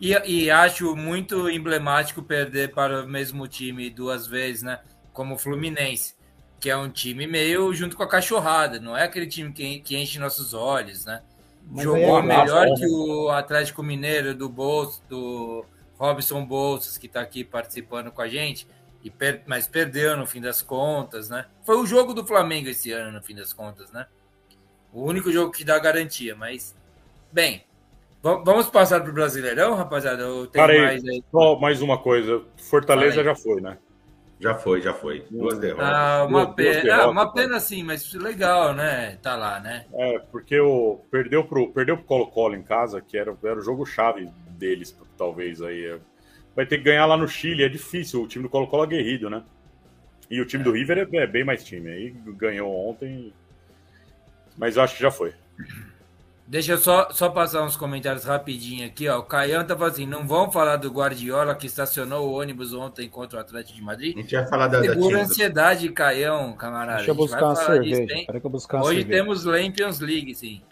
E, 0.00 0.12
e 0.26 0.50
acho 0.50 0.94
muito 0.94 1.48
emblemático 1.48 2.22
perder 2.22 2.72
para 2.72 3.04
o 3.04 3.08
mesmo 3.08 3.48
time 3.48 3.88
duas 3.88 4.26
vezes, 4.26 4.62
né? 4.62 4.80
Como 5.12 5.34
o 5.34 5.38
Fluminense, 5.38 6.14
que 6.60 6.68
é 6.68 6.76
um 6.76 6.90
time 6.90 7.26
meio 7.26 7.72
junto 7.74 7.96
com 7.96 8.02
a 8.02 8.08
cachorrada. 8.08 8.78
Não 8.78 8.96
é 8.96 9.04
aquele 9.04 9.26
time 9.26 9.52
que, 9.52 9.80
que 9.80 9.96
enche 9.96 10.18
nossos 10.18 10.52
olhos, 10.52 11.06
né? 11.06 11.22
Mas 11.68 11.82
Jogou 11.82 12.18
é 12.18 12.22
melhor 12.22 12.66
que 12.74 12.86
o 12.86 13.30
Atlético 13.30 13.82
Mineiro 13.82 14.34
do 14.34 14.48
Bolso, 14.48 15.02
do 15.08 15.64
Robson 15.98 16.44
Bolsas, 16.44 16.98
que 16.98 17.06
está 17.06 17.20
aqui 17.20 17.42
participando 17.42 18.12
com 18.12 18.22
a 18.22 18.28
gente 18.28 18.68
e 19.02 19.10
per 19.10 19.42
mas 19.46 19.66
perdeu 19.66 20.16
no 20.16 20.26
fim 20.26 20.40
das 20.40 20.62
contas, 20.62 21.28
né? 21.28 21.46
Foi 21.64 21.76
o 21.76 21.86
jogo 21.86 22.12
do 22.12 22.26
Flamengo 22.26 22.68
esse 22.68 22.92
ano, 22.92 23.12
no 23.12 23.22
fim 23.22 23.34
das 23.34 23.52
contas, 23.52 23.90
né? 23.92 24.06
O 24.92 25.04
único 25.04 25.30
jogo 25.30 25.52
que 25.52 25.64
dá 25.64 25.78
garantia, 25.78 26.34
mas 26.34 26.74
bem. 27.32 27.64
Vamos 28.44 28.68
passar 28.68 29.00
para 29.00 29.10
o 29.10 29.14
Brasileirão, 29.14 29.74
rapaziada? 29.76 30.22
Eu 30.22 30.48
tenho 30.48 30.66
Parei, 30.66 30.80
mais 30.80 31.04
aí. 31.04 31.22
Só 31.30 31.56
mais 31.60 31.80
uma 31.80 31.98
coisa. 31.98 32.42
Fortaleza 32.56 33.22
já 33.22 33.34
foi, 33.36 33.60
né? 33.60 33.78
Já 34.40 34.54
foi, 34.54 34.82
já 34.82 34.92
foi. 34.92 35.24
Duas 35.30 35.58
derrotas. 35.58 35.88
Ah, 35.88 36.26
uma 36.28 36.44
duas, 36.44 36.56
pena, 36.56 36.72
duas 36.72 36.82
derrotas, 36.82 37.06
ah, 37.06 37.10
uma 37.10 37.32
pena 37.32 37.60
sim, 37.60 37.82
mas 37.84 38.12
legal, 38.14 38.74
né? 38.74 39.16
Tá 39.22 39.36
lá, 39.36 39.60
né? 39.60 39.86
É, 39.94 40.18
porque 40.18 40.58
o 40.58 41.00
perdeu 41.10 41.44
pro 41.44 41.72
perdeu 41.72 41.96
pro 41.96 42.06
Colo-Colo 42.06 42.56
em 42.56 42.62
casa, 42.62 43.00
que 43.00 43.16
era, 43.16 43.34
era 43.44 43.58
o 43.58 43.62
jogo 43.62 43.86
chave 43.86 44.28
deles, 44.50 44.98
talvez 45.16 45.62
aí 45.62 45.98
vai 46.54 46.66
ter 46.66 46.78
que 46.78 46.84
ganhar 46.84 47.06
lá 47.06 47.16
no 47.16 47.28
Chile, 47.28 47.62
é 47.62 47.68
difícil. 47.68 48.22
O 48.22 48.26
time 48.26 48.42
do 48.42 48.50
Colo-Colo 48.50 48.84
é 48.84 48.88
guerrido, 48.88 49.30
né? 49.30 49.42
E 50.28 50.40
o 50.40 50.46
time 50.46 50.64
do 50.64 50.72
River 50.72 51.08
é, 51.12 51.16
é 51.16 51.26
bem 51.26 51.44
mais 51.44 51.64
time. 51.64 51.90
Aí 51.90 52.10
ganhou 52.10 52.74
ontem, 52.90 53.32
mas 54.58 54.76
eu 54.76 54.82
acho 54.82 54.96
que 54.96 55.02
já 55.02 55.10
foi. 55.10 55.32
Deixa 56.48 56.72
eu 56.72 56.78
só, 56.78 57.10
só 57.10 57.28
passar 57.28 57.64
uns 57.64 57.76
comentários 57.76 58.24
rapidinho 58.24 58.86
aqui, 58.86 59.08
ó. 59.08 59.18
O 59.18 59.24
Caião 59.24 59.64
tá 59.64 59.76
falando 59.76 59.94
assim: 59.94 60.06
não 60.06 60.24
vão 60.24 60.50
falar 60.50 60.76
do 60.76 60.88
Guardiola 60.90 61.56
que 61.56 61.66
estacionou 61.66 62.28
o 62.28 62.40
ônibus 62.40 62.72
ontem 62.72 63.08
contra 63.08 63.38
o 63.38 63.40
Atlético 63.40 63.76
de 63.76 63.82
Madrid? 63.82 64.16
A 64.16 64.20
gente 64.20 64.34
vai 64.36 64.46
falar 64.46 64.68
da 64.68 64.80
Segura 64.80 65.18
a 65.18 65.22
ansiedade, 65.22 65.88
Caião, 65.88 66.52
camarada. 66.52 66.98
Deixa 66.98 67.10
eu 67.10 67.16
buscar 67.16 67.46
uma 67.46 67.56
cerveja. 67.56 68.06
Disso, 68.06 68.26
que 68.40 68.46
eu 68.46 68.50
buscar 68.50 68.80
Hoje 68.80 69.00
cerveja. 69.00 69.24
temos 69.24 69.42
Champions 69.42 69.98
League, 69.98 70.34
sim. 70.36 70.62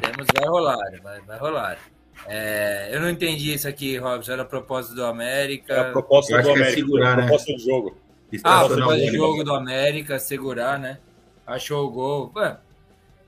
Temos, 0.00 0.26
vai 0.34 0.48
rolar, 0.48 1.02
vai, 1.02 1.20
vai 1.20 1.38
rolar. 1.38 1.78
É, 2.26 2.88
eu 2.90 3.00
não 3.00 3.10
entendi 3.10 3.52
isso 3.52 3.68
aqui, 3.68 3.98
Robson. 3.98 4.32
Era 4.32 4.42
a 4.42 4.46
proposta 4.46 4.94
do 4.94 5.04
América. 5.04 5.74
É 5.74 5.80
a 5.80 5.92
proposta 5.92 6.32
do 6.32 6.48
é 6.48 6.52
América. 6.52 6.70
É 6.70 6.74
segurar, 6.74 7.16
né? 7.16 7.22
proposta 7.22 7.52
de 7.54 7.64
jogo. 7.64 7.96
Ah, 8.44 8.60
a 8.60 8.66
proposta 8.66 8.96
de 8.96 9.16
jogo 9.16 9.44
do 9.44 9.54
América, 9.54 10.18
segurar, 10.18 10.78
né? 10.78 10.98
Achou 11.46 11.86
o 11.86 11.90
gol. 11.90 12.32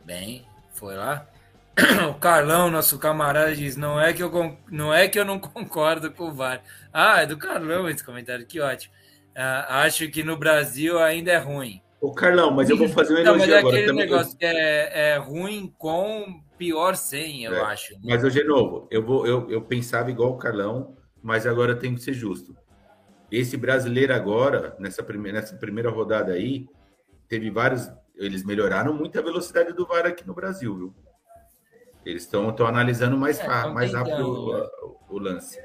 bem, 0.05 0.47
foi 0.73 0.97
lá. 0.97 1.27
O 2.11 2.15
Carlão, 2.15 2.71
nosso 2.71 2.99
camarada, 2.99 3.55
diz: 3.55 3.77
não 3.77 4.01
é, 4.01 4.13
que 4.13 4.23
eu, 4.23 4.59
não 4.71 4.93
é 4.93 5.09
que 5.09 5.19
eu 5.19 5.25
não 5.25 5.39
concordo 5.41 6.11
com 6.11 6.29
o 6.29 6.35
VAR. 6.35 6.63
Ah, 6.93 7.23
é 7.23 7.27
do 7.27 7.37
Carlão 7.37 7.89
esse 7.89 8.05
comentário, 8.05 8.47
que 8.47 8.61
ótimo. 8.61 8.95
Ah, 9.37 9.83
acho 9.83 10.09
que 10.11 10.23
no 10.23 10.37
Brasil 10.37 10.99
ainda 10.99 11.31
é 11.31 11.39
ruim. 11.39 11.81
Ô, 12.01 12.13
Carlão, 12.13 12.51
mas 12.51 12.71
eu 12.71 12.79
vou 12.79 12.89
fazer 12.89 13.15
um 13.15 13.19
elogio 13.19 13.33
não, 13.33 13.39
mas 13.39 13.51
é 13.51 13.59
agora. 13.59 13.77
aquele 13.77 13.93
negócio 13.93 14.37
que 14.37 14.45
é, 14.45 15.13
é 15.13 15.17
ruim 15.19 15.73
com 15.77 16.43
pior 16.57 16.97
sem, 16.97 17.45
eu 17.45 17.55
é, 17.55 17.61
acho. 17.61 17.93
Né? 17.95 18.01
Mas, 18.05 18.33
de 18.33 18.45
novo, 18.45 18.89
eu, 18.91 19.05
vou, 19.05 19.27
eu, 19.27 19.51
eu 19.51 19.63
pensava 19.63 20.11
igual 20.11 20.31
o 20.31 20.39
Carlão, 20.39 20.97
mas 21.23 21.47
agora 21.47 21.77
tem 21.77 21.95
que 21.95 22.01
ser 22.01 22.15
justo. 22.15 22.57
Esse 23.31 23.57
brasileiro 23.57 24.15
agora, 24.15 24.75
nessa 24.79 25.03
primeira, 25.03 25.41
nessa 25.41 25.57
primeira 25.57 25.91
rodada 25.91 26.33
aí, 26.33 26.67
teve 27.29 27.51
vários. 27.51 27.91
Eles 28.17 28.45
melhoraram 28.45 28.93
muito 28.93 29.19
a 29.19 29.23
velocidade 29.23 29.73
do 29.73 29.87
VAR 29.87 30.07
aqui 30.07 30.27
no 30.27 30.35
Brasil, 30.35 30.77
viu? 30.77 30.95
Eles 32.11 32.23
estão 32.23 32.55
analisando 32.67 33.17
mais, 33.17 33.39
é, 33.39 33.47
mais 33.69 33.93
rápido 33.93 34.27
o, 34.27 35.15
o, 35.15 35.19
lance. 35.19 35.61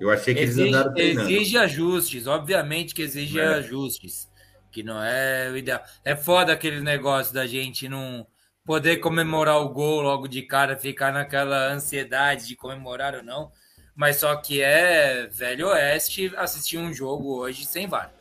Eu 0.00 0.10
achei 0.10 0.34
que 0.34 0.40
exige, 0.40 0.62
eles 0.62 0.74
andaram 0.74 0.94
treinando. 0.94 1.30
Exige 1.30 1.58
ajustes, 1.58 2.26
obviamente 2.26 2.94
que 2.94 3.02
exige 3.02 3.38
é. 3.38 3.46
ajustes, 3.46 4.28
que 4.70 4.82
não 4.82 5.02
é 5.02 5.50
o 5.50 5.56
ideal. 5.56 5.80
É 6.04 6.16
foda 6.16 6.52
aquele 6.52 6.80
negócio 6.80 7.32
da 7.32 7.46
gente 7.46 7.88
não 7.88 8.26
poder 8.64 8.98
comemorar 8.98 9.60
o 9.60 9.68
gol 9.70 10.02
logo 10.02 10.28
de 10.28 10.42
cara, 10.42 10.76
ficar 10.76 11.12
naquela 11.12 11.72
ansiedade 11.72 12.46
de 12.46 12.56
comemorar 12.56 13.14
ou 13.14 13.22
não. 13.22 13.50
Mas 13.94 14.16
só 14.16 14.36
que 14.36 14.60
é 14.60 15.26
velho 15.26 15.68
oeste 15.68 16.32
assistir 16.36 16.78
um 16.78 16.92
jogo 16.92 17.38
hoje 17.38 17.64
sem 17.64 17.86
VAR. 17.86 18.12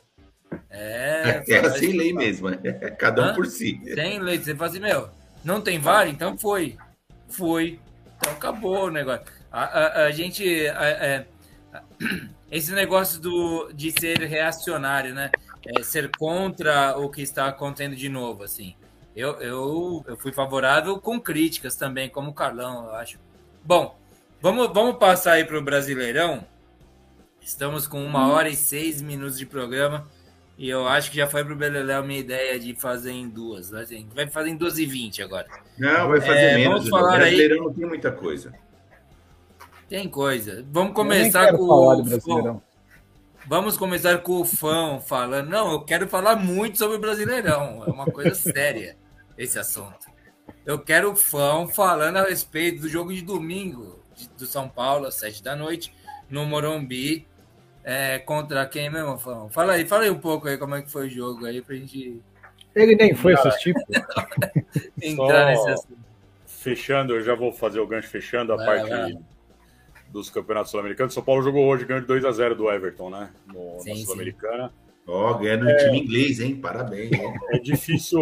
É, 0.70 1.44
é, 1.48 1.54
é 1.54 1.70
sem 1.72 1.92
lei 1.92 2.14
mesmo, 2.14 2.50
né? 2.50 2.60
É 2.64 2.90
cada 2.92 3.22
um 3.22 3.26
Hã? 3.26 3.36
por 3.36 3.46
si. 3.46 3.80
Sem 3.94 4.20
lei. 4.20 4.38
Você 4.38 4.56
fala 4.56 4.70
assim, 4.70 4.80
meu, 4.80 5.10
não 5.48 5.62
tem 5.62 5.80
VAR? 5.80 6.10
Então 6.10 6.38
foi. 6.38 6.78
Foi. 7.30 7.80
Então 8.18 8.34
acabou 8.34 8.88
o 8.88 8.92
negócio. 8.92 9.24
A, 9.50 9.64
a, 9.64 10.06
a 10.06 10.12
gente. 10.12 10.68
A, 10.68 11.26
esse 12.52 12.74
negócio 12.74 13.20
do, 13.20 13.72
de 13.74 13.92
ser 13.92 14.20
reacionário, 14.20 15.14
né? 15.16 15.32
É, 15.66 15.82
ser 15.82 16.12
contra 16.18 16.98
o 16.98 17.10
que 17.10 17.22
está 17.22 17.48
acontecendo 17.48 17.96
de 17.96 18.10
novo, 18.10 18.44
assim. 18.44 18.76
Eu, 19.16 19.40
eu, 19.42 20.06
eu 20.06 20.18
fui 20.18 20.32
favorável 20.32 21.00
com 21.00 21.20
críticas 21.20 21.76
também, 21.76 22.10
como 22.10 22.32
o 22.32 22.34
Carlão, 22.34 22.86
eu 22.86 22.96
acho. 22.96 23.18
Bom, 23.64 23.98
vamos, 24.42 24.72
vamos 24.74 24.98
passar 24.98 25.34
aí 25.34 25.46
para 25.46 25.58
o 25.58 25.64
Brasileirão. 25.64 26.46
Estamos 27.42 27.88
com 27.88 28.06
uma 28.06 28.32
hora 28.32 28.50
e 28.50 28.56
seis 28.56 29.02
minutos 29.02 29.38
de 29.38 29.46
programa. 29.46 30.08
E 30.58 30.68
eu 30.70 30.88
acho 30.88 31.12
que 31.12 31.18
já 31.18 31.28
foi 31.28 31.46
pro 31.46 31.56
Beleléu 31.56 32.04
minha 32.04 32.20
ideia 32.20 32.60
de 32.60 32.74
fazer 32.74 33.12
em 33.12 33.30
duas. 33.30 33.70
Vai 33.70 34.28
fazer 34.28 34.50
em 34.50 34.58
12 34.58 34.82
e 34.82 34.86
20 34.88 35.22
agora. 35.22 35.48
Não, 35.78 36.08
vai 36.10 36.20
fazer 36.20 36.40
É, 36.40 36.56
menos. 36.56 36.74
vamos 36.76 36.90
falar 36.90 37.14
o 37.14 37.18
brasileirão 37.20 37.56
aí- 37.60 37.64
não 37.68 37.74
tem 37.74 37.86
muita 37.86 38.12
coisa. 38.12 38.54
Tem 39.88 40.10
coisa. 40.10 40.66
Vamos 40.72 40.94
começar 40.94 41.54
com 41.54 41.64
o. 41.64 42.62
Vamos 43.48 43.78
começar 43.78 44.18
com 44.18 44.42
o 44.42 44.46
fã 44.46 45.00
falando. 45.00 45.48
Não, 45.48 45.72
eu 45.72 45.82
quero 45.82 46.08
falar 46.08 46.36
muito 46.36 46.78
sobre 46.78 46.98
o 46.98 47.00
Brasileirão. 47.00 47.84
É 47.88 47.90
uma 47.90 48.06
coisa 48.06 48.34
séria 48.36 48.98
esse 49.38 49.58
assunto. 49.58 50.08
Eu 50.66 50.80
quero 50.80 51.12
o 51.12 51.16
fã 51.16 51.66
falando 51.68 52.18
a 52.18 52.24
respeito 52.24 52.82
do 52.82 52.90
jogo 52.90 53.14
de 53.14 53.22
domingo 53.22 54.04
de- 54.16 54.28
do 54.30 54.46
São 54.46 54.68
Paulo, 54.68 55.06
às 55.06 55.16
sete 55.16 55.42
da 55.42 55.56
noite, 55.56 55.94
no 56.30 56.46
Morumbi. 56.46 57.26
É, 57.90 58.20
contra 58.20 58.66
quem 58.66 58.90
mesmo, 58.90 59.18
fã? 59.18 59.48
Fala 59.50 59.74
aí, 59.74 59.88
fala 59.88 60.04
aí 60.04 60.10
um 60.10 60.20
pouco 60.20 60.48
aí 60.48 60.58
como 60.58 60.76
é 60.76 60.82
que 60.82 60.92
foi 60.92 61.08
o 61.08 61.10
jogo 61.10 61.46
aí 61.46 61.62
pra 61.62 61.74
gente 61.76 62.22
Ele 62.76 62.96
nem 62.96 63.16
foi 63.16 63.34
assistir. 63.34 63.74
pô. 63.74 63.82
entrar 65.02 65.56
Só- 65.56 65.66
nesse 65.66 65.70
assunto. 65.70 66.08
Fechando, 66.46 67.14
eu 67.16 67.22
já 67.24 67.34
vou 67.34 67.54
fazer 67.54 67.80
o 67.80 67.88
gancho 67.88 68.10
fechando 68.10 68.52
a 68.52 68.58
Vai, 68.58 68.66
parte 68.66 68.90
vai. 68.90 69.18
dos 70.10 70.30
campeonatos 70.30 70.72
sul-americanos. 70.72 71.14
São 71.14 71.24
Paulo 71.24 71.42
jogou 71.42 71.66
hoje, 71.66 71.86
ganhou 71.86 72.02
de 72.02 72.08
2 72.08 72.26
a 72.26 72.32
0 72.32 72.56
do 72.56 72.70
Everton, 72.70 73.10
né? 73.10 73.30
No, 73.48 73.80
Sim, 73.80 73.92
na. 73.92 74.06
Sul-Americana. 74.06 74.74
Ó, 75.08 75.34
ganhando 75.36 75.64
no 75.64 75.78
time 75.78 76.00
inglês, 76.02 76.42
hein? 76.42 76.56
Parabéns. 76.58 77.14
hein? 77.14 77.34
É 77.52 77.60
difícil. 77.60 78.20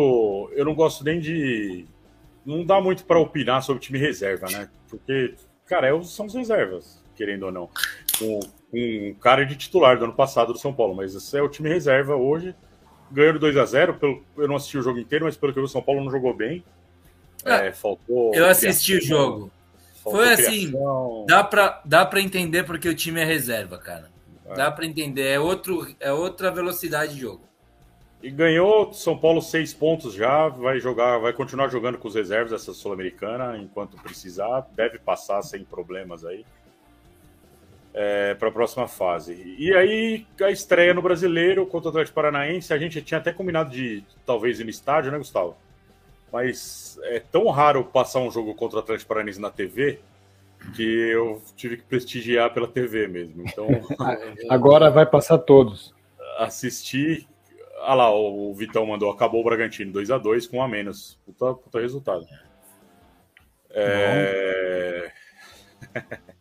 Eu 0.53 0.63
não 0.65 0.75
gosto 0.75 1.03
nem 1.03 1.19
de. 1.19 1.85
Não 2.45 2.63
dá 2.63 2.79
muito 2.79 3.03
para 3.05 3.17
opinar 3.19 3.63
sobre 3.63 3.79
o 3.79 3.81
time 3.81 3.97
reserva, 3.97 4.45
né? 4.51 4.69
Porque, 4.87 5.33
cara, 5.65 5.87
é 5.87 6.03
são 6.03 6.27
os 6.27 6.35
reservas, 6.35 7.03
querendo 7.15 7.47
ou 7.47 7.51
não. 7.51 7.67
Com, 8.19 8.39
com 8.39 8.64
um 8.75 9.13
cara 9.15 9.45
de 9.45 9.55
titular 9.55 9.97
do 9.97 10.05
ano 10.05 10.13
passado 10.13 10.53
do 10.53 10.59
São 10.59 10.73
Paulo, 10.73 10.95
mas 10.95 11.15
esse 11.15 11.37
é 11.37 11.41
o 11.41 11.49
time 11.49 11.69
reserva 11.69 12.15
hoje. 12.15 12.55
Ganhou 13.11 13.33
de 13.33 13.39
2 13.39 13.57
a 13.57 13.65
0 13.65 13.93
pelo, 13.95 14.23
Eu 14.35 14.47
não 14.47 14.55
assisti 14.55 14.77
o 14.77 14.81
jogo 14.81 14.99
inteiro, 14.99 15.25
mas 15.25 15.37
pelo 15.37 15.53
que 15.53 15.59
eu 15.59 15.63
vi, 15.63 15.69
o 15.69 15.71
São 15.71 15.81
Paulo 15.81 16.03
não 16.03 16.11
jogou 16.11 16.33
bem. 16.33 16.63
É, 17.43 17.71
faltou. 17.71 18.33
Eu 18.33 18.47
assisti 18.47 18.95
o 18.95 18.97
criação, 18.97 19.17
jogo. 19.17 19.51
faltou 20.03 20.21
Foi 20.21 20.33
assim, 20.33 20.67
criação. 20.69 21.25
Dá 21.27 21.43
pra, 21.43 21.81
dá 21.85 22.05
pra 22.05 22.21
entender 22.21 22.63
porque 22.63 22.89
o 22.89 22.95
time 22.95 23.21
é 23.21 23.25
reserva, 23.25 23.77
cara. 23.77 24.09
É. 24.47 24.53
Dá 24.55 24.71
pra 24.71 24.85
entender. 24.85 25.27
É, 25.27 25.39
outro, 25.39 25.87
é 25.99 26.11
outra 26.11 26.49
velocidade 26.49 27.13
de 27.13 27.21
jogo. 27.21 27.45
E 28.23 28.31
ganhou 28.31 28.91
São 28.91 29.15
Paulo 29.15 29.41
seis 29.41 29.71
pontos 29.71 30.15
já, 30.15 30.47
vai 30.47 30.79
jogar, 30.79 31.19
vai 31.19 31.31
continuar 31.31 31.67
jogando 31.67 31.99
com 31.99 32.07
os 32.07 32.15
reservas 32.15 32.53
essa 32.53 32.73
Sul-Americana 32.73 33.55
enquanto 33.57 34.01
precisar, 34.01 34.65
deve 34.75 34.97
passar 34.97 35.43
sem 35.43 35.63
problemas 35.63 36.25
aí 36.25 36.43
para 38.37 38.49
a 38.49 38.51
próxima 38.51 38.87
fase. 38.87 39.55
E 39.57 39.73
aí 39.73 40.25
a 40.41 40.51
estreia 40.51 40.93
no 40.93 41.01
Brasileiro 41.01 41.65
contra 41.65 41.87
o 41.87 41.89
Atlético 41.91 42.15
Paranaense, 42.15 42.73
a 42.73 42.77
gente 42.77 43.01
tinha 43.01 43.19
até 43.19 43.31
combinado 43.31 43.69
de 43.69 44.03
talvez 44.25 44.59
ir 44.59 44.65
no 44.65 44.69
estádio, 44.69 45.11
né, 45.11 45.17
Gustavo? 45.17 45.55
Mas 46.31 46.99
é 47.03 47.19
tão 47.19 47.49
raro 47.49 47.85
passar 47.85 48.19
um 48.19 48.29
jogo 48.29 48.53
contra 48.53 48.77
o 48.77 48.81
Atlético 48.81 49.07
Paranaense 49.07 49.39
na 49.39 49.49
TV 49.49 49.99
que 50.73 50.83
eu 50.83 51.41
tive 51.55 51.77
que 51.77 51.83
prestigiar 51.83 52.53
pela 52.53 52.67
TV 52.67 53.07
mesmo. 53.07 53.43
Então 53.47 53.67
Agora 54.49 54.89
vai 54.89 55.05
passar 55.05 55.37
todos. 55.37 55.93
assisti. 56.37 57.27
Ah 57.81 57.93
lá, 57.93 58.13
o 58.13 58.53
Vitão 58.53 58.85
mandou, 58.85 59.11
acabou 59.11 59.41
o 59.41 59.43
Bragantino 59.43 59.91
2 59.91 60.09
a 60.09 60.17
2 60.17 60.47
com 60.47 60.57
um 60.57 60.63
a 60.63 60.67
menos. 60.67 61.19
Puta, 61.25 61.53
puta 61.53 61.79
resultado. 61.79 62.25
É... 63.69 65.11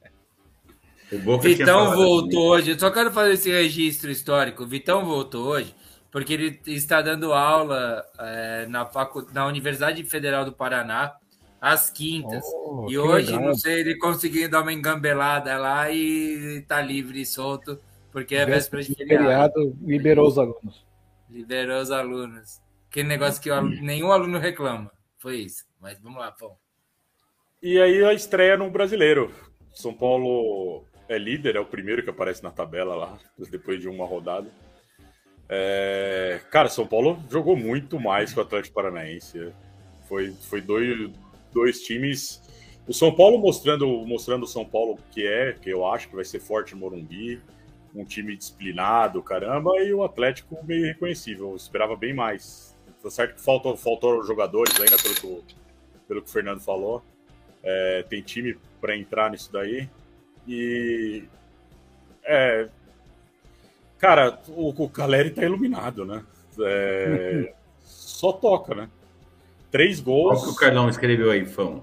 O 1.13 1.19
Boca 1.19 1.43
tinha 1.43 1.57
Vitão 1.57 1.95
voltou 1.95 2.55
assim, 2.55 2.63
hoje. 2.63 2.71
Eu 2.73 2.79
só 2.79 2.91
quero 2.91 3.13
fazer 3.13 3.33
esse 3.35 3.51
registro 3.51 4.11
histórico. 4.11 4.67
Vitão 4.67 5.05
voltou 5.05 5.47
hoje 5.47 5.75
porque 6.11 6.33
ele 6.33 6.61
está 6.67 7.03
dando 7.03 7.33
aula 7.33 8.05
é, 8.19 8.67
na, 8.67 8.87
facu... 8.87 9.27
na 9.33 9.47
Universidade 9.47 10.03
Federal 10.05 10.45
do 10.45 10.53
Paraná 10.53 11.17
às 11.61 11.91
quintas. 11.91 12.45
Oh, 12.65 12.87
e 12.89 12.97
hoje, 12.97 13.33
legal. 13.33 13.49
não 13.49 13.55
sei, 13.55 13.81
ele 13.81 13.99
conseguiu 13.99 14.49
dar 14.49 14.63
uma 14.63 14.73
engambelada 14.73 15.59
lá 15.59 15.91
e 15.91 16.65
tá 16.69 16.81
livre 16.81 17.21
e 17.21 17.27
solto, 17.27 17.79
porque 18.13 18.37
é 18.37 18.47
véspera 18.47 18.83
de 18.83 18.95
feriado. 18.95 19.25
feriado 19.25 19.77
liberou 19.83 20.29
os 20.29 20.39
alunos. 20.39 20.87
Liberou 21.29 21.81
os 21.83 21.91
alunos. 21.91 22.61
Aquele 22.89 23.09
negócio 23.09 23.43
que 23.43 23.51
aluno- 23.51 23.83
nenhum 23.83 24.13
aluno 24.13 24.39
reclama. 24.39 24.91
Foi 25.19 25.39
isso. 25.39 25.65
Mas 25.81 25.99
vamos 26.01 26.21
lá, 26.21 26.31
pô. 26.31 26.53
E 27.61 27.81
aí 27.81 28.05
a 28.05 28.15
estreia 28.15 28.57
no 28.57 28.71
Brasileiro. 28.71 29.33
São 29.73 29.93
Paulo 29.93 30.85
é 31.09 31.19
líder, 31.19 31.57
é 31.57 31.61
o 31.61 31.67
primeiro 31.67 32.03
que 32.03 32.11
aparece 32.11 32.43
na 32.43 32.51
tabela 32.51 32.95
lá, 32.95 33.19
depois 33.51 33.81
de 33.81 33.89
uma 33.89 34.07
rodada. 34.07 34.49
É, 35.49 36.41
Cara, 36.51 36.69
São 36.69 36.87
Paulo 36.87 37.23
jogou 37.31 37.57
muito 37.57 38.01
mais 38.01 38.33
que 38.33 38.39
o 38.39 38.43
Atlético 38.43 38.75
Paranaense. 38.75 39.53
Foi, 40.09 40.31
foi 40.31 40.61
dois, 40.61 41.11
dois 41.53 41.81
times. 41.83 42.43
O 42.87 42.93
São 42.93 43.15
Paulo 43.15 43.39
mostrando, 43.39 43.87
mostrando 44.07 44.45
o 44.45 44.49
São 44.49 44.65
Paulo 44.65 44.99
que 45.11 45.27
é, 45.27 45.53
que 45.53 45.71
eu 45.71 45.87
acho 45.87 46.09
que 46.09 46.17
vai 46.17 46.25
ser 46.25 46.41
forte 46.41 46.75
no 46.75 46.81
Morumbi. 46.81 47.41
Um 47.95 48.05
time 48.05 48.37
disciplinado, 48.37 49.23
caramba, 49.23 49.71
e 49.79 49.93
o 49.93 50.03
Atlético 50.03 50.59
meio 50.65 50.85
reconhecível. 50.85 51.51
Eu 51.51 51.57
esperava 51.57 51.95
bem 51.95 52.13
mais. 52.13 52.77
Tá 53.03 53.11
certo 53.11 53.35
que 53.35 53.41
faltou, 53.41 53.77
faltou 53.77 54.25
jogadores 54.25 54.79
ainda, 54.81 54.97
pelo 54.97 55.15
que, 55.15 55.55
pelo 56.09 56.23
que 56.23 56.29
o 56.29 56.33
Fernando 56.33 56.61
falou. 56.61 57.03
É, 57.63 58.03
tem 58.09 58.21
time 58.21 58.57
para 58.81 58.97
entrar 58.97 59.31
nisso 59.31 59.53
daí. 59.53 59.89
E. 60.47 61.25
É. 62.25 62.69
Cara, 63.99 64.39
o, 64.49 64.71
o 64.85 64.89
Caleri 64.91 65.31
tá 65.31 65.43
iluminado, 65.43 66.05
né? 66.05 66.25
É, 66.61 67.55
só 67.83 68.33
toca, 68.33 68.75
né? 68.75 68.91
Três 69.71 70.01
Qual 70.27 70.43
que 70.43 70.49
o 70.51 70.55
gols. 70.55 70.55
Carlão 70.55 70.89
escreveu 70.89 71.31
aí, 71.31 71.45
Fão? 71.47 71.83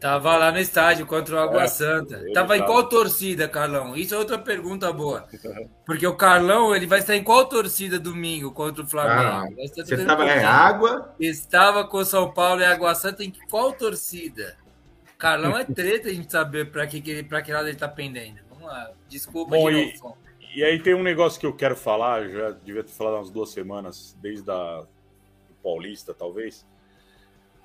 Tava 0.00 0.36
lá 0.36 0.50
no 0.50 0.58
estádio 0.58 1.06
contra 1.06 1.36
o 1.36 1.38
Água 1.38 1.64
É, 1.64 1.68
Santa. 1.68 2.28
Tava 2.32 2.56
em 2.56 2.64
qual 2.64 2.88
torcida, 2.88 3.48
Carlão? 3.48 3.96
Isso 3.96 4.14
é 4.14 4.18
outra 4.18 4.36
pergunta 4.38 4.92
boa. 4.92 5.28
Porque 5.86 6.06
o 6.06 6.16
Carlão, 6.16 6.74
ele 6.74 6.86
vai 6.86 6.98
estar 6.98 7.14
em 7.16 7.22
qual 7.22 7.46
torcida 7.46 7.98
domingo 8.00 8.50
contra 8.52 8.82
o 8.82 8.86
Ah, 8.86 8.88
Flamengo? 8.88 9.54
Estar 9.58 9.84
você 9.84 10.04
tava 10.04 10.26
é 10.28 10.44
água? 10.44 11.14
Estava 11.20 11.86
com 11.86 12.04
São 12.04 12.32
Paulo 12.32 12.60
e 12.62 12.64
Água 12.64 12.94
Santa 12.96 13.22
em 13.24 13.32
qual 13.48 13.72
torcida? 13.72 14.56
Carlão 15.22 15.56
é 15.56 15.64
treta 15.64 16.08
a 16.08 16.12
gente 16.12 16.32
saber 16.32 16.72
para 16.72 16.84
que, 16.84 17.00
que, 17.00 17.22
pra 17.22 17.40
que 17.42 17.52
lado 17.52 17.68
ele 17.68 17.76
tá 17.76 17.86
pendendo. 17.86 18.40
Vamos 18.50 18.64
lá. 18.64 18.90
Desculpa, 19.08 19.52
Bom, 19.56 19.70
de 19.70 19.76
e- 19.76 19.86
novo, 19.86 19.98
Fon. 19.98 20.16
E 20.56 20.64
aí 20.64 20.82
tem 20.82 20.94
um 20.94 21.02
negócio 21.02 21.38
que 21.38 21.46
eu 21.46 21.54
quero 21.54 21.76
falar, 21.76 22.28
já 22.28 22.50
devia 22.50 22.82
ter 22.82 22.90
falado 22.90 23.14
há 23.14 23.18
umas 23.20 23.30
duas 23.30 23.50
semanas, 23.50 24.18
desde 24.20 24.50
a 24.50 24.84
Paulista, 25.62 26.12
talvez. 26.12 26.66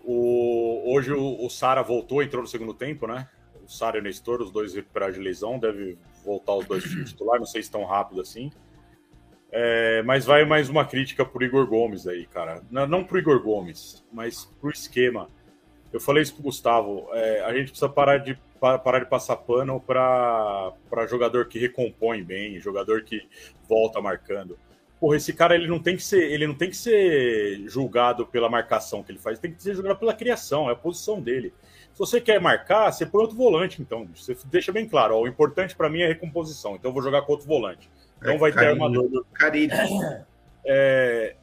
O, 0.04 0.94
hoje 0.94 1.12
o, 1.12 1.44
o 1.44 1.50
Sara 1.50 1.82
voltou, 1.82 2.22
entrou 2.22 2.44
no 2.44 2.48
segundo 2.48 2.76
tempo, 2.76 3.08
né? 3.08 3.28
O 3.66 3.68
Sara 3.68 3.98
e 3.98 4.02
o 4.02 4.04
Nestor, 4.04 4.40
os 4.40 4.52
dois 4.52 4.76
recuperados 4.76 5.16
de 5.16 5.22
lesão, 5.22 5.58
deve 5.58 5.98
voltar 6.24 6.54
os 6.54 6.66
dois 6.68 6.84
titular, 6.84 7.40
não 7.40 7.48
sei 7.48 7.64
se 7.64 7.72
tão 7.72 7.86
rápido 7.86 8.22
assim. 8.22 8.52
É, 9.52 10.04
mas 10.04 10.26
vai 10.26 10.46
mais 10.46 10.70
uma 10.70 10.86
crítica 10.86 11.26
pro 11.26 11.44
Igor 11.44 11.66
Gomes 11.66 12.06
aí, 12.06 12.28
cara. 12.28 12.62
Não, 12.70 12.86
não 12.86 13.04
pro 13.04 13.18
Igor 13.18 13.42
Gomes, 13.42 14.06
mas 14.14 14.46
pro 14.62 14.70
esquema. 14.70 15.28
Eu 15.92 16.00
falei 16.00 16.24
isso 16.24 16.34
pro 16.34 16.44
Gustavo. 16.44 17.08
é, 17.14 17.42
a 17.44 17.54
gente 17.54 17.70
precisa 17.70 17.90
parar 17.90 18.18
de, 18.18 18.38
pa- 18.60 18.78
parar 18.78 19.00
de 19.00 19.06
passar 19.10 19.36
pano 19.38 19.80
para 19.80 20.74
jogador 21.10 21.48
que 21.48 21.58
recompõe 21.60 22.24
bem, 22.24 22.60
jogador 22.60 23.04
que 23.04 23.28
volta 23.68 24.02
marcando. 24.02 24.58
Porra, 25.00 25.16
esse 25.18 25.32
cara 25.32 25.54
ele 25.56 25.68
não 25.68 25.80
tem 25.80 25.96
que 25.96 26.04
ser, 26.04 26.24
ele 26.32 26.48
não 26.48 26.56
tem 26.56 26.70
que 26.70 26.76
ser 26.76 27.62
julgado 27.68 28.26
pela 28.26 28.50
marcação 28.50 29.04
que 29.04 29.12
ele 29.12 29.20
faz, 29.20 29.38
tem 29.40 29.52
que 29.54 29.62
ser 29.62 29.76
julgado 29.76 29.98
pela 30.00 30.14
criação, 30.14 30.70
é 30.70 30.74
a 30.74 30.76
posição 30.76 31.22
dele. 31.22 31.54
Se 31.94 32.00
você 32.00 32.20
quer 32.20 32.42
marcar, 32.42 32.92
você 32.92 33.06
põe 33.06 33.22
outro 33.22 33.38
volante, 33.38 33.82
então. 33.82 34.08
Você 34.16 34.36
deixa 34.46 34.72
bem 34.72 34.88
claro, 34.90 35.16
ó, 35.16 35.22
o 35.22 35.28
importante 35.28 35.76
para 35.76 35.90
mim 35.90 36.02
é 36.02 36.06
a 36.06 36.10
recomposição, 36.10 36.76
então 36.76 36.90
eu 36.90 36.94
vou 36.94 37.02
jogar 37.04 37.22
com 37.22 37.32
outro 37.32 37.48
volante. 37.48 37.90
Então 38.20 38.34
É, 38.34 38.38
vai 38.38 38.52
ter 38.52 38.56
carinho. 38.56 38.84
armador. 38.84 39.26
Carilho. 39.34 39.74
É, 40.66 41.36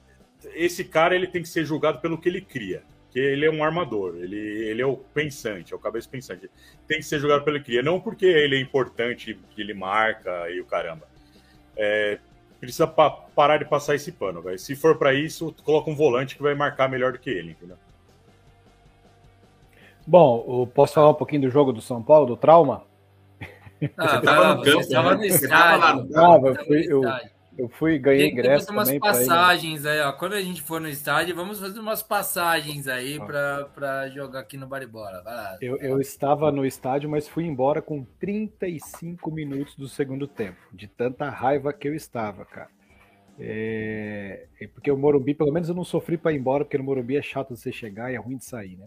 esse 0.52 0.84
cara 0.84 1.14
ele 1.14 1.26
tem 1.26 1.40
que 1.42 1.48
ser 1.48 1.64
julgado 1.64 1.98
pelo 2.00 2.18
que 2.18 2.28
ele 2.28 2.40
cria. 2.40 2.82
Que 3.14 3.20
ele 3.20 3.46
é 3.46 3.50
um 3.50 3.62
armador, 3.64 4.16
ele, 4.16 4.36
ele 4.36 4.82
é 4.82 4.86
o 4.86 4.96
pensante, 4.96 5.72
é 5.72 5.76
o 5.76 5.78
cabeça 5.78 6.08
pensante. 6.10 6.50
Tem 6.86 6.98
que 6.98 7.04
ser 7.04 7.18
julgado 7.20 7.44
pelo 7.44 7.62
cria, 7.62 7.82
não 7.82 7.98
porque 8.00 8.26
ele 8.26 8.56
é 8.56 8.60
importante, 8.60 9.38
que 9.54 9.60
ele 9.62 9.72
marca 9.72 10.50
e 10.50 10.60
o 10.60 10.66
caramba. 10.66 11.06
É, 11.76 12.18
precisa 12.60 12.86
pa- 12.88 13.10
parar 13.10 13.58
de 13.58 13.64
passar 13.66 13.94
esse 13.94 14.10
pano, 14.12 14.42
velho. 14.42 14.58
Se 14.58 14.74
for 14.74 14.98
para 14.98 15.14
isso, 15.14 15.54
coloca 15.64 15.88
um 15.88 15.94
volante 15.94 16.34
que 16.36 16.42
vai 16.42 16.54
marcar 16.54 16.88
melhor 16.90 17.12
do 17.12 17.18
que 17.20 17.30
ele, 17.30 17.52
entendeu? 17.52 17.76
Bom, 20.06 20.44
eu 20.62 20.66
posso 20.66 20.94
falar 20.94 21.10
um 21.10 21.14
pouquinho 21.14 21.42
do 21.42 21.50
jogo 21.50 21.72
do 21.72 21.80
São 21.80 22.02
Paulo, 22.02 22.26
do 22.26 22.36
trauma? 22.36 22.82
Ah, 23.96 24.18
Você 24.18 24.22
tava 24.22 24.54
no 24.54 24.62
campo, 24.62 24.82
você 24.82 24.92
tava 24.92 25.10
né? 25.12 25.16
no 25.16 25.24
estádio. 25.24 26.08
Tava, 26.12 26.48
eu 26.48 26.54
Tava 26.54 26.64
fui, 26.66 26.84
eu, 26.88 27.00
estádio. 27.00 27.30
Eu 27.56 27.68
fui 27.68 27.98
ganhei 27.98 28.26
Tem 28.26 28.34
que 28.34 28.40
ingresso 28.40 28.66
fazer 28.66 28.98
umas 28.98 28.98
passagens 28.98 29.86
aí, 29.86 30.00
ó. 30.00 30.12
Quando 30.12 30.32
a 30.34 30.40
gente 30.42 30.60
for 30.62 30.80
no 30.80 30.88
estádio, 30.88 31.34
vamos 31.36 31.60
fazer 31.60 31.78
umas 31.78 32.02
passagens 32.02 32.88
aí 32.88 33.18
Ah. 33.20 33.24
pra, 33.24 33.64
pra 33.74 34.08
jogar 34.08 34.40
aqui 34.40 34.56
no 34.56 34.66
Baribola. 34.66 35.22
Vai 35.22 35.34
lá. 35.34 35.58
Eu, 35.60 35.76
eu 35.78 36.00
estava 36.00 36.50
no 36.50 36.64
estádio, 36.66 37.08
mas 37.08 37.28
fui 37.28 37.44
embora 37.44 37.80
com 37.80 38.04
35 38.18 39.30
minutos 39.30 39.76
do 39.76 39.88
segundo 39.88 40.26
tempo, 40.26 40.58
de 40.72 40.88
tanta 40.88 41.28
raiva 41.30 41.72
que 41.72 41.86
eu 41.88 41.94
estava, 41.94 42.44
cara. 42.44 42.70
É, 43.38 44.46
é 44.60 44.66
porque 44.68 44.90
o 44.90 44.96
Morumbi, 44.96 45.34
pelo 45.34 45.52
menos 45.52 45.68
eu 45.68 45.74
não 45.74 45.84
sofri 45.84 46.16
para 46.16 46.32
ir 46.32 46.38
embora, 46.38 46.64
porque 46.64 46.78
no 46.78 46.84
Morumbi 46.84 47.16
é 47.16 47.22
chato 47.22 47.56
você 47.56 47.72
chegar 47.72 48.12
e 48.12 48.14
é 48.14 48.18
ruim 48.18 48.36
de 48.36 48.44
sair, 48.44 48.76
né? 48.76 48.86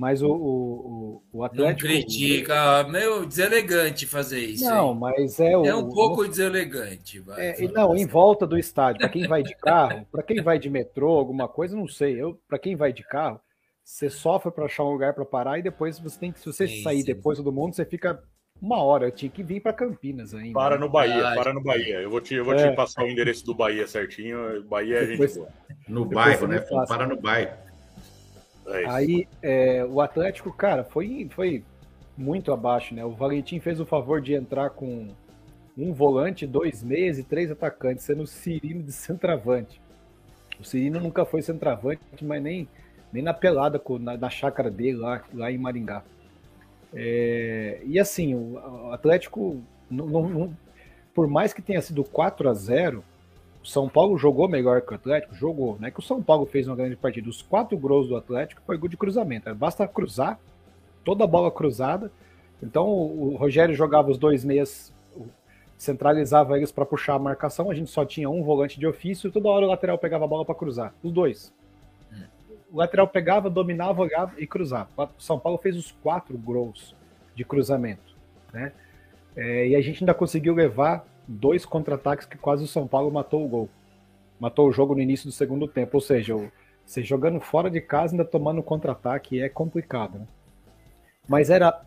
Mas 0.00 0.22
o, 0.22 0.32
o, 0.32 1.22
o 1.30 1.44
Atlético. 1.44 1.86
Não 1.86 1.94
critica, 1.94 2.84
meu, 2.84 3.26
deselegante 3.26 4.06
fazer 4.06 4.40
isso. 4.40 4.64
Não, 4.64 4.92
aí. 4.92 4.98
mas 4.98 5.38
é 5.38 5.54
o. 5.54 5.66
É 5.66 5.76
um 5.76 5.90
pouco 5.90 6.26
deselegante. 6.26 7.20
Vai, 7.20 7.50
é, 7.50 7.68
não, 7.68 7.94
em 7.94 8.06
volta 8.06 8.46
do 8.46 8.56
estádio, 8.56 9.00
para 9.00 9.10
quem 9.10 9.28
vai 9.28 9.42
de 9.42 9.54
carro, 9.56 10.06
para 10.10 10.22
quem 10.22 10.40
vai 10.40 10.58
de 10.58 10.70
metrô, 10.70 11.10
alguma 11.10 11.46
coisa, 11.46 11.76
não 11.76 11.86
sei. 11.86 12.18
Eu, 12.18 12.40
para 12.48 12.58
quem 12.58 12.76
vai 12.76 12.94
de 12.94 13.02
carro, 13.02 13.38
você 13.84 14.08
sofre 14.08 14.50
para 14.50 14.64
achar 14.64 14.84
um 14.84 14.92
lugar 14.92 15.12
para 15.12 15.26
parar 15.26 15.58
e 15.58 15.62
depois 15.62 15.98
você 15.98 16.18
tem 16.18 16.32
que, 16.32 16.40
se 16.40 16.46
você 16.46 16.66
sim, 16.66 16.82
sair 16.82 17.00
sim. 17.00 17.04
depois 17.04 17.36
todo 17.36 17.52
mundo, 17.52 17.74
você 17.74 17.84
fica 17.84 18.22
uma 18.58 18.82
hora. 18.82 19.08
Eu 19.08 19.12
tinha 19.12 19.30
que 19.30 19.42
vir 19.42 19.60
para 19.60 19.74
Campinas 19.74 20.32
ainda. 20.32 20.54
Para 20.54 20.78
no 20.78 20.88
Bahia, 20.88 21.34
para 21.34 21.52
no 21.52 21.62
Bahia. 21.62 22.00
Eu 22.00 22.08
vou 22.08 22.22
te, 22.22 22.34
eu 22.36 22.44
vou 22.46 22.54
é. 22.54 22.70
te 22.70 22.74
passar 22.74 23.04
o 23.04 23.06
endereço 23.06 23.44
do 23.44 23.54
Bahia 23.54 23.86
certinho. 23.86 24.64
Bahia 24.64 25.04
depois, 25.04 25.36
a 25.36 25.40
gente. 25.40 25.52
No 25.86 26.06
bairro, 26.06 26.46
né? 26.46 26.64
Para 26.88 27.06
no 27.06 27.20
bairro. 27.20 27.69
É 28.70 28.88
Aí 28.88 29.28
é, 29.42 29.84
o 29.84 30.00
Atlético, 30.00 30.52
cara, 30.52 30.84
foi, 30.84 31.28
foi 31.30 31.62
muito 32.16 32.52
abaixo, 32.52 32.94
né? 32.94 33.04
O 33.04 33.10
Valentim 33.10 33.60
fez 33.60 33.80
o 33.80 33.86
favor 33.86 34.20
de 34.20 34.34
entrar 34.34 34.70
com 34.70 35.08
um 35.76 35.92
volante, 35.92 36.46
dois 36.46 36.82
meias 36.82 37.18
e 37.18 37.24
três 37.24 37.50
atacantes, 37.50 38.04
sendo 38.04 38.22
o 38.22 38.26
Cirino 38.26 38.82
de 38.82 38.92
centroavante. 38.92 39.80
O 40.58 40.64
Cirino 40.64 41.00
nunca 41.00 41.24
foi 41.24 41.42
centroavante, 41.42 42.02
mas 42.22 42.42
nem, 42.42 42.68
nem 43.12 43.22
na 43.22 43.32
pelada 43.32 43.80
na, 43.98 44.16
na 44.16 44.30
chácara 44.30 44.70
dele 44.70 44.98
lá, 44.98 45.22
lá 45.32 45.50
em 45.50 45.58
Maringá. 45.58 46.02
É, 46.92 47.80
e 47.84 47.98
assim, 47.98 48.34
o 48.34 48.92
Atlético, 48.92 49.62
não, 49.90 50.06
não, 50.06 50.56
por 51.14 51.26
mais 51.26 51.52
que 51.52 51.62
tenha 51.62 51.80
sido 51.80 52.04
4 52.04 52.48
a 52.48 52.54
0 52.54 53.04
o 53.62 53.66
São 53.66 53.88
Paulo 53.88 54.16
jogou 54.16 54.48
melhor 54.48 54.80
que 54.80 54.92
o 54.92 54.94
Atlético? 54.94 55.34
Jogou. 55.34 55.76
Não 55.78 55.88
é 55.88 55.90
que 55.90 55.98
o 55.98 56.02
São 56.02 56.22
Paulo 56.22 56.46
fez 56.46 56.66
uma 56.66 56.76
grande 56.76 56.96
partida. 56.96 57.28
Os 57.28 57.42
quatro 57.42 57.76
gols 57.76 58.08
do 58.08 58.16
Atlético 58.16 58.62
foi 58.66 58.78
gol 58.78 58.88
de 58.88 58.96
cruzamento. 58.96 59.54
Basta 59.54 59.86
cruzar, 59.86 60.38
toda 61.04 61.24
a 61.24 61.26
bola 61.26 61.50
cruzada. 61.50 62.10
Então 62.62 62.86
o 62.88 63.36
Rogério 63.36 63.74
jogava 63.74 64.10
os 64.10 64.18
dois 64.18 64.44
meias, 64.44 64.92
centralizava 65.76 66.56
eles 66.56 66.72
para 66.72 66.86
puxar 66.86 67.14
a 67.14 67.18
marcação. 67.18 67.70
A 67.70 67.74
gente 67.74 67.90
só 67.90 68.04
tinha 68.04 68.30
um 68.30 68.42
volante 68.42 68.78
de 68.78 68.86
ofício 68.86 69.28
e 69.28 69.30
toda 69.30 69.48
hora 69.48 69.66
o 69.66 69.68
lateral 69.68 69.98
pegava 69.98 70.24
a 70.24 70.28
bola 70.28 70.44
para 70.44 70.54
cruzar. 70.54 70.94
Os 71.02 71.12
dois. 71.12 71.52
O 72.72 72.78
lateral 72.78 73.08
pegava, 73.08 73.50
dominava, 73.50 74.00
olhava 74.00 74.32
e 74.38 74.46
cruzava. 74.46 74.88
O 74.96 75.08
São 75.18 75.38
Paulo 75.38 75.58
fez 75.58 75.76
os 75.76 75.90
quatro 75.90 76.38
gols 76.38 76.94
de 77.34 77.44
cruzamento. 77.44 78.14
Né? 78.52 78.72
É, 79.36 79.68
e 79.68 79.76
a 79.76 79.80
gente 79.80 80.02
ainda 80.02 80.14
conseguiu 80.14 80.54
levar 80.54 81.04
dois 81.30 81.64
contra-ataques 81.64 82.26
que 82.26 82.36
quase 82.36 82.64
o 82.64 82.68
São 82.68 82.86
Paulo 82.86 83.10
matou 83.10 83.44
o 83.44 83.48
gol. 83.48 83.68
Matou 84.38 84.68
o 84.68 84.72
jogo 84.72 84.94
no 84.94 85.00
início 85.00 85.26
do 85.26 85.32
segundo 85.32 85.68
tempo. 85.68 85.96
Ou 85.96 86.00
seja, 86.00 86.34
você 86.84 87.02
jogando 87.02 87.40
fora 87.40 87.70
de 87.70 87.80
casa 87.80 88.14
ainda 88.14 88.24
tomando 88.24 88.62
contra-ataque 88.62 89.40
é 89.40 89.48
complicado, 89.48 90.18
né? 90.18 90.26
Mas 91.28 91.50
era 91.50 91.82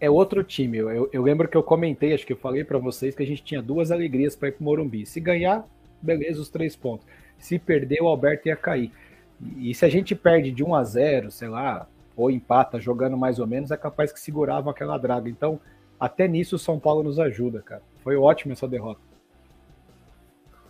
é 0.00 0.10
outro 0.10 0.42
time. 0.42 0.78
Eu, 0.78 1.08
eu, 1.12 1.22
lembro 1.22 1.48
que 1.48 1.56
eu 1.56 1.62
comentei, 1.62 2.12
acho 2.12 2.26
que 2.26 2.32
eu 2.32 2.36
falei 2.36 2.64
para 2.64 2.78
vocês 2.78 3.14
que 3.14 3.22
a 3.22 3.26
gente 3.26 3.42
tinha 3.42 3.62
duas 3.62 3.90
alegrias 3.90 4.34
para 4.34 4.48
ir 4.48 4.52
pro 4.52 4.64
Morumbi. 4.64 5.06
Se 5.06 5.20
ganhar, 5.20 5.66
beleza, 6.00 6.40
os 6.40 6.48
três 6.48 6.74
pontos. 6.74 7.06
Se 7.38 7.58
perder, 7.58 8.02
o 8.02 8.08
Alberto 8.08 8.48
ia 8.48 8.56
cair. 8.56 8.92
E, 9.40 9.70
e 9.70 9.74
se 9.74 9.84
a 9.84 9.88
gente 9.88 10.14
perde 10.14 10.50
de 10.50 10.64
1 10.64 10.74
a 10.74 10.84
0, 10.84 11.30
sei 11.30 11.48
lá, 11.48 11.86
ou 12.16 12.30
empata 12.30 12.80
jogando 12.80 13.16
mais 13.16 13.38
ou 13.38 13.46
menos, 13.46 13.70
é 13.70 13.76
capaz 13.76 14.12
que 14.12 14.20
seguravam 14.20 14.70
aquela 14.70 14.98
draga. 14.98 15.28
Então, 15.28 15.60
até 15.98 16.28
nisso 16.28 16.56
o 16.56 16.58
São 16.58 16.78
Paulo 16.78 17.02
nos 17.02 17.18
ajuda, 17.18 17.60
cara. 17.60 17.82
Foi 18.02 18.16
ótimo 18.16 18.52
essa 18.52 18.68
derrota. 18.68 19.00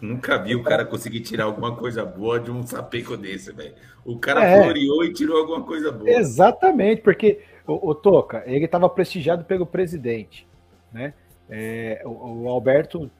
Nunca 0.00 0.38
vi 0.38 0.54
o 0.54 0.62
cara 0.62 0.84
conseguir 0.84 1.20
tirar 1.20 1.44
alguma 1.44 1.74
coisa 1.74 2.04
boa 2.04 2.38
de 2.38 2.50
um 2.50 2.64
sapeco 2.64 3.16
desse, 3.16 3.52
velho. 3.52 3.74
O 4.04 4.18
cara 4.18 4.44
é. 4.44 4.62
floreou 4.62 5.04
e 5.04 5.12
tirou 5.12 5.38
alguma 5.38 5.62
coisa 5.62 5.90
boa. 5.90 6.08
Exatamente, 6.08 7.02
porque 7.02 7.40
o, 7.66 7.90
o 7.90 7.94
Toca, 7.94 8.44
ele 8.46 8.64
estava 8.64 8.88
prestigiado 8.88 9.44
pelo 9.44 9.66
presidente, 9.66 10.46
né? 10.92 11.14
É, 11.50 12.02
o, 12.04 12.42
o, 12.44 12.48
Alberto, 12.48 13.10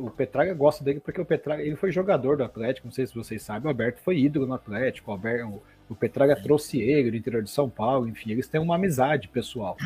o 0.00 0.10
Petraga 0.10 0.52
gosta 0.54 0.82
dele 0.82 0.98
porque 0.98 1.20
o 1.20 1.24
Petraga, 1.24 1.62
ele 1.62 1.76
foi 1.76 1.92
jogador 1.92 2.36
do 2.36 2.44
Atlético, 2.44 2.86
não 2.86 2.92
sei 2.92 3.06
se 3.06 3.14
vocês 3.14 3.42
sabem, 3.42 3.66
o 3.66 3.68
Alberto 3.68 4.00
foi 4.00 4.18
ídolo 4.18 4.46
no 4.46 4.54
Atlético, 4.54 5.10
o, 5.10 5.14
Alberto, 5.14 5.46
o, 5.46 5.62
o 5.90 5.94
Petraga 5.94 6.34
trouxe 6.34 6.80
ele 6.80 7.10
do 7.10 7.16
interior 7.16 7.42
de 7.42 7.50
São 7.50 7.68
Paulo, 7.68 8.08
enfim, 8.08 8.32
eles 8.32 8.48
têm 8.48 8.60
uma 8.60 8.74
amizade 8.74 9.28
pessoal. 9.28 9.76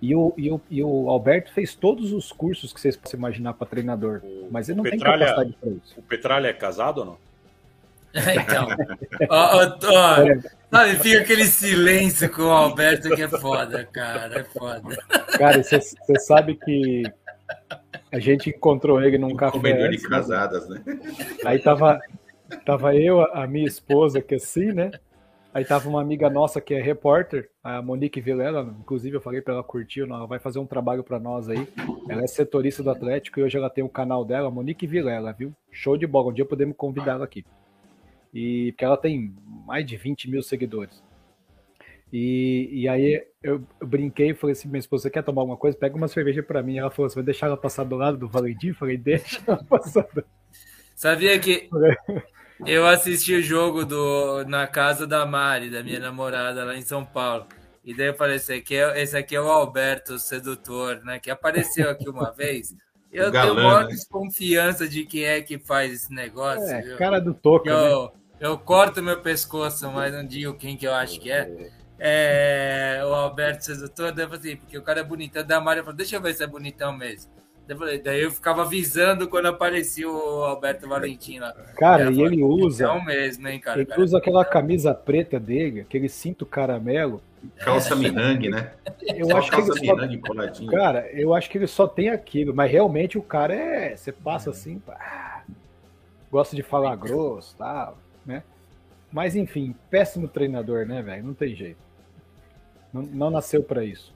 E 0.00 0.14
o, 0.14 0.32
e, 0.36 0.50
o, 0.50 0.60
e 0.70 0.82
o 0.82 1.10
Alberto 1.10 1.52
fez 1.52 1.74
todos 1.74 2.12
os 2.12 2.30
cursos 2.30 2.72
que 2.72 2.80
vocês 2.80 2.96
possam 2.96 3.18
imaginar 3.18 3.54
para 3.54 3.66
treinador, 3.66 4.22
mas 4.50 4.68
ele 4.68 4.76
não 4.76 4.84
Petralha, 4.84 5.18
tem 5.18 5.34
capacidade 5.34 5.58
para 5.60 5.70
isso. 5.70 5.94
O 5.98 6.02
Petralha 6.02 6.46
é 6.48 6.52
casado 6.52 6.98
ou 6.98 7.04
não? 7.04 7.18
então, 8.14 8.68
ó, 9.28 9.66
ó, 9.66 10.26
sabe, 10.70 10.96
fica 10.96 11.20
aquele 11.20 11.44
silêncio 11.44 12.30
com 12.30 12.42
o 12.42 12.50
Alberto 12.50 13.14
que 13.14 13.22
é 13.22 13.28
foda, 13.28 13.84
cara, 13.86 14.40
é 14.40 14.44
foda. 14.44 14.96
Cara, 15.36 15.62
você 15.62 15.80
sabe 16.20 16.54
que 16.54 17.02
a 18.12 18.18
gente 18.18 18.50
encontrou 18.50 19.02
ele 19.02 19.18
num 19.18 19.32
um 19.32 19.36
café. 19.36 19.56
Comedor 19.56 19.90
de 19.90 19.98
casadas, 19.98 20.68
né? 20.68 20.82
Aí 21.44 21.58
tava, 21.58 22.00
tava 22.64 22.94
eu, 22.94 23.22
a 23.34 23.46
minha 23.46 23.66
esposa, 23.66 24.22
que 24.22 24.36
assim, 24.36 24.72
né? 24.72 24.90
Aí 25.52 25.64
tava 25.64 25.88
uma 25.88 26.00
amiga 26.00 26.28
nossa 26.28 26.60
que 26.60 26.74
é 26.74 26.80
repórter, 26.80 27.48
a 27.64 27.80
Monique 27.80 28.20
Vilela, 28.20 28.76
inclusive 28.78 29.16
eu 29.16 29.20
falei 29.20 29.40
para 29.40 29.54
ela 29.54 29.62
curtir, 29.64 30.02
ela 30.02 30.26
vai 30.26 30.38
fazer 30.38 30.58
um 30.58 30.66
trabalho 30.66 31.02
para 31.02 31.18
nós 31.18 31.48
aí. 31.48 31.66
Ela 32.08 32.22
é 32.22 32.26
setorista 32.26 32.82
do 32.82 32.90
Atlético 32.90 33.40
e 33.40 33.42
hoje 33.42 33.56
ela 33.56 33.70
tem 33.70 33.82
o 33.82 33.86
um 33.86 33.90
canal 33.90 34.24
dela, 34.24 34.50
Monique 34.50 34.86
Vilela, 34.86 35.32
viu? 35.32 35.54
Show 35.72 35.96
de 35.96 36.06
bola, 36.06 36.30
um 36.30 36.32
dia 36.34 36.44
podemos 36.44 36.76
convidar 36.76 37.12
ela 37.12 37.24
aqui. 37.24 37.44
E 38.32 38.72
porque 38.72 38.84
ela 38.84 38.96
tem 38.96 39.34
mais 39.66 39.86
de 39.86 39.96
20 39.96 40.30
mil 40.30 40.42
seguidores. 40.42 41.02
E, 42.12 42.68
e 42.72 42.88
aí 42.88 43.24
eu, 43.42 43.62
eu 43.80 43.86
brinquei 43.86 44.30
e 44.30 44.34
falei 44.34 44.52
assim: 44.52 44.68
minha 44.68 44.78
esposa, 44.78 45.04
você 45.04 45.10
quer 45.10 45.22
tomar 45.22 45.42
alguma 45.42 45.56
coisa? 45.56 45.76
Pega 45.76 45.96
uma 45.96 46.08
cerveja 46.08 46.42
para 46.42 46.62
mim. 46.62 46.78
Ela 46.78 46.90
falou 46.90 47.06
assim: 47.06 47.16
vai 47.16 47.24
deixar 47.24 47.46
ela 47.46 47.56
passar 47.56 47.84
do 47.84 47.96
lado 47.96 48.16
do 48.16 48.28
Valentim? 48.28 48.68
Eu 48.68 48.74
falei: 48.74 48.96
deixa 48.96 49.40
ela 49.46 49.62
passar. 49.64 50.06
Do... 50.14 50.24
Sabia 50.94 51.38
que 51.38 51.68
eu 52.66 52.86
assisti 52.86 53.34
o 53.34 53.42
jogo 53.42 53.84
do, 53.84 54.44
na 54.44 54.66
casa 54.66 55.06
da 55.06 55.24
Mari, 55.24 55.70
da 55.70 55.82
minha 55.82 56.00
namorada, 56.00 56.64
lá 56.64 56.76
em 56.76 56.82
São 56.82 57.04
Paulo. 57.04 57.46
E 57.84 57.94
daí 57.94 58.08
eu 58.08 58.14
falei, 58.14 58.36
esse 58.36 58.52
aqui 58.52 58.76
é, 58.76 59.00
esse 59.00 59.16
aqui 59.16 59.34
é 59.34 59.40
o 59.40 59.48
Alberto, 59.48 60.14
o 60.14 60.18
sedutor, 60.18 61.00
né? 61.04 61.18
Que 61.18 61.30
apareceu 61.30 61.88
aqui 61.88 62.08
uma 62.08 62.30
vez. 62.36 62.74
Eu 63.10 63.30
galã, 63.30 63.54
tenho 63.54 63.66
maior 63.66 63.84
né? 63.84 63.90
desconfiança 63.90 64.86
de 64.86 65.06
quem 65.06 65.24
é 65.24 65.40
que 65.40 65.58
faz 65.58 65.92
esse 65.92 66.12
negócio. 66.12 66.68
É, 66.68 66.82
viu? 66.82 66.98
cara 66.98 67.18
do 67.18 67.32
toco, 67.32 67.68
eu, 67.68 68.04
né? 68.04 68.10
eu 68.40 68.58
corto 68.58 69.02
meu 69.02 69.20
pescoço, 69.22 69.90
mas 69.90 70.12
não 70.12 70.24
digo 70.24 70.54
quem 70.54 70.76
que 70.76 70.86
eu 70.86 70.92
acho 70.92 71.18
que 71.20 71.30
é. 71.30 71.70
É 72.00 73.02
o 73.04 73.12
Alberto 73.12 73.64
Sedutor, 73.64 74.12
daí 74.12 74.24
eu 74.24 74.28
falei, 74.28 74.52
assim, 74.52 74.56
porque 74.56 74.78
o 74.78 74.82
cara 74.82 75.00
é 75.00 75.04
bonitão. 75.04 75.42
Da 75.42 75.60
Mari 75.60 75.80
falou, 75.80 75.96
deixa 75.96 76.14
eu 76.14 76.20
ver 76.20 76.34
se 76.34 76.44
é 76.44 76.46
bonitão 76.46 76.92
mesmo. 76.96 77.32
Daí 78.02 78.22
eu 78.22 78.30
ficava 78.30 78.62
avisando 78.62 79.28
quando 79.28 79.46
aparecia 79.46 80.08
o 80.08 80.42
Alberto 80.44 80.88
Valentim 80.88 81.38
lá. 81.38 81.52
Cara, 81.76 82.10
e 82.10 82.22
ele 82.22 82.42
usa. 82.42 82.86
É 82.86 83.04
mesmo, 83.04 83.46
hein, 83.46 83.60
cara. 83.60 83.80
Ele 83.80 83.86
cara. 83.86 84.00
usa 84.00 84.16
aquela 84.16 84.42
camisa 84.42 84.94
preta 84.94 85.38
dele, 85.38 85.80
aquele 85.82 86.08
cinto 86.08 86.46
caramelo. 86.46 87.20
Calça 87.58 87.94
minang, 87.94 88.48
né? 88.48 88.72
Eu 89.06 89.36
acho 89.36 89.50
que 89.50 89.60
ele 89.60 89.80
minang 89.80 90.20
só... 90.54 90.66
Cara, 90.66 91.10
eu 91.12 91.34
acho 91.34 91.50
que 91.50 91.58
ele 91.58 91.66
só 91.66 91.86
tem 91.86 92.08
aquilo, 92.08 92.54
mas 92.54 92.70
realmente 92.70 93.18
o 93.18 93.22
cara 93.22 93.54
é. 93.54 93.94
Você 93.94 94.12
passa 94.12 94.50
assim. 94.50 94.78
Pá... 94.78 95.44
Gosta 96.30 96.56
de 96.56 96.62
falar 96.62 96.96
grosso 96.96 97.54
tal, 97.56 97.98
né? 98.24 98.42
Mas 99.12 99.36
enfim, 99.36 99.74
péssimo 99.90 100.26
treinador, 100.26 100.86
né, 100.86 101.02
velho? 101.02 101.24
Não 101.24 101.34
tem 101.34 101.54
jeito. 101.54 101.78
Não, 102.92 103.02
não 103.02 103.30
nasceu 103.30 103.62
para 103.62 103.84
isso. 103.84 104.14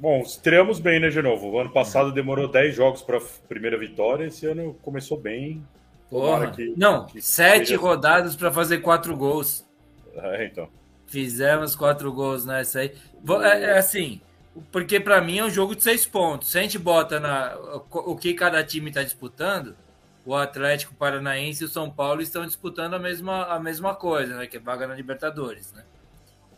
Bom, 0.00 0.20
estreamos 0.20 0.78
bem, 0.78 1.00
né, 1.00 1.08
de 1.08 1.20
novo? 1.20 1.48
O 1.48 1.58
ano 1.58 1.70
passado 1.70 2.12
demorou 2.12 2.46
10 2.46 2.74
jogos 2.74 3.02
para 3.02 3.20
primeira 3.48 3.76
vitória, 3.76 4.26
esse 4.26 4.46
ano 4.46 4.74
começou 4.80 5.18
bem. 5.18 5.66
Porra. 6.08 6.52
Que, 6.52 6.72
não, 6.76 7.06
que 7.06 7.20
sete 7.20 7.68
seja... 7.68 7.80
rodadas 7.80 8.36
para 8.36 8.52
fazer 8.52 8.78
quatro 8.78 9.16
gols. 9.16 9.66
É, 10.14 10.46
então. 10.46 10.68
Fizemos 11.06 11.74
quatro 11.74 12.12
gols 12.12 12.46
nessa 12.46 12.80
aí. 12.80 12.94
É, 13.42 13.62
é 13.64 13.78
assim, 13.78 14.20
porque 14.70 15.00
para 15.00 15.20
mim 15.20 15.38
é 15.38 15.44
um 15.44 15.50
jogo 15.50 15.74
de 15.74 15.82
seis 15.82 16.06
pontos. 16.06 16.50
Se 16.50 16.58
a 16.58 16.62
gente 16.62 16.78
bota 16.78 17.18
na, 17.18 17.56
o 17.90 18.16
que 18.16 18.34
cada 18.34 18.62
time 18.62 18.90
está 18.90 19.02
disputando, 19.02 19.74
o 20.24 20.34
Atlético 20.34 20.94
Paranaense 20.94 21.62
e 21.64 21.66
o 21.66 21.68
São 21.70 21.90
Paulo 21.90 22.22
estão 22.22 22.46
disputando 22.46 22.94
a 22.94 22.98
mesma, 22.98 23.46
a 23.46 23.58
mesma 23.58 23.94
coisa, 23.94 24.36
né? 24.36 24.46
Que 24.46 24.58
é 24.58 24.60
vaga 24.60 24.86
na 24.86 24.94
Libertadores, 24.94 25.72
né? 25.72 25.82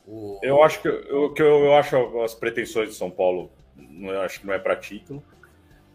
O... 0.07 0.39
Eu 0.43 0.63
acho 0.63 0.81
que 0.83 0.89
eu, 0.89 1.33
que 1.33 1.43
eu, 1.43 1.65
eu 1.65 1.75
acho 1.75 2.21
as 2.21 2.35
pretensões 2.35 2.91
de 2.91 2.95
São 2.95 3.11
Paulo, 3.11 3.51
eu 4.01 4.21
acho 4.21 4.41
que 4.41 4.47
não 4.47 4.55
é 4.55 4.59
para 4.59 4.77
título, 4.77 5.23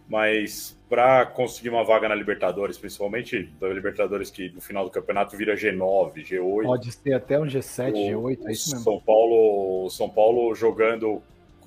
mas 0.08 0.80
para 0.88 1.26
conseguir 1.26 1.70
uma 1.70 1.84
vaga 1.84 2.08
na 2.08 2.16
Libertadores, 2.16 2.78
principalmente 2.78 3.44
da 3.60 3.68
Libertadores 3.70 4.30
que 4.30 4.50
no 4.50 4.62
final 4.62 4.86
do 4.86 4.92
campeonato 4.92 5.36
vira 5.36 5.56
G9, 5.56 6.14
G8. 6.16 6.64
Pode 6.64 6.92
ser 6.92 7.14
até 7.14 7.40
um 7.40 7.46
G7, 7.46 7.92
o, 7.92 7.94
G8, 7.94 8.48
é 8.48 8.52
isso 8.52 8.72
mesmo. 8.72 8.84
São 8.84 9.02
Paulo, 9.02 9.90
São 9.90 10.10
Paulo 10.10 10.54
jogando 10.54 11.22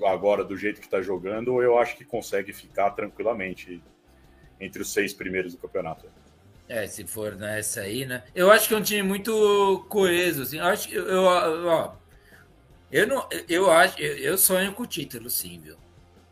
agora 0.04 0.44
do 0.44 0.56
jeito 0.56 0.80
que 0.80 0.86
está 0.86 1.02
jogando, 1.02 1.60
eu 1.60 1.78
acho 1.78 1.96
que 1.96 2.04
consegue 2.04 2.52
ficar 2.52 2.90
tranquilamente 2.92 3.82
entre 4.60 4.82
os 4.82 4.92
seis 4.92 5.12
primeiros 5.12 5.54
do 5.54 5.58
campeonato. 5.58 6.06
É, 6.68 6.86
se 6.86 7.04
for 7.06 7.34
nessa 7.34 7.80
aí, 7.80 8.04
né? 8.04 8.22
Eu 8.34 8.50
acho 8.50 8.68
que 8.68 8.74
é 8.74 8.76
um 8.76 8.82
time 8.82 9.02
muito 9.02 9.86
coeso, 9.88 10.42
assim. 10.42 10.58
Eu 10.58 10.64
acho 10.66 10.94
eu, 10.94 11.06
eu, 11.06 11.22
ó, 11.24 11.92
eu 12.90 13.06
não, 13.06 13.28
eu 13.48 13.70
acho, 13.70 14.00
eu, 14.00 14.38
sonho 14.38 14.72
com 14.72 14.82
o 14.82 14.86
título, 14.86 15.28
sim, 15.28 15.60
viu? 15.60 15.76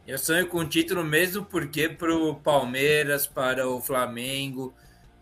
Eu 0.07 0.19
sonho 0.19 0.47
com 0.47 0.59
o 0.59 0.69
título 0.69 1.05
mesmo 1.05 1.45
porque 1.45 1.89
para 1.89 2.15
o 2.15 2.35
Palmeiras, 2.35 3.27
para 3.27 3.69
o 3.69 3.81
Flamengo, 3.81 4.73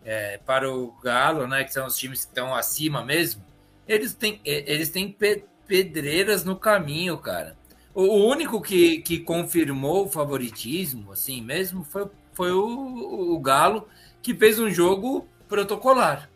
é, 0.03 0.37
para 0.45 0.71
o 0.71 0.91
Galo, 1.03 1.47
né, 1.47 1.63
que 1.63 1.73
são 1.73 1.87
os 1.87 1.97
times 1.97 2.23
que 2.23 2.27
estão 2.27 2.53
acima 2.53 3.03
mesmo, 3.03 3.43
eles 3.87 4.13
têm, 4.13 4.39
eles 4.43 4.89
têm 4.89 5.15
pedreiras 5.67 6.43
no 6.43 6.55
caminho, 6.55 7.17
cara. 7.17 7.57
O, 7.93 8.03
o 8.03 8.27
único 8.27 8.61
que, 8.61 9.01
que 9.01 9.19
confirmou 9.19 10.05
o 10.05 10.09
favoritismo, 10.09 11.11
assim 11.11 11.41
mesmo, 11.41 11.83
foi, 11.83 12.07
foi 12.33 12.51
o, 12.51 13.33
o 13.33 13.39
Galo, 13.39 13.87
que 14.21 14.35
fez 14.35 14.59
um 14.59 14.69
jogo 14.69 15.27
protocolar. 15.47 16.29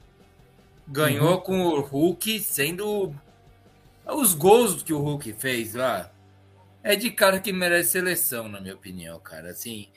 Ganhou 0.88 1.36
uhum. 1.36 1.42
com 1.42 1.62
o 1.62 1.82
Hulk 1.82 2.40
sendo. 2.40 3.14
Os 4.12 4.34
gols 4.34 4.84
que 4.84 4.94
o 4.94 5.00
Hulk 5.00 5.34
fez 5.34 5.74
lá 5.74 6.12
é 6.84 6.96
de 6.96 7.12
cara 7.12 7.40
que 7.40 7.52
merece 7.52 7.92
seleção, 7.92 8.48
na 8.48 8.60
minha 8.60 8.74
opinião, 8.74 9.20
cara. 9.20 9.50
Assim, 9.50 9.90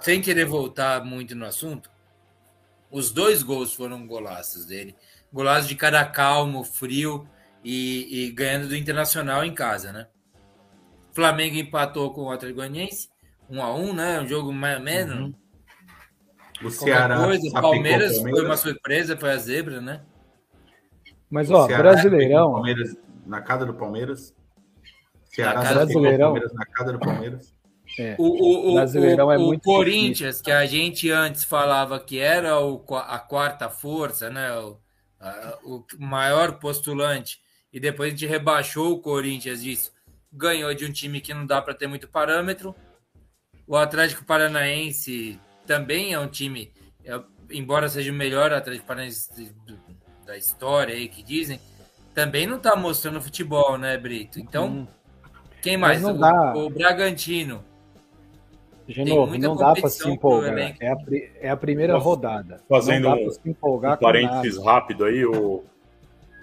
sem 0.00 0.20
querer 0.20 0.44
voltar 0.44 1.04
muito 1.04 1.34
no 1.34 1.44
assunto, 1.44 1.90
os 2.90 3.10
dois 3.10 3.42
gols 3.42 3.74
foram 3.74 4.06
golaços 4.06 4.66
dele. 4.66 4.96
Golaço 5.32 5.68
de 5.68 5.74
cara 5.74 6.04
calmo, 6.04 6.64
frio 6.64 7.28
e, 7.62 8.26
e 8.26 8.30
ganhando 8.32 8.68
do 8.68 8.76
Internacional 8.76 9.44
em 9.44 9.52
casa, 9.52 9.92
né? 9.92 10.06
Flamengo 11.12 11.56
empatou 11.56 12.12
com 12.12 12.22
o 12.22 12.30
Atlético 12.30 12.60
Goianiense, 12.60 13.08
um 13.48 13.62
a 13.62 13.74
um, 13.74 13.92
né? 13.92 14.20
Um 14.20 14.26
jogo 14.26 14.52
mais 14.52 14.78
ou 14.78 14.84
menos. 14.84 15.18
Uhum. 15.18 15.34
O 16.62 16.70
Ceará. 16.70 17.24
Coisa. 17.24 17.50
Palmeiras, 17.52 18.14
Palmeiras 18.14 18.18
foi 18.18 18.44
uma 18.44 18.56
surpresa, 18.56 19.16
foi 19.16 19.30
a 19.30 19.36
zebra, 19.36 19.80
né? 19.80 20.02
Mas, 21.28 21.50
ó, 21.50 21.66
Brasileirão. 21.66 22.52
Palmeiras, 22.52 22.96
na 23.26 23.42
casa 23.42 23.66
do 23.66 23.74
Palmeiras. 23.74 24.34
Ceará 25.26 25.62
na 25.62 25.72
Brasileirão. 25.74 26.26
Palmeiras, 26.28 26.52
na 26.54 26.66
casa 26.66 26.92
do 26.92 26.98
Palmeiras. 26.98 27.54
É. 27.98 28.16
O, 28.18 28.70
o, 28.70 28.74
Brasileirão 28.74 29.26
o, 29.28 29.32
é 29.32 29.38
muito 29.38 29.60
o 29.60 29.74
Corinthians, 29.74 30.36
difícil. 30.36 30.44
que 30.44 30.50
a 30.50 30.66
gente 30.66 31.10
antes 31.10 31.44
falava 31.44 32.00
que 32.00 32.18
era 32.18 32.58
o, 32.60 32.82
a 32.94 33.18
quarta 33.18 33.68
força, 33.68 34.30
né? 34.30 34.52
O, 34.58 34.78
a, 35.20 35.58
o 35.64 35.84
maior 35.98 36.58
postulante, 36.58 37.40
e 37.72 37.80
depois 37.80 38.08
a 38.08 38.16
gente 38.16 38.26
rebaixou 38.26 38.92
o 38.92 39.00
Corinthians 39.00 39.62
disso. 39.62 39.92
Ganhou 40.32 40.72
de 40.74 40.84
um 40.84 40.92
time 40.92 41.20
que 41.20 41.32
não 41.32 41.46
dá 41.46 41.60
para 41.62 41.74
ter 41.74 41.86
muito 41.86 42.08
parâmetro. 42.08 42.74
O 43.66 43.76
Atlético 43.76 44.24
Paranaense 44.24 45.38
também 45.66 46.12
é 46.12 46.20
um 46.20 46.28
time, 46.28 46.72
é, 47.04 47.20
embora 47.50 47.88
seja 47.88 48.12
o 48.12 48.14
melhor 48.14 48.52
Atlético 48.52 48.86
Paranaense 48.86 49.54
da 50.24 50.36
história 50.36 50.94
aí 50.94 51.08
que 51.08 51.22
dizem, 51.22 51.60
também 52.16 52.46
não 52.46 52.56
está 52.56 52.74
mostrando 52.74 53.20
futebol, 53.20 53.76
né, 53.76 53.98
Brito? 53.98 54.40
Então, 54.40 54.68
hum. 54.68 54.86
quem 55.60 55.76
mais? 55.76 56.02
O, 56.02 56.12
o, 56.64 56.70
Bragantino. 56.70 57.62
De 58.88 59.04
novo, 59.04 59.36
não 59.36 59.54
dá 59.54 59.74
para 59.74 59.90
se 59.90 60.08
empolgar. 60.08 60.74
É 60.80 60.88
a, 60.88 60.96
é 61.40 61.50
a 61.50 61.56
primeira 61.58 61.98
rodada. 61.98 62.62
Fazendo 62.66 63.10
um, 63.10 63.28
um 63.44 63.96
parênteses 64.00 64.64
rápido 64.64 65.04
aí, 65.04 65.26
o, 65.26 65.62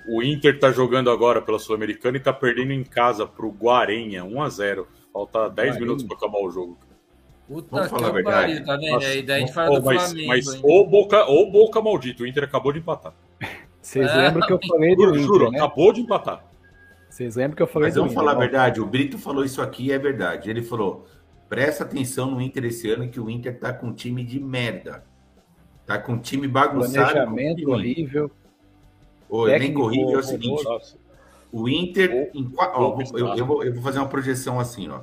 o 0.08 0.22
Inter 0.22 0.54
está 0.54 0.72
jogando 0.72 1.10
agora 1.10 1.42
pela 1.42 1.58
Sul-Americana 1.58 2.18
e 2.18 2.20
está 2.20 2.32
perdendo 2.32 2.72
em 2.72 2.84
casa 2.84 3.26
para 3.26 3.46
o 3.46 3.50
Guarenha, 3.50 4.24
1 4.24 4.42
a 4.44 4.50
0 4.50 4.88
Falta 5.12 5.50
10 5.50 5.56
Guarenha. 5.56 5.80
minutos 5.80 6.06
para 6.06 6.18
acabar 6.18 6.38
o 6.38 6.52
jogo. 6.52 6.78
Puta 7.48 7.68
Vamos 7.72 7.90
falar 7.90 8.10
a 8.10 8.12
verdade. 8.12 8.52
Pariu, 8.52 8.66
tá 8.66 8.78
vendo? 8.78 8.92
Nossa, 8.92 9.08
aí 9.08 9.24
daí 9.24 9.38
a 9.38 9.40
gente 9.40 9.54
fala 9.54 9.80
do 9.80 9.86
mas, 9.86 10.04
Flamengo. 10.04 10.28
Mas 10.28 10.48
o 10.64 10.86
boca, 10.86 11.26
o 11.32 11.52
boca 11.52 11.82
maldito, 11.82 12.24
o 12.24 12.28
Inter 12.28 12.44
acabou 12.44 12.72
de 12.72 12.78
empatar. 12.78 13.14
Vocês 13.84 14.10
ah, 14.10 14.16
lembram 14.16 14.48
que 14.48 14.54
eu 14.54 14.60
falei 14.66 14.96
do 14.96 15.10
Inter, 15.10 15.22
juro, 15.22 15.52
né? 15.52 15.60
acabou 15.60 15.92
de 15.92 16.00
empatar. 16.00 16.46
Vocês 17.10 17.36
lembram 17.36 17.58
que 17.58 17.62
eu 17.62 17.68
falei 17.68 17.88
mas 17.88 17.96
do 17.96 18.00
vamos 18.00 18.14
falar 18.14 18.32
a 18.32 18.36
verdade, 18.36 18.80
o 18.80 18.86
Brito 18.86 19.20
falou 19.20 19.44
isso 19.44 19.62
aqui 19.62 19.92
é 19.92 20.00
verdade. 20.00 20.50
Ele 20.50 20.64
falou: 20.64 21.06
presta 21.50 21.84
atenção 21.84 22.32
no 22.32 22.42
Inter 22.42 22.64
esse 22.64 22.90
ano, 22.90 23.10
que 23.10 23.20
o 23.20 23.30
Inter 23.30 23.60
tá 23.60 23.74
com 23.74 23.88
um 23.88 23.94
time 23.94 24.24
de 24.24 24.40
merda. 24.40 25.04
Tá 25.86 26.00
com 26.00 26.14
um 26.14 26.18
time 26.18 26.48
bagunçado. 26.48 27.12
Planejamento 27.12 27.70
horrível. 27.70 28.32
Oi, 29.28 29.60
nem 29.60 29.76
horrível 29.76 30.16
é 30.16 30.18
o 30.18 30.24
seguinte. 30.24 30.64
Nossa. 30.64 30.98
O 31.52 31.68
Inter. 31.68 32.32
Em, 32.34 32.50
ó, 32.58 32.98
eu, 33.14 33.36
eu, 33.36 33.46
vou, 33.46 33.64
eu 33.66 33.74
vou 33.74 33.84
fazer 33.84 34.00
uma 34.00 34.08
projeção 34.08 34.62
assim, 34.62 34.88
ó. 34.88 35.02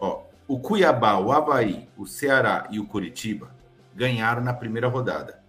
Ó, 0.00 0.22
o 0.48 0.58
Cuiabá, 0.58 1.20
o 1.20 1.30
Havaí, 1.30 1.88
o 1.96 2.04
Ceará 2.04 2.66
e 2.68 2.80
o 2.80 2.84
Curitiba 2.84 3.54
ganharam 3.94 4.42
na 4.42 4.52
primeira 4.52 4.88
rodada. 4.88 5.41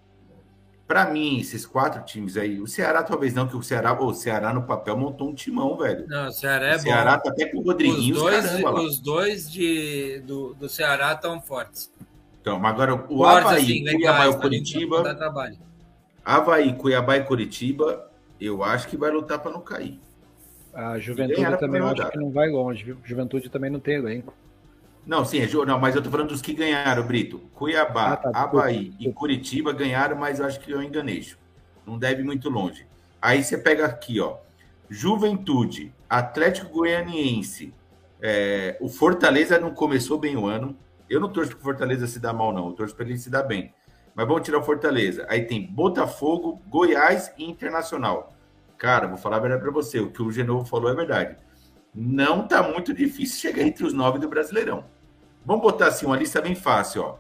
Para 0.94 1.10
mim, 1.10 1.40
esses 1.40 1.65
quatro 1.65 2.03
times 2.03 2.38
aí, 2.38 2.61
o 2.61 2.68
Ceará 2.68 3.02
talvez 3.02 3.34
não, 3.34 3.48
que 3.48 3.56
o 3.56 3.64
Ceará, 3.64 3.99
o 3.99 4.14
Ceará 4.14 4.53
no 4.53 4.61
papel 4.61 4.95
montou 4.95 5.28
um 5.28 5.34
timão, 5.34 5.76
velho. 5.76 6.06
Não, 6.07 6.28
o 6.28 6.32
Ceará 6.32 6.68
é 6.68 6.76
o 6.76 6.80
Ceará 6.80 7.18
bom. 7.18 7.24
tá 7.24 7.30
até 7.32 7.48
com 7.48 7.57
o 7.57 7.61
Rodriguinho. 7.64 8.14
Os 8.14 8.22
dois, 8.22 8.45
caramba, 8.45 8.82
os 8.82 8.99
dois 8.99 9.52
de, 9.52 10.20
do, 10.20 10.53
do 10.53 10.70
Ceará 10.70 11.14
estão 11.14 11.41
fortes. 11.41 11.91
Então, 12.40 12.60
mas 12.60 12.74
agora 12.74 12.94
o 12.94 13.18
Fortes, 13.18 13.44
Havaí, 13.44 13.64
assim, 13.64 13.84
Cuiabá 13.86 14.26
e 14.26 14.30
o 14.30 14.40
Curitiba. 14.40 15.18
Havaí, 16.24 16.74
Cuiabá 16.74 17.18
e 17.18 17.24
Curitiba, 17.24 18.11
eu 18.40 18.64
acho 18.64 18.88
que 18.88 18.95
vai 18.95 19.10
lutar 19.10 19.40
para 19.40 19.52
não 19.52 19.61
cair. 19.61 19.99
A 20.76 20.99
Juventude 20.99 21.57
também 21.57 21.82
eu 21.82 21.88
acho 21.88 22.11
que 22.11 22.20
não 22.20 22.30
vai 22.30 22.52
longe, 22.52 22.84
viu? 22.84 22.98
Juventude 23.03 23.49
também 23.49 23.72
não 23.72 23.80
tem 23.80 23.95
elenco. 23.95 24.32
Não, 25.05 25.25
sim, 25.25 25.39
é, 25.39 25.47
não, 25.65 25.80
mas 25.80 25.95
eu 25.95 26.01
tô 26.01 26.09
falando 26.09 26.30
dos 26.30 26.41
que 26.41 26.53
ganharam, 26.53 27.05
Brito. 27.05 27.39
Cuiabá, 27.53 28.13
ah, 28.13 28.17
tá, 28.17 28.31
Havaí 28.34 28.93
e 28.97 29.11
Curitiba 29.11 29.73
ganharam, 29.73 30.15
mas 30.15 30.39
acho 30.39 30.59
que 30.61 30.71
eu 30.71 30.81
enganei. 30.81 31.27
Não 31.85 31.97
deve 31.97 32.23
muito 32.23 32.49
longe. 32.49 32.88
Aí 33.21 33.43
você 33.43 33.57
pega 33.57 33.85
aqui, 33.85 34.21
ó. 34.21 34.38
Juventude, 34.89 35.93
Atlético 36.09 36.71
Goianiense. 36.71 37.73
É, 38.21 38.77
o 38.80 38.88
Fortaleza 38.88 39.59
não 39.59 39.71
começou 39.71 40.17
bem 40.17 40.38
o 40.38 40.45
ano. 40.45 40.77
Eu 41.09 41.19
não 41.19 41.27
torço 41.27 41.51
para 41.51 41.59
o 41.59 41.63
Fortaleza 41.63 42.07
se 42.07 42.19
dar 42.19 42.31
mal, 42.31 42.53
não. 42.53 42.67
Eu 42.67 42.73
torço 42.73 42.95
para 42.95 43.05
ele 43.05 43.17
se 43.17 43.30
dar 43.30 43.43
bem. 43.43 43.73
Mas 44.15 44.25
vamos 44.25 44.43
tirar 44.43 44.59
o 44.59 44.63
Fortaleza. 44.63 45.25
Aí 45.27 45.41
tem 45.43 45.65
Botafogo, 45.65 46.61
Goiás 46.67 47.34
e 47.38 47.43
Internacional. 47.43 48.34
Cara, 48.77 49.07
vou 49.07 49.17
falar 49.17 49.38
a 49.38 49.39
verdade 49.41 49.61
para 49.61 49.71
você. 49.71 49.99
O 49.99 50.11
que 50.11 50.21
o 50.21 50.31
Genovo 50.31 50.65
falou 50.65 50.89
é 50.89 50.95
verdade 50.95 51.35
não 51.94 52.48
tá 52.48 52.64
muito 52.64 52.94
difícil 52.94 53.40
chegar 53.40 53.64
entre 53.64 53.86
os 53.86 53.94
nove 53.94 54.20
do 54.20 54.28
Brasileirão. 54.28 54.86
Vamos 55.45 55.61
botar 55.61 55.88
assim 55.88 56.06
uma 56.06 56.18
lista 56.18 56.41
bem 56.41 56.56
fácil, 56.56 57.03
ó. 57.03 57.18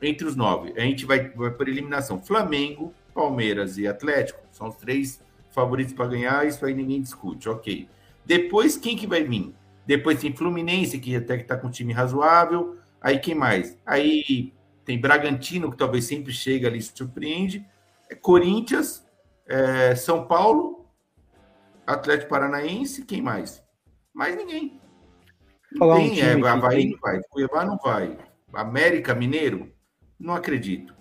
Entre 0.00 0.26
os 0.26 0.36
nove, 0.36 0.74
a 0.76 0.80
gente 0.80 1.06
vai, 1.06 1.30
vai 1.30 1.50
por 1.50 1.68
eliminação. 1.68 2.20
Flamengo, 2.20 2.92
Palmeiras 3.14 3.78
e 3.78 3.86
Atlético 3.86 4.40
são 4.50 4.68
os 4.68 4.76
três 4.76 5.22
favoritos 5.50 5.94
para 5.94 6.08
ganhar. 6.08 6.46
Isso 6.46 6.64
aí 6.64 6.74
ninguém 6.74 7.00
discute, 7.00 7.48
ok. 7.48 7.88
Depois 8.24 8.76
quem 8.76 8.96
que 8.96 9.06
vai 9.06 9.22
vir? 9.22 9.54
Depois 9.86 10.20
tem 10.20 10.34
Fluminense 10.34 10.98
que 10.98 11.14
até 11.16 11.38
que 11.38 11.44
tá 11.44 11.56
com 11.56 11.68
um 11.68 11.70
time 11.70 11.92
razoável. 11.92 12.76
Aí 13.00 13.18
quem 13.18 13.34
mais? 13.34 13.78
Aí 13.86 14.52
tem 14.84 15.00
Bragantino 15.00 15.70
que 15.70 15.76
talvez 15.76 16.04
sempre 16.04 16.32
chega 16.32 16.68
ali 16.68 16.78
e 16.78 16.82
surpreende. 16.82 17.64
É 18.10 18.14
Corinthians, 18.14 19.06
é 19.46 19.94
São 19.94 20.26
Paulo, 20.26 20.86
Atlético 21.86 22.30
Paranaense, 22.30 23.04
quem 23.04 23.22
mais? 23.22 23.61
Mais 24.14 24.36
ninguém. 24.36 24.80
Não 25.72 25.94
tem, 25.96 26.12
um 26.36 26.46
é, 26.46 26.50
Havaí 26.50 26.76
tem... 26.76 26.90
não 26.90 26.98
vai, 27.00 27.20
Cuiabá 27.30 27.64
não 27.64 27.78
vai. 27.78 28.18
América 28.52 29.14
Mineiro, 29.14 29.72
não 30.18 30.34
acredito. 30.34 30.94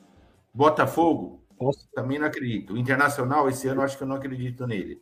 Botafogo, 0.53 1.43
Nossa. 1.59 1.87
também 1.93 2.19
não 2.19 2.27
acredito. 2.27 2.77
Internacional, 2.77 3.49
esse 3.49 3.67
ano, 3.67 3.81
acho 3.81 3.97
que 3.97 4.03
eu 4.03 4.07
não 4.07 4.15
acredito 4.15 4.65
nele. 4.65 5.01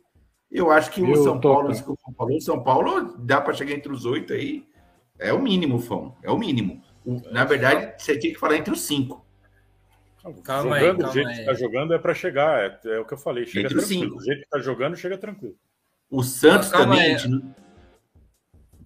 Eu 0.50 0.70
acho 0.70 0.90
que 0.90 1.00
o 1.00 1.16
São 1.22 1.40
Paulo, 1.40 1.70
isso 1.70 1.84
que 1.84 1.90
o 1.90 1.96
São 2.04 2.12
Paulo, 2.12 2.40
São 2.40 2.62
Paulo 2.62 3.16
dá 3.18 3.40
para 3.40 3.54
chegar 3.54 3.72
entre 3.72 3.92
os 3.92 4.04
oito 4.04 4.32
aí. 4.32 4.68
É 5.18 5.32
o 5.32 5.40
mínimo, 5.40 5.78
Fão. 5.78 6.16
É 6.22 6.30
o 6.30 6.38
mínimo. 6.38 6.82
na 7.30 7.44
verdade, 7.44 7.94
você 7.96 8.18
tinha 8.18 8.32
que 8.32 8.38
falar 8.38 8.56
entre 8.56 8.72
os 8.72 8.80
cinco. 8.80 9.24
Calma 10.42 10.62
jogando 10.62 10.74
aí, 10.74 10.86
calma 10.86 11.04
do 11.04 11.12
jeito 11.12 11.28
aí. 11.28 11.34
que 11.34 11.40
está 11.40 11.54
jogando 11.54 11.94
é 11.94 11.98
para 11.98 12.14
chegar. 12.14 12.60
É, 12.60 12.80
é, 12.84 12.98
o 12.98 13.04
que 13.04 13.14
eu 13.14 13.18
falei. 13.18 13.46
Chega 13.46 13.68
entre 13.68 13.78
tranquilo. 13.78 14.02
Cinco. 14.02 14.16
Do 14.16 14.24
jeito 14.24 14.38
que 14.38 14.44
está 14.44 14.58
jogando, 14.58 14.96
chega 14.96 15.16
tranquilo. 15.16 15.54
O 16.10 16.22
Santos 16.22 16.70
também. 16.70 17.14
Aí. 17.14 17.42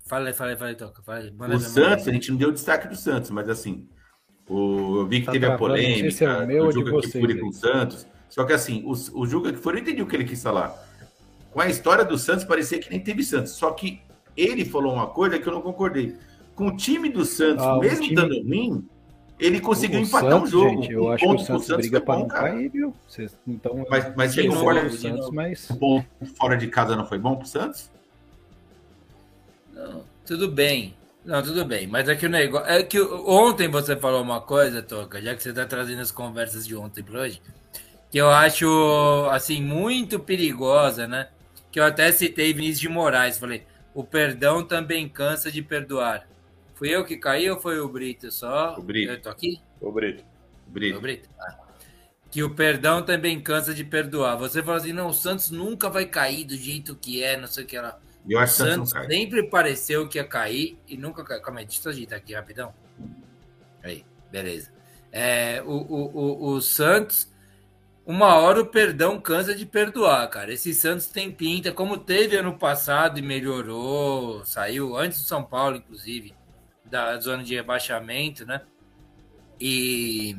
Fala 0.07 0.29
aí, 0.29 0.35
fala 0.35 0.51
aí, 0.51 0.57
fala 0.57 0.71
aí, 0.71 0.77
toca. 0.77 1.03
Fala 1.03 1.21
aí. 1.21 1.57
o 1.57 1.61
Santos, 1.61 2.07
a 2.07 2.13
gente 2.13 2.31
não 2.31 2.37
deu 2.37 2.53
destaque 2.53 2.89
do 2.89 2.97
Santos, 2.97 3.31
mas 3.31 3.49
assim, 3.49 3.89
o, 4.49 4.99
eu 4.99 5.07
vi 5.07 5.21
que 5.21 5.27
tá 5.27 5.33
teve 5.33 5.47
a 5.47 5.57
polêmica, 5.57 6.25
é 6.25 6.47
meu 6.47 6.67
o 6.67 6.73
Juca 6.73 7.01
que 7.01 7.13
foi 7.13 7.39
com 7.39 7.49
o 7.49 7.53
Santos. 7.53 8.07
Só 8.29 8.45
que 8.45 8.53
assim, 8.53 8.83
o, 8.85 8.93
o 9.21 9.27
Juca 9.27 9.53
que 9.53 9.59
foi, 9.59 9.75
eu 9.75 9.79
entendi 9.79 10.03
o 10.03 10.07
que 10.07 10.15
ele 10.15 10.25
quis 10.25 10.43
falar. 10.43 10.75
Com 11.51 11.61
a 11.61 11.69
história 11.69 12.05
do 12.05 12.19
Santos, 12.19 12.45
parecia 12.45 12.79
que 12.79 12.91
nem 12.91 13.01
teve 13.01 13.23
Santos. 13.23 13.53
Só 13.53 13.71
que 13.71 14.03
ele 14.37 14.65
falou 14.65 14.93
uma 14.93 15.07
coisa 15.07 15.39
que 15.39 15.47
eu 15.47 15.53
não 15.53 15.63
concordei. 15.63 16.17
Com 16.55 16.69
o 16.69 16.77
time 16.77 17.09
do 17.09 17.25
Santos, 17.25 17.65
ah, 17.65 17.79
mesmo 17.79 18.03
time... 18.03 18.15
dando 18.15 18.43
ruim, 18.43 18.87
ele 19.39 19.59
conseguiu 19.61 20.01
o 20.01 20.03
empatar 20.03 20.33
Santos, 20.33 20.49
um 20.49 20.51
jogo. 20.53 20.83
Gente, 20.83 20.93
eu 20.93 21.05
um 21.05 21.11
acho 21.11 21.25
que 21.25 21.33
o 21.33 21.39
Santos, 21.39 21.67
Santos 21.67 21.87
briga 21.87 22.01
para 22.01 22.19
não 22.19 22.29
cair, 22.29 22.69
viu? 22.69 22.95
Vocês, 23.09 23.39
então, 23.47 23.87
mas 23.89 24.15
mas 24.15 24.35
você 24.35 24.47
concorda 24.47 24.81
com 24.83 24.87
o 24.87 24.91
Santos, 24.91 25.31
mas... 25.31 25.69
fora 26.37 26.57
de 26.57 26.67
casa 26.69 26.95
não 26.95 27.07
foi 27.07 27.19
bom 27.19 27.37
pro 27.37 27.47
Santos? 27.47 27.91
Não, 29.85 30.05
tudo 30.27 30.51
bem. 30.51 30.97
Não, 31.25 31.43
tudo 31.43 31.65
bem, 31.65 31.87
mas 31.87 32.09
é 32.09 32.15
que 32.15 32.27
o 32.27 32.29
negócio. 32.29 32.69
É 32.69 32.83
que 32.83 33.01
ontem 33.01 33.69
você 33.69 33.97
falou 33.97 34.23
uma 34.23 34.41
coisa, 34.41 34.83
Toca, 34.83 35.23
já 35.23 35.35
que 35.35 35.43
você 35.43 35.51
está 35.51 35.65
trazendo 35.65 36.03
as 36.03 36.11
conversas 36.11 36.67
de 36.67 36.77
ontem 36.77 37.03
para 37.03 37.21
hoje, 37.21 37.41
que 38.11 38.19
eu 38.19 38.31
acho, 38.31 39.29
assim, 39.31 39.63
muito 39.63 40.21
perigosa, 40.21 41.07
né? 41.09 41.29
Que 41.73 41.81
eu 41.81 41.85
até 41.85 42.13
citei 42.13 42.53
Vinícius 42.53 42.81
de 42.81 42.89
Moraes, 42.89 43.39
falei, 43.39 43.67
o 43.95 44.05
perdão 44.05 44.63
também 44.63 45.09
cansa 45.09 45.51
de 45.51 45.63
perdoar. 45.63 46.29
Fui 46.75 46.91
eu 46.91 47.05
que 47.05 47.17
caí 47.17 47.49
ou 47.51 47.59
foi 47.59 47.81
o 47.81 47.89
Brito 47.89 48.31
só? 48.31 48.77
O 48.77 48.83
Brito. 48.83 49.13
Eu 49.13 49.23
tô 49.23 49.31
aqui? 49.31 49.61
O 49.81 49.91
Brito. 49.91 50.25
Brito. 50.67 50.99
O 50.99 51.01
Brito. 51.01 51.29
Ah. 51.41 51.57
Que 52.31 52.43
o 52.43 52.51
perdão 52.51 53.03
também 53.03 53.41
cansa 53.41 53.73
de 53.73 53.85
perdoar. 53.85 54.37
Você 54.37 54.63
fala 54.63 54.79
assim, 54.79 54.93
não, 54.93 55.09
o 55.09 55.15
Santos 55.15 55.51
nunca 55.51 55.89
vai 55.89 56.05
cair 56.05 56.45
do 56.45 56.57
jeito 56.57 56.97
que 56.97 57.23
é, 57.23 57.37
não 57.37 57.47
sei 57.47 57.65
o 57.65 57.67
que 57.67 57.79
lá. 57.79 57.99
Eu 58.29 58.39
acho 58.39 58.57
que 58.57 58.63
o 58.63 58.67
Santos 58.67 58.91
sempre 59.07 59.43
pareceu 59.45 60.09
que 60.09 60.19
ia 60.19 60.25
cair 60.25 60.79
e 60.89 60.97
nunca 60.97 61.23
caiu. 61.23 61.43
Calma 61.43 61.61
aí, 61.61 61.67
deixa 61.67 61.89
eu 61.89 61.93
agitar 61.93 62.19
aqui 62.19 62.35
rapidão. 62.35 62.75
Aí, 63.83 64.05
beleza. 64.31 64.73
É, 65.13 65.63
o, 65.65 65.71
o, 65.71 66.11
o, 66.15 66.53
o 66.55 66.61
Santos, 66.63 67.31
uma 68.07 68.37
hora 68.37 68.63
o 68.63 68.67
perdão 68.67 69.21
cansa 69.21 69.55
de 69.55 69.67
perdoar, 69.67 70.27
cara. 70.29 70.53
Esse 70.53 70.75
Santos 70.75 71.07
tem 71.07 71.31
pinta, 71.31 71.71
como 71.71 71.99
teve 71.99 72.37
ano 72.37 72.59
passado 72.59 73.19
e 73.19 73.23
melhorou, 73.23 74.45
saiu 74.45 74.97
antes 74.97 75.21
do 75.21 75.27
São 75.27 75.45
Paulo, 75.45 75.77
inclusive, 75.77 76.35
da 76.85 77.19
zona 77.19 77.45
de 77.45 77.55
rebaixamento, 77.55 78.47
né? 78.47 78.63
E 79.61 80.37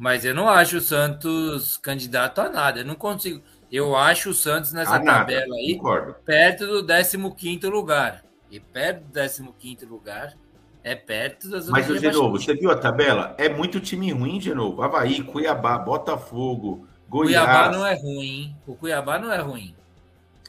mas 0.00 0.24
eu 0.24 0.34
não 0.34 0.48
acho 0.48 0.78
o 0.78 0.80
Santos 0.80 1.76
candidato 1.76 2.40
a 2.40 2.48
nada. 2.48 2.80
Eu 2.80 2.86
não 2.86 2.94
consigo. 2.94 3.42
Eu 3.70 3.94
acho 3.96 4.30
o 4.30 4.34
Santos 4.34 4.72
nessa 4.72 4.96
Ah, 4.96 4.98
nada. 4.98 5.18
tabela 5.20 5.54
aí 5.56 5.74
Concordo. 5.76 6.14
perto 6.24 6.82
do 6.82 7.34
15 7.34 7.66
lugar. 7.68 8.24
E 8.50 8.58
perto 8.58 9.02
do 9.04 9.52
15 9.52 9.86
lugar 9.86 10.34
é 10.82 10.94
perto 10.96 11.48
da 11.48 11.60
zona 11.60 11.72
Mas, 11.78 12.00
de 12.00 12.10
novo, 12.10 12.38
você 12.38 12.54
viu 12.54 12.70
a 12.70 12.76
tabela? 12.76 13.34
É 13.38 13.48
muito 13.48 13.78
time 13.78 14.10
ruim 14.12 14.38
de 14.38 14.52
novo. 14.54 14.82
Havaí, 14.82 15.22
Cuiabá, 15.22 15.78
Botafogo, 15.78 16.86
Goiás. 17.08 17.44
Cuiabá 17.46 17.70
não 17.70 17.86
é 17.86 17.94
ruim, 17.94 18.26
hein? 18.26 18.56
O 18.66 18.74
Cuiabá 18.74 19.18
não 19.18 19.32
é 19.32 19.38
ruim. 19.38 19.74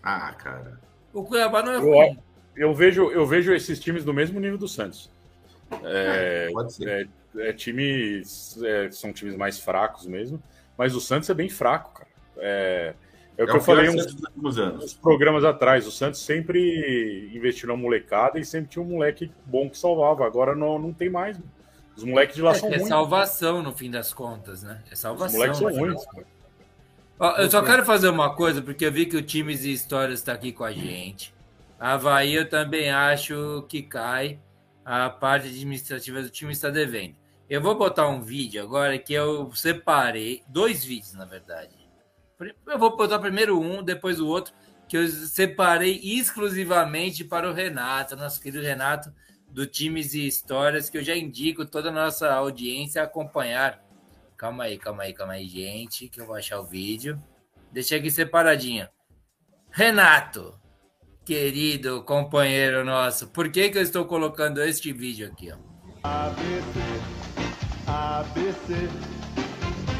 Ah, 0.02 0.34
cara. 0.34 0.80
O 1.14 1.23
Cuiabá 1.23 1.61
não 1.61 1.73
é 1.73 1.76
Eu- 1.76 1.81
ruim. 1.81 2.19
Eu 2.56 2.73
vejo, 2.73 3.10
eu 3.11 3.26
vejo 3.26 3.53
esses 3.53 3.80
times 3.80 4.03
do 4.03 4.14
mesmo 4.14 4.39
nível 4.39 4.57
do 4.57 4.68
Santos. 4.68 5.10
É, 5.84 6.49
Pode 6.52 6.73
ser. 6.73 7.10
é, 7.38 7.49
é 7.49 7.53
times. 7.53 8.61
é, 8.64 8.91
são 8.91 9.14
times 9.14 9.35
mais 9.35 9.60
fracos 9.60 10.06
mesmo. 10.06 10.41
Mas 10.77 10.95
o 10.95 10.99
Santos 10.99 11.30
é 11.30 11.34
bem 11.34 11.49
fraco, 11.49 11.93
cara. 11.93 12.07
É, 12.38 12.93
é 13.37 13.43
o 13.43 13.47
que 13.47 13.53
É 13.53 13.55
eu 13.55 13.61
falei 13.61 13.89
uns, 13.89 14.05
uns 14.83 14.93
programas 14.93 15.43
atrás. 15.43 15.87
O 15.87 15.91
Santos 15.91 16.21
sempre 16.21 17.29
investiu 17.33 17.67
na 17.69 17.75
molecada 17.75 18.39
e 18.39 18.45
sempre 18.45 18.69
tinha 18.71 18.83
um 18.83 18.87
moleque 18.87 19.31
bom 19.45 19.69
que 19.69 19.77
salvava. 19.77 20.25
Agora 20.25 20.55
não, 20.55 20.77
não 20.77 20.93
tem 20.93 21.09
mais. 21.09 21.37
Os 21.95 22.03
moleques 22.03 22.35
de 22.35 22.41
lá 22.41 22.51
É, 22.51 22.55
são 22.55 22.69
é 22.71 22.77
ruins. 22.77 22.87
salvação 22.87 23.61
no 23.63 23.73
fim 23.73 23.91
das 23.91 24.13
contas, 24.13 24.63
né? 24.63 24.81
É 24.89 24.93
Os 24.93 24.99
salvação. 24.99 25.37
moleques 25.37 25.57
são 25.59 25.69
ruins. 25.69 26.01
eu 27.37 27.51
só 27.51 27.61
quero 27.61 27.85
fazer 27.85 28.09
uma 28.09 28.33
coisa, 28.35 28.61
porque 28.61 28.85
eu 28.85 28.91
vi 28.91 29.05
que 29.05 29.17
o 29.17 29.21
Times 29.21 29.63
e 29.63 29.71
Histórias 29.73 30.19
está 30.19 30.33
aqui 30.33 30.51
com 30.51 30.63
a 30.63 30.71
gente. 30.71 31.33
A 31.79 31.93
Havaí 31.93 32.33
eu 32.35 32.47
também 32.49 32.89
acho 32.91 33.65
que 33.67 33.81
cai. 33.81 34.39
A 34.83 35.09
parte 35.09 35.47
administrativa 35.47 36.21
do 36.21 36.29
time 36.29 36.51
está 36.51 36.69
devendo. 36.69 37.15
Eu 37.49 37.61
vou 37.61 37.75
botar 37.75 38.07
um 38.07 38.21
vídeo 38.21 38.63
agora 38.63 38.97
que 38.97 39.13
eu 39.13 39.51
separei, 39.53 40.41
dois 40.47 40.83
vídeos, 40.85 41.13
na 41.13 41.25
verdade. 41.25 41.69
Eu 42.68 42.80
vou 42.80 42.95
botar 42.95 43.19
primeiro 43.19 43.59
um, 43.59 43.84
depois 43.84 44.19
o 44.19 44.27
outro, 44.27 44.53
que 44.88 44.97
eu 44.97 45.07
separei 45.07 45.99
exclusivamente 46.03 47.23
para 47.23 47.49
o 47.49 47.53
Renato, 47.53 48.15
nosso 48.15 48.41
querido 48.41 48.63
Renato, 48.63 49.13
do 49.49 49.65
Times 49.68 50.13
e 50.13 50.26
Histórias, 50.26 50.89
que 50.89 50.97
eu 50.97 51.03
já 51.03 51.15
indico 51.15 51.65
toda 51.65 51.89
a 51.89 51.93
nossa 51.93 52.34
audiência 52.34 53.01
a 53.01 53.05
acompanhar. 53.05 53.84
Calma 54.38 54.63
aí, 54.63 54.77
calma 54.77 55.03
aí, 55.03 55.13
calma 55.13 55.34
aí, 55.34 55.47
gente, 55.47 56.09
que 56.09 56.19
eu 56.19 56.26
vou 56.26 56.35
achar 56.35 56.59
o 56.59 56.65
vídeo. 56.65 57.22
Deixei 57.72 57.99
aqui 57.99 58.09
separadinho. 58.09 58.88
Renato, 59.69 60.59
querido 61.23 62.03
companheiro 62.03 62.84
nosso, 62.84 63.27
por 63.27 63.49
que, 63.49 63.69
que 63.69 63.77
eu 63.77 63.81
estou 63.81 64.05
colocando 64.05 64.61
este 64.61 64.91
vídeo 64.91 65.27
aqui? 65.27 65.51
Ó? 65.51 65.57
ABC, 66.03 66.80
ABC. 67.88 69.20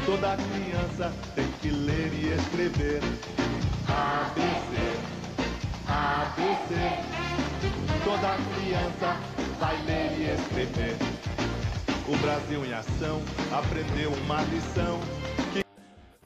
Toda 0.06 0.36
criança 0.36 1.12
tem 1.34 1.46
que 1.60 1.68
ler 1.70 2.10
e 2.12 2.32
escrever. 2.34 3.00
ABC, 3.88 4.76
ABC. 5.86 6.74
Toda 8.04 8.36
criança 8.56 9.16
vai 9.60 9.76
ler 9.86 10.10
e 10.18 10.34
escrever. 10.34 10.96
O 12.08 12.16
Brasil 12.16 12.64
em 12.64 12.72
ação 12.72 13.22
aprendeu 13.52 14.10
uma 14.24 14.42
lição. 14.42 14.98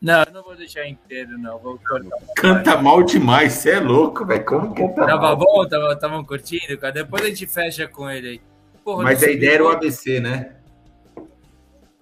Não, 0.01 0.23
eu 0.23 0.33
não 0.33 0.43
vou 0.43 0.57
deixar 0.57 0.87
inteiro, 0.87 1.37
não. 1.39 1.59
Vou 1.59 1.79
cortar. 1.79 2.17
Canta 2.37 2.81
mal 2.81 3.03
demais, 3.03 3.53
você 3.55 3.73
é 3.73 3.81
louco, 3.81 4.25
velho. 4.25 4.45
Como 4.45 4.75
que 4.75 4.89
tá 4.89 5.07
Tava 5.07 5.23
mal? 5.23 5.37
bom? 5.37 5.67
Tava, 5.69 5.97
tavam 5.97 6.25
curtindo, 6.25 6.79
cara? 6.79 6.93
Depois 6.93 7.23
a 7.25 7.27
gente 7.29 7.47
fecha 7.47 7.87
com 7.89 8.09
ele 8.09 8.29
aí. 8.29 8.41
Porra, 8.85 9.03
Mas 9.03 9.23
a 9.23 9.31
ideia 9.31 9.55
era 9.55 9.65
o. 9.65 9.69
ABC, 9.69 10.21
né? 10.21 10.56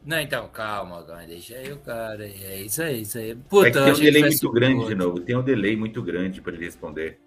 Não, 0.05 0.21
então, 0.21 0.49
calma, 0.51 1.03
calma. 1.05 1.27
Deixa 1.27 1.57
aí 1.57 1.73
o 1.73 1.79
cara. 1.81 2.27
É 2.27 2.61
isso 2.63 2.83
aí, 2.83 3.03
isso 3.03 3.19
aí. 3.19 3.31
É 3.33 3.37
Puta, 3.49 3.81
que 3.81 3.91
eu 3.91 3.91
tem 3.91 3.95
um 3.95 3.99
que 3.99 4.01
delay 4.01 4.25
muito 4.25 4.51
grande 4.53 4.85
outro. 4.85 4.87
de 4.87 4.95
novo. 4.95 5.21
Tem 5.21 5.37
um 5.37 5.43
delay 5.43 5.77
muito 5.77 6.03
grande 6.03 6.41
para 6.43 6.53
ele 6.55 6.65
responder. 6.65 7.21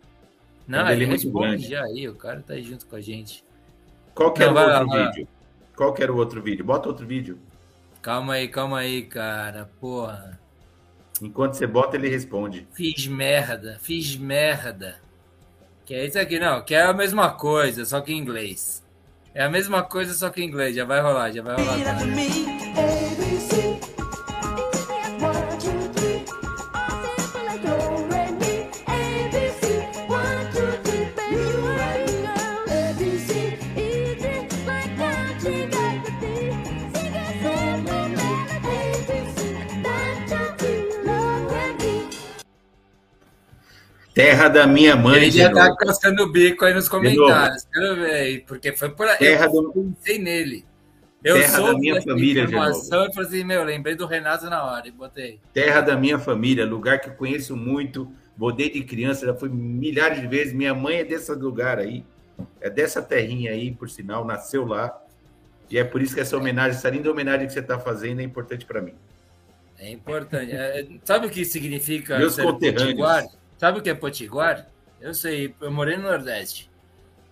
Não, 0.68 0.86
Um 0.86 0.90
ele 0.90 1.06
muito 1.06 1.32
responde 1.32 1.32
grande. 1.32 1.68
já 1.68 1.84
aí. 1.84 2.08
O 2.08 2.16
cara 2.16 2.42
tá 2.44 2.54
aí 2.54 2.64
junto 2.64 2.86
com 2.88 2.96
a 2.96 3.02
gente. 3.02 3.44
Qual 4.14 4.34
que 4.34 4.44
era 4.44 4.52
Não, 4.52 4.56
o 4.56 4.62
vai 4.64 4.66
outro 4.66 4.88
vai 4.88 5.12
vídeo? 5.12 5.28
Qual 5.76 5.94
que 5.94 6.04
era 6.04 6.14
o 6.14 6.18
outro 6.18 6.42
vídeo? 6.42 6.66
Bota 6.66 6.90
outro 6.90 7.06
vídeo. 7.08 7.40
Calma 8.02 8.34
aí, 8.36 8.48
calma 8.48 8.80
aí, 8.80 9.06
cara. 9.06 9.66
Porra. 9.80 10.40
Enquanto 11.22 11.54
você 11.54 11.68
bota, 11.68 11.96
ele 11.96 12.10
responde. 12.10 12.68
Fiz 12.72 13.08
merda, 13.08 13.78
fiz 13.82 14.16
merda. 14.16 15.02
Que 15.86 15.96
é 15.96 16.06
isso 16.08 16.20
aqui, 16.20 16.40
não. 16.40 16.64
Que 16.64 16.76
é 16.76 16.84
a 16.84 16.94
mesma 16.94 17.32
coisa, 17.34 17.86
só 17.86 18.02
que 18.02 18.14
em 18.14 18.18
inglês. 18.20 18.87
É 19.38 19.44
a 19.44 19.50
mesma 19.50 19.84
coisa, 19.84 20.16
só 20.16 20.32
que 20.32 20.42
em 20.42 20.48
inglês. 20.48 20.76
Já 20.76 20.84
vai 20.84 21.00
rolar, 21.00 21.30
já 21.32 21.44
vai 21.44 21.56
rolar. 21.56 23.07
Terra 44.18 44.48
da 44.48 44.66
minha 44.68 44.96
mãe, 44.96 45.18
Ele 45.18 45.32
já 45.32 45.48
de 45.48 45.54
tá 45.54 45.76
cascando 45.76 46.24
o 46.24 46.32
bico 46.32 46.66
aí 46.66 46.74
nos 46.74 46.90
comentários. 46.90 47.66
Quero 47.72 47.96
ver 47.98 48.12
aí, 48.14 48.40
porque 48.42 48.74
foi 48.74 48.90
por 48.90 49.08
aí. 49.08 49.18
Terra 49.18 49.46
Eu 49.46 49.52
do- 49.52 49.72
pensei 49.74 50.18
nele. 50.20 50.66
Eu 51.24 51.36
Terra 51.40 51.52
da 51.52 51.66
soube 51.68 51.80
minha 51.82 52.02
família 52.02 52.46
de 52.46 52.54
informação 52.54 53.06
e 53.08 53.14
falei 53.14 53.30
assim, 53.30 53.44
meu, 53.44 53.64
lembrei 53.64 53.96
do 53.96 54.06
Renato 54.06 54.50
na 54.50 54.64
hora 54.64 54.88
e 54.88 54.92
botei. 54.92 55.40
Terra 55.54 55.82
da 55.82 55.96
minha 55.96 56.18
família, 56.18 56.66
lugar 56.66 57.00
que 57.00 57.10
eu 57.10 57.14
conheço 57.14 57.56
muito. 57.56 58.12
Vou 58.38 58.52
desde 58.52 58.82
criança, 58.84 59.26
já 59.26 59.34
fui 59.34 59.50
milhares 59.50 60.20
de 60.22 60.28
vezes. 60.28 60.54
Minha 60.54 60.74
mãe 60.74 60.98
é 60.98 61.04
desse 61.04 61.32
lugar 61.34 61.80
aí. 61.80 62.04
É 62.62 62.70
dessa 62.70 63.02
terrinha 63.02 63.52
aí, 63.52 63.72
por 63.72 63.90
sinal, 63.90 64.26
nasceu 64.26 64.66
lá. 64.66 64.96
E 65.70 65.78
é 65.78 65.84
por 65.84 66.02
isso 66.02 66.14
que 66.16 66.22
essa 66.22 66.38
homenagem, 66.38 66.72
essa 66.78 66.90
linda 66.90 67.12
homenagem 67.12 67.46
que 67.48 67.54
você 67.54 67.60
está 67.60 67.78
fazendo 67.80 68.20
é 68.20 68.24
importante 68.24 68.66
para 68.66 68.82
mim. 68.82 68.94
É 69.80 69.92
importante. 69.92 70.52
É, 70.54 70.88
sabe 71.04 71.28
o 71.28 71.30
que 71.30 71.44
significa 71.46 72.18
Meus 72.18 72.34
ser 72.36 72.44
conterrâneos. 72.44 72.84
potiguar? 72.84 73.26
Sabe 73.58 73.80
o 73.80 73.82
que 73.82 73.90
é 73.90 73.94
potiguar? 73.94 74.68
Eu 75.00 75.14
sei, 75.14 75.54
eu 75.62 75.72
morei 75.72 75.98
no 75.98 76.04
Nordeste. 76.04 76.70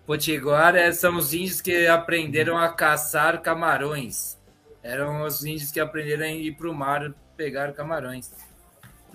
Potiguar 0.06 0.76
é, 0.76 0.92
são 0.92 1.18
os 1.18 1.34
índios 1.34 1.62
que 1.62 1.88
aprenderam 1.88 2.58
a 2.58 2.70
caçar 2.70 3.42
camarões. 3.42 4.38
Eram 4.84 5.24
os 5.24 5.44
índios 5.44 5.72
que 5.72 5.80
aprenderam 5.80 6.26
a 6.26 6.30
ir 6.30 6.56
para 6.56 6.70
o 6.70 6.74
mar 6.74 7.12
pegar 7.36 7.74
camarões. 7.74 8.32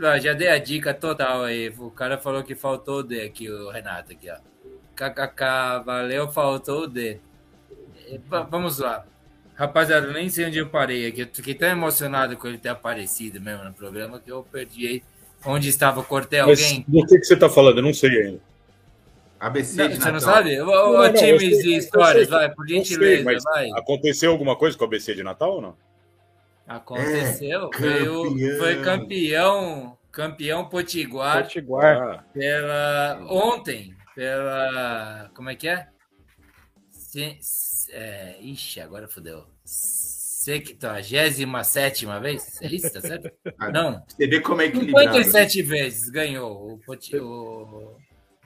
Ó, 0.02 0.18
já 0.18 0.32
dei 0.32 0.48
a 0.48 0.58
dica 0.58 0.92
total 0.92 1.44
aí. 1.44 1.68
O 1.78 1.90
cara 1.90 2.18
falou 2.18 2.42
que 2.42 2.54
faltou 2.54 2.98
o 3.00 3.02
D 3.02 3.22
aqui, 3.22 3.48
o 3.50 3.70
Renato 3.70 4.12
aqui, 4.12 4.28
ó. 4.30 4.36
KKK, 4.96 5.82
valeu, 5.84 6.28
faltou 6.30 6.82
o 6.84 6.86
D. 6.88 7.20
Va- 8.26 8.42
Vamos 8.42 8.78
lá. 8.78 9.04
Rapaziada, 9.54 10.10
nem 10.12 10.28
sei 10.28 10.46
onde 10.46 10.58
eu 10.58 10.68
parei 10.68 11.06
aqui. 11.06 11.20
Eu 11.20 11.28
fiquei 11.32 11.54
tão 11.54 11.68
emocionado 11.68 12.36
com 12.36 12.48
ele 12.48 12.58
ter 12.58 12.70
aparecido 12.70 13.40
mesmo 13.40 13.62
no 13.64 13.74
programa 13.74 14.18
que 14.18 14.32
eu 14.32 14.42
perdi. 14.42 15.04
Onde 15.44 15.68
estava? 15.68 16.02
Cortei 16.02 16.42
Mas 16.42 16.60
alguém? 16.62 16.84
do 16.86 17.06
que, 17.06 17.18
que 17.18 17.24
você 17.24 17.36
tá 17.36 17.48
falando? 17.48 17.78
Eu 17.78 17.82
não 17.82 17.94
sei 17.94 18.10
ainda. 18.10 18.40
ABC 19.38 19.76
Não, 19.76 19.88
de 19.88 19.96
você 19.96 20.10
não 20.12 20.20
sabe? 20.20 20.60
Ô, 20.60 20.66
Não, 20.66 20.92
não, 21.04 21.12
times 21.14 21.40
sei, 21.62 21.72
e 21.72 21.76
histórias, 21.78 22.28
sei. 22.28 22.36
vai, 22.36 22.54
por 22.54 22.66
sei, 22.68 22.76
gentileza, 22.76 23.24
mas 23.24 23.42
vai. 23.42 23.70
Aconteceu 23.70 24.30
alguma 24.32 24.54
coisa 24.54 24.76
com 24.76 24.84
o 24.84 24.86
ABC 24.86 25.14
de 25.14 25.22
Natal 25.22 25.54
ou 25.54 25.60
não? 25.62 25.76
Aconteceu. 26.68 27.70
É, 27.72 27.76
foi, 27.78 28.08
o- 28.08 28.22
campeão. 28.30 28.58
foi 28.58 28.82
campeão, 28.82 29.98
campeão 30.12 30.68
potiguar 30.68 31.42
Potiguar. 31.42 32.26
Pela 32.34 33.18
ontem, 33.30 33.94
pela 34.14 35.30
como 35.34 35.48
é 35.48 35.54
que 35.56 35.68
é? 35.68 35.88
Se, 36.90 37.38
se- 37.40 37.90
é, 37.92 38.36
ixi, 38.42 38.78
agora 38.80 39.08
fodeu. 39.08 39.46
77 40.58 42.06
vez? 42.20 42.60
É 42.62 42.66
isso, 42.66 42.92
tá 42.92 43.00
certo? 43.00 43.30
Ah, 43.58 43.70
Não. 43.70 44.02
Você 44.06 44.26
vê 44.26 44.40
como 44.40 44.62
é 44.62 44.66
equilibrado. 44.66 45.12
57 45.16 45.62
vezes 45.62 46.08
ganhou 46.10 46.74
o, 46.74 46.78
Poti- 46.78 47.16
o... 47.18 47.96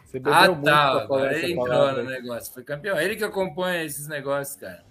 Você 0.05 0.21
Ah, 0.25 0.49
tá. 0.55 1.03
Agora 1.03 1.37
ele 1.37 1.53
entrou 1.53 1.67
palavra 1.67 2.03
no 2.03 2.11
negócio. 2.11 2.53
Foi 2.53 2.63
campeão. 2.63 2.99
Ele 3.01 3.17
que 3.17 3.25
acompanha 3.25 3.85
esses 3.85 4.07
negócios, 4.07 4.57
cara. 4.57 4.85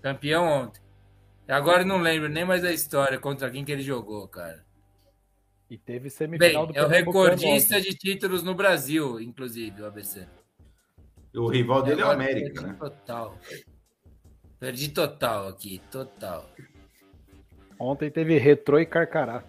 Campeão 0.00 0.44
ontem. 0.46 0.80
Agora 1.48 1.84
não 1.84 2.00
lembro 2.00 2.28
nem 2.28 2.44
mais 2.44 2.62
da 2.62 2.72
história 2.72 3.18
contra 3.18 3.50
quem 3.50 3.64
que 3.64 3.72
ele 3.72 3.82
jogou, 3.82 4.26
cara. 4.28 4.64
E 5.68 5.76
teve 5.78 6.00
Bem, 6.02 6.10
semifinal 6.10 6.66
do 6.66 6.76
é 6.76 6.84
o 6.84 6.88
recordista 6.88 7.80
de 7.80 7.94
títulos 7.94 8.42
no 8.42 8.54
Brasil, 8.54 9.20
inclusive, 9.20 9.82
o 9.82 9.86
ABC. 9.86 10.26
O 11.34 11.48
rival 11.48 11.82
dele 11.82 12.02
é 12.02 12.04
o 12.04 12.10
América, 12.10 12.60
né? 12.60 12.76
Total. 12.78 13.38
Perdi 14.62 14.90
total 14.90 15.48
aqui, 15.48 15.82
total. 15.90 16.46
Ontem 17.80 18.08
teve 18.12 18.38
Retrô 18.38 18.78
e 18.78 18.86
Carcará. 18.86 19.42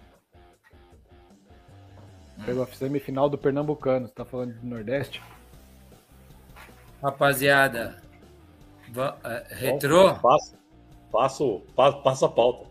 Pegou 2.44 2.64
a 2.64 2.66
semifinal 2.66 3.30
do 3.30 3.38
Pernambucano. 3.38 4.08
Você 4.08 4.12
tá 4.12 4.24
falando 4.24 4.54
do 4.54 4.66
Nordeste? 4.66 5.22
Rapaziada, 7.00 8.02
va- 8.90 9.16
eh, 9.24 9.46
retrô, 9.50 10.14
Passa, 10.16 10.58
passo, 11.12 11.62
pa- 11.76 11.92
passa 11.92 12.26
a 12.26 12.28
pauta. 12.28 12.68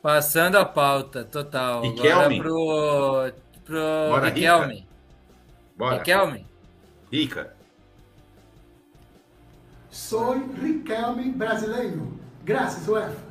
passando 0.00 0.56
a 0.56 0.64
pauta, 0.64 1.24
total. 1.26 1.80
Agora 1.84 1.90
Riquelme. 1.92 2.38
pro, 2.38 3.32
pro 3.66 3.80
Bora, 4.08 4.28
Riquelme. 4.30 4.88
Bora. 5.76 5.96
Riquelme. 5.98 6.46
Rica. 7.12 7.54
Soy 9.94 10.44
Riquelme 10.60 11.30
brasileiro. 11.30 12.08
Graças, 12.44 12.88
UEFA. 12.88 13.22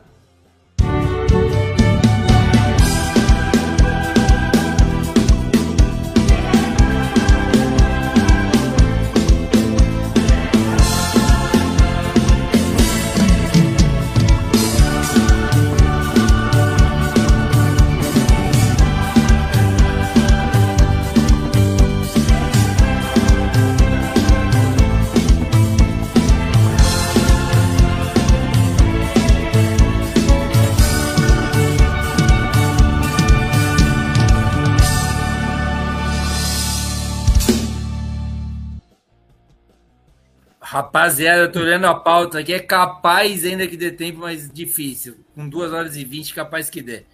Rapaziada, 40.73 41.41
eu 41.41 41.51
tô 41.51 41.59
olhando 41.59 41.85
a 41.85 41.93
pauta 41.93 42.39
aqui. 42.39 42.51
É 42.51 42.59
capaz 42.59 43.45
ainda 43.45 43.67
que 43.67 43.77
dê 43.77 43.91
tempo, 43.91 44.21
mas 44.21 44.51
difícil. 44.51 45.23
Com 45.35 45.47
2 45.47 45.71
horas 45.71 45.95
e 45.95 46.03
20, 46.03 46.33
capaz 46.33 46.67
que 46.67 46.81
dê. 46.81 47.05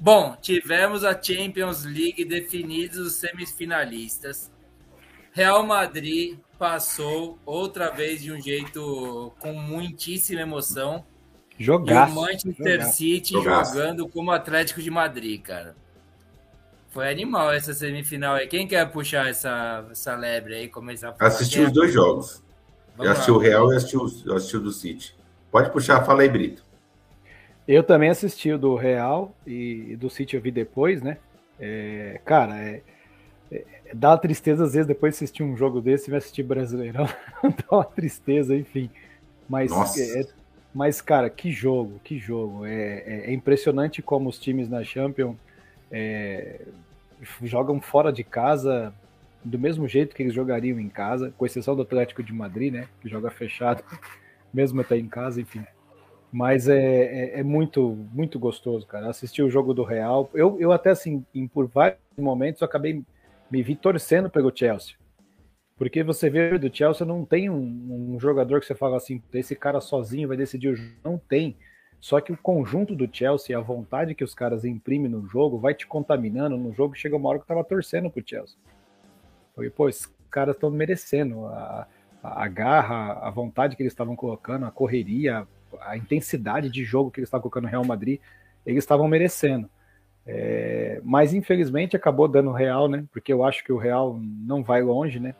Bom, 0.00 0.36
tivemos 0.42 1.04
a 1.04 1.12
Champions 1.22 1.84
League 1.84 2.24
definidos 2.24 2.98
os 2.98 3.12
semifinalistas. 3.14 4.50
Real 5.30 5.64
Madrid 5.64 6.38
passou 6.58 7.38
outra 7.46 7.88
vez 7.88 8.20
de 8.20 8.32
um 8.32 8.40
jeito 8.40 9.32
com 9.38 9.52
muitíssima 9.52 10.40
emoção. 10.40 11.06
E 11.56 11.62
Jogaço. 11.62 12.12
o 12.12 12.16
Manchester 12.16 12.80
jogaço. 12.80 12.96
City 12.96 13.32
Jogaço. 13.34 13.74
jogando 13.74 14.08
como 14.08 14.32
Atlético 14.32 14.82
de 14.82 14.90
Madrid, 14.90 15.40
cara. 15.40 15.76
Foi 16.90 17.08
animal 17.08 17.52
essa 17.52 17.72
semifinal 17.72 18.34
aí. 18.34 18.48
Quem 18.48 18.66
quer 18.66 18.90
puxar 18.90 19.28
essa, 19.28 19.86
essa 19.88 20.16
lebre 20.16 20.56
aí? 20.56 20.68
Começar 20.68 21.10
a 21.10 21.12
falar? 21.12 21.30
Assisti 21.30 21.60
os 21.60 21.70
dois 21.70 21.92
jogos. 21.92 22.42
Eu 23.02 23.04
Vamos 23.04 23.12
assisti 23.12 23.30
lá. 23.30 23.36
o 23.36 23.40
Real 23.40 23.72
e 23.72 23.76
assisti 23.76 23.96
o, 23.96 24.06
eu 24.26 24.36
assisti 24.36 24.56
o 24.56 24.60
do 24.60 24.72
City. 24.72 25.14
Pode 25.50 25.70
puxar, 25.70 26.04
fala 26.04 26.22
aí, 26.22 26.28
Brito. 26.28 26.62
Eu 27.66 27.82
também 27.82 28.10
assisti 28.10 28.52
o 28.52 28.58
do 28.58 28.74
Real 28.74 29.34
e 29.46 29.92
e 29.92 29.96
do 29.96 30.10
City 30.10 30.36
eu 30.36 30.42
vi 30.42 30.50
depois, 30.50 31.02
né? 31.02 31.16
É, 31.58 32.20
cara, 32.24 32.56
é, 32.60 32.82
é- 33.50 33.64
dá 33.94 34.10
uma 34.10 34.18
tristeza 34.18 34.64
às 34.64 34.72
vezes 34.74 34.86
depois 34.86 35.12
de 35.14 35.16
assistir 35.18 35.42
um 35.42 35.56
jogo 35.56 35.80
desse 35.80 36.08
e 36.08 36.10
vai 36.10 36.18
assistir 36.18 36.42
Brasileirão. 36.42 37.06
dá 37.42 37.76
uma 37.76 37.84
tristeza, 37.84 38.54
enfim. 38.56 38.90
Mas, 39.48 39.72
é- 39.98 40.26
mas 40.74 41.00
cara, 41.00 41.30
que 41.30 41.50
jogo, 41.52 42.00
que 42.04 42.18
jogo. 42.18 42.66
É, 42.66 42.98
é- 43.06 43.30
é 43.30 43.32
impressionante 43.32 44.02
como 44.02 44.28
os 44.28 44.38
times 44.38 44.68
na 44.68 44.82
Champions 44.84 45.36
é, 45.90 46.60
jogam 47.42 47.80
fora 47.80 48.12
de 48.12 48.24
casa 48.24 48.92
do 49.44 49.58
mesmo 49.58 49.86
jeito 49.86 50.14
que 50.14 50.22
eles 50.22 50.34
jogariam 50.34 50.80
em 50.80 50.88
casa, 50.88 51.32
com 51.36 51.44
exceção 51.44 51.76
do 51.76 51.82
Atlético 51.82 52.22
de 52.22 52.32
Madrid, 52.32 52.72
né? 52.72 52.88
Que 53.00 53.08
joga 53.08 53.30
fechado, 53.30 53.84
mesmo 54.52 54.80
até 54.80 54.96
em 54.96 55.08
casa, 55.08 55.40
enfim. 55.40 55.64
Mas 56.32 56.68
é, 56.68 56.78
é, 56.78 57.40
é 57.40 57.42
muito, 57.42 57.94
muito 58.12 58.38
gostoso, 58.38 58.86
cara. 58.86 59.08
Assistir 59.08 59.42
o 59.42 59.50
jogo 59.50 59.72
do 59.72 59.84
Real. 59.84 60.30
Eu, 60.34 60.58
eu 60.58 60.72
até, 60.72 60.90
assim, 60.90 61.24
em, 61.34 61.46
por 61.46 61.68
vários 61.68 62.00
momentos, 62.16 62.60
eu 62.60 62.64
acabei 62.64 63.04
me 63.50 63.62
vi 63.62 63.76
torcendo 63.76 64.28
pelo 64.28 64.54
Chelsea. 64.54 64.96
Porque 65.76 66.02
você 66.02 66.30
vê 66.30 66.58
do 66.58 66.74
Chelsea, 66.74 67.06
não 67.06 67.24
tem 67.24 67.50
um, 67.50 68.14
um 68.14 68.20
jogador 68.20 68.60
que 68.60 68.66
você 68.66 68.74
fala 68.74 68.96
assim, 68.96 69.22
esse 69.32 69.54
cara 69.54 69.80
sozinho 69.80 70.28
vai 70.28 70.36
decidir 70.36 70.68
o 70.68 70.76
jogo. 70.76 70.90
Não 71.04 71.18
tem. 71.18 71.56
Só 72.00 72.20
que 72.20 72.32
o 72.32 72.36
conjunto 72.36 72.94
do 72.94 73.08
Chelsea, 73.10 73.56
a 73.56 73.60
vontade 73.60 74.14
que 74.14 74.24
os 74.24 74.34
caras 74.34 74.64
imprimem 74.64 75.10
no 75.10 75.26
jogo, 75.26 75.58
vai 75.58 75.74
te 75.74 75.86
contaminando 75.86 76.56
no 76.56 76.72
jogo. 76.72 76.94
Chega 76.94 77.16
uma 77.16 77.28
hora 77.28 77.38
que 77.38 77.44
eu 77.44 77.48
tava 77.48 77.64
torcendo 77.64 78.10
pro 78.10 78.22
Chelsea. 78.24 78.56
Falei, 79.54 79.70
pô, 79.70 79.88
esses 79.88 80.12
caras 80.30 80.54
estão 80.56 80.70
merecendo 80.70 81.46
a, 81.46 81.86
a, 82.22 82.48
garra, 82.48 83.12
a 83.26 83.30
vontade 83.30 83.76
que 83.76 83.82
eles 83.82 83.92
estavam 83.92 84.16
colocando, 84.16 84.66
a 84.66 84.70
correria, 84.70 85.46
a 85.80 85.96
intensidade 85.96 86.68
de 86.70 86.84
jogo 86.84 87.10
que 87.10 87.20
eles 87.20 87.28
estavam 87.28 87.42
colocando 87.42 87.64
no 87.64 87.70
Real 87.70 87.84
Madrid, 87.84 88.20
eles 88.66 88.82
estavam 88.82 89.06
merecendo. 89.06 89.68
É, 90.26 91.00
mas 91.04 91.34
infelizmente 91.34 91.94
acabou 91.94 92.26
dando 92.26 92.50
Real, 92.50 92.88
né? 92.88 93.04
Porque 93.12 93.32
eu 93.32 93.44
acho 93.44 93.62
que 93.62 93.72
o 93.72 93.76
Real 93.76 94.18
não 94.20 94.62
vai 94.62 94.82
longe, 94.82 95.20
né? 95.20 95.34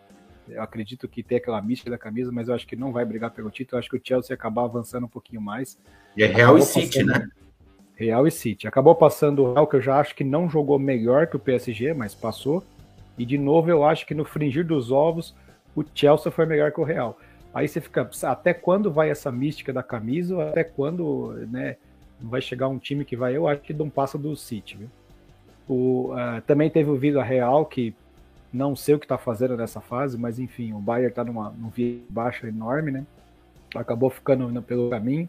Eu 0.47 0.62
acredito 0.62 1.09
que 1.09 1.23
tem 1.23 1.39
aquela 1.39 1.61
mística 1.62 1.91
da 1.91 1.97
camisa, 1.97 2.31
mas 2.31 2.49
eu 2.49 2.55
acho 2.55 2.66
que 2.66 2.77
não 2.77 2.93
vai 2.93 3.03
brigar 3.05 3.31
pelo 3.31 3.51
título. 3.51 3.77
Eu 3.77 3.78
acho 3.78 3.89
que 3.89 3.97
o 3.97 4.01
Chelsea 4.03 4.35
acabar 4.35 4.65
avançando 4.65 5.05
um 5.05 5.09
pouquinho 5.09 5.41
mais. 5.41 5.78
E 6.15 6.23
é 6.23 6.27
Real 6.27 6.59
e 6.59 6.61
Acabou 6.61 6.62
City, 6.62 6.99
passando- 7.05 7.19
né? 7.19 7.28
Real 7.97 8.27
e 8.27 8.31
City. 8.31 8.69
Acabou 8.69 8.95
passando 8.95 9.43
o 9.43 9.55
Real, 9.55 9.66
que 9.66 9.77
eu 9.77 9.81
já 9.81 9.99
acho 9.99 10.15
que 10.15 10.23
não 10.23 10.51
jogou 10.51 10.78
melhor 10.78 11.28
que 11.28 11.36
o 11.36 11.41
PSG, 11.41 11.95
mas 11.95 12.15
passou. 12.15 12.62
E 13.19 13.24
de 13.24 13.39
novo, 13.39 13.70
eu 13.70 13.85
acho 13.85 14.07
que 14.07 14.15
no 14.15 14.24
fringir 14.24 14.66
dos 14.66 14.91
ovos, 14.91 15.35
o 15.74 15.85
Chelsea 15.95 16.31
foi 16.31 16.47
melhor 16.47 16.73
que 16.73 16.81
o 16.81 16.85
Real. 16.85 17.19
Aí 17.55 17.69
você 17.69 17.81
fica, 17.81 18.11
até 18.24 18.53
quando 18.53 18.91
vai 18.91 19.11
essa 19.11 19.31
mística 19.31 19.73
da 19.73 19.82
camisa? 19.82 20.51
Até 20.51 20.65
quando, 20.65 21.32
né? 21.51 21.77
Vai 22.20 22.41
chegar 22.41 22.69
um 22.69 22.78
time 22.78 23.05
que 23.05 23.16
vai, 23.16 23.36
eu 23.36 23.47
acho 23.47 23.61
que 23.61 23.73
não 23.73 23.89
passa 23.89 24.19
do 24.19 24.35
City, 24.35 24.77
viu? 24.77 24.89
O, 25.69 26.12
ah, 26.12 26.43
também 26.47 26.69
teve 26.69 26.91
o 26.91 26.97
Vila 26.97 27.23
Real, 27.23 27.65
que 27.65 27.95
não 28.53 28.77
sei 28.77 28.95
o 28.95 28.99
que 28.99 29.07
tá 29.07 29.19
fazendo 29.19 29.57
nessa 29.57 29.81
fase, 29.81 30.19
mas 30.19 30.39
enfim, 30.39 30.73
o 30.73 30.78
Bayern 30.78 31.12
tá 31.12 31.24
numa, 31.24 31.51
num 31.51 31.69
via 31.69 32.01
baixa 32.09 32.47
enorme, 32.47 32.91
né? 32.91 33.05
Acabou 33.74 34.11
ficando 34.11 34.62
pelo 34.62 34.91
caminho. 34.91 35.28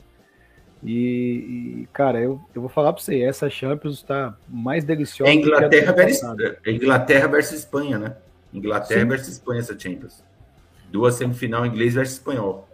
E, 0.86 1.82
e, 1.82 1.90
cara, 1.92 2.20
eu, 2.22 2.40
eu 2.54 2.62
vou 2.62 2.70
falar 2.70 2.94
pra 2.94 3.02
você, 3.02 3.20
essa 3.22 3.50
Champions 3.50 4.04
tá 4.04 4.38
mais 4.48 4.84
deliciosa 4.84 5.32
É 5.32 5.34
Inglaterra 5.34 5.92
versus, 5.92 6.24
é 6.64 6.72
Inglaterra 6.72 7.28
versus 7.28 7.60
Espanha, 7.60 7.98
né? 7.98 8.16
Inglaterra 8.54 9.02
Sim. 9.02 9.08
versus 9.08 9.30
Espanha 9.30 9.60
essa 9.62 9.78
Champions. 9.78 10.24
Duas 10.92 11.16
semifinal 11.16 11.66
inglês 11.66 11.96
versus 11.96 12.18
espanhol. 12.18 12.70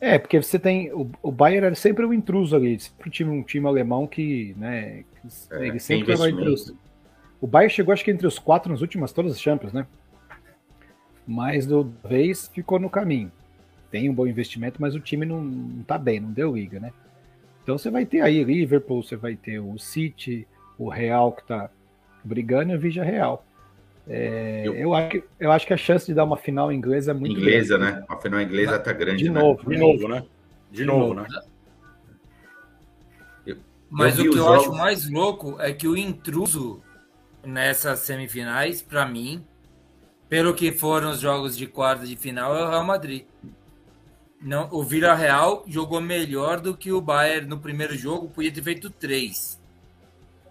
É, 0.00 0.18
porque 0.18 0.40
você 0.40 0.56
tem. 0.56 0.92
O, 0.92 1.10
o 1.20 1.32
Bayern 1.32 1.66
era 1.66 1.74
sempre 1.74 2.06
um 2.06 2.12
intruso 2.12 2.54
ali, 2.54 2.78
sempre 2.78 3.08
um 3.08 3.10
time, 3.10 3.30
um 3.30 3.42
time 3.42 3.66
alemão 3.66 4.06
que, 4.06 4.54
né? 4.56 5.02
que 5.02 5.28
É, 5.50 5.66
ele 5.66 5.80
sempre 5.80 6.12
entre 6.12 6.14
os, 6.14 6.20
investimento. 6.20 6.78
O 7.40 7.46
Bayern 7.46 7.74
chegou, 7.74 7.92
acho 7.92 8.04
que 8.04 8.10
entre 8.10 8.26
os 8.26 8.38
quatro 8.38 8.70
nas 8.70 8.82
últimas 8.82 9.12
todas 9.12 9.32
as 9.32 9.40
Champions, 9.40 9.72
né? 9.72 9.86
Mas 11.26 11.66
do 11.66 11.92
vez 12.04 12.48
ficou 12.48 12.78
no 12.78 12.88
caminho. 12.88 13.32
Tem 13.94 14.10
um 14.10 14.12
bom 14.12 14.26
investimento, 14.26 14.82
mas 14.82 14.96
o 14.96 14.98
time 14.98 15.24
não, 15.24 15.40
não 15.40 15.84
tá 15.84 15.96
bem, 15.96 16.18
não 16.18 16.32
deu 16.32 16.56
liga, 16.56 16.80
né? 16.80 16.92
Então 17.62 17.78
você 17.78 17.92
vai 17.92 18.04
ter 18.04 18.22
aí 18.22 18.42
Liverpool, 18.42 19.00
você 19.04 19.14
vai 19.14 19.36
ter 19.36 19.60
o 19.60 19.78
City, 19.78 20.48
o 20.76 20.88
Real 20.88 21.30
que 21.30 21.46
tá 21.46 21.70
brigando 22.24 22.72
e 22.72 22.74
o 22.74 22.80
Vigia 22.80 23.04
Real. 23.04 23.46
É, 24.08 24.62
Eu- 24.66 24.74
eu, 24.74 24.94
acho, 24.94 25.08
que- 25.10 25.24
eu 25.38 25.52
acho 25.52 25.64
que 25.64 25.72
a 25.72 25.76
chance 25.76 26.06
de 26.06 26.12
dar 26.12 26.24
uma 26.24 26.36
final 26.36 26.72
inglesa 26.72 27.12
é 27.12 27.14
muito 27.14 27.38
Inglesa, 27.38 27.78
grande. 27.78 28.00
né? 28.00 28.04
A 28.08 28.16
final 28.16 28.40
inglesa 28.40 28.80
tá 28.80 28.92
grande, 28.92 29.22
De 29.22 29.30
né? 29.30 29.40
novo, 29.40 29.70
De 29.70 29.78
novo, 29.78 30.08
né? 30.08 30.24
De 30.72 30.84
novo, 30.84 31.14
novo. 31.14 31.14
né? 31.14 31.28
Mas 33.88 34.18
Eu 34.18 34.24
o 34.24 34.30
que 34.32 34.38
eu 34.38 34.52
acho 34.52 34.64
jogos. 34.64 34.78
mais 34.78 35.08
louco 35.08 35.56
é 35.60 35.72
que 35.72 35.86
o 35.86 35.96
intruso 35.96 36.82
nessas 37.44 38.00
semifinais, 38.00 38.82
pra 38.82 39.06
mim, 39.06 39.44
pelo 40.28 40.52
que 40.52 40.72
foram 40.72 41.10
os 41.12 41.20
jogos 41.20 41.56
de 41.56 41.68
quarta 41.68 42.04
de 42.04 42.16
final, 42.16 42.56
é 42.56 42.64
o 42.64 42.70
Real 42.70 42.84
Madrid. 42.84 43.24
Não, 44.44 44.68
o 44.70 44.82
Villarreal 44.82 45.64
jogou 45.66 46.00
melhor 46.02 46.60
do 46.60 46.76
que 46.76 46.92
o 46.92 47.00
Bayern 47.00 47.48
no 47.48 47.58
primeiro 47.58 47.96
jogo, 47.96 48.28
podia 48.28 48.52
ter 48.52 48.62
feito 48.62 48.90
três 48.90 49.58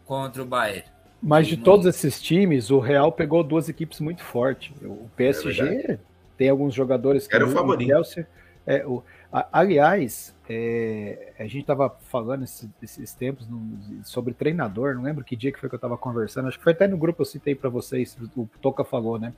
contra 0.06 0.42
o 0.42 0.46
Bayern. 0.46 0.84
Mas 1.22 1.48
de 1.48 1.56
todos 1.56 1.86
esses 1.86 2.20
times, 2.22 2.70
o 2.72 2.80
Real 2.80 3.12
pegou 3.12 3.44
duas 3.44 3.70
equipes 3.70 4.00
muito 4.00 4.24
fortes. 4.24 4.74
O 4.82 5.08
PSG 5.16 5.62
É 5.92 6.00
tem 6.38 6.50
alguns 6.50 6.74
jogadores 6.74 7.28
que 7.28 7.36
Era 7.36 7.46
o 7.46 7.50
o 7.50 7.52
favorito. 7.52 7.88
Chelsea- 7.88 8.28
é, 8.66 8.86
o, 8.86 9.04
a- 9.32 9.48
aliás, 9.54 10.36
é, 10.50 11.32
a 11.40 11.44
gente 11.44 11.60
estava 11.62 11.96
falando 12.10 12.44
esse- 12.44 12.70
esses 12.82 13.14
tempos 13.14 13.48
no- 13.48 14.04
sobre 14.04 14.34
treinador, 14.34 14.96
não 14.96 15.04
lembro 15.04 15.24
que 15.24 15.36
dia 15.36 15.52
que 15.52 15.60
foi 15.60 15.70
que 15.70 15.76
eu 15.76 15.78
estava 15.78 15.96
conversando, 15.98 16.48
acho 16.48 16.58
que 16.58 16.64
foi 16.64 16.74
até 16.74 16.88
no 16.88 16.98
grupo 16.98 17.22
eu 17.22 17.26
citei 17.26 17.54
para 17.54 17.70
vocês, 17.70 18.18
o 18.36 18.50
Toca 18.60 18.84
falou, 18.84 19.20
né? 19.20 19.32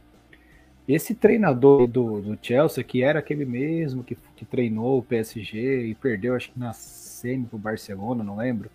Esse 0.88 1.16
treinador 1.16 1.88
do, 1.88 2.22
do 2.22 2.38
Chelsea, 2.41 2.84
que 2.84 3.02
era 3.02 3.20
aquele 3.20 3.44
mesmo 3.45 4.03
que, 4.03 4.16
que 4.36 4.45
treinou 4.45 4.99
o 4.99 5.03
PSG 5.03 5.88
e 5.88 5.95
perdeu, 5.95 6.36
acho 6.36 6.52
que 6.52 6.60
na 6.60 6.74
semi 6.74 7.45
pro 7.45 7.57
Barcelona, 7.57 8.24
não 8.24 8.38
lembro. 8.38 8.70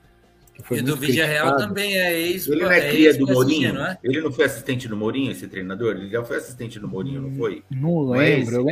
Que 0.55 0.63
foi 0.63 0.79
e 0.79 0.83
do 0.83 0.97
Villarreal 0.97 1.57
também 1.57 1.97
é 1.97 2.19
ex 2.21 2.49
Ele 2.49 2.63
não 2.63 2.71
é 2.71 2.89
cria 2.89 3.17
do 3.17 3.27
Mourinho? 3.27 3.75
não 3.75 3.87
é? 3.87 3.99
Ele 4.03 4.21
não 4.21 4.33
foi 4.33 4.45
assistente 4.45 4.89
do 4.89 4.97
Mourinho, 4.97 5.31
esse 5.31 5.47
treinador? 5.47 5.97
Ele 5.97 6.09
já 6.11 6.25
foi 6.25 6.37
assistente 6.37 6.81
do 6.81 6.89
Mourinho, 6.89 7.23
não 7.23 7.33
foi? 7.35 7.63
Não 7.71 8.05
Não 8.07 8.15
é 8.17 8.37
lembro. 8.37 8.67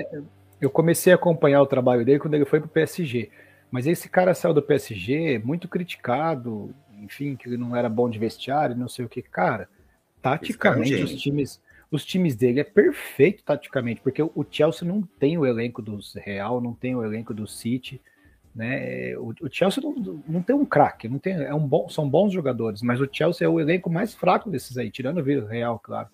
eu, 0.61 0.69
comecei 0.69 1.13
a 1.13 1.17
acompanhar 1.17 1.63
o 1.63 1.67
trabalho 1.67 2.05
dele 2.05 2.19
quando 2.19 2.35
ele 2.35 2.45
foi 2.45 2.59
pro 2.61 2.69
PSG. 2.69 3.31
Mas 3.71 3.87
esse 3.87 4.09
cara 4.09 4.35
saiu 4.35 4.55
do 4.55 4.63
PSG 4.63 5.39
muito 5.39 5.69
criticado, 5.69 6.75
enfim, 7.01 7.37
que 7.37 7.49
ele 7.49 7.57
não 7.57 7.77
era 7.77 7.89
bom 7.89 8.11
de 8.11 8.19
vestiário, 8.19 8.75
não 8.77 8.89
sei 8.89 9.05
o 9.05 9.09
que. 9.09 9.23
Cara, 9.23 9.69
taticamente 10.21 10.51
Esse 10.51 10.59
cara 10.59 11.01
é 11.01 11.03
um 11.03 11.05
os 11.05 11.23
times, 11.23 11.61
os 11.91 12.05
times 12.05 12.37
dele 12.37 12.61
é 12.61 12.65
perfeito 12.65 13.43
taticamente, 13.43 14.01
porque 14.01 14.23
o 14.23 14.47
Chelsea 14.51 14.87
não 14.87 15.03
tem 15.03 15.39
o 15.39 15.47
elenco 15.47 15.81
do 15.81 15.99
Real, 16.17 16.61
não 16.61 16.75
tem 16.75 16.95
o 16.95 17.03
elenco 17.03 17.33
do 17.33 17.47
City, 17.47 18.01
né? 18.55 19.17
O, 19.17 19.33
o 19.41 19.49
Chelsea 19.51 19.83
não, 19.83 20.23
não 20.29 20.43
tem 20.43 20.55
um 20.55 20.67
craque, 20.67 21.09
não 21.09 21.19
tem, 21.19 21.35
é 21.35 21.55
um 21.55 21.67
bom, 21.67 21.89
são 21.89 22.09
bons 22.09 22.33
jogadores, 22.33 22.83
mas 22.83 23.01
o 23.01 23.09
Chelsea 23.11 23.47
é 23.47 23.49
o 23.49 23.59
elenco 23.59 23.89
mais 23.89 24.15
fraco 24.15 24.51
desses 24.51 24.77
aí, 24.77 24.91
tirando 24.91 25.19
o 25.19 25.47
Real, 25.47 25.79
claro. 25.79 26.09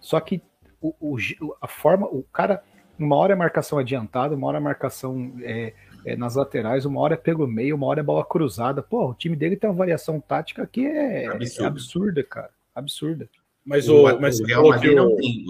Só 0.00 0.20
que 0.20 0.40
o, 0.80 0.94
o 1.00 1.16
a 1.60 1.66
forma, 1.66 2.06
o 2.06 2.22
cara, 2.24 2.62
uma 2.98 3.16
hora 3.16 3.32
é 3.32 3.36
marcação 3.36 3.78
adiantada, 3.78 4.34
uma 4.34 4.46
hora 4.46 4.58
é 4.58 4.60
marcação 4.60 5.32
é, 5.40 5.72
é 6.04 6.16
nas 6.16 6.36
laterais, 6.36 6.84
uma 6.84 7.00
hora 7.00 7.14
é 7.14 7.16
pelo 7.16 7.46
meio, 7.46 7.74
uma 7.74 7.86
hora 7.86 8.00
é 8.00 8.04
bola 8.04 8.24
cruzada. 8.24 8.82
Pô, 8.82 9.10
o 9.10 9.14
time 9.14 9.34
dele 9.34 9.56
tem 9.56 9.68
uma 9.68 9.76
variação 9.76 10.20
tática 10.20 10.66
que 10.66 10.86
é, 10.86 11.24
é 11.24 11.64
absurda, 11.64 12.22
cara. 12.22 12.50
Absurda. 12.74 13.28
Mas 13.64 13.88
o, 13.88 14.06
o, 14.06 14.20
mas 14.20 14.40
o 14.40 14.44
Real 14.44 14.62
que 14.64 14.68
Madrid 14.70 14.94
não 14.96 15.16
tem. 15.16 15.44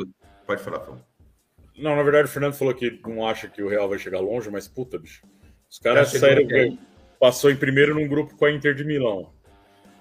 Pode 0.46 0.62
falar, 0.62 0.80
Fão. 0.80 1.00
Não, 1.78 1.96
na 1.96 2.02
verdade, 2.02 2.26
o 2.28 2.30
Fernando 2.30 2.52
falou 2.54 2.74
que 2.74 3.00
não 3.06 3.26
acha 3.26 3.48
que 3.48 3.62
o 3.62 3.68
Real 3.68 3.88
vai 3.88 3.98
chegar 3.98 4.20
longe, 4.20 4.50
mas 4.50 4.68
puta, 4.68 4.98
bicho. 4.98 5.22
Os 5.70 5.78
caras 5.78 6.12
Já 6.12 6.18
chegou 6.20 6.28
saíram. 6.28 6.70
até. 6.70 6.82
Passou 7.18 7.50
em 7.50 7.56
primeiro 7.56 7.94
num 7.94 8.06
grupo 8.06 8.36
com 8.36 8.44
a 8.44 8.50
Inter 8.52 8.74
de 8.74 8.84
Milão. 8.84 9.30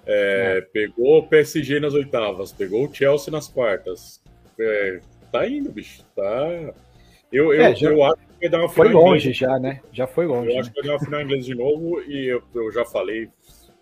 É, 0.05 0.61
Pegou 0.73 1.19
o 1.19 1.27
PSG 1.27 1.79
nas 1.79 1.93
oitavas, 1.93 2.51
pegou 2.51 2.85
o 2.87 2.93
Chelsea 2.93 3.31
nas 3.31 3.47
quartas. 3.47 4.21
É, 4.59 4.99
tá 5.31 5.47
indo, 5.47 5.71
bicho. 5.71 6.03
Tá. 6.15 6.23
Eu, 7.31 7.53
eu, 7.53 7.61
É, 7.61 7.73
já- 7.75 7.89
eu 7.91 8.03
acho 8.03 8.15
que 8.17 8.39
vai 8.41 8.49
dar 8.49 8.59
uma 8.59 8.69
Foi 8.69 8.87
final 8.87 9.03
longe 9.03 9.29
inglesa. 9.29 9.39
já, 9.39 9.59
né? 9.59 9.81
Já 9.93 10.07
foi 10.07 10.25
longe. 10.25 10.49
Eu 10.49 10.55
né? 10.55 10.59
acho 10.59 10.71
que 10.71 10.81
vai 10.81 10.87
dar 10.89 10.93
uma 10.95 11.05
final 11.05 11.21
inglesa 11.21 11.43
de 11.45 11.55
novo. 11.55 12.01
E 12.01 12.25
eu, 12.27 12.43
eu 12.53 12.71
já 12.71 12.83
falei, 12.83 13.29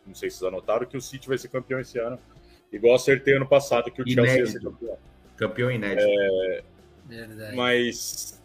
não 0.05 0.13
sei 0.13 0.29
se 0.29 0.37
vocês 0.37 0.47
anotaram, 0.53 0.85
que 0.85 0.97
o 0.97 1.01
City 1.01 1.27
vai 1.27 1.37
ser 1.37 1.47
campeão 1.47 1.79
esse 1.79 1.97
ano. 1.97 2.19
Igual 2.71 2.95
acertei 2.95 3.35
ano 3.35 3.47
passado 3.47 3.89
que 3.91 4.01
o 4.01 4.07
Chelsea 4.07 4.39
ia 4.39 4.45
ser 4.45 4.59
Inédito. 4.59 4.71
campeão. 4.71 4.97
Campeão 5.37 5.71
inédito. 5.71 6.07
Verdade. 7.07 7.55
Mas 7.55 8.39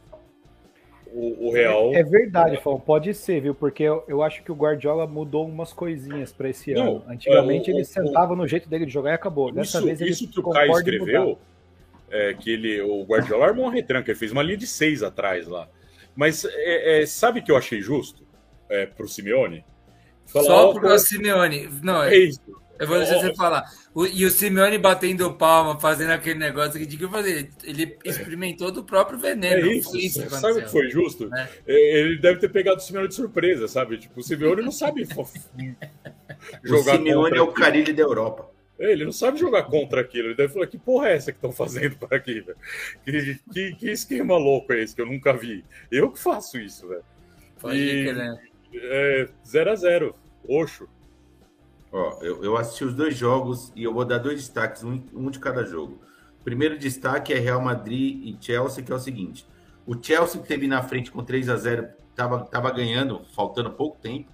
o, 1.13 1.49
o 1.49 1.53
Real. 1.53 1.95
É 1.95 2.03
verdade, 2.03 2.57
Fão, 2.63 2.81
pode 2.81 3.13
ser, 3.15 3.41
viu? 3.41 3.55
Porque 3.55 3.83
eu, 3.83 4.03
eu 4.09 4.23
acho 4.23 4.43
que 4.43 4.51
o 4.51 4.55
Guardiola 4.55 5.07
mudou 5.07 5.47
umas 5.47 5.73
coisinhas 5.73 6.33
pra 6.33 6.49
esse 6.49 6.73
Não, 6.73 6.97
ano. 6.97 7.05
Antigamente 7.09 7.71
é, 7.71 7.73
o- 7.73 7.77
ele 7.77 7.83
o- 7.83 7.87
sentava 7.87 8.35
no 8.35 8.47
jeito 8.47 8.69
dele 8.69 8.87
de 8.87 8.93
jogar 8.93 9.11
e 9.11 9.15
acabou. 9.15 9.53
Dessa 9.53 9.79
Isso, 9.79 9.87
vez 9.87 10.01
ele 10.01 10.11
isso 10.11 10.29
que 10.29 10.41
o 10.41 10.51
Caio 10.51 10.73
escreveu, 10.73 11.39
é, 12.11 12.33
que 12.35 12.51
ele, 12.51 12.81
o 12.81 13.03
Guardiola 13.05 13.47
armou 13.47 13.67
uma 13.67 13.73
retranca, 13.73 14.11
ele 14.11 14.19
fez 14.19 14.33
uma 14.33 14.43
linha 14.43 14.57
de 14.57 14.67
seis 14.67 15.03
atrás 15.03 15.47
lá. 15.47 15.69
Mas 16.17 16.45
é, 16.47 17.03
é, 17.03 17.07
sabe 17.07 17.41
o 17.41 17.45
que 17.45 17.51
eu 17.53 17.57
achei 17.57 17.81
justo 17.83 18.23
é, 18.71 18.87
pro 18.87 19.07
Simeone? 19.09 19.65
Falar, 20.27 20.45
Só 20.47 20.73
pro 20.73 20.89
o 20.89 20.99
Simeone. 20.99 21.69
Não, 21.83 22.03
é 22.03 22.17
isso. 22.17 22.41
Eu 22.79 22.87
vou 22.87 22.99
deixar 22.99 23.19
você 23.21 23.35
falar. 23.35 23.65
O- 23.95 24.07
e 24.07 24.25
o 24.25 24.31
Simeone 24.31 24.79
batendo 24.79 25.33
palma, 25.35 25.79
fazendo 25.79 26.11
aquele 26.11 26.39
negócio 26.39 26.79
que 26.81 26.87
tinha 26.87 26.99
que 26.99 27.09
fazer. 27.09 27.51
Ele 27.63 27.97
experimentou 28.05 28.71
do 28.73 28.83
próprio 28.85 29.19
É 29.19 29.35
veneno. 29.35 29.67
isso. 29.71 29.91
Foi 29.91 30.01
isso 30.01 30.23
que 30.23 30.31
Sabe 30.31 30.59
o 30.61 30.63
que 30.65 30.71
foi 30.71 30.91
justo? 30.91 31.29
É. 31.35 31.49
É, 31.67 32.01
Ele 32.01 32.19
deve 32.19 32.41
ter 32.41 32.49
pegado 32.49 32.79
o 32.79 32.81
Simeone 32.81 33.09
de 33.09 33.15
surpresa, 33.15 33.69
sabe? 33.69 33.99
Tipo, 33.99 34.21
o 34.21 34.23
Simeone 34.23 34.63
não 34.63 34.73
sabe 34.73 35.05
fo- 35.07 35.23
O 36.63 36.67
jogar 36.67 36.97
Simeone 36.97 37.37
é 37.39 37.43
o. 37.43 37.53
Carilho 37.53 37.95
da 37.95 38.03
Europa. 38.03 38.51
É, 38.79 38.91
Ele 38.91 39.05
não 39.05 39.13
sabe 39.13 39.39
jogar 39.39 39.63
contra 39.65 40.01
aquilo. 40.01 40.29
Ele 40.29 40.35
deve 40.35 40.53
falar: 40.53 40.67
que 40.67 40.77
porra 40.77 41.09
é 41.11 41.15
essa 41.17 41.31
que 41.31 41.39
estão 41.39 41.53
fazendo 41.53 41.97
por 41.97 42.13
aqui, 42.13 42.41
velho? 42.41 42.57
Que, 43.05 43.39
que, 43.53 43.75
que 43.77 43.91
esquema 43.91 44.37
louco 44.37 44.73
é 44.73 44.83
esse 44.83 44.95
que 44.95 45.01
eu 45.01 45.07
nunca 45.07 45.33
vi? 45.33 45.65
Eu 45.91 46.11
que 46.11 46.19
faço 46.19 46.59
isso, 46.59 46.89
velho. 46.89 47.05
Pode 47.61 47.77
E- 47.79 48.05
crer. 48.13 48.35
É 48.75 49.29
0x0. 49.47 50.13
Oxo. 50.49 50.89
Ó, 51.95 52.19
eu, 52.23 52.43
eu 52.43 52.57
assisti 52.57 52.85
os 52.85 52.93
dois 52.93 53.17
jogos 53.17 53.73
e 53.77 53.85
eu 53.85 53.95
vou 53.95 54.05
dar 54.05 54.19
dois 54.19 54.41
destaques, 54.41 54.83
um, 54.83 55.01
um 55.15 55.31
de 55.31 55.39
cada 55.39 55.65
jogo. 55.65 56.01
Primeiro 56.43 56.77
destaque 56.77 57.33
é 57.33 57.39
Real 57.39 57.61
Madrid 57.63 58.21
e 58.27 58.37
Chelsea, 58.45 58.83
que 58.83 58.91
é 58.91 58.95
o 58.97 58.99
seguinte: 58.99 59.47
o 59.87 59.95
Chelsea 60.03 60.41
que 60.43 60.49
teve 60.49 60.67
na 60.67 60.83
frente 60.83 61.13
com 61.13 61.23
3 61.23 61.49
a 61.49 61.57
0 61.57 61.87
tava, 62.17 62.45
tava 62.47 62.73
ganhando, 62.73 63.23
faltando 63.33 63.71
pouco 63.71 63.97
tempo. 64.01 64.29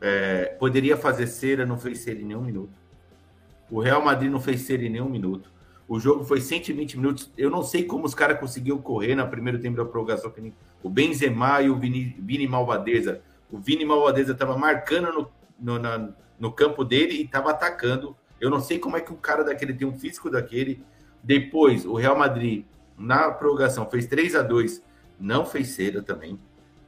É, 0.00 0.46
poderia 0.58 0.96
fazer 0.96 1.26
cera, 1.26 1.66
não 1.66 1.76
fez 1.78 1.98
cera 1.98 2.18
em 2.18 2.24
nenhum 2.24 2.40
minuto. 2.40 2.72
O 3.70 3.78
Real 3.78 4.02
Madrid 4.02 4.30
não 4.30 4.40
fez 4.40 4.62
cera 4.62 4.82
em 4.82 4.88
nenhum 4.88 5.10
minuto. 5.10 5.52
O 5.86 6.00
jogo 6.00 6.24
foi 6.24 6.40
120 6.40 6.96
minutos. 6.96 7.30
Eu 7.36 7.50
não 7.50 7.62
sei 7.62 7.84
como 7.84 8.06
os 8.06 8.14
caras 8.14 8.40
conseguiram 8.40 8.78
correr 8.78 9.14
no 9.14 9.28
primeiro 9.28 9.60
tempo 9.60 9.76
da 9.76 9.84
prorrogação. 9.84 10.32
O 10.82 10.88
Benzema 10.88 11.60
e 11.60 11.68
o 11.68 11.76
Vini, 11.78 12.16
Vini 12.18 12.48
Malvadeza. 12.48 13.20
O 13.50 13.58
Vini 13.58 13.84
Malvadeza 13.84 14.32
estava 14.32 14.56
marcando 14.56 15.12
no, 15.12 15.30
no, 15.60 15.78
na- 15.78 16.08
no 16.42 16.50
campo 16.50 16.84
dele 16.84 17.14
e 17.14 17.22
estava 17.22 17.52
atacando. 17.52 18.16
Eu 18.40 18.50
não 18.50 18.58
sei 18.58 18.76
como 18.76 18.96
é 18.96 19.00
que 19.00 19.12
um 19.12 19.16
cara 19.16 19.44
daquele 19.44 19.72
tem 19.72 19.86
um 19.86 19.96
físico 19.96 20.28
daquele. 20.28 20.84
Depois, 21.22 21.86
o 21.86 21.94
Real 21.94 22.18
Madrid, 22.18 22.64
na 22.98 23.30
prorrogação, 23.30 23.88
fez 23.88 24.06
3 24.06 24.34
a 24.34 24.42
2 24.42 24.82
Não 25.20 25.46
fez 25.46 25.68
cera 25.68 26.02
também. 26.02 26.36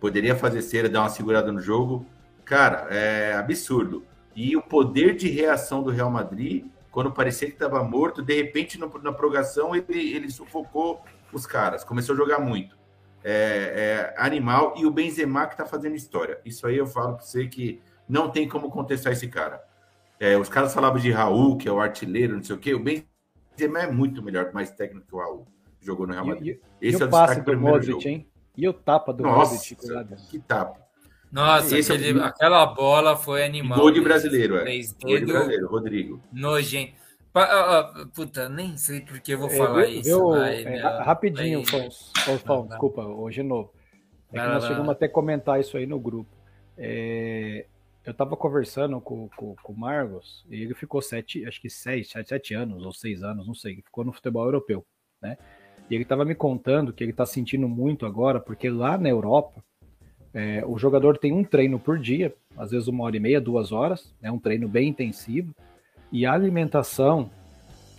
Poderia 0.01 0.35
fazer 0.35 0.61
cera, 0.61 0.89
dar 0.89 1.03
uma 1.03 1.09
segurada 1.09 1.53
no 1.53 1.61
jogo. 1.61 2.05
Cara, 2.45 2.89
é 2.91 3.35
absurdo. 3.35 4.05
E 4.35 4.57
o 4.57 4.63
poder 4.63 5.15
de 5.15 5.29
reação 5.29 5.85
do 5.85 5.91
Real 5.93 6.11
Madrid, 6.11 6.67
quando 6.91 7.13
parecia 7.13 7.47
que 7.47 7.55
estava 7.55 7.81
morto, 7.85 8.23
de 8.23 8.35
repente 8.35 8.77
na 8.77 9.13
prorrogação 9.13 9.73
ele, 9.73 10.15
ele 10.17 10.31
sufocou 10.33 11.01
os 11.33 11.47
caras, 11.47 11.85
começou 11.85 12.15
a 12.15 12.19
jogar 12.19 12.41
muito. 12.41 12.77
É, 13.23 14.15
é 14.19 14.21
animal. 14.21 14.75
E 14.77 14.85
o 14.85 14.91
Benzema 14.91 15.47
que 15.47 15.55
está 15.55 15.65
fazendo 15.65 15.95
história. 15.95 16.41
Isso 16.45 16.67
aí 16.67 16.77
eu 16.77 16.89
falo 16.89 17.15
para 17.15 17.25
você 17.25 17.47
que 17.47 17.81
não 18.09 18.31
tem 18.31 18.49
como 18.49 18.71
contestar 18.71 19.13
esse 19.13 19.29
cara. 19.29 19.63
É, 20.21 20.37
os 20.37 20.49
caras 20.49 20.73
falavam 20.73 20.99
de 21.01 21.11
Raul, 21.11 21.57
que 21.57 21.69
é 21.69 21.73
o 21.73 21.81
artilheiro, 21.81 22.37
não 22.37 22.43
sei 22.43 22.57
o 22.57 22.59
quê. 22.59 22.75
O 22.75 22.79
Benzema 22.79 23.81
é 23.81 23.91
muito 23.91 24.23
melhor, 24.23 24.53
mais 24.53 24.71
técnico 24.71 25.07
que 25.07 25.15
o 25.15 25.19
Raul. 25.19 25.47
que 25.81 25.87
Jogou 25.87 26.07
no 26.07 26.13
Real 26.13 26.25
E, 26.25 26.29
Madrid. 26.29 26.57
e- 26.81 26.87
e 26.87 26.89
Esse 26.89 27.03
é 27.03 27.07
o 27.07 27.11
passe 27.11 27.35
destaque 27.37 27.57
do 27.57 27.61
Modric, 27.61 27.91
jogo. 27.93 28.09
hein? 28.09 28.29
E 28.57 28.69
o 28.69 28.73
tapa 28.73 29.13
do 29.13 29.23
Nossa, 29.23 29.55
Modric. 29.55 30.29
que 30.31 30.39
tapa. 30.39 30.81
Nossa, 31.33 31.77
Esse 31.77 31.91
é 31.91 31.95
o 31.95 31.99
aquele- 31.99 32.21
aquela 32.23 32.67
bola 32.67 33.17
foi 33.17 33.45
animal. 33.45 33.77
Gol 33.79 33.89
de 33.91 33.95
mesmo. 33.95 34.05
brasileiro, 34.09 34.57
é. 34.57 34.65
Gol 35.03 35.19
de 35.19 35.27
brasileiro, 35.27 35.67
Rodrigo. 35.69 36.21
Nojento. 36.33 36.93
Puta, 38.15 38.49
nem 38.49 38.77
sei 38.77 39.01
por 39.01 39.19
que 39.21 39.33
eu 39.35 39.39
vou 39.39 39.49
É, 39.51 39.57
falar 39.57 39.83
viu- 39.87 39.89
isso. 40.01 40.03
viu, 40.05 40.29
vai, 40.31 40.63
é, 40.63 40.71
meu. 40.71 40.83
ra- 40.83 41.03
rapidinho, 41.03 41.65
Fão, 41.67 41.89
Vai. 42.63 42.69
desculpa, 42.69 43.03
hoje 43.05 43.43
de 43.43 43.49
novo. 43.49 43.73
É 44.33 44.39
que 44.41 44.47
nós 44.47 44.65
chegamos 44.65 44.89
até 44.91 45.07
a 45.07 45.09
comentar 45.09 45.59
isso 45.61 45.77
aí 45.77 45.85
no 45.87 45.99
grupo. 45.99 46.31
É, 46.79 47.67
eu 48.05 48.13
tava 48.13 48.37
conversando 48.37 49.01
com, 49.01 49.29
com, 49.37 49.57
com 49.63 49.73
o 49.73 49.79
Marlos 49.79 50.45
e 50.51 50.63
ele 50.63 50.75
ficou 50.75 51.01
sete, 51.01 51.47
acho 51.47 51.61
que 51.61 51.71
seis, 51.71 52.11
sete, 52.11 52.29
sete 52.29 52.55
anos 52.55 52.85
ou 52.85 52.93
seis 52.93 53.23
anos, 53.23 53.47
não 53.47 53.55
sei, 53.55 53.73
ele 53.73 53.83
ficou 53.83 54.05
no 54.05 54.13
futebol 54.13 54.45
europeu, 54.45 54.85
né? 55.23 55.39
E 55.89 55.95
ele 55.95 56.05
tava 56.05 56.25
me 56.25 56.35
contando 56.35 56.93
que 56.93 57.05
ele 57.05 57.13
tá 57.13 57.27
sentindo 57.27 57.69
muito 57.69 58.07
agora, 58.07 58.41
porque 58.41 58.71
lá 58.71 58.97
na 58.97 59.09
Europa 59.09 59.63
é, 60.33 60.65
o 60.67 60.79
jogador 60.79 61.19
tem 61.19 61.33
um 61.33 61.45
treino 61.45 61.79
por 61.79 61.99
dia, 61.99 62.35
às 62.57 62.71
vezes 62.71 62.89
uma 62.89 63.05
hora 63.05 63.17
e 63.17 63.21
meia, 63.21 63.41
duas 63.41 63.73
horas, 63.73 64.15
é 64.23 64.31
um 64.31 64.39
treino 64.39 64.69
bem 64.69 64.89
intensivo, 64.89 65.55
e 66.11 66.25
a 66.25 66.33
alimentação 66.33 67.31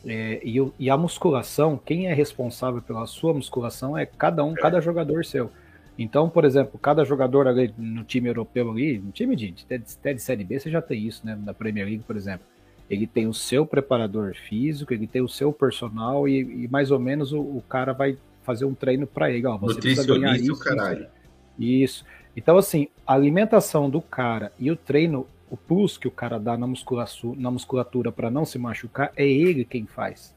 é, 0.06 0.40
e, 0.44 0.56
e 0.77 0.90
a 0.90 0.98
musculação, 0.98 1.77
quem 1.77 2.07
é 2.07 2.14
responsável 2.14 2.82
pela 2.82 3.06
sua 3.07 3.34
musculação 3.34 3.98
é 3.98 4.06
cada 4.06 4.44
um, 4.44 4.53
cada 4.53 4.80
jogador 4.80 5.26
seu. 5.26 5.52
Então, 5.98 6.30
por 6.30 6.44
exemplo, 6.44 6.78
cada 6.78 7.06
jogador 7.06 7.48
ali 7.48 7.74
no 7.78 8.04
time 8.04 8.28
europeu 8.28 8.70
ali, 8.70 9.00
no 9.00 9.12
time 9.12 9.36
de, 9.36 9.56
até 9.64 10.14
de 10.14 10.22
Série 10.22 10.44
B, 10.44 10.60
você 10.60 10.70
já 10.70 10.82
tem 10.82 11.08
isso, 11.08 11.26
né? 11.26 11.38
Na 11.42 11.54
Premier 11.54 11.86
League, 11.86 12.04
por 12.06 12.18
exemplo. 12.18 12.46
Ele 12.90 13.08
tem 13.08 13.28
o 13.28 13.34
seu 13.34 13.66
preparador 13.66 14.36
físico, 14.36 14.94
ele 14.94 15.08
tem 15.08 15.22
o 15.22 15.30
seu 15.30 15.52
personal 15.52 16.28
e, 16.28 16.66
e 16.66 16.68
mais 16.68 16.92
ou 16.92 17.00
menos 17.00 17.32
o, 17.32 17.40
o 17.40 17.64
cara 17.68 17.94
vai 17.94 18.18
fazer 18.44 18.66
um 18.66 18.76
treino 18.76 19.08
para 19.08 19.32
ele. 19.32 19.48
Ó, 19.48 19.58
você 19.58 19.80
precisa 19.80 20.06
ganhar 20.06 20.36
isso, 20.38 20.60
caralho. 20.60 21.02
isso. 21.02 21.16
Isso. 21.58 22.06
Então, 22.36 22.58
assim, 22.58 22.90
a 23.08 23.14
alimentação 23.14 23.90
do 23.90 24.02
cara 24.02 24.52
e 24.60 24.70
o 24.70 24.76
treino, 24.76 25.26
o 25.50 25.56
plus 25.56 25.98
que 25.98 26.08
o 26.08 26.12
cara 26.12 26.38
dá 26.38 26.58
na 26.58 26.68
musculatura, 26.68 27.40
na 27.40 27.50
musculatura 27.50 28.12
para 28.12 28.30
não 28.30 28.46
se 28.46 28.60
machucar, 28.60 29.12
é 29.16 29.26
ele 29.26 29.64
quem 29.64 29.86
faz. 29.86 30.36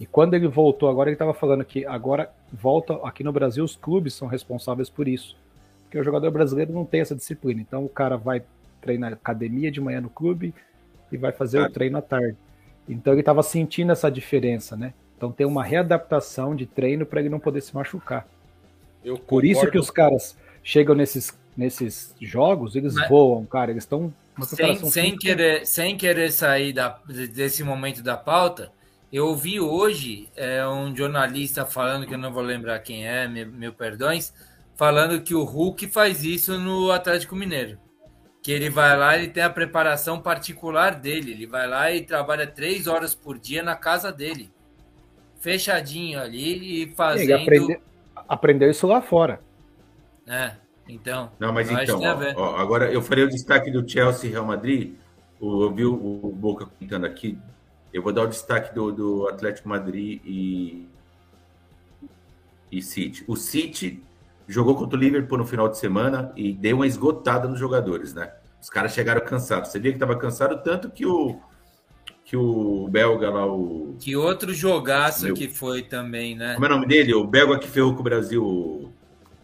E 0.00 0.06
quando 0.06 0.34
ele 0.34 0.48
voltou, 0.48 0.88
agora 0.88 1.10
ele 1.10 1.14
estava 1.14 1.34
falando 1.34 1.64
que 1.64 1.84
agora 1.84 2.32
volta 2.52 2.94
aqui 3.04 3.22
no 3.22 3.32
Brasil, 3.32 3.64
os 3.64 3.76
clubes 3.76 4.14
são 4.14 4.28
responsáveis 4.28 4.88
por 4.88 5.06
isso. 5.08 5.36
Porque 5.84 5.98
o 5.98 6.04
jogador 6.04 6.30
brasileiro 6.30 6.72
não 6.72 6.84
tem 6.84 7.00
essa 7.00 7.14
disciplina. 7.14 7.60
Então 7.60 7.84
o 7.84 7.88
cara 7.88 8.16
vai 8.16 8.42
treinar 8.80 9.12
academia 9.12 9.70
de 9.70 9.80
manhã 9.80 10.00
no 10.00 10.10
clube 10.10 10.54
e 11.10 11.16
vai 11.16 11.32
fazer 11.32 11.60
o 11.60 11.70
treino 11.70 11.98
à 11.98 12.02
tarde. 12.02 12.36
Então 12.88 13.12
ele 13.12 13.20
estava 13.20 13.42
sentindo 13.42 13.92
essa 13.92 14.10
diferença, 14.10 14.76
né? 14.76 14.92
Então 15.16 15.32
tem 15.32 15.46
uma 15.46 15.64
readaptação 15.64 16.54
de 16.54 16.64
treino 16.66 17.04
para 17.04 17.20
ele 17.20 17.28
não 17.28 17.40
poder 17.40 17.60
se 17.60 17.74
machucar. 17.74 18.26
Eu 19.04 19.18
Por 19.18 19.44
isso 19.44 19.70
que 19.70 19.78
os 19.78 19.90
caras 19.90 20.36
chegam 20.62 20.94
nesses, 20.94 21.36
nesses 21.56 22.14
jogos, 22.20 22.76
eles 22.76 22.94
Mas- 22.94 23.08
voam, 23.08 23.44
cara. 23.44 23.70
Eles 23.70 23.84
estão 23.84 24.12
Sem, 24.42 24.76
sem, 24.76 25.16
querer, 25.16 25.66
sem 25.66 25.96
querer 25.96 26.30
sair 26.30 26.72
da, 26.72 27.00
desse 27.34 27.64
momento 27.64 28.02
da 28.02 28.16
pauta, 28.16 28.70
eu 29.12 29.26
ouvi 29.26 29.60
hoje 29.60 30.28
é, 30.36 30.66
um 30.66 30.94
jornalista 30.94 31.64
falando, 31.64 32.06
que 32.06 32.14
eu 32.14 32.18
não 32.18 32.32
vou 32.32 32.42
lembrar 32.42 32.78
quem 32.80 33.06
é, 33.06 33.26
mil, 33.26 33.46
mil 33.50 33.72
perdões, 33.72 34.32
falando 34.76 35.22
que 35.22 35.34
o 35.34 35.44
Hulk 35.44 35.88
faz 35.88 36.24
isso 36.24 36.58
no 36.58 36.90
Atlético 36.92 37.34
Mineiro. 37.34 37.78
Que 38.42 38.52
ele 38.52 38.70
vai 38.70 38.96
lá, 38.96 39.16
ele 39.16 39.28
tem 39.28 39.42
a 39.42 39.50
preparação 39.50 40.20
particular 40.20 40.94
dele. 40.94 41.32
Ele 41.32 41.46
vai 41.46 41.66
lá 41.66 41.90
e 41.90 42.02
trabalha 42.04 42.46
três 42.46 42.86
horas 42.86 43.14
por 43.14 43.38
dia 43.38 43.62
na 43.62 43.74
casa 43.74 44.12
dele. 44.12 44.50
Fechadinho 45.40 46.20
ali 46.20 46.58
e 46.58 46.82
Ele 46.82 46.94
fazendo. 46.94 47.42
aprende- 47.42 47.80
aprendeu 48.28 48.70
isso 48.70 48.86
lá 48.86 49.02
fora. 49.02 49.40
É, 50.26 50.52
então. 50.88 51.32
Não, 51.38 51.52
mas 51.52 51.70
então, 51.70 52.00
ó, 52.00 52.42
ó, 52.42 52.56
agora 52.56 52.92
eu 52.92 53.02
farei 53.02 53.24
o 53.24 53.28
destaque 53.28 53.70
do 53.70 53.88
Chelsea 53.88 54.28
e 54.28 54.32
Real 54.32 54.44
Madrid. 54.44 54.94
Eu 55.40 55.72
vi 55.72 55.84
o, 55.84 55.94
o 55.94 56.32
Boca 56.32 56.66
comentando 56.66 57.04
aqui. 57.06 57.38
Eu 57.98 58.02
vou 58.02 58.12
dar 58.12 58.22
o 58.22 58.28
destaque 58.28 58.72
do, 58.72 58.92
do 58.92 59.28
Atlético 59.28 59.68
Madrid 59.68 60.20
e, 60.24 60.86
e 62.70 62.80
City. 62.80 63.24
O 63.26 63.34
City 63.34 64.00
jogou 64.46 64.76
contra 64.76 64.96
o 64.96 65.00
Liverpool 65.00 65.38
no 65.38 65.44
final 65.44 65.68
de 65.68 65.78
semana 65.78 66.32
e 66.36 66.52
deu 66.52 66.76
uma 66.76 66.86
esgotada 66.86 67.48
nos 67.48 67.58
jogadores, 67.58 68.14
né? 68.14 68.32
Os 68.62 68.70
caras 68.70 68.92
chegaram 68.92 69.20
cansados. 69.24 69.70
Você 69.70 69.80
via 69.80 69.90
que 69.90 69.96
estava 69.96 70.16
cansado 70.16 70.62
tanto 70.62 70.88
que 70.90 71.04
o 71.04 71.40
que 72.24 72.36
o 72.36 72.86
belga 72.88 73.30
lá, 73.30 73.46
o 73.46 73.96
Que 73.98 74.14
outro 74.14 74.52
jogaço 74.52 75.24
Meu. 75.24 75.34
que 75.34 75.48
foi 75.48 75.82
também, 75.82 76.36
né? 76.36 76.54
como 76.54 76.66
é 76.66 76.68
o 76.68 76.72
nome 76.72 76.86
dele? 76.86 77.14
O 77.14 77.24
belga 77.26 77.58
que 77.58 77.66
ferrou 77.66 77.94
com 77.94 78.00
o 78.00 78.04
Brasil, 78.04 78.44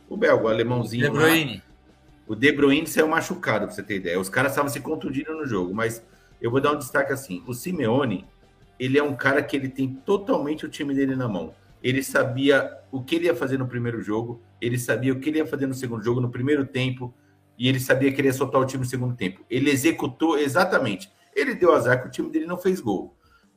o, 0.09 0.17
belga, 0.17 0.45
o 0.45 0.49
alemãozinho. 0.49 1.11
De 1.11 1.17
lá. 1.17 1.25
Bruyne. 1.25 1.63
O 2.27 2.35
De 2.37 2.53
Bruyne 2.53 2.87
saiu 2.87 3.09
machucado, 3.09 3.67
pra 3.67 3.75
você 3.75 3.83
ter 3.83 3.97
ideia. 3.97 4.21
Os 4.21 4.29
caras 4.29 4.53
estavam 4.53 4.71
se 4.71 4.81
contundindo 4.81 5.33
no 5.33 5.47
jogo, 5.47 5.75
mas 5.75 6.05
eu 6.41 6.51
vou 6.51 6.61
dar 6.61 6.73
um 6.73 6.79
destaque 6.79 7.11
assim. 7.11 7.43
O 7.47 7.55
Simeone, 7.55 8.27
ele 8.79 8.99
é 8.99 9.03
um 9.03 9.15
cara 9.15 9.43
que 9.43 9.57
ele 9.57 9.69
tem 9.69 9.89
totalmente 9.89 10.67
o 10.67 10.69
time 10.69 10.95
dele 10.95 11.15
na 11.15 11.29
mão. 11.29 11.55
Ele 11.83 12.03
sabia 12.03 12.79
o 12.91 13.03
que 13.03 13.17
ele 13.17 13.27
ia 13.27 13.35
fazer 13.35 13.59
no 13.59 13.67
primeiro 13.67 14.01
jogo, 14.01 14.43
ele 14.61 14.79
sabia 14.79 15.13
o 15.13 15.21
que 15.21 15.29
ele 15.29 15.39
ia 15.39 15.47
fazer 15.47 15.67
no 15.67 15.75
segundo 15.75 16.03
jogo, 16.03 16.21
no 16.21 16.31
primeiro 16.31 16.65
tempo, 16.65 17.15
e 17.59 17.69
ele 17.69 17.79
sabia 17.79 18.13
que 18.13 18.21
ele 18.21 18.29
ia 18.29 18.33
soltar 18.33 18.61
o 18.61 18.67
time 18.67 18.83
no 18.83 18.89
segundo 18.89 19.15
tempo. 19.15 19.45
Ele 19.51 19.71
executou 19.71 20.39
exatamente. 20.39 21.11
Ele 21.35 21.55
deu 21.55 21.73
azar 21.73 22.01
que 22.01 22.09
o 22.09 22.11
time 22.11 22.31
dele 22.31 22.47
não 22.47 22.57
fez 22.57 22.81
gol. 22.81 23.17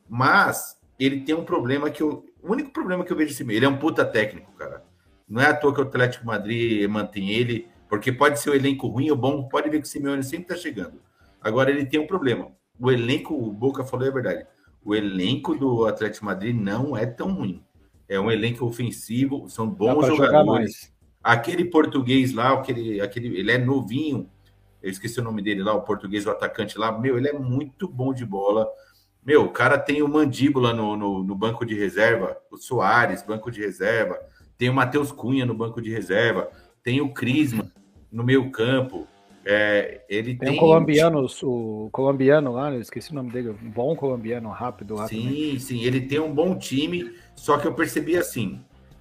Mas 0.09 0.77
ele 0.99 1.21
tem 1.21 1.35
um 1.35 1.43
problema 1.43 1.89
que 1.89 2.01
eu. 2.01 2.25
O 2.41 2.51
único 2.51 2.71
problema 2.71 3.03
que 3.03 3.11
eu 3.11 3.17
vejo 3.17 3.33
assim, 3.33 3.51
ele 3.51 3.65
é 3.65 3.69
um 3.69 3.77
puta 3.77 4.05
técnico, 4.05 4.51
cara. 4.53 4.83
Não 5.27 5.41
é 5.41 5.47
à 5.47 5.53
toa 5.53 5.73
que 5.73 5.81
o 5.81 5.83
Atlético 5.83 6.25
Madrid 6.25 6.87
mantém 6.87 7.31
ele, 7.31 7.67
porque 7.89 8.11
pode 8.11 8.39
ser 8.39 8.51
o 8.51 8.55
elenco 8.55 8.87
ruim 8.87 9.09
ou 9.09 9.17
bom, 9.17 9.47
pode 9.47 9.69
ver 9.69 9.81
que 9.81 9.87
o 9.87 9.89
Simeone 9.89 10.23
sempre 10.23 10.47
tá 10.47 10.55
chegando. 10.55 11.01
Agora 11.41 11.69
ele 11.69 11.85
tem 11.85 11.99
um 11.99 12.07
problema. 12.07 12.51
O 12.79 12.91
elenco, 12.91 13.33
o 13.33 13.51
Boca 13.51 13.83
falou 13.83 14.07
é 14.07 14.11
verdade. 14.11 14.45
O 14.87 14.95
elenco 14.95 15.53
do 15.53 15.85
Atlético 15.85 16.23
Madrid 16.23 16.55
não 16.55 16.95
é 16.95 17.05
tão 17.05 17.33
ruim. 17.33 17.61
É 18.07 18.17
um 18.17 18.31
elenco 18.31 18.65
ofensivo, 18.65 19.49
são 19.49 19.69
bons 19.69 20.07
jogadores. 20.07 20.93
Aquele 21.21 21.65
português 21.65 22.31
lá, 22.31 22.53
aquele, 22.53 23.01
aquele, 23.01 23.37
ele 23.37 23.51
é 23.51 23.57
novinho. 23.57 24.29
Eu 24.81 24.89
esqueci 24.89 25.19
o 25.19 25.23
nome 25.23 25.41
dele 25.41 25.61
lá, 25.61 25.73
o 25.73 25.81
português, 25.81 26.25
o 26.25 26.31
atacante 26.31 26.77
lá. 26.79 26.97
Meu, 26.97 27.17
ele 27.17 27.27
é 27.27 27.33
muito 27.33 27.85
bom 27.85 28.13
de 28.13 28.25
bola. 28.25 28.65
Meu, 29.25 29.43
o 29.43 29.49
cara 29.49 29.77
tem 29.77 30.01
o 30.01 30.07
mandíbula 30.07 30.73
no, 30.73 30.95
no, 30.95 31.21
no 31.21 31.35
banco 31.35 31.65
de 31.65 31.75
reserva, 31.75 32.37
o 32.49 32.55
Soares, 32.55 33.21
banco 33.21 33.51
de 33.51 33.59
reserva. 33.59 34.17
Tem 34.57 34.69
o 34.69 34.73
Matheus 34.73 35.11
Cunha 35.11 35.45
no 35.45 35.53
banco 35.53 35.81
de 35.81 35.91
reserva. 35.91 36.49
Tem 36.81 37.01
o 37.01 37.13
Crisma 37.13 37.69
no 38.09 38.23
meio 38.23 38.49
campo. 38.51 39.05
É, 39.49 40.01
ele 40.09 40.35
Tem 40.35 40.49
tem 40.49 40.57
um 40.57 40.59
colombiano, 40.59 41.25
o 41.43 41.89
colombiano 41.89 42.51
lá, 42.51 42.73
eu 42.73 42.81
esqueci 42.81 43.11
o 43.11 43.15
nome 43.15 43.31
dele, 43.31 43.51
um 43.51 43.69
bom 43.69 43.95
colombiano, 43.95 44.49
rápido 44.49 44.95
lá 44.95 45.07
também. 45.07 45.53
Sim, 45.53 45.59
sim, 45.59 45.83
ele 45.85 46.01
tem 46.01 46.19
um 46.19 46.33
bom 46.33 46.53
time, 46.57 47.13
só 47.33 47.57
que 47.57 47.65
eu 47.65 47.73
percebi 47.73 48.17
assim, 48.17 48.59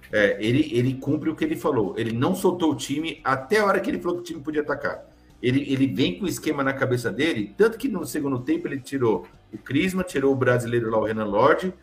é, 0.09 0.37
ele, 0.39 0.69
ele 0.71 0.93
cumpre 0.93 1.29
o 1.29 1.35
que 1.35 1.43
ele 1.43 1.57
falou, 1.57 1.95
ele 1.97 2.13
não 2.13 2.33
soltou 2.33 2.71
o 2.71 2.75
time 2.75 3.19
até 3.25 3.59
a 3.59 3.65
hora 3.65 3.81
que 3.81 3.89
ele 3.89 3.99
falou 3.99 4.15
que 4.15 4.21
o 4.21 4.25
time 4.25 4.39
podia 4.39 4.61
atacar. 4.61 5.03
Ele, 5.43 5.69
ele 5.69 5.85
vem 5.85 6.17
com 6.17 6.23
o 6.23 6.29
esquema 6.29 6.63
na 6.63 6.71
cabeça 6.71 7.11
dele, 7.11 7.53
tanto 7.57 7.77
que 7.77 7.89
no 7.89 8.05
segundo 8.05 8.39
tempo 8.39 8.69
ele 8.69 8.79
tirou 8.79 9.27
o 9.53 9.57
Crisma, 9.57 10.01
tirou 10.01 10.31
o 10.31 10.35
brasileiro 10.35 10.89
lá, 10.89 10.97
o 10.97 11.03
Renan 11.03 11.25
Lodge, 11.25 11.73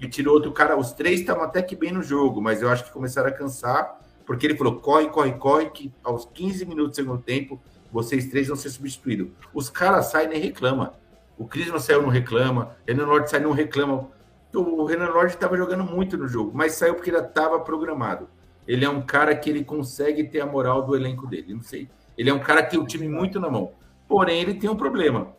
e 0.00 0.06
tirou 0.06 0.34
outro 0.34 0.52
cara, 0.52 0.78
os 0.78 0.92
três 0.92 1.18
estavam 1.18 1.42
até 1.42 1.60
que 1.60 1.74
bem 1.74 1.90
no 1.90 2.04
jogo, 2.04 2.40
mas 2.40 2.62
eu 2.62 2.68
acho 2.68 2.84
que 2.84 2.92
começaram 2.92 3.30
a 3.30 3.32
cansar, 3.32 4.00
porque 4.24 4.46
ele 4.46 4.56
falou, 4.56 4.76
corre, 4.76 5.08
corre, 5.08 5.32
corre, 5.32 5.70
que 5.70 5.92
aos 6.04 6.24
15 6.24 6.64
minutos 6.66 6.92
do 6.92 6.94
segundo 6.94 7.20
tempo, 7.20 7.60
vocês 7.92 8.26
três 8.26 8.48
vão 8.48 8.56
ser 8.56 8.70
substituídos. 8.70 9.28
Os 9.52 9.68
caras 9.68 10.06
saem 10.06 10.26
e 10.26 10.30
nem 10.30 10.40
reclamam. 10.40 10.92
O 11.36 11.46
Crisma 11.46 11.78
saiu, 11.78 12.02
não 12.02 12.08
reclama. 12.08 12.74
Renan 12.86 13.04
Lorde 13.04 13.30
sai, 13.30 13.40
não 13.40 13.52
reclama. 13.52 14.08
O 14.54 14.84
Renan 14.84 15.10
Lorde 15.10 15.34
estava 15.34 15.56
jogando 15.56 15.84
muito 15.84 16.16
no 16.16 16.26
jogo, 16.26 16.52
mas 16.54 16.72
saiu 16.72 16.94
porque 16.94 17.10
ele 17.10 17.18
estava 17.18 17.60
programado. 17.60 18.28
Ele 18.66 18.84
é 18.84 18.88
um 18.88 19.02
cara 19.02 19.34
que 19.34 19.50
ele 19.50 19.64
consegue 19.64 20.24
ter 20.24 20.40
a 20.40 20.46
moral 20.46 20.82
do 20.82 20.96
elenco 20.96 21.26
dele. 21.26 21.52
Não 21.54 21.62
sei. 21.62 21.88
Ele 22.16 22.30
é 22.30 22.34
um 22.34 22.38
cara 22.38 22.62
que 22.62 22.70
tem 22.70 22.80
o 22.80 22.86
time 22.86 23.08
muito 23.08 23.40
na 23.40 23.50
mão. 23.50 23.72
Porém, 24.08 24.40
ele 24.40 24.54
tem 24.54 24.70
um 24.70 24.76
problema. 24.76 25.34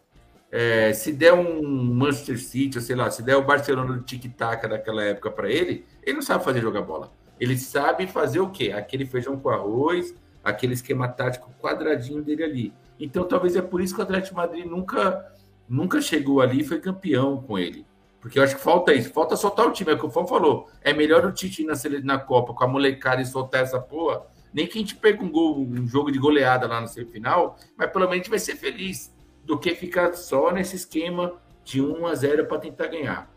É, 0.52 0.94
se 0.94 1.12
der 1.12 1.34
um 1.34 1.94
Manchester 1.94 2.40
City, 2.40 2.78
ou 2.78 2.84
sei 2.84 2.96
lá, 2.96 3.10
se 3.10 3.24
der 3.24 3.36
o 3.36 3.44
Barcelona 3.44 3.94
do 3.94 4.04
tic-tac 4.04 4.68
daquela 4.68 5.04
época 5.04 5.32
para 5.32 5.50
ele, 5.50 5.86
ele 6.04 6.16
não 6.16 6.22
sabe 6.22 6.44
fazer 6.44 6.62
jogar 6.62 6.82
bola. 6.82 7.12
Ele 7.40 7.58
sabe 7.58 8.08
fazer 8.08 8.40
o 8.40 8.50
quê? 8.50 8.72
Aquele 8.72 9.06
feijão 9.06 9.40
com 9.40 9.50
arroz, 9.50 10.14
aquele 10.44 10.74
esquema 10.74 11.08
tático 11.08 11.52
quadradinho 11.62 12.22
dele 12.22 12.44
ali. 12.44 12.74
Então, 13.00 13.24
talvez 13.24 13.56
é 13.56 13.62
por 13.62 13.82
isso 13.82 13.96
que 13.96 14.02
o 14.02 14.04
Atlético 14.04 14.36
Madrid 14.36 14.66
nunca, 14.66 15.34
nunca 15.68 16.02
chegou 16.02 16.42
ali 16.42 16.62
e 16.62 16.64
foi 16.64 16.80
campeão 16.80 17.42
com 17.42 17.58
ele. 17.58 17.86
Porque 18.20 18.40
eu 18.40 18.44
acho 18.44 18.56
que 18.56 18.62
falta 18.62 18.94
isso, 18.94 19.12
falta 19.12 19.36
soltar 19.36 19.68
o 19.68 19.72
time, 19.72 19.92
é 19.92 19.96
o 19.96 20.00
que 20.00 20.06
o 20.06 20.10
Fão 20.10 20.26
falou. 20.26 20.70
É 20.82 20.94
melhor 20.94 21.26
o 21.26 21.32
Tite 21.32 21.66
na, 21.66 21.74
na 22.04 22.18
Copa 22.18 22.54
com 22.54 22.64
a 22.64 22.68
molecada 22.68 23.22
e 23.22 23.26
soltar 23.26 23.64
essa 23.64 23.80
porra. 23.80 24.22
Nem 24.54 24.68
que 24.68 24.78
a 24.78 24.82
gente 24.82 24.96
pegue 24.96 25.24
um, 25.24 25.30
gol, 25.32 25.60
um 25.60 25.88
jogo 25.88 26.12
de 26.12 26.20
goleada 26.20 26.68
lá 26.68 26.80
no 26.80 26.88
semifinal, 26.88 27.58
mas 27.76 27.92
pelo 27.92 28.08
menos 28.08 28.28
vai 28.28 28.40
ser 28.40 28.56
feliz 28.56 29.14
do 29.44 29.60
que 29.60 29.76
ficar 29.76 30.14
só 30.14 30.52
nesse 30.52 30.76
esquema 30.76 31.34
de 31.64 31.82
1 31.82 32.06
a 32.06 32.16
0 32.16 32.46
para 32.46 32.60
tentar 32.60 32.88
ganhar. 32.88 33.33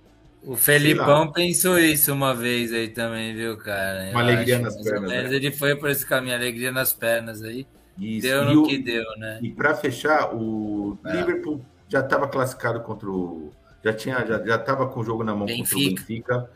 O 0.46 0.56
Felipão 0.56 1.32
pensou 1.32 1.78
isso 1.78 2.12
uma 2.12 2.34
vez 2.34 2.72
aí 2.72 2.88
também, 2.88 3.34
viu, 3.34 3.56
cara? 3.58 4.10
Uma 4.10 4.12
Eu 4.12 4.18
alegria 4.18 4.54
acho, 4.56 4.64
nas 4.64 4.76
pernas, 4.82 5.10
né? 5.10 5.34
Ele 5.34 5.50
foi 5.52 5.74
por 5.74 5.90
esse 5.90 6.06
caminho, 6.06 6.36
alegria 6.36 6.70
nas 6.70 6.92
pernas 6.92 7.42
aí. 7.42 7.66
Isso. 7.98 8.26
Deu 8.28 8.42
E 8.44 8.54
no 8.54 8.62
o- 8.62 8.66
que 8.66 8.78
deu, 8.78 9.04
né? 9.18 9.38
E 9.42 9.50
para 9.50 9.74
fechar, 9.74 10.34
o 10.34 10.96
É. 11.04 11.12
Liverpool 11.16 11.60
já 11.88 12.00
estava 12.00 12.28
classificado 12.28 12.80
contra 12.80 13.10
o. 13.10 13.50
Já 13.84 13.92
tinha, 13.92 14.24
já, 14.26 14.42
já 14.44 14.56
estava 14.56 14.86
com 14.86 15.00
o 15.00 15.04
jogo 15.04 15.24
na 15.24 15.32
mão 15.34 15.46
contra 15.46 15.54
o 15.54 15.78
Benfica. 15.78 16.00
Benfica. 16.02 16.50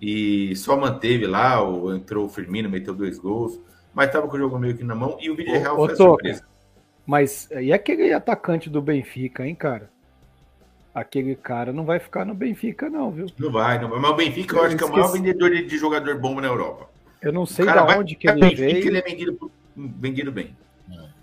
E 0.00 0.54
só 0.56 0.76
manteve 0.76 1.26
lá, 1.26 1.62
o, 1.62 1.94
entrou 1.94 2.26
o 2.26 2.28
Firmino, 2.28 2.68
meteu 2.68 2.94
dois 2.94 3.18
gols, 3.18 3.58
mas 3.94 4.06
estava 4.08 4.26
com 4.28 4.36
o 4.36 4.38
jogo 4.38 4.58
meio 4.58 4.76
que 4.76 4.82
na 4.84 4.94
mão. 4.94 5.16
E 5.20 5.30
o 5.30 5.36
Vídeo 5.36 5.52
Real 5.52 5.78
Ô, 5.78 5.86
foi 5.86 5.96
surpresa. 5.96 6.42
Mas 7.06 7.48
e 7.50 7.72
aquele 7.72 8.12
atacante 8.12 8.68
do 8.68 8.82
Benfica, 8.82 9.46
hein, 9.46 9.54
cara? 9.54 9.90
Aquele 10.94 11.34
cara 11.34 11.72
não 11.72 11.84
vai 11.86 11.98
ficar 11.98 12.24
no 12.26 12.34
Benfica, 12.34 12.90
não, 12.90 13.10
viu? 13.10 13.26
Não 13.38 13.50
vai, 13.50 13.80
não 13.80 13.88
vai. 13.88 13.98
Mas 13.98 14.10
o 14.10 14.14
Benfica 14.14 14.56
eu 14.56 14.62
acho 14.64 14.76
que 14.76 14.82
é 14.84 14.86
o 14.86 14.90
maior 14.90 15.06
esqueci. 15.06 15.22
vendedor 15.22 15.50
de, 15.50 15.64
de 15.64 15.78
jogador 15.78 16.18
bom 16.18 16.38
na 16.40 16.48
Europa. 16.48 16.90
Eu 17.22 17.32
não 17.32 17.46
sei 17.46 17.64
da 17.64 17.86
onde 17.98 18.14
que 18.14 18.28
ele 18.28 18.40
Benfica, 18.40 18.60
veio. 18.62 18.86
ele 18.88 18.98
é 18.98 19.02
vendido, 19.02 19.50
vendido 19.76 20.30
bem. 20.32 20.54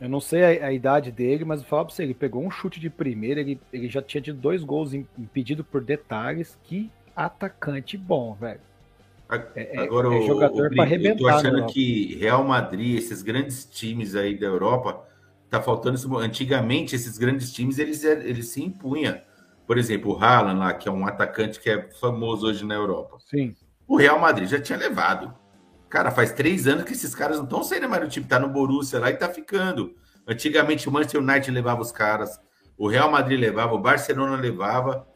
Eu 0.01 0.07
não 0.09 0.21
sei 0.21 0.59
a, 0.61 0.67
a 0.67 0.73
idade 0.73 1.11
dele, 1.11 1.43
mas 1.45 1.61
falar 1.63 1.83
pra 1.85 1.93
você, 1.93 2.03
ele 2.03 2.13
pegou 2.13 2.43
um 2.43 2.49
chute 2.49 2.79
de 2.79 2.89
primeira, 2.89 3.41
ele, 3.41 3.59
ele 3.71 3.89
já 3.89 4.01
tinha 4.01 4.21
tido 4.21 4.39
dois 4.39 4.63
gols 4.63 4.93
im- 4.93 5.05
impedido 5.17 5.63
por 5.63 5.83
detalhes. 5.83 6.57
Que 6.63 6.89
atacante 7.15 7.97
bom, 7.97 8.33
velho. 8.39 8.61
É- 9.29 9.75
é- 9.75 9.79
Agora, 9.81 10.07
é 10.07 10.11
o- 10.19 10.25
jogador 10.25 10.69
pra 10.73 10.85
Brito, 10.85 11.05
eu 11.05 11.17
tô 11.17 11.27
arrebentar, 11.27 11.35
achando 11.35 11.65
que 11.67 12.15
Real 12.15 12.43
Madrid, 12.43 12.97
esses 12.97 13.21
grandes 13.21 13.65
times 13.65 14.15
aí 14.15 14.35
da 14.35 14.47
Europa, 14.47 15.05
tá 15.49 15.61
faltando 15.61 15.95
isso. 15.97 16.17
Antigamente, 16.17 16.95
esses 16.95 17.17
grandes 17.17 17.51
times, 17.53 17.77
eles, 17.77 18.03
eles 18.03 18.47
se 18.47 18.63
impunham. 18.63 19.19
Por 19.69 19.77
exemplo, 19.77 20.15
o 20.15 20.17
Haaland 20.17 20.59
lá, 20.59 20.73
que 20.73 20.89
é 20.89 20.91
um 20.91 21.05
atacante 21.05 21.59
que 21.59 21.69
é 21.69 21.91
famoso 21.91 22.47
hoje 22.47 22.65
na 22.65 22.73
Europa. 22.73 23.19
Sim. 23.19 23.55
O 23.87 23.97
Real 23.97 24.17
Madrid 24.17 24.49
já 24.49 24.59
tinha 24.59 24.79
levado. 24.79 25.31
Cara, 25.87 26.09
faz 26.09 26.31
três 26.31 26.65
anos 26.65 26.85
que 26.85 26.93
esses 26.93 27.13
caras 27.13 27.37
não 27.37 27.43
estão 27.43 27.61
saindo 27.61 27.87
mais 27.87 28.01
do 28.01 28.09
time, 28.09 28.25
tá 28.25 28.39
no 28.39 28.49
Borussia 28.49 28.97
lá 28.97 29.11
e 29.11 29.15
tá 29.15 29.29
ficando. 29.29 29.95
Antigamente 30.27 30.89
o 30.89 30.91
Manchester 30.91 31.21
United 31.21 31.51
levava 31.51 31.83
os 31.83 31.91
caras, 31.91 32.41
o 32.79 32.87
Real 32.87 33.11
Madrid 33.11 33.39
levava, 33.39 33.75
o 33.75 33.77
Barcelona 33.77 34.35
levava. 34.37 35.07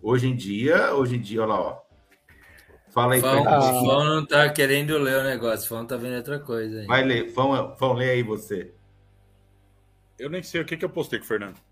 Hoje 0.00 0.28
em 0.28 0.36
dia, 0.36 0.94
hoje 0.94 1.16
em 1.16 1.20
dia, 1.20 1.42
olha 1.42 1.54
lá, 1.54 1.60
ó. 1.60 1.80
Fala 2.90 3.14
aí, 3.14 3.20
Fão, 3.20 3.34
Fernando. 3.34 3.62
o 3.62 3.84
Fão 3.84 4.04
não 4.04 4.26
tá 4.26 4.48
querendo 4.50 4.96
ler 4.96 5.16
o 5.18 5.24
negócio, 5.24 5.66
o 5.66 5.68
Fão 5.68 5.84
tá 5.84 5.96
vendo 5.96 6.18
outra 6.18 6.38
coisa 6.38 6.82
aí. 6.82 6.86
Vai 6.86 7.02
ler, 7.02 7.32
Fão, 7.32 7.74
Fão, 7.74 7.94
lê 7.94 8.10
aí 8.10 8.22
você. 8.22 8.72
Eu 10.16 10.30
nem 10.30 10.40
sei 10.40 10.60
o 10.60 10.64
que, 10.64 10.76
que 10.76 10.84
eu 10.84 10.90
postei 10.90 11.18
com 11.18 11.24
o 11.24 11.28
Fernando. 11.28 11.67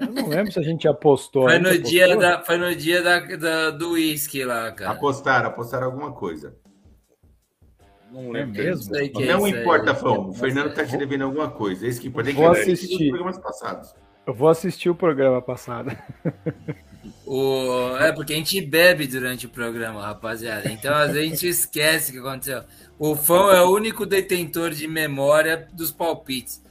Eu 0.00 0.06
não 0.12 0.28
lembro 0.28 0.50
se 0.52 0.58
a 0.58 0.62
gente 0.62 0.88
apostou. 0.88 1.42
Foi 1.44 1.58
no 1.58 1.76
dia, 1.78 2.06
apostou? 2.06 2.22
da, 2.30 2.42
foi 2.44 2.56
no 2.58 2.74
dia 2.74 3.02
da, 3.02 3.20
da- 3.20 3.70
do 3.70 3.90
uísque 3.92 4.44
lá, 4.44 4.72
cara. 4.72 4.92
Apostaram, 4.92 5.48
apostaram 5.48 5.86
alguma 5.86 6.12
coisa. 6.12 6.56
Não 8.12 8.34
É 8.34 8.40
lembro. 8.44 8.62
mesmo? 8.62 8.96
É 8.96 9.08
não 9.32 9.46
isso 9.46 9.56
aí. 9.56 9.60
importa, 9.62 9.94
Fão. 9.94 10.30
O 10.30 10.32
Fernando 10.32 10.74
tá 10.74 10.84
te 10.84 10.96
devendo 10.96 11.24
alguma 11.24 11.50
coisa. 11.50 11.86
Esse 11.86 12.00
que 12.00 12.08
importa 12.08 12.30
é 12.30 12.32
que 12.32 12.38
Vou 12.40 12.50
assistir. 12.50 12.94
os 13.04 13.08
programas 13.10 13.38
passados. 13.38 13.94
Eu 14.26 14.34
vou 14.34 14.48
assistir 14.48 14.90
o 14.90 14.94
programa 14.94 15.40
passado. 15.40 15.96
O... 17.26 17.96
É 17.98 18.12
porque 18.12 18.32
a 18.32 18.36
gente 18.36 18.60
bebe 18.60 19.06
durante 19.06 19.46
o 19.46 19.48
programa, 19.48 20.02
rapaziada. 20.04 20.70
Então 20.70 20.92
às 20.94 21.12
vezes 21.12 21.22
a 21.22 21.34
gente 21.34 21.48
esquece 21.48 22.10
o 22.10 22.14
que 22.14 22.20
aconteceu. 22.20 22.62
O 22.98 23.14
Fão 23.14 23.50
é 23.52 23.62
o 23.62 23.70
único 23.70 24.04
detentor 24.04 24.70
de 24.70 24.86
memória 24.88 25.68
dos 25.72 25.90
palpites. 25.92 26.62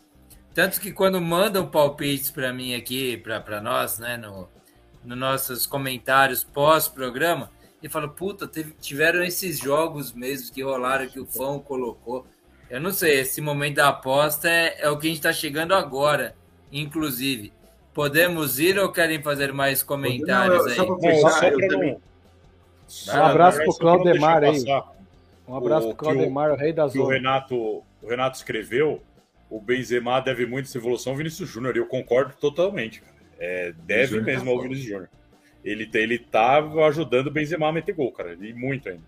Tanto 0.60 0.82
que 0.82 0.92
quando 0.92 1.22
mandam 1.22 1.66
palpites 1.66 2.30
para 2.30 2.52
mim 2.52 2.76
aqui, 2.76 3.16
para 3.16 3.62
nós, 3.62 3.98
né, 3.98 4.18
no, 4.18 4.46
nos 5.06 5.18
nossos 5.18 5.66
comentários 5.66 6.44
pós-programa, 6.44 7.50
ele 7.82 7.90
fala: 7.90 8.10
Puta, 8.10 8.46
teve- 8.46 8.74
tiveram 8.82 9.24
esses 9.24 9.58
jogos 9.58 10.12
mesmo 10.12 10.54
que 10.54 10.62
rolaram 10.62 11.08
que 11.08 11.18
o 11.18 11.26
Fão 11.26 11.60
colocou. 11.60 12.28
Eu 12.70 12.82
não 12.82 12.92
sei, 12.92 13.22
esse 13.22 13.40
momento 13.40 13.78
da 13.78 13.88
aposta 13.88 14.50
é, 14.50 14.82
é 14.82 14.90
o 14.90 14.98
que 15.00 15.08
a 15.08 15.10
gente 15.12 15.20
está 15.20 15.32
chegando 15.32 15.74
agora, 15.74 16.36
inclusive. 16.74 17.54
Podemos 17.94 18.60
ir 18.60 18.78
ou 18.78 18.92
querem 18.92 19.24
fazer 19.24 19.54
mais 19.54 19.82
comentários 19.82 20.58
Não, 20.58 20.68
eu- 20.68 20.76
só 20.76 20.82
aí? 20.82 20.90
Não, 20.90 21.00
fechar, 21.00 21.30
só 21.30 21.46
eu 21.48 21.58
pra 21.58 21.68
também-. 21.70 21.98
Um 23.08 23.12
abraço 23.24 23.58
pro 23.60 23.72
Só 23.72 23.78
pra 23.80 23.88
não 23.88 24.04
Claudemar 24.04 24.44
aí. 24.44 24.66
Um 25.48 25.56
abraço 25.56 25.88
O 25.88 25.96
pro 25.96 25.98
que 26.06 26.12
o- 26.12 26.14
Claudemar, 26.16 26.52
o 26.52 26.56
rei 26.58 26.74
da 26.74 26.90
que 26.90 27.00
o 27.00 27.04
zona. 27.04 27.14
Renato, 27.14 27.56
o 27.56 28.10
Renato 28.10 28.36
escreveu, 28.36 29.02
o 29.50 29.60
Benzema 29.60 30.20
deve 30.20 30.46
muito 30.46 30.66
essa 30.68 30.78
evolução 30.78 31.14
ao 31.14 31.18
Vinícius 31.18 31.50
Júnior, 31.50 31.76
e 31.76 31.80
eu 31.80 31.86
concordo 31.88 32.34
totalmente, 32.40 33.02
cara. 33.02 33.16
É, 33.40 33.74
deve 33.86 34.08
Júnior 34.08 34.26
tá 34.26 34.32
mesmo 34.32 34.50
ao 34.50 34.56
foda. 34.58 34.68
Vinícius 34.68 34.90
Júnior. 34.90 35.10
Ele, 35.64 35.86
tá- 35.86 36.00
ele 36.00 36.18
tava 36.20 36.86
ajudando 36.88 37.28
o 37.28 37.32
Benzema 37.32 37.68
a 37.68 37.72
meter 37.72 37.94
gol, 37.96 38.12
cara, 38.12 38.38
e 38.40 38.54
muito 38.54 38.88
ainda. 38.90 39.02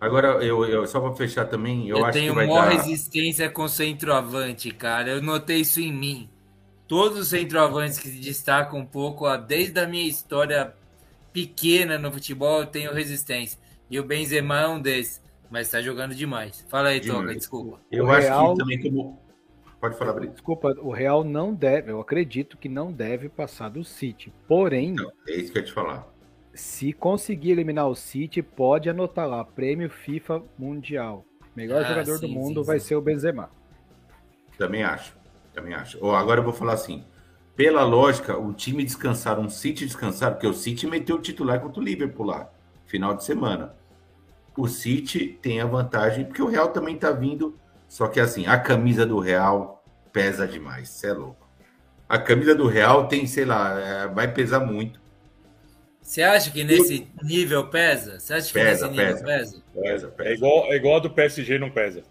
Agora, 0.00 0.44
eu, 0.44 0.64
eu- 0.66 0.86
só 0.86 1.00
para 1.00 1.14
fechar 1.14 1.46
também, 1.46 1.88
eu, 1.88 1.98
Eu, 1.98 2.04
acho 2.04 2.18
tenho 2.18 2.32
que 2.32 2.36
vai 2.36 2.46
maior 2.46 2.64
dar. 2.66 2.70
resistência 2.76 3.48
com 3.48 3.66
centroavante, 3.68 4.70
cara. 4.70 5.10
Eu 5.10 5.22
notei 5.22 5.60
isso 5.60 5.80
em 5.80 5.92
mim. 5.92 6.28
Todos 6.86 7.18
os 7.18 7.28
centroavantes 7.28 7.98
que 7.98 8.08
se 8.08 8.18
destacam 8.18 8.80
um 8.80 8.84
pouco, 8.84 9.24
ó, 9.26 9.36
desde 9.36 9.80
a 9.80 9.86
minha 9.86 10.06
história 10.06 10.74
pequena 11.32 11.98
no 11.98 12.12
futebol, 12.12 12.60
eu 12.60 12.66
tenho 12.66 12.92
resistência. 12.92 13.58
E 13.90 13.98
o 13.98 14.04
Benzema 14.04 14.60
é 14.60 14.68
um 14.68 14.80
desses. 14.80 15.22
Mas 15.54 15.70
tá 15.70 15.80
jogando 15.80 16.16
demais. 16.16 16.66
Fala 16.68 16.88
aí, 16.88 16.98
Demais. 16.98 17.20
Toca, 17.22 17.34
desculpa. 17.36 17.80
Eu 17.88 18.06
O 18.06 18.10
acho 18.10 18.26
Real- 18.26 18.54
que 18.54 18.58
também 18.58 18.82
como. 18.82 19.20
Pode 19.80 19.96
falar, 19.96 20.12
Brito. 20.14 20.32
Desculpa, 20.32 20.74
o 20.80 20.90
Real 20.90 21.22
não 21.22 21.54
deve, 21.54 21.92
eu 21.92 22.00
acredito 22.00 22.58
que 22.58 22.68
não 22.68 22.90
deve 22.90 23.28
passar 23.28 23.68
do 23.68 23.84
City. 23.84 24.32
Porém, 24.48 24.94
Não, 24.94 25.12
é 25.28 25.36
isso 25.36 25.52
que 25.52 25.58
eu 25.58 25.62
ia 25.62 25.66
te 25.68 25.72
falar. 25.72 26.08
se 26.52 26.92
conseguir 26.92 27.52
eliminar 27.52 27.86
o 27.88 27.94
City, 27.94 28.42
pode 28.42 28.90
anotar 28.90 29.28
lá, 29.28 29.44
prêmio 29.44 29.88
FIFA 29.88 30.42
Mundial. 30.58 31.24
Melhor 31.54 31.84
Ah, 31.84 31.88
jogador 31.88 32.18
do 32.18 32.26
sim, 32.26 32.34
mundo 32.34 32.60
sim, 32.62 32.66
vai 32.66 32.80
sim. 32.80 32.86
ser 32.88 32.96
o 32.96 33.00
Benzema. 33.00 33.48
Também 34.58 34.82
acho. 34.82 35.16
Também 35.52 35.72
acho. 35.72 35.98
Ó, 36.04 36.16
agora 36.16 36.40
eu 36.40 36.44
vou 36.44 36.52
falar 36.52 36.72
assim. 36.72 37.04
Pela 37.54 37.84
lógica, 37.84 38.36
o 38.36 38.52
time 38.52 38.82
descansar, 38.82 39.38
um 39.38 39.48
City 39.48 39.86
descansar, 39.86 40.32
porque 40.32 40.48
o 40.48 40.52
City 40.52 40.84
meteu 40.88 41.14
o 41.14 41.20
titular 41.22 41.60
contra 41.60 41.80
o 41.80 41.84
Liverpool 41.84 42.26
lá, 42.26 42.50
final 42.86 43.14
de 43.14 43.22
semana. 43.22 43.76
O 44.56 44.68
City 44.68 45.38
tem 45.42 45.60
a 45.60 45.66
vantagem, 45.66 46.24
porque 46.24 46.42
o 46.42 46.46
Real 46.48 46.68
também 46.68 46.96
tá 46.96 47.10
vindo. 47.10 47.58
Só 47.88 48.06
que 48.08 48.20
assim, 48.20 48.46
a 48.46 48.58
camisa 48.58 49.04
do 49.06 49.18
Real 49.18 49.84
pesa 50.12 50.46
demais, 50.46 50.88
cê 50.88 51.08
é 51.08 51.12
louco. 51.12 51.46
A 52.08 52.18
camisa 52.18 52.54
do 52.54 52.66
Real 52.68 53.08
tem, 53.08 53.26
sei 53.26 53.44
lá, 53.44 53.80
é, 53.80 54.08
vai 54.08 54.32
pesar 54.32 54.60
muito. 54.60 55.00
Você 56.00 56.22
acha 56.22 56.50
que 56.50 56.62
nesse 56.64 57.08
nível 57.22 57.68
pesa? 57.70 58.20
Você 58.20 58.34
acha 58.34 58.52
que 58.52 58.52
Pesa, 58.52 58.88
nesse 58.88 58.88
nível 58.90 59.24
pesa. 59.24 59.24
pesa? 59.24 59.62
Pesa, 59.82 60.06
É 60.06 60.10
pesa. 60.10 60.34
igual, 60.34 60.72
é 60.72 60.76
igual 60.76 60.96
a 60.96 61.00
do 61.00 61.10
PSG 61.10 61.58
não 61.58 61.70
pesa. 61.70 62.02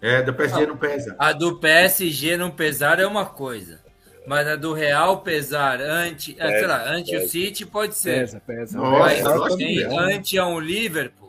É, 0.00 0.22
do 0.22 0.34
PSG 0.34 0.66
não 0.66 0.76
pesa. 0.76 1.14
A 1.18 1.32
do 1.32 1.58
PSG 1.60 2.36
não 2.36 2.50
pesar 2.50 2.98
é 2.98 3.06
uma 3.06 3.26
coisa. 3.26 3.80
Mas 4.26 4.46
a 4.48 4.56
do 4.56 4.72
Real 4.72 5.20
pesar 5.22 5.80
ante, 5.80 6.36
ah, 6.40 6.48
sei 6.48 6.66
lá, 6.66 6.88
ante 6.90 7.14
o 7.16 7.20
pesa. 7.20 7.28
City 7.28 7.66
pode 7.66 7.94
ser. 7.96 8.20
Pesa, 8.20 8.40
pesa. 8.40 8.78
Nossa, 8.78 8.98
Mas 8.98 9.22
Pesa, 9.58 9.82
é. 9.82 9.98
ante 10.14 10.38
a 10.38 10.46
um 10.46 10.58
Liverpool, 10.58 11.21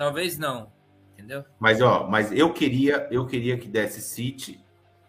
talvez 0.00 0.38
não. 0.38 0.72
Entendeu? 1.12 1.44
Mas 1.58 1.82
ó, 1.82 2.08
mas 2.08 2.32
eu 2.32 2.50
queria, 2.54 3.06
eu 3.10 3.26
queria 3.26 3.58
que 3.58 3.68
desse 3.68 4.00
City, 4.00 4.58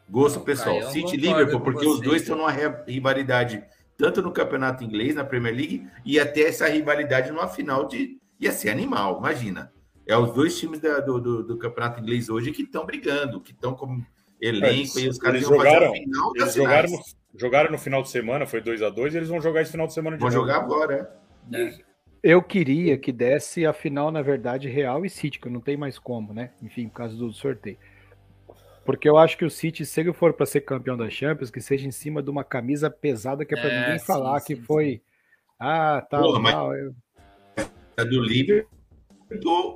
gosto 0.09 0.39
Não, 0.39 0.45
pessoal, 0.45 0.77
Caio, 0.80 0.91
City 0.91 1.13
e 1.15 1.18
Liverpool, 1.18 1.61
porque 1.61 1.85
você. 1.85 1.88
os 1.89 2.01
dois 2.01 2.22
estão 2.23 2.35
numa 2.38 2.51
ri- 2.51 2.84
rivalidade 2.85 3.63
tanto 3.97 4.22
no 4.22 4.31
campeonato 4.34 4.84
inglês, 4.84 5.15
na 5.15 5.23
Premier 5.23 5.55
League, 5.55 5.88
e 6.03 6.19
até 6.19 6.41
essa 6.41 6.68
rivalidade 6.68 7.31
numa 7.31 7.47
final 7.47 7.88
de 7.88 8.19
ia 8.39 8.51
ser 8.51 8.69
animal, 8.72 9.19
imagina. 9.19 9.72
É 10.05 10.18
os 10.18 10.34
dois 10.34 10.59
times 10.59 10.80
da- 10.81 10.99
do, 10.99 11.22
do, 11.22 11.43
do 11.43 11.57
campeonato 11.57 12.01
inglês 12.01 12.27
hoje 12.27 12.51
que 12.51 12.63
estão 12.63 12.85
brigando, 12.85 13.39
que 13.39 13.51
estão 13.53 13.73
como 13.73 14.05
elenco 14.41 14.99
e 14.99 15.07
os 15.07 15.18
caras 15.18 15.38
Eles 15.43 15.47
jogaram- 15.47 15.93
final 15.93 16.34
das 16.34 16.41
Eles 16.41 16.55
jogaram 16.55 16.89
no, 16.89 16.99
jogaram 17.39 17.72
no 17.72 17.77
final 17.77 18.01
de 18.01 18.09
semana, 18.09 18.45
foi 18.45 18.59
2 18.59 18.81
a 18.81 18.89
2 18.89 19.13
e 19.13 19.18
eles 19.18 19.30
vão 19.30 19.39
jogar 19.39 19.61
esse 19.61 19.72
final 19.72 19.88
de 19.88 19.93
semana 19.93 20.18
de 20.18 20.22
Vão 20.22 20.31
jogar 20.31 20.57
agora, 20.57 21.09
é. 21.49 21.57
Né? 21.65 21.80
Eu 22.23 22.41
queria 22.43 22.98
que 22.98 23.11
desse 23.11 23.65
a 23.65 23.73
final, 23.73 24.11
na 24.11 24.22
verdade, 24.22 24.69
Real 24.69 25.03
e 25.06 25.10
City, 25.10 25.39
que 25.39 25.49
não 25.49 25.60
tem 25.60 25.76
mais 25.76 25.98
como, 25.98 26.34
né? 26.34 26.52
Enfim, 26.61 26.88
por 26.88 26.95
causa 26.95 27.15
do 27.15 27.34
sorteio. 27.34 27.77
Porque 28.85 29.10
eu 29.10 29.18
acho 29.18 29.38
que 29.38 29.45
o 29.45 29.49
City, 29.49 29.85
se 29.85 29.99
ele 30.02 30.14
for 30.14 30.34
para 30.34 30.45
ser 30.45 30.61
campeão 30.61 30.95
da 30.98 31.10
Champions, 31.10 31.49
que 31.49 31.61
seja 31.61 31.88
em 31.88 31.91
cima 31.91 32.22
de 32.22 32.30
uma 32.30 32.43
camisa 32.43 32.89
pesada, 32.89 33.43
que 33.45 33.53
é 33.53 33.57
para 33.57 33.69
É, 33.72 33.80
ninguém 33.80 33.99
sim, 33.99 34.06
falar 34.06 34.39
sim, 34.39 34.48
que 34.48 34.56
sim. 34.56 34.65
foi. 34.65 35.02
Ah, 35.60 36.06
tal, 36.10 36.23
Porra, 36.23 36.39
mas- 36.39 36.53
tal. 36.53 36.76
eu- 36.76 36.95
A 37.98 38.03
do 38.03 38.22
Liverpool, 38.22 38.69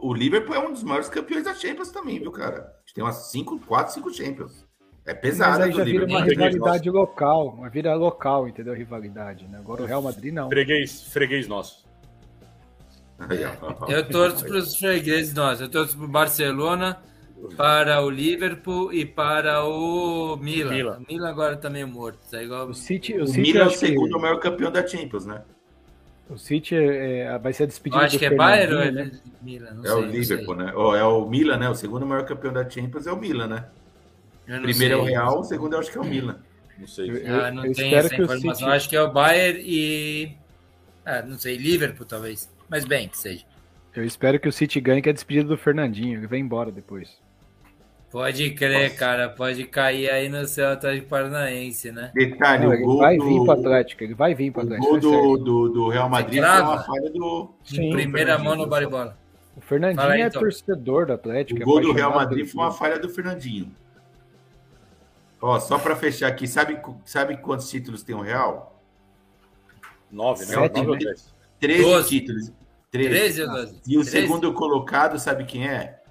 o 0.01 0.13
Liverpool 0.13 0.55
é 0.55 0.59
um 0.59 0.71
dos 0.71 0.83
maiores 0.83 1.09
campeões 1.09 1.43
da 1.45 1.53
Champions 1.53 1.91
também, 1.91 2.19
viu, 2.19 2.31
cara? 2.31 2.57
A 2.61 2.79
gente 2.81 2.93
tem 2.95 3.03
umas 3.03 3.31
5, 3.31 3.59
4, 3.59 3.93
5 3.93 4.11
Champions. 4.13 4.65
É 5.05 5.13
Mas 5.13 5.21
pesada 5.21 5.65
aí 5.65 5.71
do 5.71 5.77
já 5.77 5.83
vira 5.83 5.99
Liverpool. 6.05 6.17
uma 6.17 6.25
rivalidade 6.25 6.89
local, 6.89 7.47
uma 7.49 7.69
vida 7.69 7.93
local, 7.93 8.47
entendeu? 8.47 8.73
Rivalidade, 8.73 9.47
né? 9.47 9.59
Agora 9.59 9.83
o 9.83 9.85
Real 9.85 10.01
Madrid 10.01 10.33
não. 10.33 10.49
Freguês, 10.49 11.03
freguês 11.13 11.47
nosso. 11.47 11.84
Eu 13.87 14.07
torço 14.09 14.45
para 14.45 14.57
os 14.57 14.75
fregueses 14.77 15.33
nossos. 15.33 15.61
Eu 15.61 15.69
torço 15.69 15.95
para 15.97 16.05
o 16.05 16.09
Barcelona, 16.09 16.97
para 17.55 18.01
o 18.03 18.09
Liverpool 18.09 18.91
e 18.93 19.05
para 19.05 19.63
o 19.63 20.35
Milan. 20.37 20.71
Milan. 20.73 20.97
O 20.99 21.13
Milan 21.13 21.29
agora 21.29 21.55
tá 21.55 21.69
meio 21.69 21.87
morto. 21.87 22.19
Tá 22.29 22.41
igual... 22.43 22.67
O 22.67 22.73
City, 22.73 23.13
o 23.13 23.23
O 23.23 23.27
City, 23.27 23.41
Milan 23.41 23.59
é 23.59 23.63
o 23.63 23.67
acho 23.67 23.79
que- 23.79 23.87
segundo 23.87 24.19
maior 24.19 24.39
campeão 24.39 24.71
da 24.71 24.85
Champions, 24.85 25.25
né? 25.25 25.41
o 26.27 26.37
City 26.39 26.75
é- 26.75 27.19
é- 27.25 27.37
vai 27.37 27.53
ser 27.53 27.63
a 27.63 27.67
Eu 27.67 27.95
acho 27.99 28.15
do 28.15 28.19
que 28.19 28.25
é 28.25 28.33
Bayern 28.35 28.73
ou 28.75 28.81
é 28.81 28.91
né? 28.91 29.11
Milan? 29.43 29.71
Não 29.75 29.83
é 29.83 29.87
sei, 29.87 29.95
o 29.95 30.01
não 30.01 30.09
Liverpool, 30.11 30.55
sei. 30.55 30.65
né? 30.65 30.73
Ó, 30.75 30.95
é 30.95 31.03
o 31.03 31.25
Milan, 31.27 31.57
né? 31.57 31.69
O 31.69 31.75
segundo 31.75 32.03
maior 32.05 32.25
campeão 32.25 32.51
da 32.51 32.67
Champions 32.67 33.05
é 33.05 33.11
o 33.11 33.17
Milan, 33.17 33.47
né? 33.47 33.65
Eu 34.47 34.61
Primeiro 34.61 34.95
é 34.95 34.97
o 34.97 35.03
sei. 35.03 35.09
Real, 35.11 35.39
o 35.39 35.43
segundo 35.43 35.73
eu 35.73 35.79
acho 35.79 35.91
que 35.91 35.97
é 35.97 36.01
o 36.01 36.05
Milan. 36.05 36.37
Não 36.79 36.87
sei. 36.87 37.09
Eu- 37.11 37.41
Ah, 37.45 37.51
não 37.51 37.65
eu 37.65 37.73
tenho 37.73 37.95
essa 37.95 38.09
que 38.09 38.21
o 38.21 38.23
informação. 38.25 38.55
City- 38.55 38.69
Acho 38.71 38.89
que 38.89 38.95
é 38.95 39.01
o 39.01 39.11
Bayern 39.11 39.61
e. 39.63 40.35
Ah, 41.05 41.21
não 41.21 41.37
sei, 41.37 41.57
Liverpool 41.57 42.05
talvez. 42.07 42.49
Mas 42.69 42.85
bem, 42.85 43.07
que 43.07 43.17
seja. 43.17 43.45
Eu 43.95 44.03
espero 44.03 44.39
que 44.39 44.49
o 44.49 44.51
City 44.51 44.81
ganhe, 44.81 45.01
que 45.01 45.09
é 45.09 45.11
a 45.11 45.13
despedida 45.13 45.47
do 45.47 45.57
Fernandinho, 45.57 46.19
que 46.19 46.27
vem 46.27 46.41
embora 46.41 46.71
depois. 46.71 47.17
Pode 48.11 48.51
crer, 48.51 48.95
cara. 48.95 49.29
Pode 49.29 49.65
cair 49.65 50.09
aí 50.09 50.29
no 50.29 50.45
céu 50.45 50.71
Atlético 50.71 51.09
Paranaense, 51.09 51.91
né? 51.91 52.11
Detalhe, 52.13 52.63
Não, 52.63 52.69
o 52.69 52.73
ele 52.73 52.83
gol, 52.83 52.97
vai 52.99 53.17
do, 53.17 53.25
vir 53.25 53.45
para 53.45 53.59
Atlético, 53.59 54.03
ele 54.03 54.13
vai 54.13 54.33
vir 54.33 54.51
para 54.51 54.61
o 54.61 54.63
Atlético. 54.63 54.87
gol 54.87 54.97
é 54.97 55.01
do, 55.01 55.37
do, 55.37 55.69
do 55.69 55.89
Real 55.89 56.09
Madrid 56.09 56.41
foi 56.41 56.61
uma 56.61 56.83
falha 56.83 57.09
do. 57.09 57.53
Sim, 57.63 57.91
Primeira 57.91 58.37
mão 58.37 58.55
no 58.55 58.67
baribola. 58.67 59.17
O 59.57 59.61
Fernandinho 59.61 60.07
aí, 60.07 60.21
é 60.21 60.27
então. 60.27 60.41
torcedor 60.41 61.07
do 61.07 61.13
Atlético. 61.13 61.59
O 61.59 61.63
é 61.63 61.65
gol 61.65 61.81
do 61.81 61.91
Real 61.91 62.13
Madrid 62.13 62.45
foi 62.47 62.63
uma 62.63 62.71
falha 62.71 62.99
do 62.99 63.09
Fernandinho. 63.09 63.71
Ó, 65.41 65.59
só 65.59 65.77
para 65.77 65.95
fechar 65.95 66.27
aqui, 66.27 66.47
sabe, 66.47 66.79
sabe 67.03 67.37
quantos 67.37 67.69
títulos 67.69 68.01
tem 68.01 68.15
o 68.15 68.21
Real? 68.21 68.81
Nove, 70.11 70.45
né? 70.45 70.53
Sete, 70.53 70.75
Nove 70.81 70.89
ou 70.89 70.95
né? 70.95 71.15
Dez. 71.67 71.79
13 71.81 71.83
Doze. 71.93 72.09
títulos. 72.09 72.53
13. 72.91 73.09
13 73.09 73.41
ou 73.41 73.47
12? 73.49 73.81
E 73.87 73.97
o 73.97 74.01
13? 74.01 74.09
segundo 74.09 74.53
colocado, 74.53 75.19
sabe 75.19 75.45
quem 75.45 75.67
é? 75.67 76.01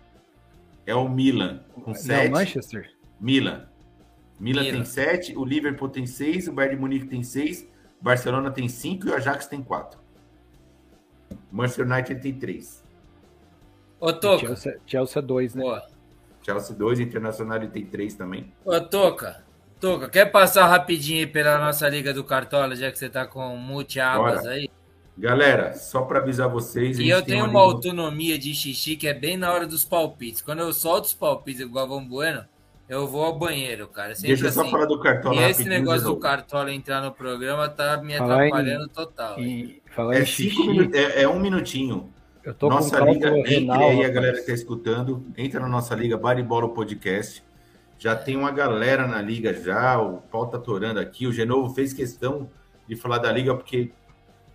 É 0.86 0.94
o 0.94 1.08
Milan, 1.08 1.60
com 1.74 1.92
Não, 1.92 1.94
7. 1.94 2.30
Manchester. 2.30 2.90
Milan. 3.20 3.66
Milan 4.38 4.62
Milan. 4.62 4.74
tem 4.76 4.84
7, 4.84 5.36
o 5.36 5.44
Liverpool 5.44 5.88
tem 5.88 6.06
6, 6.06 6.48
o 6.48 6.52
Bayern 6.52 6.76
de 6.76 6.80
Munique 6.80 7.06
tem 7.06 7.22
6, 7.22 7.62
o 8.00 8.04
Barcelona 8.04 8.50
tem 8.50 8.68
5 8.68 9.06
e 9.06 9.10
o 9.10 9.14
Ajax 9.14 9.46
tem 9.46 9.62
4. 9.62 9.98
O 11.30 11.56
Manchester 11.56 11.86
United 11.86 12.20
tem 12.20 12.34
3. 12.34 12.84
Ô, 13.98 14.12
Toca. 14.12 14.46
Chelsea, 14.46 14.78
Chelsea 14.86 15.22
2, 15.22 15.54
né? 15.54 15.62
Boa. 15.62 15.86
Chelsea 16.42 16.76
2, 16.76 17.00
Internacional 17.00 17.66
tem 17.68 17.86
3 17.86 18.14
também. 18.14 18.52
Ô, 18.64 18.78
Toca. 18.80 19.42
Toca, 19.80 20.08
quer 20.08 20.26
passar 20.26 20.66
rapidinho 20.66 21.20
aí 21.20 21.26
pela 21.26 21.58
nossa 21.58 21.88
Liga 21.88 22.12
do 22.12 22.24
Cartola, 22.24 22.76
já 22.76 22.90
que 22.90 22.98
você 22.98 23.08
tá 23.08 23.26
com 23.26 23.56
multi-abas 23.56 24.42
Bora. 24.42 24.50
aí? 24.54 24.68
Galera, 25.16 25.74
só 25.74 26.02
para 26.02 26.18
avisar 26.18 26.48
vocês. 26.48 26.98
a 26.98 27.02
E 27.02 27.08
eu 27.08 27.22
tenho 27.22 27.44
uma 27.46 27.60
autonomia 27.60 28.36
de 28.38 28.52
xixi 28.52 28.96
que 28.96 29.06
é 29.06 29.14
bem 29.14 29.36
na 29.36 29.52
hora 29.52 29.66
dos 29.66 29.84
palpites. 29.84 30.42
Quando 30.42 30.58
eu 30.60 30.72
solto 30.72 31.04
os 31.04 31.14
palpites 31.14 31.60
igual 31.60 31.86
Galvão 31.86 32.04
Bueno, 32.06 32.44
eu 32.88 33.06
vou 33.06 33.22
ao 33.24 33.38
banheiro, 33.38 33.86
cara. 33.86 34.14
Sempre 34.16 34.30
Deixa 34.30 34.46
eu 34.46 34.52
só 34.52 34.62
assim. 34.62 34.70
falar 34.72 34.86
do 34.86 34.98
Cartola 34.98 35.36
E 35.40 35.50
esse 35.50 35.64
negócio 35.68 36.06
do. 36.08 36.16
Cartola 36.16 36.72
entrar 36.72 37.00
no 37.00 37.12
programa 37.12 37.68
tá 37.68 37.96
me 38.02 38.16
Falar 38.18 38.44
em- 38.44 38.48
atrapalhando 38.48 38.88
total. 38.88 39.38
E 39.40 39.80
falar 39.94 40.16
É, 40.16 40.22
em 40.22 40.26
cinco 40.26 40.64
minutos, 40.64 40.98
é, 40.98 41.22
é 41.22 41.28
um 41.28 41.38
minutinho. 41.38 42.12
eu 42.42 42.52
tô 42.52 42.68
nossa 42.68 42.98
com 42.98 43.12
liga, 43.12 43.38
entre 43.38 43.54
renal, 43.60 43.78
aí 43.78 43.84
a 43.84 43.92
rapaz. 43.94 44.14
galera 44.14 44.32
que 44.34 44.40
está 44.40 44.52
escutando, 44.52 45.24
entra 45.38 45.60
na 45.60 45.68
nossa 45.68 45.94
liga 45.94 46.16
Baribola 46.18 46.68
Podcast. 46.74 47.40
Já 47.98 48.16
tem 48.16 48.36
uma 48.36 48.50
galera 48.50 49.06
na 49.06 49.22
liga 49.22 49.54
já, 49.54 49.96
o 50.00 50.18
pau 50.22 50.46
tá 50.48 50.58
torando 50.58 50.98
aqui. 50.98 51.28
O 51.28 51.32
Genovo 51.32 51.72
fez 51.72 51.92
questão 51.92 52.50
de 52.88 52.96
falar 52.96 53.18
da 53.18 53.30
liga 53.30 53.54
porque 53.54 53.92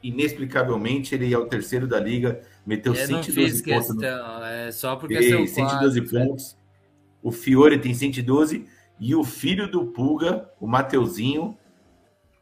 inexplicavelmente 0.04 1.14
ele 1.16 1.34
é 1.34 1.38
o 1.38 1.46
terceiro 1.46 1.88
da 1.88 2.00
liga, 2.00 2.42
meteu 2.66 2.94
eu 2.94 3.00
não 3.10 3.24
112 3.24 3.32
fiz 3.32 3.62
pontos. 3.62 3.90
no- 3.96 4.00
questão, 4.02 4.46
é 4.46 4.72
só 4.72 4.96
porque 4.96 5.16
Ei, 5.16 5.24
seu 5.30 5.48
112 5.48 6.02
quadro, 6.02 6.28
pontos. 6.28 6.58
O 7.22 7.32
Fiore 7.32 7.78
tem 7.80 7.94
112 7.94 8.66
e 9.00 9.14
o 9.16 9.24
filho 9.24 9.70
do 9.70 9.86
Pulga, 9.88 10.50
o 10.60 10.68
Mateuzinho, 10.68 11.58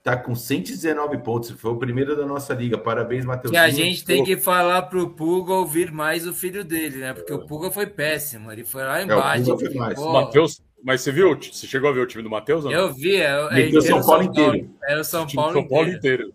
tá 0.03 0.15
com 0.15 0.35
119 0.35 1.17
pontos. 1.17 1.49
Foi 1.51 1.71
o 1.71 1.75
primeiro 1.77 2.15
da 2.15 2.25
nossa 2.25 2.53
liga. 2.53 2.77
Parabéns, 2.77 3.21
Que 3.21 3.27
Mateuzinho. 3.27 3.61
a 3.61 3.69
gente 3.69 4.05
tem 4.05 4.23
que 4.23 4.37
falar 4.37 4.83
pro 4.83 5.09
Puga 5.09 5.53
ouvir 5.53 5.91
mais 5.91 6.25
o 6.27 6.33
filho 6.33 6.63
dele, 6.63 6.97
né? 6.97 7.13
Porque 7.13 7.33
o 7.33 7.45
Puga 7.45 7.71
foi 7.71 7.87
péssimo. 7.87 8.51
Ele 8.51 8.63
foi 8.63 8.83
lá 8.83 9.01
embaixo. 9.03 9.57
Foi 9.57 9.73
mais. 9.73 9.95
ficou- 9.97 10.13
Matheus, 10.13 10.61
mas 10.83 11.01
você 11.01 11.11
viu? 11.11 11.35
Você 11.35 11.67
chegou 11.67 11.89
a 11.89 11.93
ver 11.93 11.99
o 12.01 12.05
time 12.07 12.23
do 12.23 12.29
Matheus? 12.29 12.63
Eu 12.65 12.93
vi, 12.93 13.15
é, 13.17 13.25
é, 13.25 13.53
Meteu 13.53 13.79
era 13.81 13.89
São 13.89 13.99
o 13.99 14.05
Paulo 14.05 14.23
inteiro. 14.23 14.69
Era 14.87 15.01
o 15.01 15.03
São 15.03 15.23
O 15.25 15.33
Paulo, 15.33 15.53
São 15.53 15.67
Paulo 15.67 15.87
inteiro. 15.89 15.97
inteiro. 16.23 16.33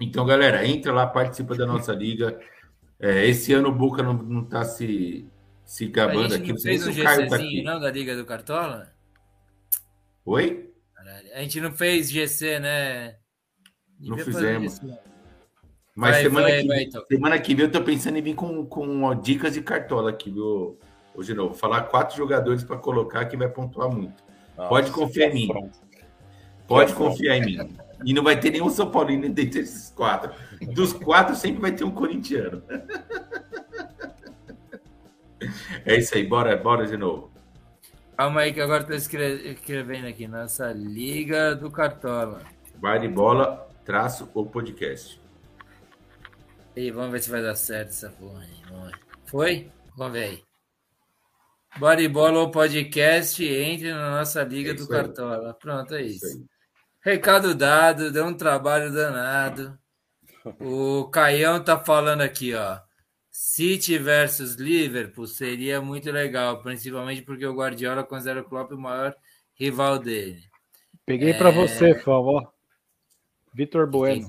Então, 0.00 0.26
galera, 0.26 0.66
entra 0.66 0.92
lá, 0.92 1.06
participa 1.06 1.54
da 1.56 1.66
nossa 1.66 1.92
liga. 1.92 2.38
É, 3.00 3.26
esse 3.26 3.52
ano 3.52 3.68
o 3.68 3.74
Boca 3.74 4.02
não, 4.02 4.12
não 4.14 4.44
tá 4.44 4.64
se, 4.64 5.26
se 5.64 5.84
A 5.86 5.88
gabando 5.88 6.30
gente 6.34 6.42
aqui. 6.42 6.52
não 6.52 6.58
fez 6.60 6.82
se 6.82 6.88
um 6.88 6.92
o 6.92 7.02
tá 7.04 7.14
GCzinho, 7.14 7.34
aqui. 7.34 7.62
não, 7.62 7.80
da 7.80 7.90
Liga 7.90 8.14
do 8.16 8.24
Cartola? 8.26 8.92
Oi? 10.24 10.70
Caralho, 10.94 11.28
A 11.34 11.40
gente 11.40 11.60
não 11.60 11.72
fez 11.72 12.10
GC, 12.10 12.58
né? 12.58 13.16
Não 14.00 14.16
Devia 14.16 14.32
fazer 14.32 14.46
fizemos. 14.58 14.74
GC. 14.80 14.98
Mas 15.94 16.10
Vai, 16.16 16.22
semana, 16.24 16.46
vai, 16.48 16.60
que, 16.60 16.68
vai, 16.68 16.82
então. 16.82 17.04
semana 17.06 17.38
que 17.40 17.54
vem 17.54 17.64
eu 17.64 17.72
tô 17.72 17.82
pensando 17.82 18.18
em 18.18 18.22
vir 18.22 18.34
com, 18.34 18.66
com 18.66 19.02
ó, 19.04 19.14
dicas 19.14 19.54
de 19.54 19.62
cartola 19.62 20.10
aqui, 20.10 20.30
viu? 20.30 20.78
Hoje 21.14 21.32
não. 21.32 21.46
Vou 21.46 21.54
falar 21.54 21.84
quatro 21.84 22.14
jogadores 22.14 22.62
para 22.62 22.76
colocar 22.76 23.24
que 23.24 23.36
vai 23.36 23.48
pontuar 23.48 23.88
muito. 23.90 24.22
Pode 24.68 24.90
confiar 24.90 25.30
em 25.30 25.34
mim. 25.34 25.46
Pronto. 25.48 25.78
Pode 26.68 26.92
Tá 26.92 26.98
confiar 26.98 27.36
em 27.38 27.44
mim. 27.46 27.76
E 28.04 28.12
não 28.12 28.22
vai 28.22 28.38
ter 28.38 28.50
nenhum 28.50 28.68
São 28.68 28.90
Paulino 28.90 29.22
dentro 29.22 29.60
desses 29.60 29.90
quatro. 29.90 30.32
Dos 30.74 30.92
quatro, 30.92 31.34
sempre 31.34 31.60
vai 31.60 31.72
ter 31.72 31.84
um 31.84 31.90
corintiano. 31.90 32.62
É 35.84 35.96
isso 35.96 36.14
aí, 36.14 36.26
bora, 36.26 36.56
bora 36.56 36.86
de 36.86 36.96
novo. 36.96 37.30
Calma 38.16 38.40
aí 38.42 38.52
que 38.52 38.60
agora 38.60 38.94
escre- 38.96 39.52
escrevendo 39.52 40.06
aqui. 40.06 40.26
Nossa 40.26 40.72
Liga 40.72 41.54
do 41.54 41.70
Cartola. 41.70 42.40
Vai 42.80 42.98
de 42.98 43.08
bola, 43.08 43.68
traço 43.84 44.28
ou 44.34 44.46
podcast. 44.46 45.20
E 46.74 46.90
vamos 46.90 47.12
ver 47.12 47.20
se 47.22 47.30
vai 47.30 47.42
dar 47.42 47.54
certo 47.54 47.88
essa 47.90 48.10
porra 48.10 48.40
aí. 48.42 48.62
Vamos 48.70 48.90
ver. 48.90 48.98
Foi? 49.26 49.70
Vamos 49.96 50.12
ver 50.14 50.24
aí. 50.24 50.42
Bodybola 51.78 52.38
ou 52.40 52.50
podcast, 52.50 53.44
entre 53.44 53.92
na 53.92 54.18
nossa 54.18 54.42
Liga 54.42 54.70
É 54.70 54.74
do 54.74 54.82
aí. 54.84 54.88
Cartola. 54.88 55.54
Pronto, 55.54 55.94
é 55.94 56.02
Isso 56.02 56.24
isso. 56.26 56.38
aí. 56.38 56.44
Recado 57.10 57.54
dado, 57.54 58.10
deu 58.10 58.24
um 58.24 58.34
trabalho 58.34 58.92
danado. 58.92 59.78
O 60.58 61.04
Caião 61.08 61.62
tá 61.62 61.78
falando 61.78 62.20
aqui, 62.22 62.52
ó. 62.52 62.78
City 63.30 63.96
versus 63.96 64.56
Liverpool 64.56 65.28
seria 65.28 65.80
muito 65.80 66.10
legal, 66.10 66.60
principalmente 66.62 67.22
porque 67.22 67.46
o 67.46 67.54
Guardiola 67.54 68.02
considera 68.02 68.40
o 68.40 68.44
Klopp 68.44 68.72
o 68.72 68.76
maior 68.78 69.14
rival 69.54 70.00
dele. 70.00 70.40
Peguei 71.04 71.30
É. 71.30 71.38
pra 71.38 71.50
você, 71.50 71.94
Fão, 71.94 72.24
ó. 72.24 72.44
Vitor 73.54 73.86
Bueno. 73.86 74.26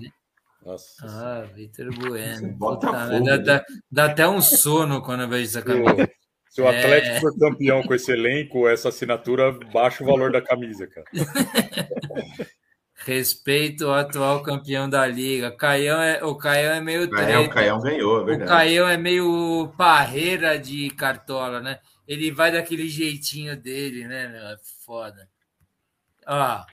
Nossa. 0.64 1.04
Ah, 1.04 1.48
Vitor 1.56 1.92
Bueno. 1.96 2.54
Botafogo, 2.60 3.18
Puta, 3.20 3.26
dá, 3.26 3.38
né? 3.38 3.44
dá- 3.44 3.66
dá 3.92 4.06
até 4.06 4.28
um 4.28 4.40
sono 4.40 5.02
quando 5.02 5.24
eu 5.24 5.30
vejo 5.30 5.46
essa 5.46 5.64
camisa. 5.64 6.08
Se 6.52 6.62
o 6.62 6.68
Atlético 6.68 7.16
É. 7.16 7.20
for 7.22 7.36
campeão 7.40 7.82
com 7.82 7.94
esse 7.96 8.12
elenco, 8.12 8.68
essa 8.68 8.90
assinatura 8.90 9.52
baixa 9.74 10.04
o 10.04 10.08
valor 10.08 10.32
da 10.32 10.42
camisa, 10.44 10.86
cara. 10.86 11.06
Respeito 13.08 13.88
ao 13.88 13.94
atual 13.94 14.44
campeão 14.44 14.90
da 14.90 15.08
liga. 15.08 15.50
Caião 15.50 16.02
é, 16.02 16.22
o 16.26 16.36
Caião 16.36 16.74
é 16.74 16.82
meio 16.82 17.08
o. 17.08 17.50
Caião 17.50 17.80
ganhou, 17.80 18.20
é 18.20 18.22
O 18.22 18.26
verdade. 18.26 18.52
Caião 18.52 18.90
é 18.90 18.98
meio 18.98 19.74
parreira 19.78 20.60
de 20.60 20.90
cartola, 20.90 21.62
né? 21.62 21.80
Ele 22.06 22.30
vai 22.32 22.52
daquele 22.52 22.90
jeitinho 22.90 23.56
dele, 23.56 24.06
né? 24.10 24.28
meu? 24.28 24.46
É 24.48 24.58
foda. 24.86 25.30
Ó, 26.28 26.66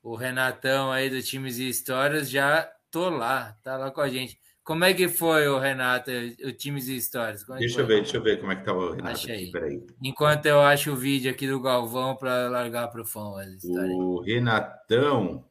o 0.00 0.14
Renatão 0.14 0.92
aí 0.92 1.10
do 1.10 1.20
Times 1.20 1.58
e 1.58 1.68
Histórias 1.68 2.30
já 2.30 2.70
tô 2.88 3.10
lá, 3.10 3.56
tá 3.64 3.76
lá 3.76 3.90
com 3.90 4.00
a 4.00 4.08
gente. 4.08 4.38
Como 4.68 4.84
é 4.84 4.92
que 4.92 5.08
foi 5.08 5.48
o 5.48 5.58
Renato, 5.58 6.10
o 6.44 6.52
Times 6.52 6.88
e 6.88 6.96
Histórias? 6.96 7.42
É 7.48 7.56
Deixa 7.56 7.80
eu 7.80 7.86
foi? 7.86 7.94
ver, 7.94 8.02
deixa 8.02 8.16
eu 8.18 8.22
ver 8.22 8.38
como 8.38 8.52
é 8.52 8.56
que 8.56 8.64
tava 8.66 8.78
o 8.80 8.90
Renato. 8.90 9.14
Acha 9.14 9.32
aí. 9.32 9.44
aqui, 9.44 9.50
Peraí. 9.50 9.86
Enquanto 10.02 10.44
eu 10.44 10.60
acho 10.60 10.92
o 10.92 10.96
vídeo 10.96 11.30
aqui 11.30 11.48
do 11.48 11.58
Galvão 11.58 12.14
para 12.14 12.50
largar 12.50 12.88
pro 12.88 13.02
fã 13.02 13.40
as 13.40 13.48
histórias. 13.48 13.94
O 13.96 14.20
Renatão. 14.20 15.42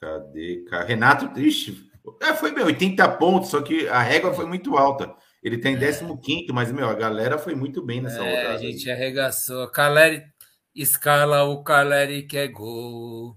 Cadê? 0.00 0.64
Ca- 0.70 0.84
Renato, 0.84 1.40
ixi, 1.40 1.90
é, 2.22 2.32
foi 2.34 2.52
meu, 2.52 2.66
80 2.66 3.08
pontos, 3.16 3.50
só 3.50 3.60
que 3.62 3.88
a 3.88 4.00
régua 4.00 4.32
foi 4.32 4.46
muito 4.46 4.76
alta. 4.76 5.12
Ele 5.42 5.58
tem 5.58 5.76
15, 5.76 6.52
mas, 6.52 6.70
meu, 6.70 6.88
a 6.88 6.94
galera 6.94 7.36
foi 7.36 7.56
muito 7.56 7.84
bem 7.84 8.00
nessa 8.00 8.22
É, 8.24 8.30
rodada. 8.42 8.54
a 8.54 8.58
gente 8.58 8.88
arregaçou. 8.88 9.68
Caleri 9.72 10.22
escala 10.72 11.42
o 11.42 11.64
Caleri 11.64 12.22
que 12.28 12.38
é 12.38 12.46
gol. 12.46 13.36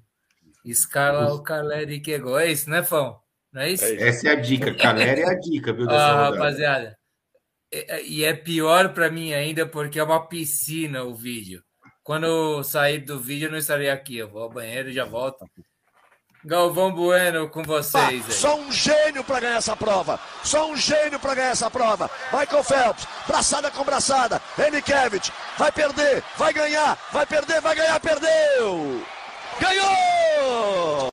Escala 0.63 1.33
o 1.33 1.41
Caleri 1.41 1.99
que 1.99 2.11
é 2.13 2.19
gol. 2.19 2.37
É 2.37 2.51
isso, 2.51 2.69
né, 2.69 2.83
Fão? 2.83 3.20
Não 3.53 3.61
é 3.61 3.69
isso? 3.71 3.83
É 3.85 3.91
isso. 3.93 4.03
Essa 4.03 4.27
é 4.29 4.31
a 4.31 4.35
dica. 4.35 4.73
Caleri 4.75 5.21
é 5.21 5.29
a 5.29 5.39
dica, 5.39 5.73
viu, 5.73 5.89
Ah, 5.89 6.29
rapaziada. 6.29 6.97
é- 7.73 7.97
é- 7.99 8.03
E 8.05 8.23
é 8.23 8.33
pior 8.33 8.93
para 8.93 9.09
mim 9.09 9.33
ainda 9.33 9.65
porque 9.65 9.99
é 9.99 10.03
uma 10.03 10.27
piscina 10.27 11.03
o 11.03 11.13
vídeo. 11.15 11.61
Quando 12.03 12.25
eu 12.25 12.63
sair 12.63 12.99
do 12.99 13.19
vídeo, 13.19 13.47
eu 13.47 13.51
não 13.51 13.57
estarei 13.57 13.89
aqui. 13.89 14.17
Eu 14.17 14.29
vou 14.29 14.43
ao 14.43 14.49
banheiro 14.49 14.89
e 14.89 14.93
já 14.93 15.05
volto. 15.05 15.45
Galvão 16.43 16.91
Bueno 16.91 17.47
com 17.49 17.61
vocês 17.61 18.25
aí. 18.25 18.31
Só 18.33 18.57
um 18.57 18.71
gênio 18.71 19.23
para 19.23 19.39
ganhar 19.41 19.57
essa 19.57 19.75
prova. 19.75 20.19
Só 20.43 20.71
um 20.71 20.75
gênio 20.75 21.19
para 21.19 21.35
ganhar 21.35 21.51
essa 21.51 21.69
prova. 21.69 22.09
Michael 22.33 22.63
Phelps, 22.63 23.07
braçada 23.27 23.69
com 23.69 23.83
braçada. 23.83 24.41
Enikevich, 24.57 25.31
vai 25.55 25.71
perder, 25.71 26.23
vai 26.37 26.51
ganhar, 26.51 26.97
vai 27.13 27.27
perder, 27.27 27.61
vai 27.61 27.75
ganhar, 27.75 27.99
perdeu! 27.99 29.05
Ganhou! 29.59 31.10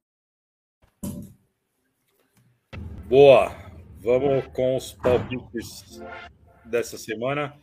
Boa. 3.08 3.50
Vamos 4.02 4.46
com 4.48 4.76
os 4.76 4.92
palpites 4.92 5.98
dessa 6.64 6.98
semana. 6.98 7.54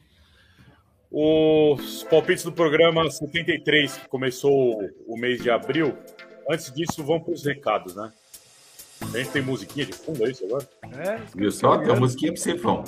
Os 1.12 2.04
palpites 2.10 2.44
do 2.44 2.52
programa 2.52 3.10
73, 3.10 3.98
que 3.98 4.08
começou 4.10 4.82
o 5.08 5.16
mês 5.18 5.42
de 5.42 5.52
abril. 5.52 5.96
Antes 6.50 6.74
disso, 6.74 7.04
vamos 7.04 7.24
para 7.24 7.34
os 7.34 7.46
recados, 7.46 7.96
né? 7.96 8.12
A 9.02 9.18
gente 9.18 9.30
tem 9.30 9.42
musiquinha 9.44 9.86
de 9.86 9.94
fundo, 9.94 10.26
é 10.26 10.32
isso 10.32 10.46
agora? 10.46 10.68
É, 10.98 11.20
Viu 11.36 11.52
só? 11.52 11.78
Tem 11.78 11.90
uma 11.90 12.00
musiquinha 12.00 12.34
pra 12.34 12.42
você, 12.42 12.58
Fão. 12.58 12.84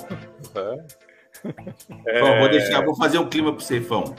É. 0.56 2.18
Fão, 2.18 2.38
vou 2.40 2.48
deixar, 2.48 2.84
vou 2.84 2.96
fazer 2.96 3.18
um 3.18 3.28
clima 3.28 3.52
pra 3.54 3.64
você, 3.64 3.80
Fão. 3.80 4.16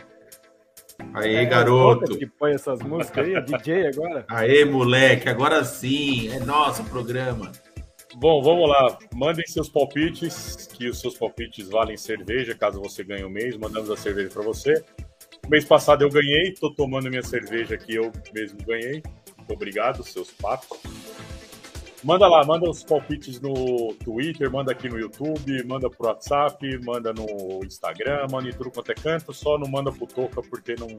Aê, 1.13 1.35
É, 1.35 1.45
garoto. 1.45 2.17
Que 2.17 2.25
põe 2.25 2.53
essas 2.53 2.81
músicas 2.81 3.25
aí, 3.25 3.33
é 3.33 3.41
DJ 3.41 3.87
agora. 3.87 4.25
Aê, 4.29 4.63
moleque, 4.65 5.27
agora 5.27 5.63
sim, 5.63 6.29
é 6.31 6.39
nosso 6.39 6.83
programa. 6.85 7.51
Bom, 8.19 8.41
vamos 8.43 8.67
lá. 8.67 8.97
Mandem 9.15 9.47
seus 9.47 9.69
palpites, 9.69 10.67
que 10.67 10.89
os 10.89 10.99
seus 10.99 11.17
palpites 11.17 11.69
valem 11.69 11.95
cerveja, 11.95 12.53
caso 12.53 12.81
você 12.81 13.01
ganhe 13.01 13.23
o 13.23 13.29
mês. 13.29 13.55
Mandamos 13.55 13.89
a 13.89 13.95
cerveja 13.95 14.29
para 14.29 14.43
você. 14.43 14.83
Mês 15.47 15.63
passado 15.63 16.01
eu 16.01 16.09
ganhei, 16.09 16.53
tô 16.53 16.69
tomando 16.69 17.09
minha 17.09 17.23
cerveja 17.23 17.75
aqui, 17.75 17.95
eu 17.95 18.11
mesmo 18.33 18.59
ganhei. 18.65 19.01
Muito 19.37 19.53
obrigado, 19.53 20.03
seus 20.03 20.31
papos. 20.31 20.79
Manda 22.03 22.27
lá, 22.27 22.43
manda 22.43 22.69
os 22.69 22.83
palpites 22.83 23.39
no 23.39 23.93
Twitter, 24.03 24.51
manda 24.51 24.73
aqui 24.73 24.89
no 24.89 24.99
YouTube, 24.99 25.63
manda 25.65 25.89
pro 25.89 26.07
WhatsApp, 26.07 26.77
manda 26.83 27.13
no 27.13 27.63
Instagram, 27.63 28.27
manda 28.29 28.49
em 28.49 28.53
tudo 28.53 28.69
quanto 28.69 28.91
é 28.91 28.95
canto, 28.95 29.33
só 29.33 29.57
não 29.57 29.69
manda 29.69 29.93
pro 29.93 30.05
Toca 30.05 30.41
porque 30.41 30.75
não, 30.77 30.89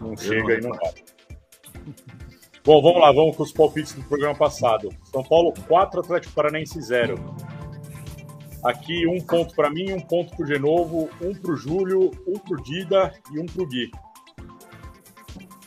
não 0.00 0.16
chega 0.16 0.54
e 0.54 0.60
não 0.60 0.70
vale. 0.70 1.04
Bom, 2.66 2.82
vamos 2.82 3.00
lá, 3.00 3.12
vamos 3.12 3.36
com 3.36 3.44
os 3.44 3.52
palpites 3.52 3.92
do 3.92 4.02
programa 4.02 4.34
passado. 4.34 4.92
São 5.04 5.22
Paulo 5.22 5.54
4, 5.68 6.00
Atlético 6.00 6.34
Paranaense 6.34 6.82
0. 6.82 7.14
Aqui 8.64 9.06
um 9.06 9.20
ponto 9.20 9.54
para 9.54 9.70
mim, 9.70 9.92
um 9.92 10.00
ponto 10.00 10.34
pro 10.34 10.44
Genovo, 10.44 11.08
um 11.22 11.32
pro 11.32 11.56
Júlio, 11.56 12.10
um 12.26 12.36
pro 12.36 12.60
Dida 12.64 13.14
e 13.32 13.38
um 13.38 13.46
pro 13.46 13.68
Gui. 13.68 13.88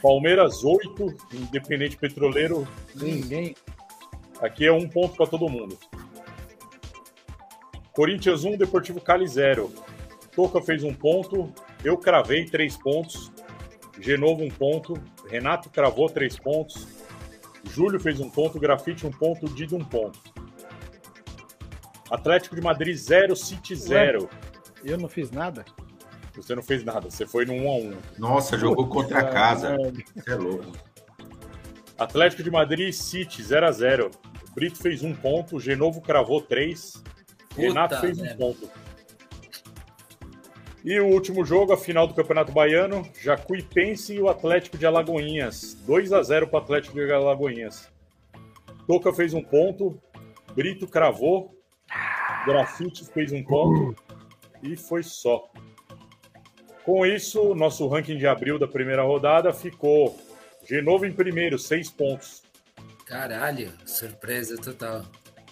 Palmeiras 0.01 0.65
8, 0.65 1.15
Independente 1.35 1.95
Petroleiro. 1.95 2.67
Ninguém. 2.93 3.55
Aqui 4.41 4.65
é 4.65 4.73
um 4.73 4.89
ponto 4.89 5.15
para 5.15 5.27
todo 5.27 5.47
mundo. 5.47 5.77
Corinthians 7.93 8.43
1, 8.43 8.57
Deportivo 8.57 8.99
Cali 8.99 9.25
0. 9.25 9.71
Toca 10.35 10.61
fez 10.61 10.83
um 10.83 10.93
ponto, 10.93 11.49
eu 11.81 11.97
cravei 11.97 12.43
três 12.43 12.75
pontos, 12.75 13.31
Genovo 14.01 14.43
um 14.43 14.49
ponto, 14.49 15.01
Renato 15.29 15.69
cravou 15.69 16.09
três 16.09 16.37
pontos, 16.37 16.87
Júlio 17.71 17.99
fez 17.99 18.19
um 18.19 18.29
ponto, 18.29 18.59
Grafite 18.59 19.05
um 19.05 19.11
ponto, 19.11 19.47
Dido 19.47 19.75
um 19.75 19.83
ponto. 19.83 20.19
Atlético 22.09 22.55
de 22.55 22.61
Madrid 22.61 22.95
0, 22.95 23.35
City 23.35 23.75
0. 23.75 24.29
Eu 24.83 24.97
não 24.97 25.07
fiz 25.07 25.29
nada. 25.29 25.63
Você 26.35 26.55
não 26.55 26.63
fez 26.63 26.83
nada, 26.83 27.09
você 27.09 27.25
foi 27.27 27.45
no 27.45 27.53
1 27.53 27.67
a 27.67 27.75
1 27.75 27.97
Nossa, 28.17 28.57
jogou 28.57 28.87
contra 28.87 29.19
a 29.19 29.23
casa. 29.25 29.75
Você 30.15 30.31
é 30.31 30.35
louco. 30.35 30.71
Atlético 31.97 32.41
de 32.41 32.49
Madrid 32.49 32.93
City 32.93 33.43
0 33.43 33.67
a 33.67 33.71
0 33.71 34.11
Brito 34.55 34.77
fez 34.77 35.03
um 35.03 35.13
ponto, 35.13 35.59
Genovo 35.59 36.01
cravou 36.01 36.41
três, 36.41 37.03
Renato 37.55 37.99
fez 37.99 38.17
um 38.17 38.23
merda. 38.23 38.37
ponto. 38.37 38.69
E 40.83 40.99
o 40.99 41.07
último 41.07 41.43
jogo, 41.43 41.73
a 41.73 41.77
final 41.77 42.07
do 42.07 42.13
Campeonato 42.13 42.51
Baiano, 42.51 43.07
Jacuipense 43.21 44.13
e 44.13 44.21
o 44.21 44.29
Atlético 44.29 44.77
de 44.77 44.85
Alagoinhas. 44.85 45.73
2 45.85 46.13
a 46.13 46.23
0 46.23 46.47
para 46.47 46.59
o 46.59 46.61
Atlético 46.61 46.95
de 46.95 47.11
Alagoinhas. 47.11 47.89
Toca 48.87 49.13
fez 49.13 49.33
um 49.33 49.43
ponto, 49.43 50.01
Brito 50.55 50.87
cravou, 50.87 51.53
Grafite 52.45 53.05
fez 53.05 53.31
um 53.31 53.43
ponto 53.43 53.95
e 54.63 54.75
foi 54.77 55.03
só. 55.03 55.49
Com 56.83 57.05
isso, 57.05 57.53
nosso 57.53 57.87
ranking 57.87 58.17
de 58.17 58.25
abril 58.25 58.57
da 58.57 58.67
primeira 58.67 59.03
rodada 59.03 59.53
ficou 59.53 60.17
Genovo 60.69 61.05
em 61.05 61.11
primeiro, 61.11 61.57
seis 61.57 61.89
pontos. 61.89 62.43
Caralho, 63.05 63.73
surpresa 63.85 64.55
total. 64.55 65.03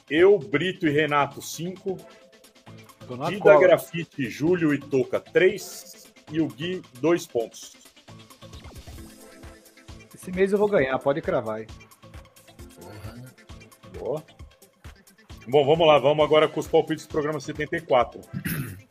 Eu, 0.09 0.37
Brito 0.37 0.87
e 0.87 0.91
Renato, 0.91 1.41
cinco. 1.41 1.97
Cola. 3.07 3.59
Grafite, 3.59 4.29
Júlio 4.29 4.73
e 4.73 4.79
Toca, 4.79 5.19
três. 5.19 6.07
E 6.31 6.41
o 6.41 6.47
Gui, 6.47 6.81
dois 6.99 7.25
pontos. 7.25 7.73
Esse 10.13 10.31
mês 10.31 10.51
eu 10.51 10.57
vou 10.57 10.67
ganhar, 10.67 10.99
pode 10.99 11.21
cravar 11.21 11.57
aí. 11.57 11.67
Boa. 13.97 14.21
Bom, 15.47 15.65
vamos 15.65 15.87
lá, 15.87 15.97
vamos 15.97 16.25
agora 16.25 16.49
com 16.49 16.59
os 16.59 16.67
palpites 16.67 17.05
do 17.05 17.11
programa 17.11 17.39
74. 17.39 18.19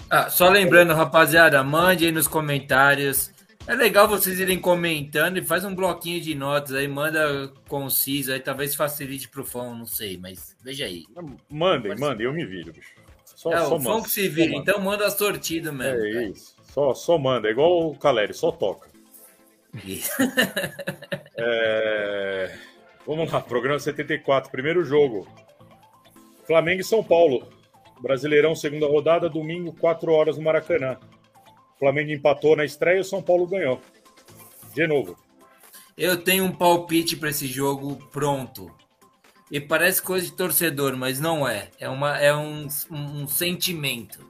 Ah, 0.08 0.30
só 0.30 0.48
lembrando, 0.48 0.94
rapaziada, 0.94 1.62
mande 1.62 2.06
aí 2.06 2.12
nos 2.12 2.26
comentários. 2.26 3.30
É 3.66 3.74
legal 3.74 4.08
vocês 4.08 4.38
irem 4.40 4.58
comentando 4.58 5.38
e 5.38 5.44
faz 5.44 5.64
um 5.64 5.74
bloquinho 5.74 6.20
de 6.20 6.34
notas 6.34 6.72
aí, 6.72 6.86
manda 6.86 7.52
conciso 7.68 8.32
aí, 8.32 8.40
talvez 8.40 8.74
facilite 8.74 9.28
pro 9.28 9.44
fã, 9.44 9.74
não 9.74 9.84
sei, 9.84 10.16
mas 10.16 10.56
veja 10.62 10.86
aí. 10.86 11.04
Mandem, 11.50 11.90
Pode 11.90 12.00
mandem, 12.00 12.26
eu 12.26 12.32
me 12.32 12.46
viro, 12.46 12.72
bicho. 12.72 12.94
Só, 13.36 13.52
é, 13.52 13.58
só 13.58 13.76
o 13.76 13.80
manda, 13.80 14.02
que 14.02 14.10
se 14.10 14.28
vira, 14.28 14.50
manda. 14.50 14.62
então 14.62 14.82
manda 14.82 15.08
sortido 15.10 15.72
mesmo. 15.72 16.04
É 16.04 16.12
cara. 16.12 16.24
isso. 16.24 16.56
Só, 16.64 16.92
só 16.92 17.16
manda, 17.16 17.46
é 17.46 17.52
igual 17.52 17.90
o 17.90 17.96
Caleri, 17.96 18.34
só 18.34 18.50
toca. 18.50 18.88
Isso. 19.84 20.10
É, 21.38 22.56
Vamos 23.06 23.30
lá, 23.30 23.40
programa 23.40 23.78
74, 23.78 24.50
primeiro 24.50 24.84
jogo. 24.84 25.28
Flamengo 26.44 26.80
e 26.80 26.84
São 26.84 27.04
Paulo. 27.04 27.46
Brasileirão, 28.00 28.52
segunda 28.56 28.86
rodada, 28.86 29.28
domingo, 29.28 29.72
4 29.74 30.12
horas 30.12 30.36
no 30.36 30.42
Maracanã. 30.42 30.96
Flamengo 31.78 32.10
empatou 32.10 32.56
na 32.56 32.64
estreia 32.64 32.96
e 32.98 33.00
o 33.00 33.04
São 33.04 33.22
Paulo 33.22 33.46
ganhou. 33.46 33.80
De 34.74 34.88
novo. 34.88 35.16
Eu 35.96 36.16
tenho 36.16 36.44
um 36.44 36.52
palpite 36.52 37.16
para 37.16 37.30
esse 37.30 37.46
jogo 37.46 37.96
pronto. 38.10 38.74
E 39.50 39.60
parece 39.60 40.02
coisa 40.02 40.26
de 40.26 40.32
torcedor, 40.32 40.96
mas 40.96 41.20
não 41.20 41.46
é. 41.46 41.70
É, 41.78 41.88
uma, 41.88 42.18
é 42.18 42.34
um, 42.34 42.66
um, 42.90 43.28
sentimento. 43.28 44.28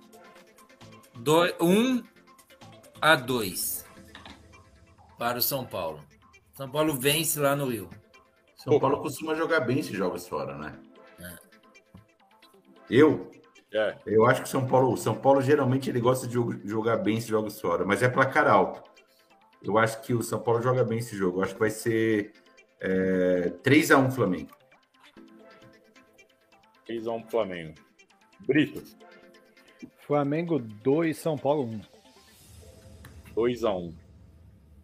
Do, 1.14 1.42
um 1.60 2.02
a 3.00 3.16
dois 3.16 3.86
para 5.18 5.38
o 5.38 5.42
São 5.42 5.64
Paulo. 5.64 6.00
São 6.52 6.68
Paulo 6.68 6.94
vence 6.94 7.40
lá 7.40 7.56
no 7.56 7.66
Rio. 7.66 7.88
São 8.56 8.78
Paulo 8.78 9.00
costuma 9.00 9.34
jogar 9.34 9.60
bem 9.60 9.78
esses 9.78 9.96
jogos 9.96 10.28
fora, 10.28 10.56
né? 10.58 10.78
É. 11.20 11.36
Eu? 12.90 13.30
É, 13.72 13.96
Eu 14.06 14.26
acho 14.26 14.42
que 14.42 14.48
o 14.48 14.50
São 14.50 14.66
Paulo, 14.66 14.92
o 14.92 14.96
São 14.96 15.14
Paulo 15.14 15.40
geralmente 15.40 15.88
ele 15.88 16.00
gosta 16.00 16.26
de 16.26 16.34
jogar 16.64 16.98
bem 16.98 17.16
esses 17.16 17.28
jogos 17.28 17.60
fora, 17.60 17.84
mas 17.84 18.02
é 18.02 18.08
placar 18.08 18.46
alto. 18.46 18.82
Eu 19.62 19.78
acho 19.78 20.00
que 20.02 20.14
o 20.14 20.22
São 20.22 20.40
Paulo 20.40 20.62
joga 20.62 20.84
bem 20.84 20.98
esse 20.98 21.16
jogo. 21.16 21.38
Eu 21.38 21.44
acho 21.44 21.54
que 21.54 21.60
vai 21.60 21.70
ser 21.70 22.32
é, 22.80 23.52
3x1 23.62 24.10
Flamengo. 24.12 24.50
3x1 26.88 27.22
pro 27.22 27.30
Flamengo. 27.30 27.74
Brito, 28.46 28.82
Flamengo 30.06 30.58
2, 30.58 31.16
São 31.16 31.36
Paulo 31.36 31.64
1. 31.64 31.80
2x1. 33.34 33.92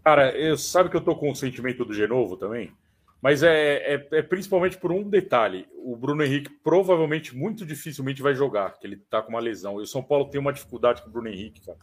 Cara, 0.04 0.36
eu, 0.36 0.56
sabe 0.56 0.90
que 0.90 0.96
eu 0.96 1.00
tô 1.00 1.14
com 1.14 1.30
o 1.30 1.36
sentimento 1.36 1.84
do 1.84 1.94
Genovo 1.94 2.36
também? 2.36 2.72
Mas 3.20 3.44
é, 3.44 3.94
é, 3.94 4.08
é 4.10 4.22
principalmente 4.22 4.76
por 4.76 4.90
um 4.90 5.08
detalhe. 5.08 5.68
O 5.76 5.96
Bruno 5.96 6.24
Henrique 6.24 6.50
provavelmente, 6.50 7.36
muito 7.36 7.64
dificilmente 7.64 8.20
vai 8.20 8.34
jogar, 8.34 8.76
que 8.78 8.86
ele 8.86 8.96
tá 8.96 9.22
com 9.22 9.30
uma 9.30 9.38
lesão. 9.38 9.78
E 9.78 9.84
o 9.84 9.86
São 9.86 10.02
Paulo 10.02 10.28
tem 10.28 10.40
uma 10.40 10.52
dificuldade 10.52 11.02
com 11.02 11.08
o 11.08 11.12
Bruno 11.12 11.28
Henrique, 11.28 11.64
cara. 11.64 11.78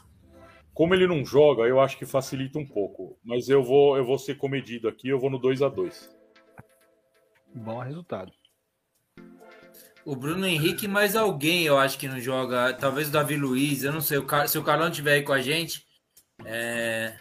Como 0.73 0.93
ele 0.93 1.07
não 1.07 1.25
joga, 1.25 1.63
eu 1.63 1.79
acho 1.79 1.97
que 1.97 2.05
facilita 2.05 2.59
um 2.59 2.65
pouco. 2.65 3.17
Mas 3.23 3.47
eu 3.47 3.63
vou, 3.63 3.95
eu 3.95 4.03
vou 4.03 4.17
ser 4.17 4.35
comedido 4.35 4.89
aqui, 4.89 5.07
eu 5.07 5.19
vou 5.19 5.29
no 5.29 5.39
2 5.39 5.61
a 5.61 5.69
2 5.69 6.09
Bom 7.55 7.79
resultado. 7.79 8.33
O 10.10 10.15
Bruno 10.15 10.44
Henrique 10.48 10.86
e 10.86 10.88
mais 10.88 11.15
alguém, 11.15 11.65
eu 11.65 11.77
acho 11.77 11.95
que 11.99 12.07
não 12.07 12.19
joga. 12.19 12.73
Talvez 12.73 13.10
o 13.10 13.11
Davi 13.11 13.36
Luiz, 13.36 13.84
eu 13.84 13.94
não 13.94 14.02
sei. 14.02 14.18
O 14.18 14.26
Car... 14.26 14.48
Se 14.48 14.57
o 14.57 14.64
Carlão 14.64 14.90
estiver 14.90 15.14
aí 15.14 15.22
com 15.22 15.31
a 15.34 15.40
gente. 15.40 15.86
É... 16.44 17.14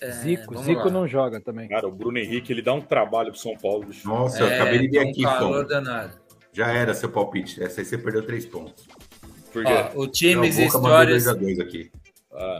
é, 0.00 0.10
Zico, 0.10 0.60
Zico 0.60 0.86
lá. 0.86 0.90
não 0.90 1.06
joga 1.06 1.40
também. 1.40 1.68
Cara, 1.68 1.86
o 1.86 1.92
Bruno 1.92 2.18
Henrique, 2.18 2.52
ele 2.52 2.62
dá 2.62 2.74
um 2.74 2.80
trabalho 2.80 3.30
pro 3.30 3.38
São 3.38 3.56
Paulo, 3.56 3.86
bicho. 3.86 4.08
Nossa, 4.08 4.40
eu 4.40 4.48
É, 4.48 4.56
acabei 4.56 4.80
de 4.80 4.88
ver 4.88 4.98
tá 4.98 5.06
um 5.06 5.10
aqui, 5.10 5.22
calor. 5.22 5.68
Já 6.52 6.72
era 6.72 6.94
seu 6.94 7.12
palpite. 7.12 7.62
Essa 7.62 7.80
aí 7.80 7.84
você 7.84 7.96
perdeu 7.96 8.26
três 8.26 8.44
pontos. 8.44 8.88
Por 9.52 9.64
quê? 9.64 9.72
Ó, 9.94 10.00
o 10.00 10.08
Times 10.08 10.58
e 10.58 10.66
Não, 10.66 10.82
mandou 10.82 10.90
Histórias. 10.90 11.26
2x2 11.28 11.62
aqui. 11.62 11.92
Ah, 12.32 12.58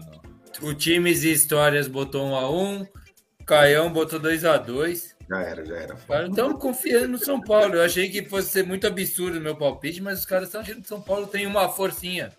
não. 0.62 0.68
O 0.70 0.74
Times 0.74 1.24
e 1.24 1.32
Histórias 1.32 1.88
botou 1.88 2.24
1 2.24 2.36
a 2.36 2.50
1 2.50 2.86
Caião 3.44 3.92
botou 3.92 4.20
2 4.20 4.44
a 4.44 4.56
2 4.58 5.16
Já 5.30 5.40
era, 5.42 5.64
já 5.64 5.76
era. 5.76 5.94
Cara, 5.94 6.26
Então 6.26 6.58
confiando 6.58 7.08
no 7.08 7.18
São 7.18 7.40
Paulo. 7.40 7.76
Eu 7.76 7.84
achei 7.84 8.10
que 8.10 8.28
fosse 8.28 8.48
ser 8.48 8.66
muito 8.66 8.84
absurdo 8.84 9.38
o 9.38 9.40
meu 9.40 9.54
palpite, 9.54 10.02
mas 10.02 10.18
os 10.18 10.26
caras 10.26 10.48
estão 10.48 10.60
achando 10.60 10.76
que 10.80 10.86
o 10.86 10.88
São 10.88 11.00
Paulo 11.00 11.28
tem 11.28 11.46
uma 11.46 11.68
forcinha. 11.68 12.32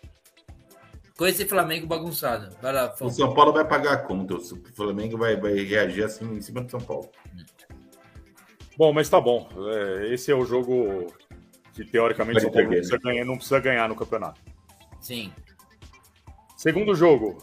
Com 1.18 1.26
esse 1.26 1.46
Flamengo 1.46 1.88
bagunçado. 1.88 2.54
Vai 2.62 2.74
lá, 2.74 2.94
O. 3.00 3.10
São 3.10 3.34
Paulo 3.34 3.54
vai 3.54 3.66
pagar 3.66 3.94
a 3.94 3.98
conta. 3.98 4.34
O 4.36 4.42
Flamengo 4.76 5.18
vai, 5.18 5.38
vai 5.38 5.54
reagir 5.54 6.04
assim 6.04 6.26
em 6.26 6.42
cima 6.42 6.62
do 6.62 6.70
São 6.70 6.82
Paulo. 6.82 7.10
Bom, 8.78 8.92
mas 8.92 9.08
tá 9.08 9.22
bom. 9.22 9.48
É, 9.70 10.14
esse 10.14 10.30
é 10.30 10.36
o 10.36 10.44
jogo 10.44 11.14
que 11.74 11.86
teoricamente 11.86 12.40
o 12.40 12.42
São 12.42 12.52
Paulo 12.52 12.68
não 12.68 12.74
precisa, 12.76 12.98
ganhar, 12.98 13.26
não 13.26 13.36
precisa 13.36 13.60
ganhar 13.60 13.88
no 13.88 13.96
campeonato. 13.96 14.42
Sim. 15.00 15.32
Segundo 16.58 16.94
jogo, 16.94 17.38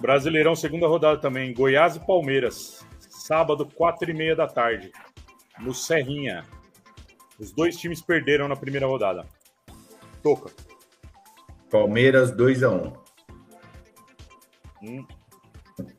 Brasileirão, 0.00 0.54
segunda 0.54 0.86
rodada 0.86 1.20
também, 1.20 1.52
Goiás 1.52 1.96
e 1.96 2.00
Palmeiras. 2.00 2.84
Sábado, 3.24 3.64
quatro 3.64 4.10
e 4.10 4.12
meia 4.12 4.36
da 4.36 4.46
tarde, 4.46 4.92
no 5.58 5.72
Serrinha. 5.72 6.44
Os 7.40 7.52
dois 7.52 7.74
times 7.74 8.02
perderam 8.02 8.46
na 8.48 8.54
primeira 8.54 8.86
rodada. 8.86 9.26
Toca. 10.22 10.52
Palmeiras 11.70 12.30
2x1. 12.36 12.94
Um 14.82 15.06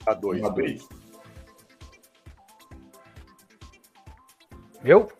a 0.06 0.14
dois. 0.14 0.40
Um 0.40 0.46
a 0.46 0.50
dois. 0.50 0.88
Eu? 4.84 5.12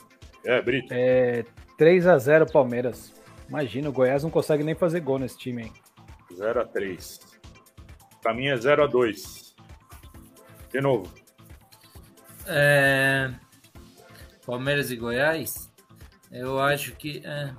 É, 0.46 0.62
Brito. 0.62 0.94
É 0.94 1.44
3x0 1.80 2.52
Palmeiras. 2.52 3.16
Imagina, 3.50 3.90
o 3.90 3.92
Goiás 3.92 4.22
não 4.22 4.30
consegue 4.30 4.64
nem 4.64 4.76
fazer 4.76 5.00
gol 5.00 5.18
nesse 5.18 5.40
time, 5.40 5.64
hein? 5.64 5.74
0 6.36 6.62
a 6.62 6.66
3 6.68 7.20
Pra 8.22 8.32
mim 8.32 8.46
é 8.46 8.56
0 8.58 8.84
a 8.84 8.88
2 8.88 9.56
De 10.72 10.80
novo. 10.80 11.25
É, 12.48 13.32
Palmeiras 14.46 14.92
e 14.92 14.96
Goiás? 14.96 15.72
Eu 16.32 16.60
acho 16.60 16.96
que. 16.96 17.22
É... 17.26 17.54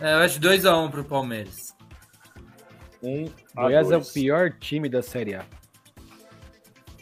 É, 0.00 0.14
eu 0.14 0.18
acho 0.18 0.40
2x1 0.40 0.90
pro 0.90 1.04
Palmeiras. 1.04 1.74
1 3.02 3.26
a 3.56 3.62
Goiás 3.62 3.90
é 3.90 3.96
o 3.96 4.00
2 4.00 4.12
pior 4.12 4.50
time 4.58 4.88
da 4.88 5.02
Série 5.02 5.34
A. 5.34 5.44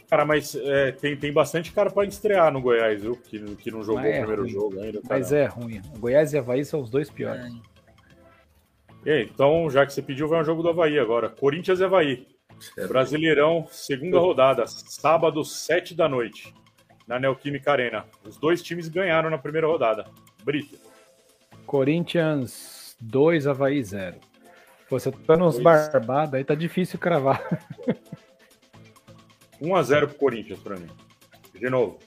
Cara, 0.09 0.25
mas 0.25 0.53
é, 0.53 0.91
tem, 0.91 1.17
tem 1.17 1.33
bastante 1.33 1.71
cara 1.71 1.89
pra 1.89 2.05
estrear 2.05 2.51
no 2.51 2.61
Goiás, 2.61 3.01
viu? 3.01 3.15
Que, 3.15 3.39
que 3.55 3.71
não 3.71 3.83
jogou 3.83 4.01
Mas 4.01 4.13
é 4.13 4.17
o 4.17 4.17
primeiro 4.19 4.41
ruim. 4.43 4.51
jogo 4.51 4.79
ainda. 4.79 5.01
Mas 5.09 5.29
caramba. 5.29 5.35
é 5.35 5.45
ruim. 5.47 5.81
O 5.95 5.99
Goiás 5.99 6.33
e 6.33 6.37
Havaí 6.37 6.63
são 6.63 6.81
os 6.81 6.89
dois 6.89 7.09
piores. 7.09 7.43
É. 7.43 7.49
E 9.05 9.11
aí, 9.11 9.23
então, 9.33 9.69
já 9.69 9.85
que 9.85 9.91
você 9.91 10.01
pediu, 10.01 10.27
vai 10.27 10.39
um 10.39 10.45
jogo 10.45 10.61
do 10.61 10.69
Havaí 10.69 10.99
agora. 10.99 11.29
Corinthians 11.29 11.79
e 11.79 11.83
Havaí. 11.83 12.27
Brasileirão, 12.87 13.67
segunda 13.71 14.19
rodada, 14.19 14.65
sábado, 14.67 15.43
sete 15.43 15.95
da 15.95 16.07
noite, 16.07 16.53
na 17.07 17.19
Neoquímica 17.19 17.71
Arena. 17.71 18.05
Os 18.23 18.37
dois 18.37 18.61
times 18.61 18.87
ganharam 18.87 19.29
na 19.29 19.37
primeira 19.37 19.67
rodada. 19.67 20.05
Brito. 20.43 20.77
Corinthians 21.65 22.95
2, 23.01 23.47
Havaí 23.47 23.83
0. 23.83 24.17
Você 24.89 25.11
tá 25.11 25.35
nos 25.35 25.59
barbados, 25.59 26.35
aí 26.35 26.43
tá 26.43 26.53
difícil 26.55 26.99
cravar. 26.99 27.41
1x0 29.61 30.07
pro 30.07 30.15
Corinthians 30.17 30.59
pra 30.59 30.75
mim. 30.75 30.89
De 31.55 31.69
novo. 31.69 31.97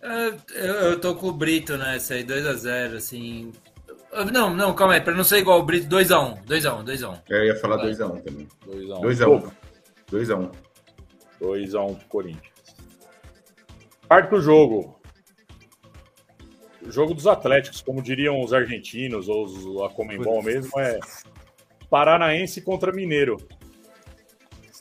É, 0.00 0.28
Eu, 0.54 0.74
eu 0.74 1.00
tô 1.00 1.14
com 1.14 1.28
o 1.28 1.32
Brito 1.32 1.76
nessa 1.76 2.14
aí, 2.14 2.24
2x0, 2.24 2.96
assim. 2.96 3.52
Não, 4.32 4.54
não, 4.54 4.72
calma 4.74 4.94
aí, 4.94 5.00
pra 5.00 5.12
não 5.14 5.24
ser 5.24 5.38
igual 5.38 5.58
o 5.58 5.64
Brito, 5.64 5.88
2x1, 5.88 6.44
2x1, 6.44 6.84
2x1. 6.84 7.22
Eu 7.28 7.44
ia 7.44 7.56
falar 7.56 7.78
Vai. 7.78 7.90
2x1 7.90 8.22
também. 8.22 8.48
2x1. 8.66 9.00
2x1. 9.00 9.52
2x1. 10.10 10.52
2x1 11.40 11.96
pro 11.98 12.08
Corinthians. 12.08 12.53
Quarto 14.14 14.40
jogo. 14.40 15.00
O 16.80 16.88
jogo 16.88 17.14
dos 17.14 17.26
Atléticos, 17.26 17.82
como 17.82 18.00
diriam 18.00 18.40
os 18.44 18.52
argentinos 18.52 19.28
ou 19.28 19.44
os, 19.44 19.82
a 19.82 19.92
Comembol 19.92 20.40
mesmo, 20.40 20.78
é 20.78 21.00
Paranaense 21.90 22.62
contra 22.62 22.92
Mineiro. 22.92 23.38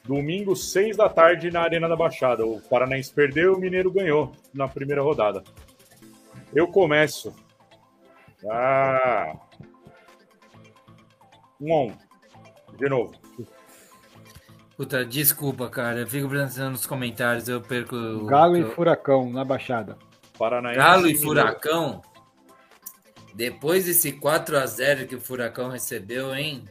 Domingo, 0.06 0.56
6 0.56 0.98
da 0.98 1.10
tarde, 1.10 1.50
na 1.50 1.62
Arena 1.62 1.90
da 1.90 1.96
Baixada. 1.96 2.46
O 2.46 2.62
Paranaense 2.62 3.12
perdeu 3.12 3.54
e 3.54 3.56
o 3.56 3.60
Mineiro 3.60 3.92
ganhou 3.92 4.32
na 4.54 4.68
primeira 4.68 5.02
rodada. 5.02 5.44
Eu 6.54 6.68
começo. 6.68 7.34
Ah! 8.48 9.36
1 11.60 11.74
a 11.74 11.82
1 11.86 11.98
De 12.78 12.88
novo. 12.88 13.23
Puta, 14.76 15.06
desculpa, 15.06 15.70
cara, 15.70 16.00
eu 16.00 16.08
fico 16.08 16.28
pensando 16.28 16.72
nos 16.72 16.86
comentários, 16.86 17.48
eu 17.48 17.62
perco. 17.62 17.96
o- 17.96 18.26
Galo 18.26 18.58
e 18.58 18.62
eu- 18.62 18.72
Furacão 18.72 19.30
na 19.32 19.46
Baixada. 19.46 19.98
Paranaense 20.38 20.80
Galo 20.80 21.08
e. 21.08 21.16
Furacão. 21.16 22.02
Depois 23.36 23.86
desse 23.86 24.12
4x0 24.14 25.08
que 25.08 25.16
o 25.16 25.22
Furacão 25.22 25.70
recebeu, 25.70 26.34
hein? 26.36 26.68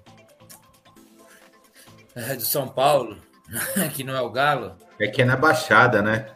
É, 2.15 2.35
do 2.35 2.43
São 2.43 2.69
Paulo, 2.69 3.17
que 3.95 4.05
não 4.05 4.15
é 4.15 4.21
o 4.21 4.31
Galo. 4.31 4.77
É 5.01 5.07
que 5.09 5.23
é 5.23 5.25
na 5.25 5.37
Baixada, 5.37 6.03
né? 6.03 6.27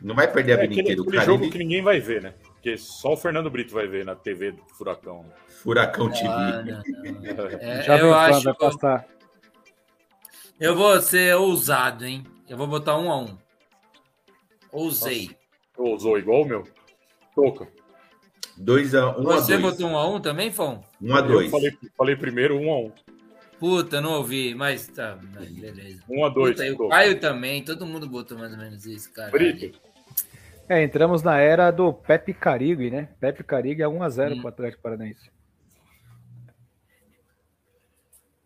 Não 0.00 0.14
vai 0.14 0.30
perder 0.30 0.52
a 0.52 0.54
É 0.56 0.66
vida 0.68 0.72
aquele, 0.80 0.80
inteira. 0.92 1.02
O 1.02 1.08
aquele 1.08 1.24
jogo 1.24 1.50
que 1.50 1.58
ninguém 1.58 1.82
vai 1.82 2.00
ver, 2.00 2.22
né? 2.22 2.34
Porque 2.54 2.76
só 2.76 3.12
o 3.12 3.16
Fernando 3.16 3.50
Brito 3.50 3.74
vai 3.74 3.86
ver 3.86 4.04
na 4.04 4.14
TV 4.14 4.52
do 4.52 4.62
Furacão. 4.76 5.24
Furacão 5.62 6.08
TV. 6.10 6.26
Ah, 6.28 6.62
não, 6.64 6.82
não. 6.82 7.46
É, 7.60 7.82
Já 7.82 7.98
eu 7.98 8.14
acho. 8.14 8.42
vai 8.42 8.54
passar. 8.54 9.04
Eu 10.60 10.74
vou 10.74 11.00
ser 11.00 11.34
ousado, 11.36 12.04
hein? 12.04 12.24
Eu 12.48 12.56
vou 12.56 12.66
botar 12.66 12.96
um 12.98 13.10
a 13.10 13.18
um. 13.20 13.36
Ousei. 14.72 15.30
Ousou 15.76 16.18
igual 16.18 16.42
o 16.42 16.46
meu. 16.46 16.64
Toca. 17.34 17.68
2x1 18.58 19.22
Você 19.22 19.54
a 19.54 19.58
2. 19.58 19.60
botou 19.60 19.88
um 19.90 19.96
a 19.98 20.08
um 20.08 20.18
também, 20.20 20.50
Fon? 20.50 20.82
1 21.02 21.14
a 21.14 21.18
Eu 21.20 21.26
2. 21.26 21.50
falei, 21.50 21.72
falei 21.96 22.16
primeiro 22.16 22.56
1 22.58 22.70
a 22.72 22.78
1 22.80 22.92
Puta, 23.58 24.00
não 24.02 24.12
ouvi, 24.14 24.54
mas 24.54 24.86
tá, 24.88 25.18
mas 25.34 25.48
beleza. 25.50 26.02
1 26.08 26.24
a 26.24 26.28
2 26.28 26.50
Puta, 26.52 26.66
e 26.66 26.72
o. 26.72 26.88
Caio 26.88 27.20
também, 27.20 27.62
todo 27.62 27.86
mundo 27.86 28.08
botou 28.08 28.38
mais 28.38 28.52
ou 28.52 28.58
menos 28.58 28.84
isso, 28.86 29.12
cara. 29.12 29.30
Brito. 29.30 29.78
É, 30.68 30.82
entramos 30.82 31.22
na 31.22 31.38
era 31.38 31.70
do 31.70 31.92
Pepe 31.92 32.34
Carigui, 32.34 32.90
né? 32.90 33.08
Pepe 33.20 33.44
Carigui 33.44 33.82
é 33.82 33.86
1x0 33.86 34.32
Hum. 34.34 34.40
pro 34.40 34.48
Atlético 34.48 34.82
Paranaense. 34.82 35.30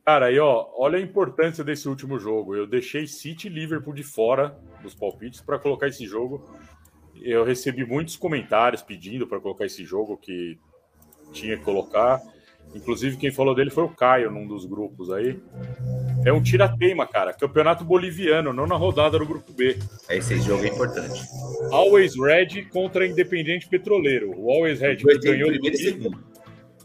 Cara, 0.05 0.27
aí 0.27 0.39
ó, 0.39 0.66
olha 0.77 0.98
a 0.98 1.02
importância 1.02 1.62
desse 1.62 1.89
último 1.89 2.18
jogo. 2.18 2.56
Eu 2.56 2.66
deixei 2.66 3.06
City 3.06 3.48
e 3.48 3.51
Liverpool 3.51 3.94
de 3.94 4.02
fora 4.02 4.59
dos 4.82 4.94
palpites 4.94 5.40
para 5.40 5.59
colocar 5.59 5.89
esse 5.89 6.06
jogo. 6.06 6.48
Eu 7.14 7.44
recebi 7.44 7.85
muitos 7.85 8.16
comentários 8.16 8.82
pedindo 8.82 9.27
para 9.27 9.40
colocar 9.40 9.66
esse 9.66 9.85
jogo 9.85 10.16
que 10.16 10.59
tinha 11.32 11.56
que 11.56 11.62
colocar. 11.62 12.20
Inclusive 12.74 13.16
quem 13.16 13.32
falou 13.32 13.55
dele 13.55 13.70
foi 13.70 13.85
o 13.85 13.89
Caio 13.89 14.31
num 14.31 14.47
dos 14.47 14.64
grupos 14.64 15.10
aí. 15.10 15.39
É 16.24 16.32
um 16.32 16.43
tira-teima, 16.43 17.06
cara. 17.06 17.32
Campeonato 17.32 17.85
boliviano, 17.85 18.52
não 18.52 18.66
na 18.66 18.77
rodada 18.77 19.18
do 19.18 19.27
grupo 19.27 19.52
B. 19.52 19.77
Esse 20.09 20.40
jogo 20.40 20.64
é 20.64 20.68
importante. 20.68 21.20
Always 21.72 22.14
Red 22.16 22.66
contra 22.70 23.06
Independente 23.06 23.68
Petroleiro. 23.68 24.32
O 24.36 24.51
Always 24.51 24.81
Red 24.81 24.97
que 24.97 25.18
ganhou 25.18 25.51
primeiro 25.51 25.77
e 25.77 25.78
segundo. 25.78 26.30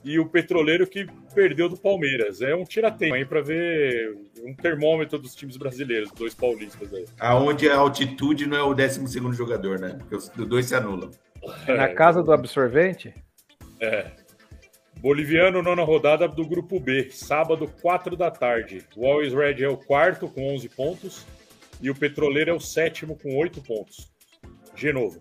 E 0.06 0.20
o 0.20 0.30
Petroleiro 0.30 0.86
que 0.86 1.08
perdeu 1.34 1.68
do 1.68 1.76
Palmeiras. 1.76 2.40
É 2.40 2.56
um 2.56 2.64
tira-teima 2.64 3.16
aí 3.16 3.26
para 3.26 3.42
ver 3.42 4.16
um 4.44 4.54
termômetro 4.54 5.18
dos 5.18 5.34
times 5.34 5.58
brasileiros, 5.58 6.12
dois 6.12 6.36
paulistas 6.36 6.94
aí. 6.94 7.06
Aonde 7.20 7.68
a 7.68 7.76
altitude 7.76 8.46
não 8.46 8.56
é 8.56 8.62
o 8.62 8.76
12 8.76 9.34
jogador, 9.34 9.80
né? 9.80 9.96
Porque 9.98 10.16
os 10.16 10.30
dois 10.30 10.68
se 10.68 10.76
anulam. 10.76 11.10
Na 11.68 11.90
casa 11.90 12.22
do 12.22 12.32
absorvente, 12.32 13.14
É. 13.80 14.12
Boliviano, 15.00 15.62
nona 15.62 15.84
rodada 15.84 16.28
do 16.28 16.48
grupo 16.48 16.80
B, 16.80 17.10
sábado, 17.12 17.70
4 17.82 18.16
da 18.16 18.32
tarde. 18.32 18.86
O 18.96 19.06
Always 19.06 19.34
Red 19.34 19.64
é 19.64 19.68
o 19.68 19.78
quarto 19.78 20.28
com 20.30 20.54
11 20.54 20.70
pontos 20.70 21.26
e 21.82 21.90
o 21.90 21.96
Petroleiro 21.96 22.52
é 22.52 22.54
o 22.54 22.60
sétimo 22.60 23.18
com 23.18 23.36
8 23.36 23.62
pontos. 23.62 24.12
Genovo. 24.76 25.20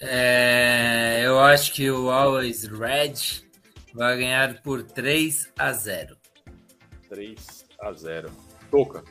É, 0.00 1.22
eu 1.24 1.38
acho 1.40 1.72
que 1.72 1.90
o 1.90 2.10
Always 2.10 2.64
Red 2.64 3.44
vai 3.94 4.16
ganhar 4.18 4.60
por 4.62 4.82
3 4.82 5.52
a 5.58 5.72
0. 5.72 6.16
3 7.08 7.64
a 7.80 7.92
0. 7.92 8.30
Toca. 8.70 9.02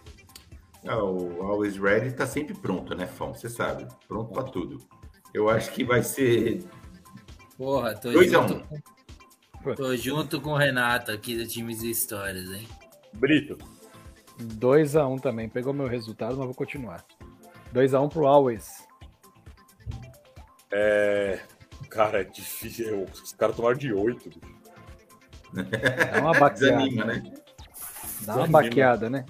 Ah, 0.87 1.03
o 1.03 1.41
Always 1.41 1.77
Ready 1.77 2.11
tá 2.13 2.27
sempre 2.27 2.53
pronto, 2.53 2.95
né, 2.95 3.07
Fão? 3.07 3.33
Você 3.33 3.49
sabe. 3.49 3.87
Pronto 4.07 4.31
pra 4.31 4.43
tudo. 4.43 4.77
Eu 5.33 5.49
acho 5.49 5.71
que 5.71 5.83
vai 5.83 6.03
ser 6.03 6.63
Porra, 7.57 7.95
tô 7.95 8.11
2 8.11 8.33
a 8.33 8.41
junto, 8.41 8.53
1 9.65 9.75
tô 9.75 9.95
junto 9.95 10.41
com 10.41 10.51
o 10.51 10.57
Renato 10.57 11.11
aqui 11.11 11.37
do 11.37 11.47
Times 11.47 11.81
e 11.81 11.89
Histórias, 11.89 12.49
hein? 12.51 12.67
Brito. 13.13 13.57
2x1 14.39 15.21
também. 15.21 15.47
Pegou 15.47 15.73
meu 15.73 15.87
resultado, 15.87 16.35
mas 16.35 16.45
vou 16.45 16.53
continuar. 16.53 17.05
2x1 17.73 18.09
pro 18.11 18.27
Always. 18.27 18.84
É. 20.77 21.39
Cara, 21.89 22.19
é 22.21 22.23
difícil. 22.25 23.05
Os 23.05 23.31
caras 23.31 23.55
tomaram 23.55 23.77
de 23.77 23.93
8. 23.93 24.29
Dá 25.53 26.19
uma 26.19 26.33
baqueada. 26.37 26.53
Desanima, 26.75 27.05
né? 27.05 27.23
Dá 27.23 28.35
uma 28.35 28.45
Desanima. 28.47 28.47
baqueada, 28.61 29.09
né? 29.09 29.25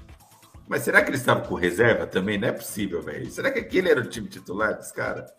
Mas 0.68 0.82
será 0.82 1.04
que 1.04 1.12
eles 1.12 1.20
estavam 1.20 1.44
com 1.44 1.54
reserva 1.54 2.08
também? 2.08 2.40
Não 2.40 2.48
é 2.48 2.52
possível, 2.52 3.00
velho. 3.04 3.30
Será 3.30 3.52
que 3.52 3.60
aquele 3.60 3.90
era 3.92 4.00
o 4.02 4.10
time 4.10 4.28
titular 4.28 4.76
dos 4.76 4.92
caras? 4.92 5.32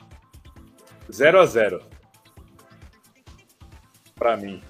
0 1.11 1.41
a 1.41 1.47
0 1.47 1.83
Pra 4.15 4.37
mim. 4.37 4.63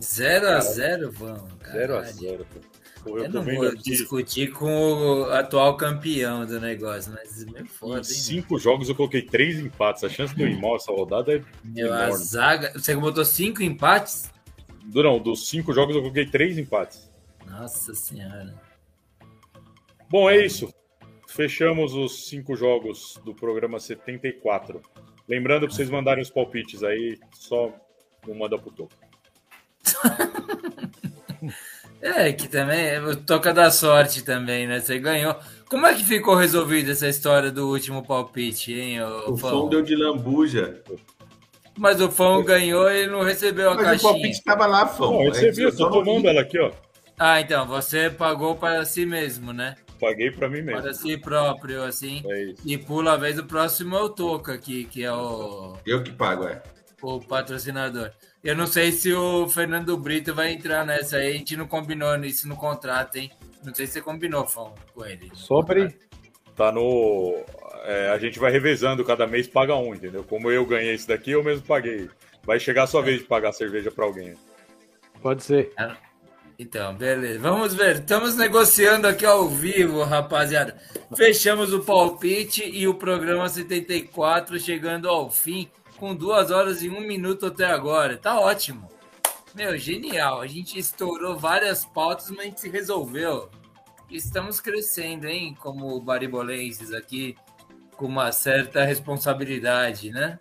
0 0.00 0.48
a 0.48 0.60
0 0.60 1.12
vamos. 1.12 1.52
0 1.70 1.96
a 1.96 2.00
caralho. 2.00 2.12
0 2.12 2.46
Pô, 2.46 2.60
Eu, 3.06 3.18
eu 3.18 3.30
não 3.30 3.44
vou 3.44 3.68
aqui. 3.68 3.82
discutir 3.82 4.52
com 4.52 4.66
o 4.66 5.24
atual 5.30 5.76
campeão 5.76 6.46
do 6.46 6.60
negócio, 6.60 7.12
mas 7.12 7.42
é 7.42 7.50
meio 7.50 7.66
foda, 7.66 7.98
hein? 7.98 8.04
cinco 8.04 8.58
jogos 8.58 8.88
eu 8.88 8.94
coloquei 8.94 9.22
três 9.22 9.58
empates. 9.58 10.04
A 10.04 10.08
chance 10.08 10.34
de 10.34 10.42
eu 10.42 10.48
ir 10.48 10.60
mal 10.60 10.76
essa 10.76 10.92
rodada 10.92 11.36
é 11.36 11.42
Meu, 11.62 11.92
a 11.92 12.06
enorme. 12.06 12.24
zaga. 12.24 12.72
Você 12.74 12.94
botou 12.96 13.24
cinco 13.24 13.62
empates? 13.62 14.30
Não, 14.92 15.18
dos 15.18 15.48
cinco 15.48 15.72
jogos 15.72 15.96
eu 15.96 16.02
coloquei 16.02 16.26
três 16.26 16.58
empates. 16.58 17.10
Nossa 17.46 17.94
senhora. 17.94 18.54
Bom, 20.08 20.28
é 20.28 20.44
isso. 20.44 20.72
Fechamos 21.28 21.94
os 21.94 22.28
cinco 22.28 22.54
jogos 22.54 23.18
do 23.24 23.34
programa 23.34 23.80
74. 23.80 24.80
Lembrando 25.28 25.66
para 25.66 25.74
vocês 25.74 25.90
mandarem 25.90 26.22
os 26.22 26.30
palpites 26.30 26.82
aí, 26.82 27.18
só 27.32 27.72
não 28.26 28.34
manda 28.34 28.58
pro 28.58 28.70
topo. 28.70 28.94
É, 32.04 32.30
que 32.34 32.46
também 32.46 32.80
é 32.86 33.00
toca 33.26 33.50
da 33.54 33.70
sorte 33.70 34.22
também, 34.22 34.66
né? 34.66 34.78
Você 34.78 34.98
ganhou. 34.98 35.34
Como 35.70 35.86
é 35.86 35.94
que 35.94 36.04
ficou 36.04 36.34
resolvida 36.34 36.92
essa 36.92 37.08
história 37.08 37.50
do 37.50 37.66
último 37.70 38.06
palpite, 38.06 38.74
hein, 38.74 39.02
ô, 39.02 39.32
O 39.32 39.36
Fão? 39.38 39.68
Deu 39.70 39.80
de 39.80 39.96
lambuja. 39.96 40.82
Mas 41.78 42.02
o 42.02 42.10
Fão 42.10 42.44
ganhou 42.44 42.90
e 42.92 43.06
não 43.06 43.22
recebeu 43.22 43.70
a 43.70 43.74
Mas 43.74 43.82
o 43.82 43.84
caixinha. 43.86 44.12
palpite 44.12 44.44
tava 44.44 44.66
lá, 44.66 44.86
Fão. 44.86 45.22
É 45.22 45.30
você 45.30 45.50
viu, 45.50 45.68
eu 45.70 45.72
só 45.72 45.88
tô 45.88 45.96
não 45.96 46.00
vi. 46.00 46.04
tomando 46.10 46.28
ela 46.28 46.42
aqui, 46.42 46.58
ó. 46.58 46.70
Ah, 47.18 47.40
então, 47.40 47.66
você 47.66 48.10
pagou 48.10 48.54
para 48.54 48.84
si 48.84 49.06
mesmo, 49.06 49.54
né? 49.54 49.74
Paguei 49.98 50.30
pra 50.30 50.46
mim 50.50 50.60
mesmo. 50.60 50.82
Para 50.82 50.92
si 50.92 51.16
próprio, 51.16 51.84
assim. 51.84 52.22
É 52.26 52.42
isso. 52.50 52.60
E 52.66 52.76
pula 52.76 53.14
a 53.14 53.16
vez, 53.16 53.38
o 53.38 53.44
próximo 53.46 53.96
é 53.96 54.02
o 54.02 54.10
Toca 54.10 54.52
aqui, 54.52 54.84
que 54.84 55.02
é 55.02 55.12
o, 55.12 55.74
Eu 55.86 56.02
que 56.02 56.12
pago, 56.12 56.44
é. 56.46 56.62
o 57.00 57.18
patrocinador. 57.18 58.10
Eu 58.44 58.54
não 58.54 58.66
sei 58.66 58.92
se 58.92 59.10
o 59.10 59.48
Fernando 59.48 59.96
Brito 59.96 60.34
vai 60.34 60.52
entrar 60.52 60.84
nessa 60.84 61.16
aí, 61.16 61.30
a 61.30 61.32
gente 61.32 61.56
não 61.56 61.66
combinou 61.66 62.14
isso 62.24 62.46
no 62.46 62.54
contrato, 62.54 63.16
hein? 63.16 63.30
Não 63.64 63.74
sei 63.74 63.86
se 63.86 63.94
você 63.94 64.02
combinou, 64.02 64.46
Fão, 64.46 64.74
com 64.94 65.02
ele. 65.06 65.30
Sobre. 65.32 65.96
Tá 66.54 66.70
no. 66.70 67.42
é, 67.84 68.10
a 68.10 68.18
gente 68.18 68.38
vai 68.38 68.52
revezando, 68.52 69.02
cada 69.02 69.26
mês 69.26 69.48
paga 69.48 69.74
um, 69.74 69.94
entendeu? 69.94 70.22
Como 70.22 70.50
eu 70.50 70.66
ganhei 70.66 70.92
esse 70.92 71.08
daqui, 71.08 71.30
eu 71.30 71.42
mesmo 71.42 71.66
paguei. 71.66 72.10
Vai 72.44 72.60
chegar 72.60 72.82
a 72.82 72.86
sua 72.86 73.00
vez 73.00 73.20
de 73.20 73.24
pagar 73.24 73.50
cerveja 73.52 73.90
pra 73.90 74.04
alguém. 74.04 74.34
Pode 75.22 75.42
ser. 75.42 75.72
Então, 76.58 76.94
beleza. 76.94 77.38
Vamos 77.38 77.74
ver. 77.74 77.96
Estamos 77.96 78.36
negociando 78.36 79.08
aqui 79.08 79.24
ao 79.24 79.48
vivo, 79.48 80.02
rapaziada. 80.02 80.76
Fechamos 81.16 81.72
o 81.72 81.80
palpite 81.80 82.62
e 82.62 82.86
o 82.86 82.92
programa 82.92 83.48
74 83.48 84.60
chegando 84.60 85.08
ao 85.08 85.30
fim 85.30 85.66
com 86.04 86.14
duas 86.14 86.50
horas 86.50 86.82
e 86.82 86.90
um 86.90 87.00
minuto 87.00 87.46
até 87.46 87.64
agora. 87.64 88.18
Tá 88.18 88.38
ótimo. 88.38 88.90
Meu, 89.54 89.78
genial. 89.78 90.42
A 90.42 90.46
gente 90.46 90.78
estourou 90.78 91.34
várias 91.34 91.86
pautas, 91.86 92.28
mas 92.28 92.40
a 92.40 92.42
gente 92.42 92.60
se 92.60 92.68
resolveu. 92.68 93.48
Estamos 94.10 94.60
crescendo, 94.60 95.26
hein? 95.26 95.56
Como 95.58 95.98
baribolenses 96.02 96.92
aqui, 96.92 97.34
com 97.96 98.04
uma 98.04 98.30
certa 98.32 98.84
responsabilidade, 98.84 100.10
né? 100.10 100.38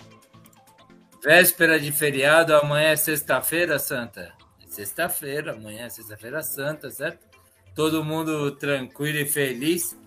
Véspera 1.24 1.80
de 1.80 1.94
feriado, 1.94 2.54
amanhã 2.54 2.90
é 2.90 2.98
sexta-feira, 2.98 3.80
Santa. 3.80 4.34
É 4.62 4.68
sexta-feira, 4.68 5.54
amanhã 5.54 5.86
é 5.86 5.90
sexta-feira 5.90 6.44
santa, 6.44 6.92
certo? 6.92 7.26
Todo 7.74 8.04
mundo 8.04 8.52
tranquilo 8.52 9.20
e 9.20 9.26
feliz. 9.26 9.98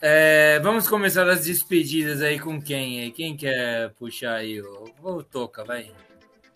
É, 0.00 0.60
vamos 0.60 0.88
começar 0.88 1.28
as 1.28 1.44
despedidas 1.44 2.20
aí 2.20 2.38
com 2.38 2.60
quem? 2.60 3.00
aí? 3.00 3.10
Quem 3.10 3.36
quer 3.36 3.90
puxar 3.94 4.34
aí? 4.34 4.60
O, 4.60 4.84
o 5.02 5.22
Toca, 5.22 5.64
vai. 5.64 5.90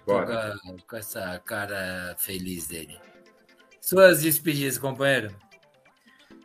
Bora. 0.06 0.54
Toca 0.54 0.76
com 0.86 0.96
essa 0.96 1.38
cara 1.44 2.14
feliz 2.18 2.68
dele. 2.68 2.98
Suas 3.80 4.22
despedidas, 4.22 4.76
companheiro. 4.76 5.34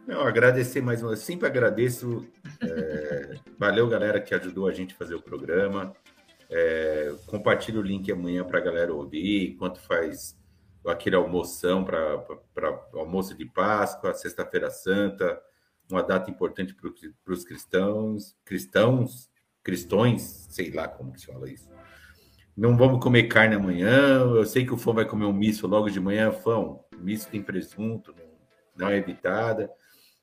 Não, 0.08 0.22
agradecer 0.22 0.82
mais 0.82 1.02
uma 1.02 1.10
vez. 1.10 1.22
Sempre 1.22 1.48
agradeço. 1.48 2.28
é, 2.62 3.36
valeu, 3.60 3.88
galera, 3.88 4.20
que 4.20 4.34
ajudou 4.36 4.68
a 4.68 4.74
gente 4.74 4.94
a 4.94 4.98
fazer 4.98 5.16
o 5.16 5.22
programa. 5.22 5.94
É, 6.50 7.14
compartilha 7.26 7.80
o 7.80 7.84
link 7.84 8.12
amanhã 8.12 8.44
para 8.44 8.60
a 8.60 8.62
galera 8.62 8.94
ouvir, 8.94 9.52
enquanto 9.52 9.80
faz 9.80 10.38
aquele 10.86 11.16
almoção 11.16 11.84
para 11.84 12.24
almoço 12.94 13.36
de 13.36 13.46
Páscoa, 13.46 14.14
Sexta-feira 14.14 14.70
Santa, 14.70 15.42
uma 15.90 16.04
data 16.04 16.30
importante 16.30 16.74
para 16.76 17.34
os 17.34 17.44
cristãos, 17.44 18.36
cristãos, 18.44 19.30
cristões, 19.64 20.48
sei 20.50 20.72
lá 20.72 20.88
como 20.88 21.14
que 21.14 21.22
se 21.22 21.28
fala 21.28 21.50
isso. 21.50 21.70
Não 22.56 22.78
vamos 22.78 23.04
comer 23.04 23.24
carne 23.24 23.56
amanhã. 23.56 24.20
Eu 24.20 24.46
sei 24.46 24.66
que 24.66 24.74
o 24.74 24.78
Fão 24.78 24.94
vai 24.94 25.06
comer 25.06 25.26
um 25.26 25.34
misto 25.34 25.66
logo 25.66 25.90
de 25.90 26.00
manhã. 26.00 26.32
Fão, 26.32 26.86
misto 27.00 27.32
tem 27.32 27.42
presunto, 27.42 28.14
não, 28.16 28.88
não 28.88 28.90
é 28.90 28.98
evitada. 28.98 29.72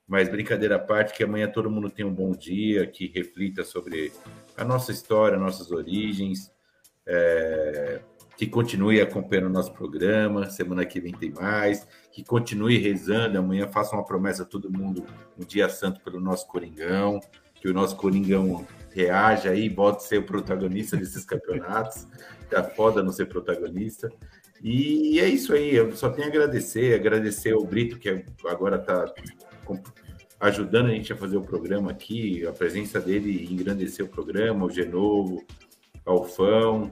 Mas 0.07 0.29
brincadeira 0.29 0.77
à 0.77 0.79
parte, 0.79 1.13
que 1.13 1.25
amanhã 1.25 1.49
todo 1.51 1.71
mundo 1.71 1.91
tenha 1.91 2.07
um 2.07 2.15
bom 2.15 2.33
dia, 2.33 2.87
que 2.87 3.07
reflita 3.07 3.65
sobre 3.65 4.13
a 4.57 4.65
nossa 4.65 4.91
história, 4.91 5.39
nossas 5.39 5.71
origens, 5.71 6.53
é, 7.07 8.03
que 8.41 8.47
continue 8.47 9.03
acompanhando 9.03 9.49
o 9.49 9.53
nosso 9.53 9.71
programa. 9.71 10.49
Semana 10.49 10.87
que 10.87 10.99
vem 10.99 11.13
tem 11.13 11.31
mais. 11.31 11.87
Que 12.11 12.25
continue 12.25 12.79
rezando. 12.79 13.37
Amanhã 13.37 13.69
faça 13.69 13.95
uma 13.95 14.03
promessa 14.03 14.45
a 14.45 14.47
todo 14.47 14.73
mundo, 14.73 15.05
um 15.39 15.45
dia 15.45 15.69
santo 15.69 16.01
pelo 16.01 16.19
nosso 16.19 16.47
Coringão. 16.47 17.21
Que 17.57 17.69
o 17.69 17.75
nosso 17.75 17.97
Coringão 17.97 18.67
reaja 18.95 19.51
aí, 19.51 19.69
volte 19.69 19.99
a 19.99 20.09
ser 20.09 20.19
o 20.21 20.23
protagonista 20.23 20.97
desses 20.97 21.23
campeonatos. 21.23 22.07
Tá 22.49 22.65
foda 22.65 23.03
não 23.03 23.13
ser 23.13 23.27
protagonista. 23.27 24.11
E 24.63 25.21
é 25.21 25.29
isso 25.29 25.53
aí, 25.53 25.75
eu 25.75 25.95
só 25.95 26.09
tenho 26.09 26.29
a 26.29 26.31
agradecer, 26.31 26.95
agradecer 26.95 27.53
ao 27.53 27.63
Brito, 27.67 27.99
que 27.99 28.25
agora 28.47 28.77
está 28.77 29.13
ajudando 30.41 30.87
a 30.87 30.95
gente 30.95 31.13
a 31.13 31.17
fazer 31.17 31.37
o 31.37 31.43
programa 31.43 31.91
aqui, 31.91 32.47
a 32.47 32.53
presença 32.53 32.99
dele 32.99 33.47
engrandecer 33.51 34.03
o 34.03 34.09
programa, 34.09 34.65
o 34.65 34.71
Genovo, 34.71 35.45
Alfão. 36.07 36.91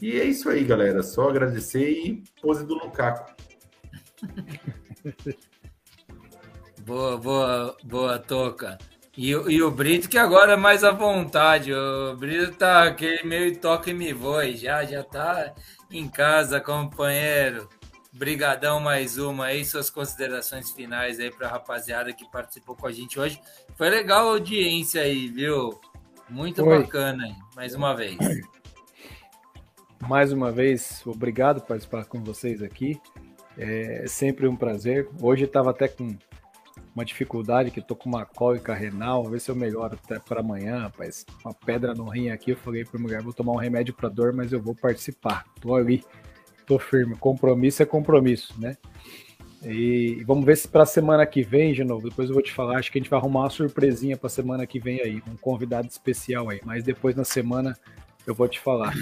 E 0.00 0.18
é 0.20 0.24
isso 0.24 0.48
aí, 0.48 0.64
galera. 0.64 1.02
Só 1.02 1.28
agradecer 1.28 1.90
e 1.90 2.22
pose 2.40 2.64
do 2.66 2.74
Lukaku. 2.74 3.32
Boa, 6.84 7.18
boa, 7.18 7.76
boa, 7.84 8.18
Toca. 8.18 8.78
E, 9.14 9.36
o- 9.36 9.50
e 9.50 9.62
o 9.62 9.70
Brito 9.70 10.08
que 10.08 10.16
agora 10.16 10.52
é 10.54 10.56
mais 10.56 10.82
à 10.82 10.90
vontade. 10.90 11.70
O 11.74 12.16
Brito 12.16 12.52
tá 12.56 12.84
aquele 12.84 13.24
meio 13.24 13.58
toque 13.60 13.92
me 13.92 14.12
voe, 14.14 14.56
já, 14.56 14.82
já 14.84 15.02
tá 15.02 15.54
em 15.90 16.08
casa, 16.08 16.60
companheiro. 16.60 17.68
Brigadão 18.10 18.80
mais 18.80 19.18
uma 19.18 19.46
aí, 19.46 19.66
suas 19.66 19.90
considerações 19.90 20.70
finais 20.70 21.20
aí 21.20 21.30
pra 21.30 21.48
rapaziada 21.48 22.10
que 22.12 22.24
participou 22.30 22.74
com 22.74 22.86
a 22.86 22.92
gente 22.92 23.20
hoje. 23.20 23.38
Foi 23.76 23.90
legal 23.90 24.26
a 24.28 24.30
audiência 24.32 25.02
aí, 25.02 25.28
viu? 25.28 25.78
Muito 26.30 26.64
Foi. 26.64 26.78
bacana 26.82 27.24
aí, 27.24 27.34
mais 27.54 27.74
uma 27.74 27.94
vez. 27.94 28.16
Mais 30.06 30.32
uma 30.32 30.50
vez, 30.50 31.02
obrigado 31.06 31.60
por 31.60 31.68
participar 31.68 32.04
com 32.04 32.22
vocês 32.22 32.62
aqui. 32.62 33.00
É 33.56 34.04
sempre 34.06 34.46
um 34.46 34.56
prazer. 34.56 35.08
Hoje 35.20 35.44
estava 35.44 35.70
até 35.70 35.88
com 35.88 36.16
uma 36.94 37.04
dificuldade, 37.04 37.70
que 37.70 37.80
tô 37.80 37.94
com 37.94 38.08
uma 38.08 38.24
cólica 38.24 38.74
renal, 38.74 39.22
vou 39.22 39.32
ver 39.32 39.40
se 39.40 39.50
eu 39.50 39.54
melhoro 39.54 39.98
até 40.02 40.18
para 40.18 40.40
amanhã, 40.40 40.80
rapaz. 40.80 41.24
Uma 41.44 41.54
pedra 41.54 41.94
no 41.94 42.08
rim 42.08 42.30
aqui, 42.30 42.52
eu 42.52 42.56
falei 42.56 42.84
para 42.84 42.98
mulher, 43.00 43.22
vou 43.22 43.32
tomar 43.32 43.52
um 43.52 43.56
remédio 43.56 43.94
para 43.94 44.08
dor, 44.08 44.32
mas 44.32 44.52
eu 44.52 44.60
vou 44.60 44.74
participar. 44.74 45.44
Tô 45.60 45.74
ali, 45.74 46.02
tô 46.66 46.78
firme. 46.78 47.16
Compromisso 47.16 47.82
é 47.82 47.86
compromisso, 47.86 48.54
né? 48.58 48.76
E 49.64 50.22
vamos 50.24 50.44
ver 50.44 50.56
se 50.56 50.68
para 50.68 50.84
a 50.84 50.86
semana 50.86 51.26
que 51.26 51.42
vem, 51.42 51.72
de 51.72 51.82
novo, 51.82 52.08
depois 52.08 52.28
eu 52.28 52.34
vou 52.34 52.42
te 52.42 52.52
falar, 52.52 52.78
acho 52.78 52.92
que 52.92 52.98
a 52.98 53.00
gente 53.00 53.10
vai 53.10 53.18
arrumar 53.18 53.40
uma 53.40 53.50
surpresinha 53.50 54.16
para 54.16 54.28
semana 54.28 54.66
que 54.66 54.78
vem 54.78 55.00
aí, 55.00 55.22
um 55.28 55.36
convidado 55.36 55.88
especial 55.88 56.48
aí, 56.48 56.60
mas 56.64 56.84
depois 56.84 57.16
na 57.16 57.24
semana 57.24 57.76
eu 58.24 58.34
vou 58.34 58.46
te 58.46 58.60
falar. 58.60 58.94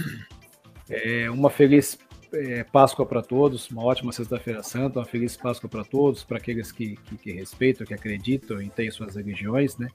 É, 0.88 1.30
uma 1.30 1.50
feliz 1.50 1.98
é, 2.32 2.64
Páscoa 2.64 3.04
para 3.04 3.22
todos, 3.22 3.70
uma 3.70 3.84
ótima 3.84 4.12
Sexta-feira 4.12 4.62
Santa, 4.62 4.98
uma 4.98 5.04
feliz 5.04 5.36
Páscoa 5.36 5.68
para 5.68 5.84
todos, 5.84 6.22
para 6.22 6.38
aqueles 6.38 6.70
que, 6.70 6.96
que, 6.96 7.16
que 7.16 7.32
respeitam, 7.32 7.86
que 7.86 7.94
acreditam 7.94 8.60
e 8.60 8.68
têm 8.68 8.90
suas 8.90 9.16
religiões, 9.16 9.76
né? 9.76 9.88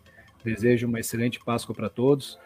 Desejo 0.44 0.88
uma 0.88 1.00
excelente 1.00 1.40
Páscoa 1.40 1.76
para 1.76 1.90
todos. 1.90 2.38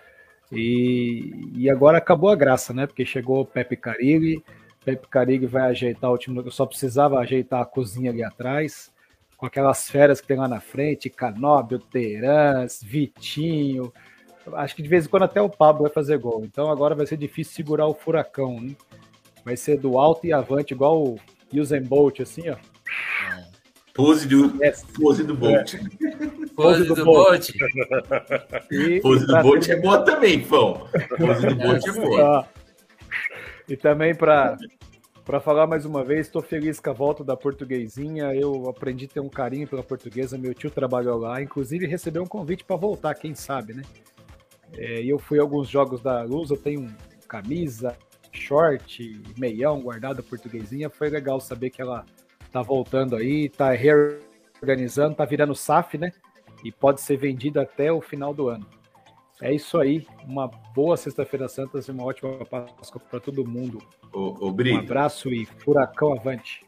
E, 0.51 1.51
e 1.55 1.69
agora 1.69 1.97
acabou 1.97 2.29
a 2.29 2.35
graça, 2.35 2.73
né? 2.73 2.85
Porque 2.85 3.05
chegou 3.05 3.41
o 3.41 3.45
Pepe 3.45 3.75
Carilli, 3.75 4.43
Pepe 4.83 5.07
Carilli 5.07 5.47
vai 5.47 5.63
ajeitar 5.63 6.11
o 6.11 6.17
time, 6.17 6.37
eu 6.37 6.51
só 6.51 6.65
precisava 6.65 7.17
ajeitar 7.17 7.61
a 7.61 7.65
cozinha 7.65 8.11
ali 8.11 8.23
atrás, 8.23 8.93
com 9.35 9.45
aquelas 9.45 9.89
feras 9.89 10.21
que 10.21 10.27
tem 10.27 10.37
lá 10.37 10.47
na 10.47 10.61
frente, 10.61 11.09
Canóbio, 11.09 11.79
Terãs, 11.79 12.81
Vitinho, 12.83 13.91
acho 14.53 14.75
que 14.75 14.81
de 14.83 14.89
vez 14.89 15.05
em 15.05 15.09
quando 15.09 15.23
até 15.23 15.41
o 15.41 15.49
Pablo 15.49 15.83
vai 15.83 15.91
fazer 15.91 16.17
gol. 16.17 16.43
Então 16.45 16.69
agora 16.69 16.95
vai 16.95 17.05
ser 17.05 17.17
difícil 17.17 17.53
segurar 17.53 17.87
o 17.87 17.93
furacão, 17.93 18.59
né? 18.59 18.75
Vai 19.43 19.55
ser 19.57 19.77
do 19.77 19.97
alto 19.97 20.25
e 20.25 20.33
avante, 20.33 20.73
igual 20.73 21.01
o 21.03 21.19
Usain 21.53 21.83
Bolt, 21.83 22.19
assim, 22.21 22.49
ó. 22.49 22.55
Pose 23.93 24.27
do, 24.27 24.61
Yes. 24.61 24.83
pose 24.99 25.23
do 25.23 25.33
Bolt. 25.35 25.75
Pose 26.55 26.83
do 26.83 26.95
do 26.95 27.05
Bolt. 27.05 27.49
E, 28.71 28.99
Pose 28.99 29.25
do 29.25 29.31
pra- 29.31 29.41
Bolt 29.43 29.69
é 29.69 29.75
boa 29.79 29.99
também, 30.03 30.43
Fão. 30.43 30.85
Pose 31.17 31.47
do 31.47 31.55
Bolt 31.55 31.87
é 31.87 31.91
boa. 31.93 32.47
E 33.69 33.77
também 33.77 34.13
para 34.13 34.57
para 35.23 35.39
falar 35.39 35.65
mais 35.65 35.85
uma 35.85 36.03
vez, 36.03 36.27
estou 36.27 36.39
feliz 36.43 36.79
com 36.79 36.89
a 36.91 36.93
volta 36.93 37.23
da 37.23 37.35
portuguesinha. 37.35 38.25
Eu 38.35 38.69
aprendi 38.69 39.05
a 39.05 39.07
ter 39.07 39.19
um 39.21 39.29
carinho 39.29 39.67
pela 39.67 39.81
portuguesa. 39.81 40.37
Meu 40.37 40.53
tio 40.53 40.69
trabalhou 40.69 41.17
lá, 41.17 41.41
inclusive 41.41 41.87
recebeu 41.87 42.21
um 42.21 42.27
convite 42.27 42.63
para 42.63 42.75
voltar, 42.75 43.15
quem 43.15 43.33
sabe, 43.33 43.73
né? 43.73 43.81
É, 44.73 45.03
eu 45.03 45.17
fui 45.17 45.39
a 45.39 45.41
alguns 45.41 45.69
jogos 45.69 46.01
da 46.01 46.23
Luz, 46.23 46.49
eu 46.49 46.57
tenho 46.57 46.93
camisa, 47.27 47.97
short, 48.31 49.21
meião 49.37 49.81
guardado 49.81 50.17
da 50.17 50.23
portuguesinha. 50.23 50.89
Foi 50.89 51.09
legal 51.09 51.39
saber 51.39 51.69
que 51.69 51.81
ela 51.81 52.05
tá 52.51 52.61
voltando 52.61 53.15
aí, 53.15 53.49
tá 53.49 53.71
reorganizando, 53.71 55.15
tá 55.15 55.25
virando 55.25 55.55
SAF, 55.55 55.97
né? 55.97 56.11
E 56.63 56.71
pode 56.71 57.01
ser 57.01 57.17
vendida 57.17 57.61
até 57.61 57.91
o 57.91 58.01
final 58.01 58.33
do 58.33 58.49
ano. 58.49 58.65
É 59.41 59.53
isso 59.53 59.77
aí. 59.77 60.05
Uma 60.25 60.47
boa 60.47 60.95
Sexta-feira 60.95 61.47
Santa 61.47 61.79
e 61.85 61.91
uma 61.91 62.05
ótima 62.05 62.45
Páscoa 62.45 63.01
para 63.09 63.19
todo 63.19 63.45
mundo. 63.45 63.79
Ô, 64.13 64.47
ô 64.47 64.49
Um 64.49 64.77
abraço 64.77 65.29
e 65.29 65.45
furacão 65.45 66.13
avante. 66.13 66.61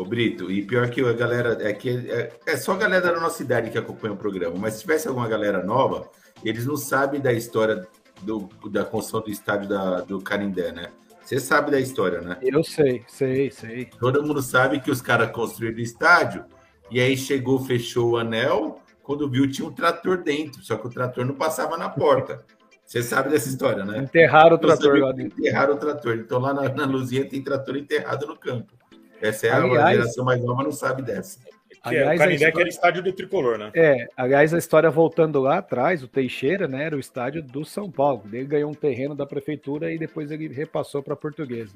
Ô 0.00 0.04
Brito, 0.04 0.50
e 0.50 0.62
pior 0.62 0.88
que 0.88 1.02
a 1.02 1.12
galera, 1.12 1.58
é 1.60 1.74
que 1.74 1.90
é, 2.10 2.32
é 2.46 2.56
só 2.56 2.72
a 2.72 2.78
galera 2.78 3.12
da 3.12 3.20
nossa 3.20 3.42
idade 3.42 3.70
que 3.70 3.76
acompanha 3.76 4.14
o 4.14 4.16
programa, 4.16 4.56
mas 4.58 4.74
se 4.74 4.80
tivesse 4.80 5.06
alguma 5.06 5.28
galera 5.28 5.62
nova, 5.62 6.08
eles 6.42 6.64
não 6.64 6.76
sabem 6.76 7.20
da 7.20 7.32
história 7.32 7.86
do, 8.22 8.48
da 8.70 8.82
construção 8.82 9.20
do 9.20 9.30
estádio 9.30 9.68
da, 9.68 10.00
do 10.00 10.18
Canindé, 10.22 10.72
né? 10.72 10.88
Você 11.22 11.38
sabe 11.38 11.70
da 11.70 11.78
história, 11.78 12.22
né? 12.22 12.38
Eu 12.40 12.64
sei, 12.64 13.04
sei, 13.06 13.50
sei. 13.50 13.90
Todo 14.00 14.22
mundo 14.22 14.40
sabe 14.40 14.80
que 14.80 14.90
os 14.90 15.02
caras 15.02 15.30
construíram 15.32 15.76
o 15.76 15.80
estádio 15.80 16.46
e 16.90 16.98
aí 16.98 17.14
chegou, 17.14 17.60
fechou 17.60 18.12
o 18.12 18.16
anel. 18.16 18.80
Quando 19.02 19.28
viu, 19.28 19.50
tinha 19.50 19.68
um 19.68 19.72
trator 19.72 20.22
dentro, 20.22 20.62
só 20.62 20.76
que 20.76 20.86
o 20.86 20.90
trator 20.90 21.26
não 21.26 21.34
passava 21.34 21.76
na 21.76 21.90
porta. 21.90 22.44
Você 22.86 23.02
sabe 23.02 23.28
dessa 23.28 23.48
história, 23.48 23.84
né? 23.84 23.98
Enterraram 23.98 24.56
o 24.56 24.58
trator 24.58 24.98
lá 24.98 25.12
dentro. 25.12 25.38
Enterraram 25.38 25.74
o 25.74 25.78
trator. 25.78 26.16
Então 26.16 26.38
lá 26.38 26.54
na, 26.54 26.68
na 26.70 26.86
Luzinha 26.86 27.28
tem 27.28 27.42
trator 27.42 27.76
enterrado 27.76 28.26
no 28.26 28.36
campo. 28.36 28.79
Essa 29.20 29.46
é 29.46 29.50
a 29.50 29.56
Aliás- 29.62 29.96
geração 29.98 30.24
mais 30.24 30.42
nova, 30.42 30.62
não 30.62 30.72
sabe 30.72 31.02
dessa. 31.02 31.38
Que 31.40 31.48
é, 31.96 32.00
o 32.04 32.08
Aliás, 32.08 32.20
a 32.20 32.24
Canindé 32.24 32.38
que 32.38 32.44
história- 32.48 32.60
era 32.62 32.68
estádio 32.68 33.02
do 33.02 33.12
Tricolor, 33.12 33.58
né? 33.58 33.70
É, 33.74 34.08
aliás, 34.16 34.52
a 34.52 34.58
história 34.58 34.90
voltando 34.90 35.40
lá 35.40 35.58
atrás, 35.58 36.02
o 36.02 36.08
Teixeira, 36.08 36.66
né, 36.68 36.84
era 36.84 36.96
o 36.96 37.00
estádio 37.00 37.42
do 37.42 37.64
São 37.64 37.90
Paulo. 37.90 38.22
Ele 38.32 38.44
ganhou 38.44 38.70
um 38.70 38.74
terreno 38.74 39.14
da 39.14 39.24
prefeitura 39.24 39.92
e 39.92 39.98
depois 39.98 40.30
ele 40.30 40.48
repassou 40.48 41.02
para 41.02 41.14
a 41.14 41.16
portuguesa. 41.16 41.74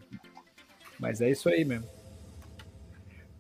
Mas 0.99 1.21
é 1.21 1.31
isso 1.31 1.49
aí 1.49 1.65
mesmo. 1.65 1.89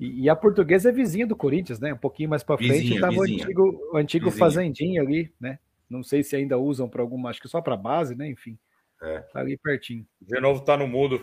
E, 0.00 0.22
e 0.22 0.28
a 0.30 0.34
portuguesa 0.34 0.88
é 0.88 0.92
vizinha 0.92 1.26
do 1.26 1.36
Corinthians, 1.36 1.78
né? 1.78 1.92
Um 1.92 1.98
pouquinho 1.98 2.28
mais 2.30 2.42
para 2.42 2.56
frente 2.56 2.94
estava 2.94 3.14
o 3.16 3.22
antigo, 3.22 3.80
o 3.92 3.96
antigo 3.96 4.24
Vizinha. 4.26 4.38
fazendinha 4.44 5.02
ali, 5.02 5.32
né? 5.40 5.58
Não 5.88 6.02
sei 6.02 6.22
se 6.24 6.34
ainda 6.34 6.58
usam 6.58 6.88
para 6.88 7.02
alguma, 7.02 7.30
acho 7.30 7.40
que 7.40 7.48
só 7.48 7.60
para 7.60 7.76
base, 7.76 8.14
né? 8.16 8.28
Enfim. 8.28 8.58
É. 9.02 9.18
Tá 9.32 9.40
ali 9.40 9.56
pertinho. 9.56 10.04
De 10.20 10.40
novo 10.40 10.62
tá 10.62 10.76
no 10.76 10.88
mudo. 10.88 11.20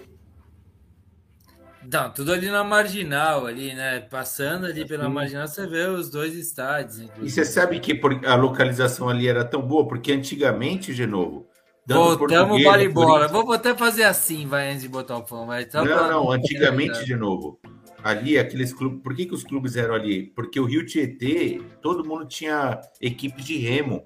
Não, 1.90 2.12
tudo 2.12 2.32
ali 2.32 2.50
na 2.50 2.64
marginal, 2.64 3.46
ali, 3.46 3.74
né? 3.74 4.02
Passando 4.02 4.66
ali 4.66 4.86
pela 4.86 5.06
Sim. 5.06 5.12
marginal, 5.12 5.48
você 5.48 5.66
vê 5.66 5.88
os 5.88 6.10
dois 6.10 6.36
estádios. 6.36 7.00
E 7.00 7.06
inclusive. 7.06 7.30
você 7.30 7.46
sabe 7.46 7.80
que 7.80 8.00
a 8.26 8.36
localização 8.36 9.10
ali 9.10 9.28
era 9.28 9.44
tão 9.44 9.62
boa, 9.62 9.88
porque 9.88 10.12
antigamente, 10.12 10.94
de 10.94 11.08
novo. 11.08 11.48
Voltamos 11.88 12.62
o 12.62 12.94
bola. 12.94 13.28
Vou 13.28 13.52
até 13.52 13.76
fazer 13.76 14.04
assim, 14.04 14.48
vai, 14.48 14.70
antes 14.70 14.84
de 14.84 14.90
botar 14.90 15.18
o 15.18 15.24
pão. 15.24 15.48
Vai. 15.48 15.68
Não, 15.74 15.84
pra- 15.84 16.08
não, 16.08 16.32
antigamente, 16.32 17.04
de 17.06 17.16
novo. 17.16 17.60
Ali, 18.04 18.38
aqueles 18.38 18.74
clubes. 18.74 19.02
Por 19.02 19.16
que, 19.16 19.26
que 19.26 19.34
os 19.34 19.44
clubes 19.44 19.76
eram 19.76 19.94
ali? 19.94 20.28
Porque 20.36 20.60
o 20.60 20.66
Rio 20.66 20.86
Tietê, 20.86 21.62
todo 21.82 22.06
mundo 22.06 22.26
tinha 22.26 22.80
equipe 23.00 23.42
de 23.44 23.58
remo. 23.58 24.04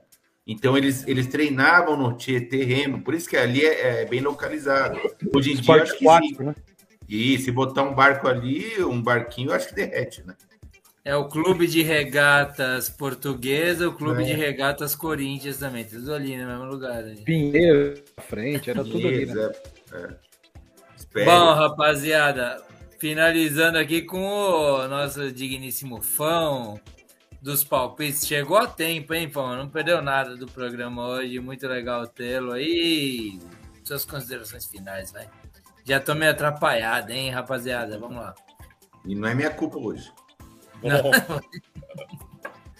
Então, 0.47 0.77
eles, 0.77 1.07
eles 1.07 1.27
treinavam 1.27 1.97
no 1.97 2.15
Tietê 2.15 2.63
remo. 2.63 3.01
Por 3.03 3.13
isso 3.13 3.27
que 3.27 3.35
ali 3.37 3.65
é, 3.65 4.01
é 4.01 4.05
bem 4.05 4.21
localizado. 4.21 4.99
Hoje 5.33 5.51
em 5.51 5.53
dia, 5.53 5.61
Esporte 5.61 5.83
acho 5.83 5.97
que 5.97 6.07
aquático, 6.07 6.37
sim. 6.37 6.47
né? 6.49 6.55
E 7.07 7.37
se 7.37 7.51
botar 7.51 7.83
um 7.83 7.93
barco 7.93 8.27
ali, 8.27 8.83
um 8.83 9.01
barquinho, 9.01 9.49
eu 9.51 9.55
acho 9.55 9.69
que 9.69 9.75
derrete, 9.75 10.23
né? 10.25 10.35
É 11.03 11.15
o 11.15 11.27
Clube 11.29 11.67
de 11.67 11.83
Regatas 11.83 12.89
Portuguesa, 12.89 13.87
o 13.87 13.93
Clube 13.93 14.23
É. 14.23 14.25
de 14.25 14.33
Regatas 14.33 14.95
Corinthians 14.95 15.57
também. 15.57 15.85
Tudo 15.85 16.11
ali 16.13 16.35
no 16.35 16.47
mesmo 16.47 16.65
lugar. 16.65 16.97
ali. 16.97 17.17
Pinheiro 17.17 18.03
à 18.17 18.21
frente, 18.21 18.71
era 18.71 18.83
tudo 18.83 19.07
ali, 19.07 19.25
né? 19.27 19.51
É, 19.93 21.21
é. 21.21 21.25
Bom, 21.25 21.53
rapaziada, 21.53 22.59
finalizando 22.97 23.77
aqui 23.77 24.01
com 24.01 24.19
o 24.19 24.87
nosso 24.87 25.31
digníssimo 25.31 26.01
fã 26.01 26.73
dos 27.39 27.63
palpites. 27.63 28.25
Chegou 28.25 28.57
a 28.57 28.65
tempo, 28.65 29.13
hein, 29.13 29.29
Fão? 29.29 29.55
Não 29.55 29.69
perdeu 29.69 30.01
nada 30.01 30.35
do 30.35 30.47
programa 30.47 31.07
hoje. 31.07 31.39
Muito 31.39 31.67
legal 31.67 32.07
tê-lo 32.07 32.51
aí. 32.53 33.39
Suas 33.83 34.03
considerações 34.03 34.65
finais, 34.65 35.11
vai. 35.11 35.29
Já 35.85 35.99
tô 35.99 36.15
meio 36.15 36.31
atrapalhado, 36.31 37.11
hein, 37.11 37.29
rapaziada? 37.29 37.99
Vamos 37.99 38.17
lá. 38.17 38.33
E 39.05 39.13
não 39.13 39.27
é 39.27 39.35
minha 39.35 39.51
culpa 39.51 39.77
hoje. 39.77 40.11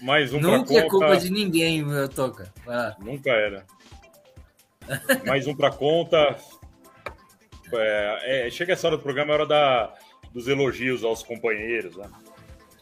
Mais 0.02 0.34
um 0.34 0.40
Nunca 0.40 0.66
pra 0.66 0.76
é 0.76 0.82
conta. 0.82 0.90
culpa 0.90 1.18
de 1.18 1.32
ninguém, 1.32 1.84
meu 1.84 2.10
Toca. 2.10 2.52
Vai 2.66 2.76
lá. 2.76 2.96
Nunca 3.00 3.30
era. 3.30 3.66
Mais 5.26 5.46
um 5.46 5.56
pra 5.56 5.72
conta. 5.72 6.36
É, 7.74 8.48
é, 8.48 8.50
chega 8.50 8.74
essa 8.74 8.88
hora 8.88 8.98
do 8.98 9.04
programa, 9.04 9.32
é 9.32 9.36
hora 9.36 9.46
da, 9.46 9.94
dos 10.34 10.48
elogios 10.48 11.04
aos 11.04 11.22
companheiros. 11.22 11.96
Né? 11.96 12.10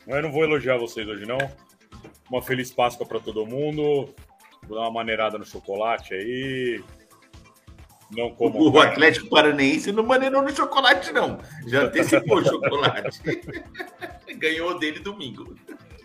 Mas 0.07 0.15
eu 0.15 0.21
não 0.21 0.31
vou 0.31 0.43
elogiar 0.43 0.77
vocês 0.77 1.07
hoje, 1.07 1.25
não. 1.25 1.37
Uma 2.29 2.41
feliz 2.41 2.71
Páscoa 2.71 3.05
pra 3.05 3.19
todo 3.19 3.45
mundo. 3.45 4.13
Vou 4.67 4.77
dar 4.77 4.83
uma 4.83 4.91
maneirada 4.91 5.37
no 5.37 5.45
chocolate 5.45 6.13
aí. 6.13 6.81
Não 8.15 8.31
como. 8.31 8.69
O 8.69 8.79
Atlético 8.79 9.29
Paranaense 9.29 9.91
não 9.91 10.03
maneirou 10.03 10.41
no 10.41 10.55
chocolate, 10.55 11.11
não. 11.11 11.39
Já 11.67 11.83
antecipou 11.85 12.37
o 12.37 12.45
chocolate. 12.45 13.19
Ganhou 14.37 14.77
dele 14.77 14.99
domingo. 14.99 15.55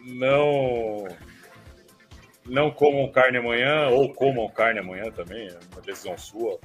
Não. 0.04 1.06
Não 2.46 2.70
comam 2.70 3.10
carne 3.10 3.38
amanhã, 3.38 3.88
ou 3.88 4.12
comam 4.12 4.48
carne 4.48 4.80
amanhã 4.80 5.10
também, 5.10 5.48
é 5.48 5.58
uma 5.72 5.82
decisão 5.82 6.16
sua. 6.16 6.58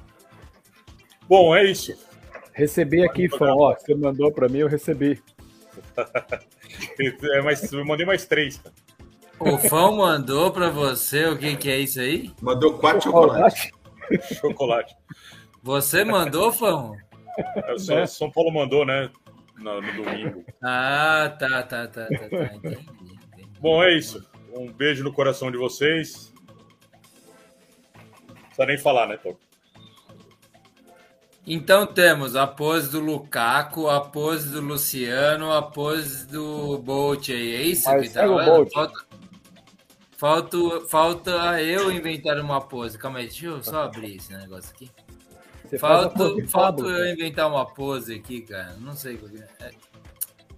Bom, 1.28 1.53
é 1.56 1.65
isso. 1.65 1.94
Recebi 2.53 3.03
aqui, 3.03 3.28
Fã, 3.28 3.53
ó, 3.53 3.74
você 3.74 3.94
mandou 3.94 4.32
para 4.32 4.48
mim, 4.48 4.60
eu 4.60 4.68
recebi. 4.68 5.22
É, 6.99 7.41
mas 7.41 7.72
eu 7.72 7.86
mandei 7.86 8.03
mais 8.03 8.26
três. 8.26 8.57
cara. 8.57 8.74
O 9.40 9.57
Fão 9.57 9.98
mandou 9.98 10.52
pra 10.52 10.70
você 10.70 11.26
o 11.26 11.38
que, 11.38 11.56
que 11.56 11.70
é 11.70 11.78
isso 11.78 11.99
aí? 11.99 12.32
Mandou 12.41 12.80
quatro 12.80 13.03
chocolates. 13.03 13.72
Chocolate. 14.39 14.95
Você 15.61 16.03
mandou, 16.03 16.51
Fão? 16.51 16.95
É, 17.38 17.73
o 17.73 17.80
São, 17.80 18.05
São 18.05 18.31
Paulo 18.31 18.51
mandou, 18.51 18.85
né? 18.85 19.09
No, 19.57 19.81
no 19.81 19.93
domingo. 19.93 20.45
Ah, 20.61 21.35
tá, 21.39 21.63
tá, 21.63 21.88
tá, 21.88 22.07
tá, 22.07 22.07
tá. 22.07 22.25
Entendi, 22.25 22.57
entendi. 22.57 23.49
Bom, 23.59 23.84
é 23.84 23.95
isso. 23.95 24.23
Um 24.53 24.71
beijo 24.71 25.03
no 25.03 25.13
coração 25.13 25.51
de 25.51 25.57
vocês. 25.57 26.34
Não 28.27 28.35
precisa 28.35 28.65
nem 28.65 28.77
falar, 28.77 29.07
né, 29.07 29.17
Toco? 29.17 29.39
Então 31.45 31.85
temos 31.85 32.38
a 32.38 32.47
pose 32.47 32.89
do 32.89 33.01
Lukaku, 33.01 33.89
a 33.89 33.99
pose 33.99 34.49
do 34.49 34.61
Luciano, 34.61 35.51
a 35.51 35.61
pose 35.61 36.25
do 36.25 36.77
Bolt 36.77 37.30
aí. 37.30 37.55
É 37.55 37.61
isso 37.63 37.84
que 37.84 37.89
tá 37.89 37.97
Marcelo 37.97 38.38
falando? 38.38 38.55
Bolt. 38.55 38.73
Falta, 38.73 39.02
falta, 40.24 40.58
falta 40.88 41.62
eu 41.62 41.91
inventar 41.91 42.40
uma 42.40 42.62
pose. 42.62 42.98
Calma 42.98 43.20
aí, 43.20 43.26
deixa 43.26 43.48
eu 43.48 43.62
só 43.62 43.84
abrir 43.84 44.16
esse 44.16 44.32
negócio 44.32 44.72
aqui. 44.74 44.90
Você 45.66 45.78
Falta, 45.78 46.48
falta 46.48 46.84
eu 46.84 47.14
inventar 47.14 47.50
uma 47.50 47.66
pose 47.66 48.16
aqui, 48.16 48.40
cara. 48.41 48.78
Não 48.80 48.94
sei 48.94 49.18
que 49.18 49.26
é. 49.38 49.48
É. 49.68 49.72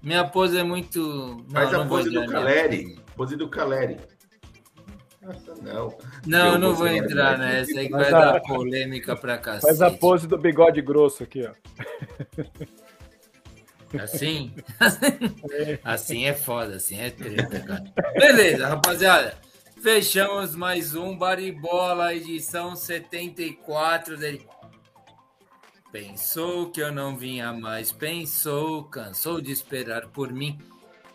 Minha 0.04 0.24
pose 0.28 0.56
é 0.56 0.64
muito. 0.64 1.00
Não, 1.00 1.46
Faz 1.52 1.72
não 1.72 1.82
a 1.82 1.84
vou 1.84 1.98
pose 1.98 2.12
do. 2.12 2.26
Caleri. 2.28 3.00
Pose 3.16 3.36
do 3.36 3.50
Caleri. 3.50 3.98
Nossa, 5.20 5.56
não. 5.64 5.98
Não, 6.28 6.52
Deu 6.52 6.60
não 6.60 6.76
vou 6.76 6.88
entrar 6.88 7.40
né? 7.40 7.54
nessa 7.54 7.80
aí 7.80 7.88
que 7.88 7.92
Faz 7.92 8.12
vai 8.12 8.22
a- 8.22 8.32
dar 8.34 8.42
polêmica 8.42 9.16
pra 9.16 9.40
cacete. 9.40 9.66
Faz 9.66 9.82
a 9.82 9.90
pose 9.90 10.28
do 10.28 10.38
bigode 10.38 10.80
grosso 10.82 11.24
aqui, 11.24 11.48
ó. 11.48 11.54
Assim? 13.98 14.54
assim 15.84 16.26
é 16.26 16.34
foda, 16.34 16.76
assim 16.76 17.00
é 17.00 17.10
treta, 17.10 17.60
cara. 17.62 17.84
Beleza, 18.20 18.68
rapaziada. 18.68 19.36
Fechamos 19.82 20.56
mais 20.56 20.96
um 20.96 21.16
Baribola, 21.16 22.16
edição 22.16 22.76
74 22.76 24.18
dele. 24.18 24.48
Pensou 25.92 26.72
que 26.72 26.82
eu 26.82 26.92
não 26.92 27.16
vinha 27.16 27.54
mais, 27.54 27.92
pensou, 27.92 28.86
cansou 28.86 29.40
de 29.40 29.52
esperar 29.52 30.08
por 30.08 30.32
mim. 30.32 30.58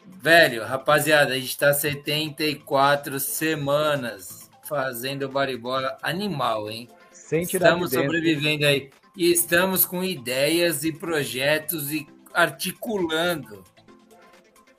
Velho, 0.07 0.65
rapaziada, 0.65 1.35
a 1.35 1.39
gente 1.39 1.59
tá 1.59 1.73
74 1.73 3.19
semanas 3.19 4.49
fazendo 4.65 5.29
Baribola 5.29 5.97
animal, 6.03 6.71
hein? 6.71 6.89
Sem 7.13 7.45
tirar 7.45 7.71
Estamos 7.71 7.91
de 7.91 7.97
sobrevivendo 7.97 8.67
aí. 8.67 8.91
E 9.17 9.31
estamos 9.33 9.85
com 9.85 10.05
ideias 10.05 10.85
e 10.85 10.93
projetos 10.93 11.93
e 11.93 12.07
articulando 12.33 13.65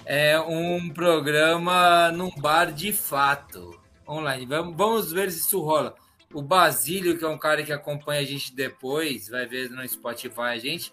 é 0.06 0.40
um 0.40 0.90
programa 0.90 2.12
num 2.12 2.32
bar 2.32 2.72
de 2.72 2.92
fato 2.92 3.80
online. 4.08 4.46
Vamos, 4.46 5.12
ver 5.12 5.32
se 5.32 5.40
isso 5.40 5.62
rola. 5.62 5.96
O 6.34 6.42
Basílio, 6.42 7.18
que 7.18 7.26
é 7.26 7.28
um 7.28 7.38
cara 7.38 7.64
que 7.64 7.74
acompanha 7.74 8.22
a 8.22 8.26
gente 8.26 8.56
depois, 8.56 9.28
vai 9.28 9.46
ver 9.46 9.70
no 9.70 9.88
Spotify 9.88 10.42
a 10.42 10.58
gente, 10.58 10.92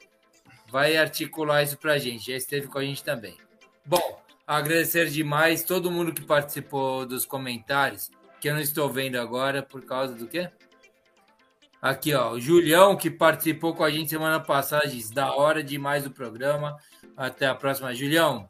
vai 0.71 0.97
articular 0.97 1.63
isso 1.63 1.79
pra 1.79 1.99
gente. 1.99 2.31
Já 2.31 2.37
esteve 2.37 2.67
com 2.67 2.79
a 2.79 2.85
gente 2.85 3.03
também. 3.03 3.37
Bom, 3.85 4.23
agradecer 4.47 5.09
demais 5.09 5.63
todo 5.63 5.91
mundo 5.91 6.13
que 6.13 6.23
participou 6.23 7.07
dos 7.07 7.25
comentários, 7.25 8.11
que 8.41 8.49
eu 8.49 8.55
não 8.55 8.61
estou 8.61 8.89
vendo 8.91 9.17
agora 9.17 9.63
por 9.63 9.85
causa 9.85 10.15
do 10.15 10.27
quê? 10.27 10.51
Aqui, 11.81 12.13
ó, 12.13 12.33
o 12.33 12.41
Julião, 12.41 12.97
que 12.97 13.09
participou 13.09 13.73
com 13.73 13.85
a 13.85 13.91
gente 13.91 14.11
semana 14.11 14.41
passada, 14.41 14.89
diz: 14.89 15.11
da 15.11 15.33
hora 15.33 15.63
demais 15.63 16.05
o 16.05 16.11
programa. 16.11 16.77
Até 17.17 17.47
a 17.47 17.55
próxima. 17.55 17.95
Julião, 17.95 18.49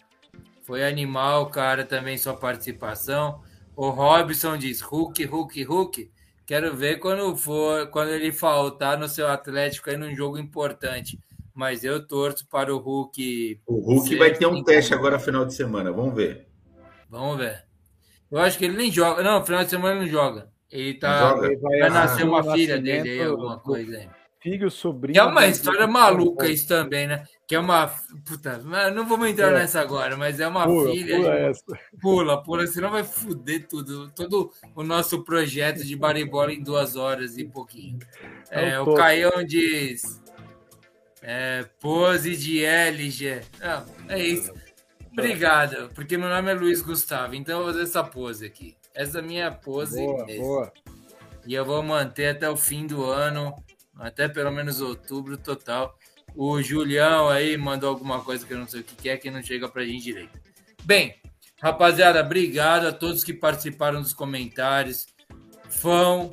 foi 0.68 0.84
animal, 0.84 1.46
cara, 1.46 1.82
também 1.82 2.18
sua 2.18 2.34
participação. 2.34 3.40
O 3.74 3.88
Robson 3.88 4.58
diz: 4.58 4.82
Hulk, 4.82 5.24
Hulk, 5.24 5.62
Hulk. 5.64 6.10
Quero 6.44 6.76
ver 6.76 6.98
quando 6.98 7.34
for, 7.38 7.86
quando 7.86 8.10
ele 8.10 8.30
faltar 8.30 8.98
no 8.98 9.08
seu 9.08 9.28
Atlético 9.28 9.88
aí 9.88 9.96
num 9.96 10.14
jogo 10.14 10.36
importante. 10.36 11.18
Mas 11.54 11.84
eu 11.84 12.06
torço 12.06 12.46
para 12.46 12.72
o 12.74 12.76
Hulk. 12.78 13.62
O 13.66 13.80
Hulk 13.80 14.08
ser 14.10 14.18
vai 14.18 14.34
ter 14.34 14.46
um 14.46 14.62
teste 14.62 14.92
agora 14.92 15.18
final 15.18 15.46
de 15.46 15.54
semana. 15.54 15.90
Vamos 15.90 16.14
ver. 16.14 16.46
Vamos 17.08 17.38
ver. 17.38 17.64
Eu 18.30 18.38
acho 18.38 18.58
que 18.58 18.66
ele 18.66 18.76
nem 18.76 18.92
joga. 18.92 19.22
Não, 19.22 19.42
final 19.42 19.64
de 19.64 19.70
semana 19.70 19.94
ele 19.94 20.04
não 20.04 20.08
joga. 20.12 20.50
Ele 20.70 20.92
tá. 20.98 21.30
Joga? 21.30 21.46
Ele 21.46 21.56
Vai 21.56 21.80
Ah, 21.80 21.88
nascer 21.88 22.26
uma 22.26 22.40
o 22.40 22.52
filha 22.52 22.78
dele 22.78 23.08
aí, 23.08 23.22
alguma 23.22 23.58
coisa 23.58 23.96
aí. 23.96 24.08
Filho, 24.40 24.70
sobrinho. 24.70 25.14
Que 25.14 25.18
é 25.20 25.24
uma 25.24 25.46
história 25.48 25.86
maluca 25.86 26.46
isso 26.48 26.68
também, 26.68 27.06
né? 27.08 27.24
Que 27.46 27.56
é 27.56 27.58
uma. 27.58 27.88
Puta, 28.24 28.58
não 28.94 29.06
vamos 29.08 29.28
entrar 29.28 29.48
É. 29.50 29.54
nessa 29.58 29.80
agora, 29.80 30.16
mas 30.16 30.38
é 30.38 30.46
uma 30.46 30.64
Pula, 30.64 30.90
filha. 30.92 31.16
pula 31.16 31.30
de- 31.32 31.38
essa. 31.42 31.78
Pula, 32.00 32.42
pula, 32.42 32.66
senão 32.68 32.90
vai 32.90 33.02
foder 33.02 33.66
tudo. 33.66 34.10
Todo 34.12 34.52
o 34.76 34.82
nosso 34.84 35.24
projeto 35.24 35.84
de 35.84 35.96
baribola 35.96 36.52
em 36.52 36.62
duas 36.62 36.94
horas 36.94 37.36
e 37.36 37.44
pouquinho. 37.44 37.98
É, 38.50 38.70
É 38.70 38.80
um 38.80 38.84
o. 38.90 38.94
Caião 38.94 39.42
diz. 39.44 40.22
É, 41.20 41.64
pose 41.80 42.36
de 42.36 42.64
LG. 42.64 43.40
Não, 43.60 43.84
é 44.08 44.22
isso. 44.22 44.52
Obrigado, 45.12 45.90
porque 45.94 46.16
meu 46.16 46.28
nome 46.28 46.48
é 46.50 46.54
Luiz 46.54 46.80
Gustavo, 46.80 47.34
então 47.34 47.58
eu 47.58 47.64
vou 47.64 47.72
fazer 47.72 47.84
essa 47.84 48.04
pose 48.04 48.46
aqui. 48.46 48.76
Essa 48.94 49.18
é 49.18 49.20
a 49.20 49.24
minha 49.24 49.50
pose 49.50 49.96
Boa, 50.00 50.24
boa. 50.26 50.72
E 51.44 51.54
eu 51.54 51.64
vou 51.64 51.82
manter 51.82 52.28
até 52.36 52.48
o 52.48 52.56
fim 52.56 52.86
do 52.86 53.04
ano, 53.04 53.52
até 53.98 54.28
pelo 54.28 54.50
menos 54.50 54.80
outubro 54.80 55.36
total. 55.36 55.98
O 56.34 56.62
Julião 56.62 57.28
aí 57.28 57.56
mandou 57.56 57.88
alguma 57.88 58.20
coisa 58.22 58.46
que 58.46 58.52
eu 58.52 58.58
não 58.58 58.68
sei 58.68 58.80
o 58.80 58.84
que 58.84 59.08
é, 59.08 59.16
que 59.16 59.30
não 59.30 59.42
chega 59.42 59.68
pra 59.68 59.84
gente 59.84 60.04
direito. 60.04 60.38
Bem, 60.84 61.16
rapaziada, 61.60 62.20
obrigado 62.20 62.86
a 62.86 62.92
todos 62.92 63.24
que 63.24 63.32
participaram 63.32 64.00
dos 64.00 64.12
comentários. 64.12 65.06
Fão, 65.68 66.30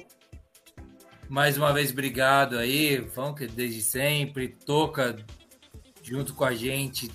mais 1.27 1.57
uma 1.57 1.73
vez, 1.73 1.91
obrigado 1.91 2.57
aí. 2.57 3.05
Fão, 3.13 3.33
que 3.33 3.47
desde 3.47 3.81
sempre 3.81 4.49
toca 4.49 5.15
junto 6.03 6.33
com 6.33 6.45
a 6.45 6.53
gente. 6.53 7.11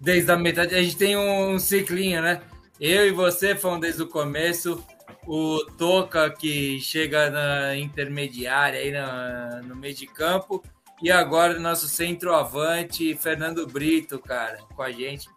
Desde 0.00 0.30
a 0.30 0.36
metade, 0.36 0.74
a 0.74 0.82
gente 0.82 0.96
tem 0.96 1.16
um 1.16 1.58
ciclinho, 1.58 2.22
né? 2.22 2.40
Eu 2.80 3.06
e 3.06 3.10
você, 3.12 3.54
Fão, 3.54 3.78
desde 3.78 4.02
o 4.02 4.08
começo. 4.08 4.82
O 5.26 5.64
Toca, 5.78 6.28
que 6.30 6.80
chega 6.80 7.30
na 7.30 7.76
intermediária, 7.76 8.80
aí 8.80 8.90
na, 8.90 9.60
no 9.64 9.76
meio 9.76 9.94
de 9.94 10.06
campo. 10.06 10.62
E 11.02 11.10
agora, 11.10 11.58
nosso 11.58 11.86
centroavante, 11.88 13.14
Fernando 13.16 13.66
Brito, 13.66 14.18
cara, 14.18 14.58
com 14.74 14.82
a 14.82 14.90
gente. 14.90 15.28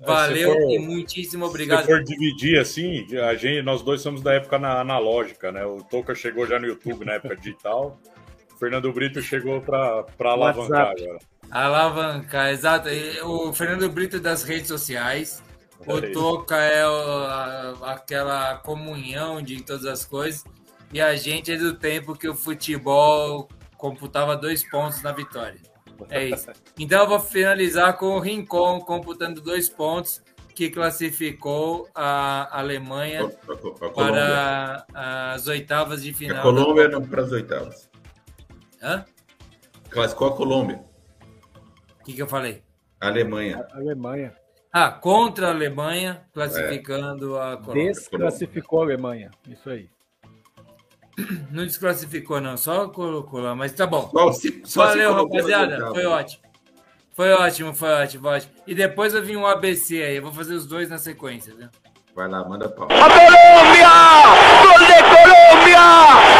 Valeu 0.00 0.52
for- 0.52 0.70
e 0.72 0.78
muitíssimo 0.78 1.44
obrigado. 1.46 1.82
Se 1.82 1.86
for 1.86 2.02
dividir 2.02 2.58
assim, 2.58 3.06
a 3.18 3.34
gente, 3.34 3.62
nós 3.62 3.82
dois 3.82 4.00
somos 4.00 4.20
da 4.20 4.34
época 4.34 4.58
na- 4.58 4.80
analógica, 4.80 5.52
né? 5.52 5.64
O 5.64 5.78
Toca 5.82 6.14
chegou 6.14 6.46
já 6.46 6.58
no 6.58 6.66
YouTube 6.66 7.04
na 7.04 7.12
época 7.14 7.36
digital. 7.36 7.98
O 8.52 8.58
Fernando 8.58 8.92
Brito 8.92 9.22
chegou 9.22 9.60
para 9.60 10.04
alavancar 10.18 10.88
WhatsApp. 10.88 11.02
agora. 11.04 11.18
Alavancar, 11.50 12.50
exato. 12.50 12.88
O 13.24 13.52
Fernando 13.52 13.88
Brito 13.90 14.18
das 14.18 14.42
redes 14.42 14.68
sociais. 14.68 15.42
O. 15.86 16.12
Toca 16.12 16.56
é 16.56 16.86
o- 16.86 17.24
a- 17.24 17.92
aquela 17.92 18.56
comunhão 18.58 19.42
de 19.42 19.62
todas 19.62 19.84
as 19.86 20.04
coisas. 20.04 20.44
E 20.92 21.00
a 21.00 21.14
gente 21.16 21.50
é 21.52 21.56
do 21.56 21.74
tempo 21.74 22.14
que 22.14 22.28
o 22.28 22.34
futebol 22.34 23.48
computava 23.76 24.36
dois 24.36 24.62
pontos 24.68 25.02
na 25.02 25.12
vitória. 25.12 25.58
É 26.10 26.24
isso. 26.24 26.50
Então 26.78 27.02
eu 27.02 27.08
vou 27.08 27.20
finalizar 27.20 27.96
com 27.96 28.16
o 28.16 28.18
Rincon 28.18 28.80
computando 28.80 29.40
dois 29.40 29.68
pontos 29.68 30.22
que 30.54 30.68
classificou 30.68 31.88
a 31.94 32.58
Alemanha 32.58 33.22
A, 33.22 33.24
a- 33.24 33.28
a 33.28 33.90
Colômbia. 33.90 33.94
para 33.96 34.86
as 35.34 35.46
oitavas 35.46 36.02
de 36.02 36.10
A 36.10 36.14
final. 36.14 36.42
Colômbia 36.42 36.88
da 36.88 36.98
não 37.00 37.06
para 37.06 37.22
as 37.22 37.32
oitavas. 37.32 37.88
Hã? 38.82 39.04
Classificou 39.88 40.28
a 40.28 40.36
Colômbia. 40.36 40.84
O 42.00 42.04
que, 42.04 42.12
que 42.14 42.22
eu 42.22 42.26
falei? 42.26 42.62
A 43.00 43.06
Alemanha. 43.08 43.66
Alemanha. 43.72 44.34
Ah, 44.72 44.90
contra 44.90 45.48
a 45.48 45.50
Alemanha, 45.50 46.22
classificando 46.32 47.38
a 47.38 47.58
Colômbia. 47.58 47.92
Desclassificou 47.92 48.80
a 48.80 48.84
Alemanha. 48.84 49.30
Isso 49.46 49.68
aí. 49.68 49.90
Não 51.50 51.66
desclassificou, 51.66 52.40
não, 52.40 52.56
só 52.56 52.88
colocou 52.88 53.38
lá, 53.40 53.54
mas 53.54 53.72
tá 53.72 53.86
bom. 53.86 54.08
Só 54.10 54.32
se- 54.32 54.62
só 54.64 54.86
Valeu, 54.86 55.12
rapaziada. 55.12 55.74
oitavas. 55.74 55.94
Foi 55.94 56.06
ótimo. 56.06 56.42
Foi 57.14 57.32
ótimo, 57.32 57.74
foi 57.74 57.90
ótimo, 57.92 58.22
foi 58.22 58.32
ótimo. 58.38 58.52
E 58.66 58.74
depois 58.74 59.12
eu 59.12 59.22
vim 59.22 59.36
um 59.36 59.46
ABC 59.46 60.02
aí, 60.02 60.16
eu 60.16 60.22
vou 60.22 60.32
fazer 60.32 60.54
os 60.54 60.66
dois 60.66 60.88
na 60.88 60.96
sequência, 60.96 61.54
viu? 61.54 61.68
Vai 62.16 62.28
lá, 62.28 62.42
manda 62.48 62.66
pau. 62.70 62.86
¡A 62.86 62.88
Colombia! 62.88 63.92
¡Gol 64.62 64.86
de 64.86 65.02
Colombia! 65.12 65.84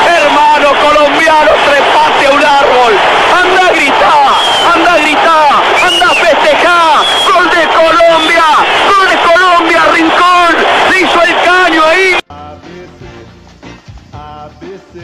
Hermano 0.09 0.69
colombiano, 0.81 1.51
trepate 1.69 2.29
un 2.33 2.43
árbol. 2.43 2.93
Anda 3.37 3.67
a 3.69 3.73
gritar, 3.73 4.75
anda 4.75 4.93
a 4.93 4.99
gritar, 4.99 5.63
anda 5.87 6.07
a 6.07 6.15
festejar. 6.15 7.22
¡Gol 7.73 7.97
de 7.97 8.05
Colombia! 8.05 8.45
¡Gol 8.91 9.07
de 9.09 9.17
Colombia, 9.33 9.81
Rincón! 9.95 10.53
¡Se 10.91 11.01
hizo 11.01 11.23
el 11.23 11.35
caño 11.45 11.83
ahí! 11.85 12.19
ABC, 12.29 13.01
ABC. 14.13 14.95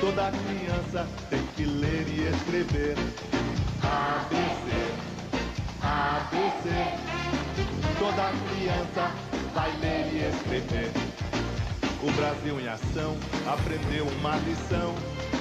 Toda 0.00 0.30
criança 0.30 1.06
tem 1.30 1.42
que 1.56 1.64
ler 1.66 2.06
e 2.08 2.28
escrever. 2.28 2.96
ABC, 3.82 4.66
ABC. 5.82 6.66
Toda 7.98 8.32
criança 8.50 9.10
vai 9.54 9.70
ler 9.80 10.06
e 10.12 10.28
escrever. 10.28 11.11
O 12.02 12.10
Brasil 12.12 12.60
em 12.60 12.66
ação 12.66 13.16
aprendeu 13.46 14.04
uma 14.18 14.36
lição: 14.38 14.92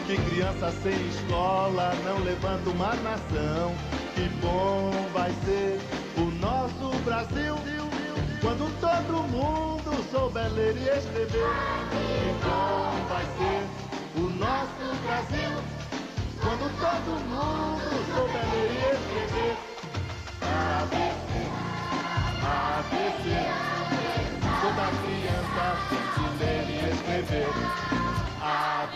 que 0.05 0.15
criança 0.29 0.71
sem 0.83 0.93
escola 1.07 1.91
não 2.05 2.19
levanta 2.23 2.69
uma 2.69 2.93
nação. 2.97 3.73
Que 4.13 4.29
bom 4.41 4.91
vai 5.11 5.31
ser 5.43 5.79
o 6.17 6.25
nosso 6.39 6.95
Brasil 7.03 7.55
quando 8.41 8.71
todo 8.79 9.23
mundo 9.29 10.05
souber 10.11 10.51
ler 10.53 10.75
e 10.77 10.89
escrever. 10.89 11.49
Que 11.89 12.31
bom 12.43 12.91
vai 13.09 13.25
ser 13.37 13.65
o 14.17 14.29
nosso 14.29 14.85
Brasil 15.03 15.51
quando 16.41 16.69
todo 16.79 17.19
mundo 17.25 17.89
souber 18.13 18.45
ler 18.51 18.69
e 18.71 18.83
escrever. 18.93 19.57
ABC, 20.91 21.31
ABC, 22.43 23.33
abc, 23.87 24.77
abc 24.77 25.20
está, 25.51 25.75
se 26.15 26.43
deve 26.43 26.91
escrever 26.91 27.47
a 28.41 28.87